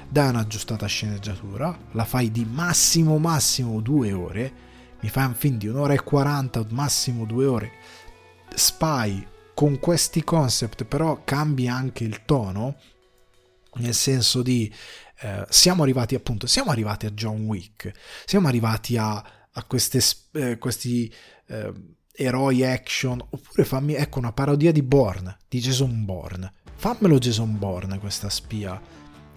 Dai 0.08 0.30
un'aggiustata 0.30 0.86
sceneggiatura, 0.86 1.78
la 1.90 2.06
fai 2.06 2.30
di 2.30 2.46
massimo 2.46 3.18
massimo 3.18 3.82
due 3.82 4.14
ore, 4.14 4.52
mi 5.00 5.10
fai 5.10 5.26
un 5.26 5.34
film 5.34 5.58
di 5.58 5.66
un'ora 5.66 5.92
e 5.92 6.02
40, 6.02 6.68
massimo 6.70 7.26
due 7.26 7.44
ore, 7.44 7.72
spy 8.54 9.26
con 9.52 9.78
questi 9.78 10.24
concept, 10.24 10.84
però 10.84 11.20
cambi 11.22 11.68
anche 11.68 12.04
il 12.04 12.24
tono, 12.24 12.76
nel 13.74 13.92
senso 13.92 14.40
di 14.40 14.72
eh, 15.20 15.44
siamo 15.50 15.82
arrivati 15.82 16.14
appunto, 16.14 16.46
siamo 16.46 16.70
arrivati 16.70 17.04
a 17.04 17.10
John 17.10 17.42
Wick, 17.42 17.92
siamo 18.24 18.48
arrivati 18.48 18.96
a, 18.96 19.22
a 19.52 19.64
queste, 19.64 20.00
eh, 20.32 20.58
questi 20.58 21.12
eh, 21.46 21.72
eroi 22.12 22.64
action, 22.64 23.20
oppure 23.20 23.64
fammi, 23.64 23.94
ecco, 23.94 24.18
una 24.18 24.32
parodia 24.32 24.72
di 24.72 24.82
Bourne, 24.82 25.36
di 25.48 25.60
Jason 25.60 26.04
Bourne. 26.04 26.52
Fammelo 26.74 27.18
Jason 27.18 27.58
Bourne, 27.58 27.98
questa 27.98 28.28
spia. 28.28 28.80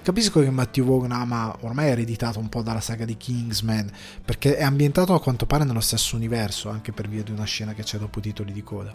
Capisco 0.01 0.39
che 0.39 0.49
Matthew 0.51 0.85
Vaughn 0.85 1.11
ama, 1.11 1.55
ormai 1.61 1.87
è 1.87 1.91
ereditato 1.91 2.37
un 2.37 2.47
po' 2.47 2.61
dalla 2.61 2.81
saga 2.81 3.05
di 3.05 3.17
Kingsman, 3.17 3.91
perché 4.23 4.55
è 4.55 4.63
ambientato 4.63 5.13
a 5.13 5.21
quanto 5.21 5.45
pare 5.47 5.63
nello 5.63 5.79
stesso 5.79 6.15
universo, 6.15 6.69
anche 6.69 6.91
per 6.91 7.07
via 7.07 7.23
di 7.23 7.31
una 7.31 7.45
scena 7.45 7.73
che 7.73 7.83
c'è 7.83 7.97
dopo 7.97 8.19
titoli 8.19 8.53
di 8.53 8.61
coda 8.61 8.93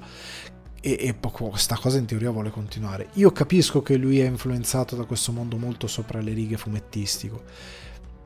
e, 0.81 0.97
e 0.99 1.15
questa 1.15 1.77
cosa 1.77 1.99
in 1.99 2.07
teoria 2.07 2.31
vuole 2.31 2.51
continuare. 2.51 3.11
Io 3.15 3.31
capisco 3.33 3.83
che 3.83 3.97
lui 3.97 4.21
è 4.21 4.27
influenzato 4.27 4.97
da 4.97 5.05
questo 5.05 5.33
mondo 5.33 5.57
molto 5.57 5.87
sopra 5.87 6.21
le 6.21 6.33
righe 6.33 6.57
fumettistico, 6.57 7.45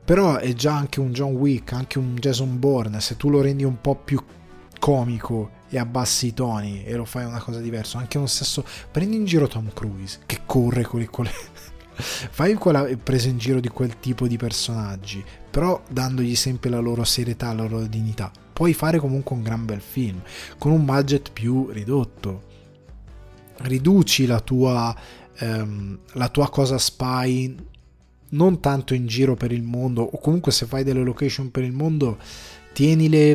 però 0.05 0.37
è 0.37 0.53
già 0.53 0.75
anche 0.75 0.99
un 0.99 1.11
John 1.11 1.33
Wick, 1.33 1.73
anche 1.73 1.97
un 1.97 2.15
Jason 2.15 2.59
Bourne, 2.59 3.01
se 3.01 3.17
tu 3.17 3.29
lo 3.29 3.41
rendi 3.41 3.63
un 3.63 3.81
po' 3.81 3.95
più 3.95 4.23
comico 4.79 5.49
e 5.67 5.79
abbassi 5.79 6.27
i 6.27 6.33
toni 6.33 6.83
e 6.83 6.93
lo 6.95 7.05
fai 7.05 7.25
una 7.25 7.41
cosa 7.41 7.59
diversa, 7.59 7.97
anche 7.97 8.19
lo 8.19 8.27
stesso, 8.27 8.63
prendi 8.91 9.15
in 9.15 9.25
giro 9.25 9.47
Tom 9.47 9.71
Cruise 9.73 10.19
che 10.27 10.41
corre 10.45 10.83
con 10.83 10.99
le... 10.99 11.09
Con 11.09 11.27
fai 11.97 12.53
quella 12.53 12.87
presa 13.01 13.29
in 13.29 13.39
giro 13.39 13.59
di 13.59 13.69
quel 13.69 13.99
tipo 13.99 14.27
di 14.27 14.37
personaggi, 14.37 15.23
però 15.49 15.81
dandogli 15.89 16.35
sempre 16.35 16.69
la 16.69 16.79
loro 16.79 17.03
serietà, 17.03 17.51
la 17.53 17.63
loro 17.63 17.87
dignità. 17.87 18.31
Puoi 18.53 18.73
fare 18.73 18.99
comunque 18.99 19.35
un 19.35 19.41
gran 19.41 19.65
bel 19.65 19.81
film 19.81 20.21
con 20.59 20.71
un 20.71 20.85
budget 20.85 21.31
più 21.31 21.69
ridotto. 21.71 22.53
Riduci 23.57 24.27
la 24.27 24.39
tua, 24.39 24.95
ehm, 25.37 25.99
la 26.13 26.29
tua 26.29 26.49
cosa 26.49 26.77
spy 26.77 27.55
non 28.35 28.59
tanto 28.59 28.93
in 28.93 29.07
giro 29.07 29.35
per 29.35 29.51
il 29.51 29.63
mondo, 29.63 30.03
o 30.03 30.19
comunque 30.19 30.51
se 30.51 30.65
fai 30.65 30.83
delle 30.83 31.03
location 31.03 31.49
per 31.51 31.63
il 31.63 31.71
mondo, 31.71 32.17
tienile, 32.73 33.31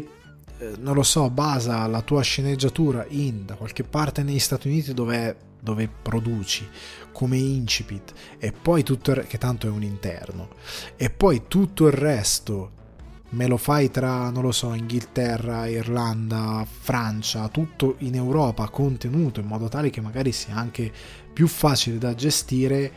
eh, 0.59 0.73
non 0.79 0.95
lo 0.95 1.03
so, 1.03 1.29
basa 1.31 1.87
la 1.87 2.03
tua 2.03 2.23
sceneggiatura 2.23 3.05
in 3.09 3.47
da 3.47 3.55
qualche 3.55 3.83
parte 3.83 4.23
negli 4.23 4.39
Stati 4.39 4.69
Uniti 4.69 4.93
dove, 4.93 5.37
dove 5.59 5.89
produci 5.89 6.69
come 7.13 7.39
incipit 7.39 8.13
e 8.39 8.53
poi 8.53 8.83
tutto 8.83 9.13
il, 9.13 9.27
che 9.27 9.39
tanto 9.39 9.67
è 9.67 9.71
un 9.71 9.83
interno 9.83 10.51
e 10.97 11.11
poi 11.11 11.43
tutto 11.49 11.87
il 11.87 11.93
resto 11.93 12.79
me 13.31 13.47
lo 13.47 13.57
fai 13.57 13.91
tra, 13.91 14.29
non 14.31 14.43
lo 14.43 14.53
so, 14.53 14.75
Inghilterra, 14.75 15.67
Irlanda, 15.67 16.67
Francia, 16.69 17.49
tutto 17.49 17.95
in 17.99 18.17
Europa 18.17 18.69
contenuto 18.69 19.41
in 19.41 19.47
modo 19.47 19.69
tale 19.69 19.91
che 19.91 20.01
magari 20.01 20.33
sia 20.33 20.57
anche 20.57 20.93
più 21.33 21.47
facile 21.47 21.99
da 21.99 22.15
gestire 22.15 22.93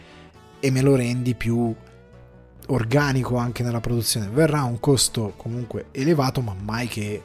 e 0.59 0.71
me 0.71 0.81
lo 0.81 0.95
rendi 0.95 1.35
più 1.35 1.73
organico 2.67 3.37
anche 3.37 3.63
nella 3.63 3.79
produzione. 3.79 4.27
Verrà 4.27 4.63
un 4.63 4.79
costo 4.79 5.33
comunque 5.37 5.87
elevato, 5.91 6.41
ma 6.41 6.53
mai 6.53 6.87
che 6.87 7.23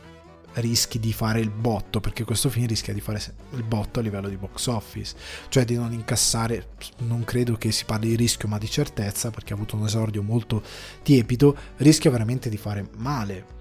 rischi 0.55 0.99
di 0.99 1.13
fare 1.13 1.41
il 1.41 1.51
botto, 1.51 2.01
perché 2.01 2.25
questo 2.25 2.51
film 2.51 2.67
rischia 2.67 2.93
di 2.93 3.01
fare 3.01 3.21
il 3.53 3.63
botto 3.63 4.01
a 4.01 4.03
livello 4.03 4.29
di 4.29 4.37
box 4.37 4.67
office, 4.67 5.17
cioè 5.49 5.65
di 5.65 5.77
non 5.77 5.93
incassare, 5.93 6.71
non 6.99 7.25
credo 7.25 7.57
che 7.57 7.71
si 7.71 7.85
parli 7.85 8.09
di 8.09 8.17
rischio 8.17 8.49
ma 8.49 8.59
di 8.59 8.69
certezza, 8.69 9.31
perché 9.31 9.53
ha 9.53 9.57
avuto 9.57 9.77
un 9.77 9.85
esordio 9.85 10.23
molto 10.23 10.63
tiepido, 11.03 11.57
rischia 11.77 12.11
veramente 12.11 12.49
di 12.49 12.57
fare 12.57 12.89
male. 12.97 13.57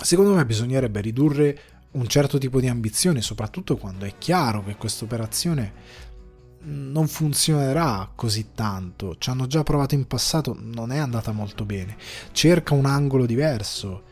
Secondo 0.00 0.34
me 0.34 0.46
bisognerebbe 0.46 1.00
ridurre 1.00 1.60
un 1.92 2.06
certo 2.06 2.38
tipo 2.38 2.60
di 2.60 2.68
ambizione, 2.68 3.20
soprattutto 3.20 3.76
quando 3.76 4.04
è 4.04 4.14
chiaro 4.16 4.62
che 4.62 4.76
questa 4.76 5.04
operazione 5.04 5.72
non 6.62 7.08
funzionerà 7.08 8.10
così 8.14 8.50
tanto. 8.54 9.16
Ci 9.18 9.30
hanno 9.30 9.46
già 9.46 9.62
provato 9.62 9.94
in 9.94 10.06
passato, 10.06 10.56
non 10.58 10.92
è 10.92 10.98
andata 10.98 11.32
molto 11.32 11.64
bene. 11.64 11.96
Cerca 12.32 12.74
un 12.74 12.86
angolo 12.86 13.26
diverso 13.26 14.08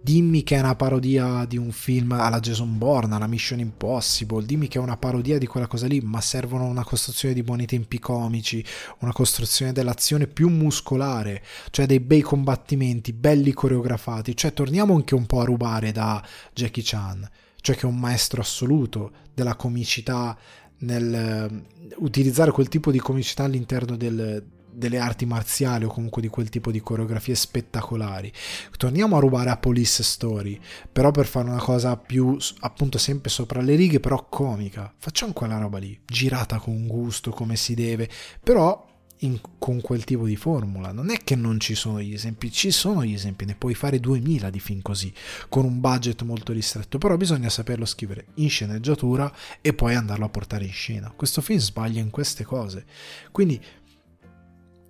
dimmi 0.00 0.42
che 0.42 0.56
è 0.56 0.60
una 0.60 0.74
parodia 0.74 1.44
di 1.44 1.56
un 1.56 1.70
film 1.70 2.12
alla 2.12 2.40
Jason 2.40 2.78
Bourne, 2.78 3.14
alla 3.14 3.26
Mission 3.26 3.58
Impossible, 3.58 4.46
dimmi 4.46 4.68
che 4.68 4.78
è 4.78 4.80
una 4.80 4.96
parodia 4.96 5.38
di 5.38 5.46
quella 5.46 5.66
cosa 5.66 5.86
lì, 5.86 6.00
ma 6.00 6.20
servono 6.20 6.64
una 6.64 6.84
costruzione 6.84 7.34
di 7.34 7.42
buoni 7.42 7.66
tempi 7.66 7.98
comici, 7.98 8.64
una 9.00 9.12
costruzione 9.12 9.72
dell'azione 9.72 10.26
più 10.26 10.48
muscolare, 10.48 11.42
cioè 11.70 11.86
dei 11.86 12.00
bei 12.00 12.22
combattimenti, 12.22 13.12
belli 13.12 13.52
coreografati, 13.52 14.36
cioè 14.36 14.52
torniamo 14.52 14.94
anche 14.94 15.14
un 15.14 15.26
po' 15.26 15.40
a 15.40 15.44
rubare 15.44 15.92
da 15.92 16.24
Jackie 16.54 16.82
Chan, 16.84 17.28
cioè 17.60 17.76
che 17.76 17.82
è 17.82 17.90
un 17.90 17.98
maestro 17.98 18.40
assoluto 18.40 19.10
della 19.34 19.56
comicità 19.56 20.36
nel 20.78 21.50
uh, 21.50 22.04
utilizzare 22.04 22.50
quel 22.50 22.68
tipo 22.68 22.90
di 22.90 22.98
comicità 22.98 23.44
all'interno 23.44 23.96
del, 23.96 24.44
delle 24.78 24.98
arti 24.98 25.26
marziali 25.26 25.84
o 25.84 25.88
comunque 25.88 26.22
di 26.22 26.28
quel 26.28 26.48
tipo 26.48 26.70
di 26.70 26.80
coreografie 26.80 27.34
spettacolari. 27.34 28.32
Torniamo 28.76 29.16
a 29.16 29.20
rubare 29.20 29.50
a 29.50 29.56
Police 29.56 30.02
Story, 30.02 30.58
però 30.90 31.10
per 31.10 31.26
fare 31.26 31.48
una 31.48 31.58
cosa 31.58 31.96
più 31.96 32.36
appunto 32.60 32.96
sempre 32.98 33.28
sopra 33.28 33.60
le 33.60 33.74
righe, 33.74 34.00
però 34.00 34.28
comica. 34.28 34.92
Facciamo 34.96 35.32
quella 35.32 35.58
roba 35.58 35.78
lì, 35.78 35.98
girata 36.04 36.58
con 36.58 36.86
gusto 36.86 37.32
come 37.32 37.56
si 37.56 37.74
deve, 37.74 38.08
però 38.42 38.86
in, 39.20 39.40
con 39.58 39.80
quel 39.80 40.04
tipo 40.04 40.26
di 40.26 40.36
formula. 40.36 40.92
Non 40.92 41.10
è 41.10 41.18
che 41.24 41.36
non 41.36 41.60
ci 41.60 41.74
sono 41.74 42.00
gli 42.00 42.12
esempi, 42.12 42.50
ci 42.50 42.70
sono 42.70 43.04
gli 43.04 43.14
esempi, 43.14 43.44
ne 43.44 43.54
puoi 43.54 43.74
fare 43.74 44.00
2000 44.00 44.50
di 44.50 44.60
film 44.60 44.82
così, 44.82 45.12
con 45.48 45.64
un 45.64 45.80
budget 45.80 46.22
molto 46.22 46.52
ristretto, 46.52 46.98
però 46.98 47.16
bisogna 47.16 47.48
saperlo 47.48 47.84
scrivere 47.84 48.26
in 48.34 48.48
sceneggiatura 48.48 49.32
e 49.60 49.72
poi 49.72 49.94
andarlo 49.94 50.26
a 50.26 50.30
portare 50.30 50.64
in 50.64 50.72
scena. 50.72 51.12
Questo 51.14 51.40
film 51.40 51.58
sbaglia 51.58 52.00
in 52.00 52.10
queste 52.10 52.44
cose. 52.44 52.84
Quindi 53.30 53.60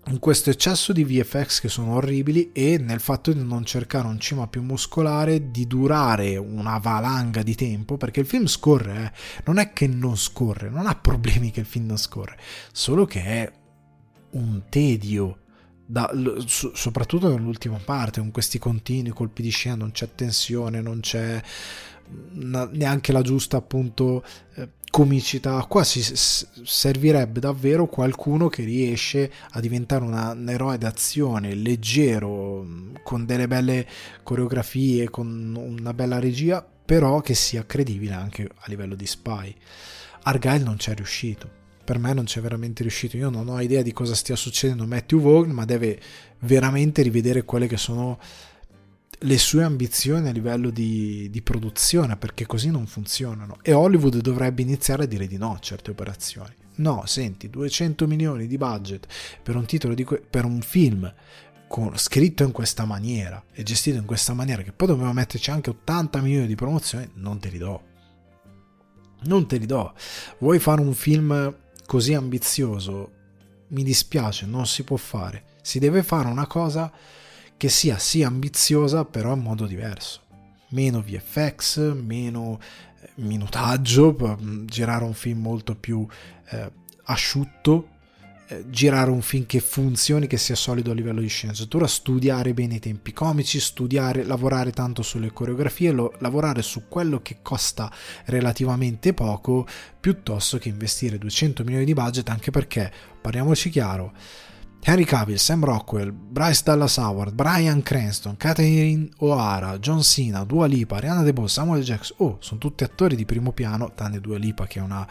in 0.08 0.18
questo 0.20 0.48
eccesso 0.48 0.92
di 0.92 1.04
VFX 1.04 1.60
che 1.60 1.68
sono 1.68 1.94
orribili 1.96 2.50
e 2.52 2.78
nel 2.78 3.00
fatto 3.00 3.32
di 3.32 3.42
non 3.42 3.64
cercare 3.64 4.06
un 4.06 4.18
cima 4.18 4.46
più 4.46 4.62
muscolare, 4.62 5.50
di 5.50 5.66
durare 5.66 6.36
una 6.36 6.78
valanga 6.78 7.42
di 7.42 7.54
tempo, 7.54 7.96
perché 7.96 8.20
il 8.20 8.26
film 8.26 8.46
scorre, 8.46 9.04
eh. 9.04 9.42
non 9.44 9.58
è 9.58 9.72
che 9.72 9.86
non 9.86 10.16
scorre, 10.16 10.70
non 10.70 10.86
ha 10.86 10.94
problemi 10.94 11.50
che 11.50 11.60
il 11.60 11.66
film 11.66 11.86
non 11.86 11.98
scorre, 11.98 12.38
solo 12.72 13.04
che 13.04 13.22
è 13.22 13.52
un 14.30 14.62
tedio. 14.68 15.38
Da, 15.90 16.10
soprattutto 16.46 17.30
nell'ultima 17.30 17.80
parte, 17.82 18.20
con 18.20 18.30
questi 18.30 18.58
continui 18.58 19.10
colpi 19.12 19.40
di 19.42 19.50
scena, 19.50 19.76
non 19.76 19.90
c'è 19.90 20.14
tensione, 20.14 20.82
non 20.82 21.00
c'è 21.00 21.42
neanche 22.32 23.12
la 23.12 23.22
giusta 23.22 23.56
appunto 23.56 24.24
eh, 24.54 24.68
comicità. 24.90 25.64
Qua 25.68 25.84
si 25.84 26.02
servirebbe 26.02 27.40
davvero 27.40 27.86
qualcuno 27.86 28.48
che 28.48 28.64
riesce 28.64 29.30
a 29.50 29.60
diventare 29.60 30.04
una, 30.04 30.32
un 30.32 30.48
eroe 30.48 30.78
d'azione 30.78 31.54
leggero, 31.54 32.66
con 33.02 33.24
delle 33.24 33.48
belle 33.48 33.86
coreografie, 34.22 35.10
con 35.10 35.54
una 35.56 35.94
bella 35.94 36.18
regia, 36.18 36.66
però 36.84 37.20
che 37.20 37.34
sia 37.34 37.66
credibile 37.66 38.14
anche 38.14 38.48
a 38.54 38.64
livello 38.66 38.94
di 38.94 39.06
spy. 39.06 39.54
Argyle 40.22 40.64
non 40.64 40.76
c'è 40.76 40.94
riuscito. 40.94 41.66
Per 41.88 41.98
me 41.98 42.12
non 42.12 42.26
c'è 42.26 42.42
veramente 42.42 42.82
riuscito. 42.82 43.16
Io 43.16 43.30
non 43.30 43.48
ho 43.48 43.58
idea 43.62 43.80
di 43.80 43.94
cosa 43.94 44.14
stia 44.14 44.36
succedendo 44.36 44.86
Matthew 44.86 45.22
Vaughn, 45.22 45.52
ma 45.52 45.64
deve 45.64 45.98
veramente 46.40 47.00
rivedere 47.00 47.44
quelle 47.44 47.66
che 47.66 47.78
sono 47.78 48.18
le 49.20 49.38
sue 49.38 49.62
ambizioni 49.62 50.28
a 50.28 50.30
livello 50.30 50.68
di, 50.68 51.30
di, 51.30 51.40
produzione, 51.40 52.18
perché 52.18 52.44
così 52.44 52.70
non 52.70 52.86
funzionano. 52.86 53.56
E 53.62 53.72
Hollywood 53.72 54.18
dovrebbe 54.18 54.60
iniziare 54.60 55.04
a 55.04 55.06
dire 55.06 55.26
di 55.26 55.38
no 55.38 55.54
a 55.54 55.58
certe 55.60 55.90
operazioni. 55.90 56.52
No, 56.74 57.04
senti, 57.06 57.48
200 57.48 58.06
milioni 58.06 58.46
di 58.46 58.58
budget 58.58 59.06
per 59.42 59.56
un 59.56 59.64
di 59.94 60.04
que- 60.04 60.20
per 60.20 60.44
un 60.44 60.60
film 60.60 61.10
con, 61.68 61.96
scritto 61.96 62.42
in 62.42 62.52
questa 62.52 62.84
maniera 62.84 63.42
e 63.50 63.62
gestito 63.62 63.96
in 63.96 64.04
questa 64.04 64.34
maniera, 64.34 64.60
che 64.60 64.72
poi 64.72 64.88
dobbiamo 64.88 65.14
metterci 65.14 65.50
anche 65.50 65.70
80 65.70 66.20
milioni 66.20 66.46
di 66.46 66.54
promozione, 66.54 67.12
non 67.14 67.38
te 67.38 67.48
li 67.48 67.56
do. 67.56 67.82
Non 69.20 69.48
te 69.48 69.56
li 69.56 69.64
do. 69.64 69.94
Vuoi 70.36 70.58
fare 70.58 70.82
un 70.82 70.92
film 70.92 71.56
così 71.88 72.12
ambizioso? 72.12 73.12
Mi 73.68 73.82
dispiace, 73.82 74.44
non 74.44 74.66
si 74.66 74.84
può 74.84 74.98
fare. 74.98 75.56
Si 75.62 75.78
deve 75.78 76.02
fare 76.02 76.28
una 76.28 76.46
cosa 76.46 76.92
che 77.56 77.70
sia 77.70 77.96
sì 77.96 78.22
ambiziosa 78.22 79.06
però 79.06 79.32
in 79.32 79.40
modo 79.40 79.64
diverso. 79.64 80.20
Meno 80.68 81.00
VFX, 81.00 81.94
meno 81.94 82.60
eh, 83.00 83.10
minutaggio, 83.16 84.14
mm, 84.38 84.66
girare 84.66 85.04
un 85.04 85.14
film 85.14 85.40
molto 85.40 85.74
più 85.76 86.06
eh, 86.50 86.70
asciutto, 87.04 87.88
girare 88.68 89.10
un 89.10 89.20
film 89.20 89.46
che 89.46 89.60
funzioni, 89.60 90.26
che 90.26 90.38
sia 90.38 90.54
solido 90.54 90.90
a 90.90 90.94
livello 90.94 91.20
di 91.20 91.28
sceneggiatura, 91.28 91.86
studiare 91.86 92.54
bene 92.54 92.76
i 92.76 92.78
tempi 92.78 93.12
comici, 93.12 93.60
studiare, 93.60 94.24
lavorare 94.24 94.70
tanto 94.70 95.02
sulle 95.02 95.32
coreografie, 95.32 95.90
lo, 95.90 96.14
lavorare 96.18 96.62
su 96.62 96.84
quello 96.88 97.20
che 97.20 97.38
costa 97.42 97.92
relativamente 98.26 99.12
poco, 99.12 99.66
piuttosto 100.00 100.58
che 100.58 100.68
investire 100.68 101.18
200 101.18 101.64
milioni 101.64 101.84
di 101.84 101.94
budget, 101.94 102.28
anche 102.30 102.50
perché, 102.50 102.90
parliamoci 103.20 103.68
chiaro, 103.70 104.12
Henry 104.80 105.04
Cavill, 105.04 105.36
Sam 105.36 105.64
Rockwell, 105.64 106.12
Bryce 106.12 106.62
Dallas 106.64 106.96
Howard, 106.96 107.34
Brian 107.34 107.82
Cranston, 107.82 108.36
Catherine 108.36 109.08
O'Hara, 109.18 109.78
John 109.78 110.02
Cena, 110.02 110.44
Dua 110.44 110.66
Lipa, 110.66 110.96
Ariana 110.96 111.22
DeBose, 111.22 111.52
Samuel 111.52 111.82
Jackson, 111.82 112.16
oh, 112.20 112.36
sono 112.40 112.60
tutti 112.60 112.84
attori 112.84 113.16
di 113.16 113.24
primo 113.24 113.52
piano, 113.52 113.92
tranne 113.94 114.20
Dua 114.20 114.38
Lipa 114.38 114.66
che 114.66 114.78
è 114.78 114.82
una 114.82 115.06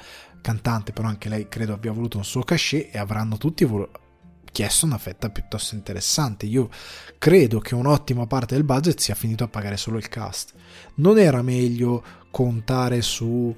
cantante, 0.48 0.94
però 0.94 1.10
anche 1.10 1.28
lei 1.28 1.50
credo 1.50 1.74
abbia 1.74 1.92
voluto 1.92 2.16
un 2.16 2.24
suo 2.24 2.42
cachet 2.42 2.96
e 2.96 2.98
avranno 2.98 3.36
tutti 3.36 3.66
vol- 3.66 3.90
chiesto 4.50 4.86
una 4.86 4.98
fetta 4.98 5.30
piuttosto 5.30 5.76
interessante. 5.76 6.46
Io 6.46 6.70
credo 7.18 7.60
che 7.60 7.76
un'ottima 7.76 8.26
parte 8.28 8.56
del 8.56 8.64
budget 8.64 8.98
sia 8.98 9.14
finito 9.14 9.44
a 9.44 9.50
pagare 9.50 9.76
solo 9.76 9.98
il 9.98 10.08
cast. 10.08 10.54
Non 10.96 11.20
era 11.20 11.42
meglio 11.42 12.02
contare 12.32 13.02
su 13.02 13.54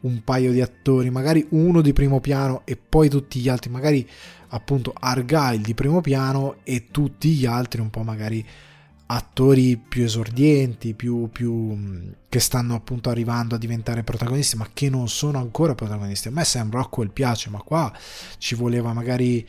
un 0.00 0.22
paio 0.22 0.52
di 0.52 0.60
attori, 0.60 1.08
magari 1.08 1.46
uno 1.50 1.80
di 1.80 1.94
primo 1.94 2.20
piano 2.20 2.60
e 2.66 2.76
poi 2.76 3.08
tutti 3.08 3.40
gli 3.40 3.48
altri, 3.48 3.70
magari 3.70 4.06
appunto 4.48 4.92
Argyle 4.94 5.62
di 5.62 5.72
primo 5.72 6.02
piano 6.02 6.56
e 6.62 6.88
tutti 6.90 7.30
gli 7.30 7.46
altri 7.46 7.80
un 7.80 7.88
po' 7.88 8.02
magari 8.02 8.46
attori 9.06 9.76
più 9.76 10.04
esordienti, 10.04 10.94
più, 10.94 11.28
più, 11.30 12.12
che 12.28 12.40
stanno 12.40 12.74
appunto 12.74 13.10
arrivando 13.10 13.54
a 13.54 13.58
diventare 13.58 14.02
protagonisti, 14.02 14.56
ma 14.56 14.68
che 14.72 14.88
non 14.88 15.08
sono 15.08 15.38
ancora 15.38 15.74
protagonisti. 15.74 16.28
A 16.28 16.30
me 16.30 16.44
Sam 16.44 16.70
Rockwell 16.70 17.10
piace, 17.10 17.50
ma 17.50 17.60
qua 17.60 17.92
ci 18.38 18.54
voleva 18.54 18.92
magari 18.92 19.46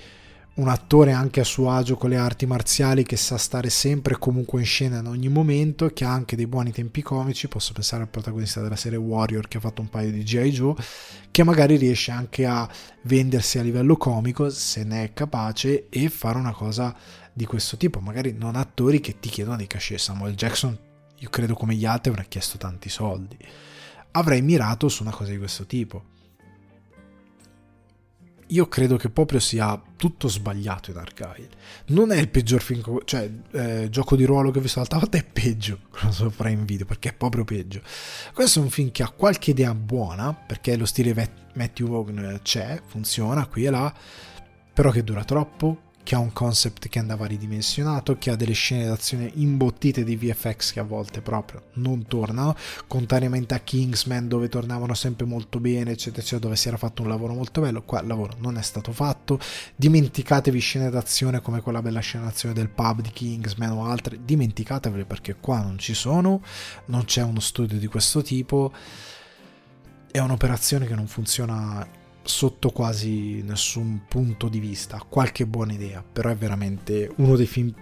un 0.56 0.70
attore 0.70 1.12
anche 1.12 1.42
a 1.42 1.44
suo 1.44 1.70
agio 1.70 1.98
con 1.98 2.10
le 2.10 2.16
arti 2.16 2.46
marziali 2.46 3.04
che 3.04 3.18
sa 3.18 3.38
stare 3.38 3.70
sempre 3.70 4.18
comunque 4.18 4.62
in 4.62 4.66
scena 4.66 5.00
in 5.00 5.08
ogni 5.08 5.28
momento, 5.28 5.90
che 5.90 6.06
ha 6.06 6.12
anche 6.12 6.36
dei 6.36 6.48
buoni 6.48 6.72
tempi 6.72 7.02
comici, 7.02 7.48
posso 7.48 7.74
pensare 7.74 8.04
al 8.04 8.10
protagonista 8.10 8.62
della 8.62 8.78
serie 8.78 8.98
Warrior 8.98 9.48
che 9.48 9.58
ha 9.58 9.62
fatto 9.62 9.82
un 9.82 9.90
paio 9.90 10.12
di 10.12 10.24
G.I. 10.24 10.52
Joe, 10.52 10.76
che 11.30 11.44
magari 11.44 11.76
riesce 11.76 12.12
anche 12.12 12.46
a 12.46 12.70
vendersi 13.02 13.60
a 13.60 13.64
livello 13.64 13.98
comico 13.98 14.50
se 14.50 14.84
ne 14.86 15.04
è 15.04 15.14
capace 15.14 15.88
e 15.90 16.08
fare 16.08 16.38
una 16.38 16.54
cosa 16.54 16.96
di 17.36 17.46
questo 17.46 17.76
tipo, 17.76 18.00
magari 18.00 18.32
non 18.32 18.56
attori 18.56 19.02
che 19.02 19.20
ti 19.20 19.28
chiedono 19.28 19.58
dei 19.58 19.68
cachet, 19.68 20.00
Samuel 20.00 20.36
Jackson 20.36 20.78
io 21.20 21.30
credo 21.30 21.54
come 21.54 21.76
gli 21.76 21.86
altri 21.86 22.12
avrà 22.12 22.24
chiesto 22.24 22.58
tanti 22.58 22.88
soldi, 22.88 23.38
avrei 24.12 24.42
mirato 24.42 24.88
su 24.88 25.04
una 25.04 25.12
cosa 25.12 25.32
di 25.32 25.38
questo 25.38 25.66
tipo 25.66 26.14
io 28.48 28.68
credo 28.68 28.98
che 28.98 29.10
proprio 29.10 29.40
sia 29.40 29.82
tutto 29.96 30.28
sbagliato 30.28 30.92
in 30.92 30.98
Argyle. 30.98 31.50
Non 31.88 32.12
è 32.12 32.18
il 32.18 32.30
peggior 32.30 32.62
film, 32.62 32.84
cioè 33.06 33.30
eh, 33.52 33.90
gioco 33.90 34.16
di 34.16 34.24
ruolo 34.24 34.52
che 34.52 34.60
ho 34.60 34.62
visto 34.62 34.80
l'altra 34.80 35.00
volta 35.00 35.18
è 35.18 35.24
peggio, 35.24 35.80
lo 36.02 36.12
so 36.12 36.30
fare 36.30 36.52
in 36.52 36.66
video 36.66 36.86
perché 36.86 37.10
è 37.10 37.14
proprio 37.14 37.44
peggio. 37.44 37.82
Questo 38.34 38.60
è 38.60 38.62
un 38.62 38.70
film 38.70 38.92
che 38.92 39.04
ha 39.04 39.10
qualche 39.10 39.52
idea 39.52 39.74
buona, 39.74 40.34
perché 40.34 40.76
lo 40.76 40.86
stile 40.86 41.14
Matthew 41.54 41.88
Vaughn 41.88 42.40
c'è, 42.44 42.82
funziona 42.86 43.48
qui 43.48 43.66
e 43.66 43.70
là, 43.70 43.94
però 44.74 44.92
che 44.92 45.04
dura 45.04 45.24
troppo, 45.24 45.85
che 46.06 46.14
ha 46.14 46.20
un 46.20 46.32
concept 46.32 46.88
che 46.88 47.00
andava 47.00 47.26
ridimensionato, 47.26 48.20
che 48.20 48.30
ha 48.30 48.36
delle 48.36 48.54
scene 48.54 48.86
d'azione 48.86 49.32
imbottite 49.34 50.04
di 50.04 50.16
VFX 50.16 50.74
che 50.74 50.80
a 50.80 50.84
volte 50.84 51.20
proprio 51.22 51.64
non 51.74 52.06
tornano, 52.06 52.56
contrariamente 52.86 53.56
a 53.56 53.60
Kingsman 53.60 54.28
dove 54.28 54.48
tornavano 54.48 54.94
sempre 54.94 55.26
molto 55.26 55.60
bene, 55.60 55.92
eccetera, 55.92 56.22
eccetera, 56.22 56.42
dove 56.42 56.56
si 56.58 56.68
era 56.68 56.78
fatto 56.78 57.02
un 57.02 57.08
lavoro 57.08 57.34
molto 57.34 57.60
bello, 57.60 57.82
qua 57.82 58.02
il 58.02 58.08
lavoro 58.08 58.36
non 58.38 58.56
è 58.60 58.62
stato 58.62 58.92
fatto, 58.92 59.40
dimenticatevi 59.76 60.60
scene 60.60 60.92
d'azione 60.92 61.42
come 61.42 61.62
quella 61.62 61.82
bella 61.82 62.02
scena 62.02 62.26
d'azione 62.26 62.54
del 62.54 62.70
pub 62.70 63.02
di 63.02 63.10
Kingsman 63.10 63.72
o 63.72 63.86
altre, 63.86 64.20
dimenticatevele 64.24 65.06
perché 65.06 65.38
qua 65.40 65.64
non 65.64 65.80
ci 65.80 65.96
sono, 65.96 66.40
non 66.86 67.06
c'è 67.06 67.24
uno 67.24 67.40
studio 67.40 67.80
di 67.80 67.88
questo 67.88 68.22
tipo, 68.22 68.72
è 70.12 70.20
un'operazione 70.20 70.86
che 70.86 70.94
non 70.94 71.08
funziona 71.08 72.04
sotto 72.26 72.72
quasi 72.72 73.42
nessun 73.44 74.02
punto 74.08 74.50
di 74.50 74.60
vista, 74.60 75.04
qualche 75.08 75.46
buona 75.46 75.74
idea, 75.74 76.04
però 76.04 76.30
è 76.30 76.36
veramente 76.36 77.12
uno 77.18 77.36
dei 77.36 77.46
film, 77.46 77.74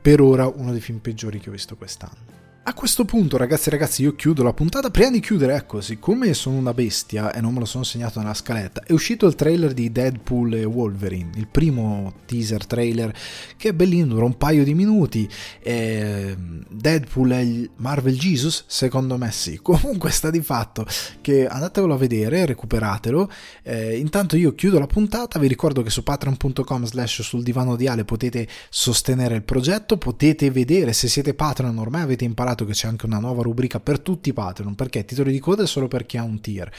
per 0.00 0.20
ora, 0.20 0.46
uno 0.46 0.72
dei 0.72 0.80
film 0.80 0.98
peggiori 0.98 1.38
che 1.38 1.50
ho 1.50 1.52
visto 1.52 1.76
quest'anno. 1.76 2.33
A 2.66 2.72
questo 2.72 3.04
punto, 3.04 3.36
ragazzi 3.36 3.68
e 3.68 3.72
ragazzi, 3.72 4.00
io 4.00 4.14
chiudo 4.14 4.42
la 4.42 4.54
puntata. 4.54 4.90
Prima 4.90 5.10
di 5.10 5.20
chiudere, 5.20 5.54
ecco, 5.54 5.82
siccome 5.82 6.32
sono 6.32 6.56
una 6.56 6.72
bestia 6.72 7.30
e 7.30 7.42
non 7.42 7.52
me 7.52 7.58
lo 7.58 7.66
sono 7.66 7.84
segnato 7.84 8.20
nella 8.20 8.32
scaletta, 8.32 8.84
è 8.86 8.92
uscito 8.92 9.26
il 9.26 9.34
trailer 9.34 9.74
di 9.74 9.92
Deadpool 9.92 10.54
e 10.54 10.64
Wolverine, 10.64 11.32
il 11.34 11.46
primo 11.46 12.14
teaser 12.24 12.64
trailer 12.64 13.14
che 13.58 13.68
è 13.68 13.72
bellino, 13.74 14.14
dura 14.14 14.24
un 14.24 14.38
paio 14.38 14.64
di 14.64 14.72
minuti. 14.72 15.28
E 15.60 16.34
Deadpool 16.70 17.30
è 17.32 17.40
il 17.40 17.70
Marvel 17.76 18.16
Jesus? 18.16 18.64
Secondo 18.66 19.18
me 19.18 19.30
sì. 19.30 19.58
Comunque 19.62 20.10
sta 20.10 20.30
di 20.30 20.40
fatto 20.40 20.86
che 21.20 21.46
andatevelo 21.46 21.92
a 21.92 21.98
vedere, 21.98 22.46
recuperatelo. 22.46 23.30
Eh, 23.62 23.98
intanto 23.98 24.38
io 24.38 24.54
chiudo 24.54 24.78
la 24.78 24.86
puntata, 24.86 25.38
vi 25.38 25.48
ricordo 25.48 25.82
che 25.82 25.90
su 25.90 26.02
patreon.com 26.02 26.86
slash 26.86 27.20
sul 27.20 27.42
divano 27.42 27.76
di 27.76 27.88
Ale 27.88 28.06
potete 28.06 28.48
sostenere 28.70 29.34
il 29.34 29.42
progetto, 29.42 29.98
potete 29.98 30.50
vedere 30.50 30.94
se 30.94 31.08
siete 31.08 31.34
Patreon, 31.34 31.76
ormai 31.76 32.00
avete 32.00 32.24
imparato 32.24 32.52
che 32.54 32.72
c'è 32.72 32.86
anche 32.86 33.06
una 33.06 33.18
nuova 33.18 33.42
rubrica 33.42 33.80
per 33.80 33.98
tutti 33.98 34.28
i 34.28 34.32
Patreon, 34.32 34.76
perché 34.76 35.04
titoli 35.04 35.32
di 35.32 35.40
coda 35.40 35.64
è 35.64 35.66
solo 35.66 35.88
per 35.88 36.06
chi 36.06 36.16
ha 36.16 36.22
un 36.22 36.40
tier. 36.40 36.70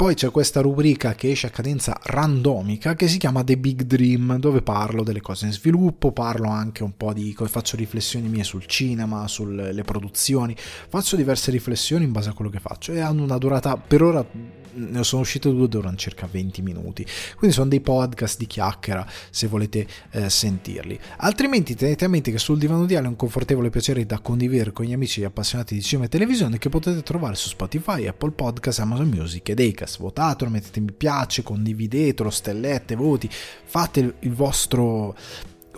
Poi 0.00 0.14
c'è 0.14 0.30
questa 0.30 0.62
rubrica 0.62 1.14
che 1.14 1.30
esce 1.30 1.48
a 1.48 1.50
cadenza 1.50 1.98
randomica 2.04 2.94
che 2.94 3.06
si 3.06 3.18
chiama 3.18 3.44
The 3.44 3.58
Big 3.58 3.82
Dream, 3.82 4.38
dove 4.38 4.62
parlo 4.62 5.02
delle 5.02 5.20
cose 5.20 5.44
in 5.44 5.52
sviluppo, 5.52 6.10
parlo 6.12 6.48
anche 6.48 6.82
un 6.82 6.96
po' 6.96 7.12
di 7.12 7.36
faccio 7.36 7.76
riflessioni 7.76 8.28
mie 8.28 8.42
sul 8.42 8.64
cinema, 8.64 9.28
sulle 9.28 9.82
produzioni, 9.82 10.56
faccio 10.56 11.16
diverse 11.16 11.50
riflessioni 11.50 12.04
in 12.04 12.12
base 12.12 12.30
a 12.30 12.32
quello 12.32 12.50
che 12.50 12.60
faccio 12.60 12.92
e 12.92 13.00
hanno 13.00 13.22
una 13.22 13.36
durata 13.36 13.76
per 13.76 14.02
ora 14.02 14.26
ne 14.74 15.04
sono 15.04 15.22
uscite 15.22 15.50
due, 15.50 15.68
durano 15.68 15.96
circa 15.96 16.28
20 16.30 16.62
minuti. 16.62 17.06
Quindi 17.36 17.54
sono 17.54 17.68
dei 17.68 17.80
podcast 17.80 18.38
di 18.38 18.46
chiacchiera 18.46 19.06
se 19.30 19.46
volete 19.46 19.86
eh, 20.10 20.30
sentirli. 20.30 20.98
Altrimenti 21.18 21.74
tenete 21.74 22.04
a 22.04 22.08
mente 22.08 22.30
che 22.30 22.38
sul 22.38 22.58
divano 22.58 22.86
di 22.86 22.94
Ale 22.94 23.06
è 23.06 23.08
un 23.08 23.16
confortevole 23.16 23.70
piacere 23.70 24.06
da 24.06 24.18
condividere 24.18 24.72
con 24.72 24.84
gli 24.84 24.92
amici 24.92 25.24
appassionati 25.24 25.74
di 25.74 25.82
cinema 25.82 26.06
e 26.06 26.10
televisione 26.10 26.58
che 26.58 26.68
potete 26.68 27.02
trovare 27.02 27.34
su 27.34 27.48
Spotify, 27.48 28.06
Apple 28.06 28.32
Podcast, 28.32 28.80
Amazon 28.80 29.08
Music 29.08 29.48
ed 29.48 29.60
Acast. 29.60 29.98
Votatelo, 29.98 30.50
mettete 30.50 30.80
mi 30.80 30.92
piace, 30.92 31.42
condividetelo, 31.42 32.30
stellette, 32.30 32.94
voti, 32.94 33.28
fate 33.30 34.14
il 34.18 34.32
vostro 34.32 35.14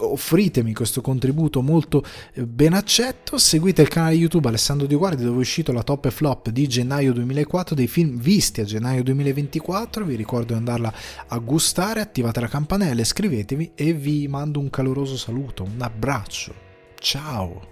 offritemi 0.04 0.72
questo 0.72 1.00
contributo 1.00 1.62
molto 1.62 2.02
eh, 2.34 2.46
ben 2.46 2.74
accetto. 2.74 3.38
Seguite 3.38 3.82
il 3.82 3.88
canale 3.88 4.14
YouTube 4.14 4.48
Alessandro 4.48 4.86
Di 4.86 4.94
Guardi 4.94 5.24
dove 5.24 5.36
è 5.36 5.40
uscito 5.40 5.72
la 5.72 5.82
top 5.82 6.06
e 6.06 6.10
flop 6.10 6.50
di 6.50 6.66
gennaio 6.66 7.12
2004 7.12 7.74
dei 7.74 7.86
film 7.86 8.18
visti 8.18 8.60
a 8.60 8.64
gennaio 8.64 9.02
2024. 9.02 10.04
Vi 10.04 10.16
ricordo 10.16 10.52
di 10.52 10.58
andarla 10.58 10.92
a 11.28 11.38
gustare, 11.38 12.00
attivate 12.00 12.40
la 12.40 12.48
campanella, 12.48 13.00
iscrivetevi 13.00 13.72
e 13.74 13.92
vi 13.92 14.28
mando 14.28 14.60
un 14.60 14.70
caloroso 14.70 15.16
saluto, 15.16 15.64
un 15.64 15.80
abbraccio. 15.80 16.54
Ciao! 16.98 17.71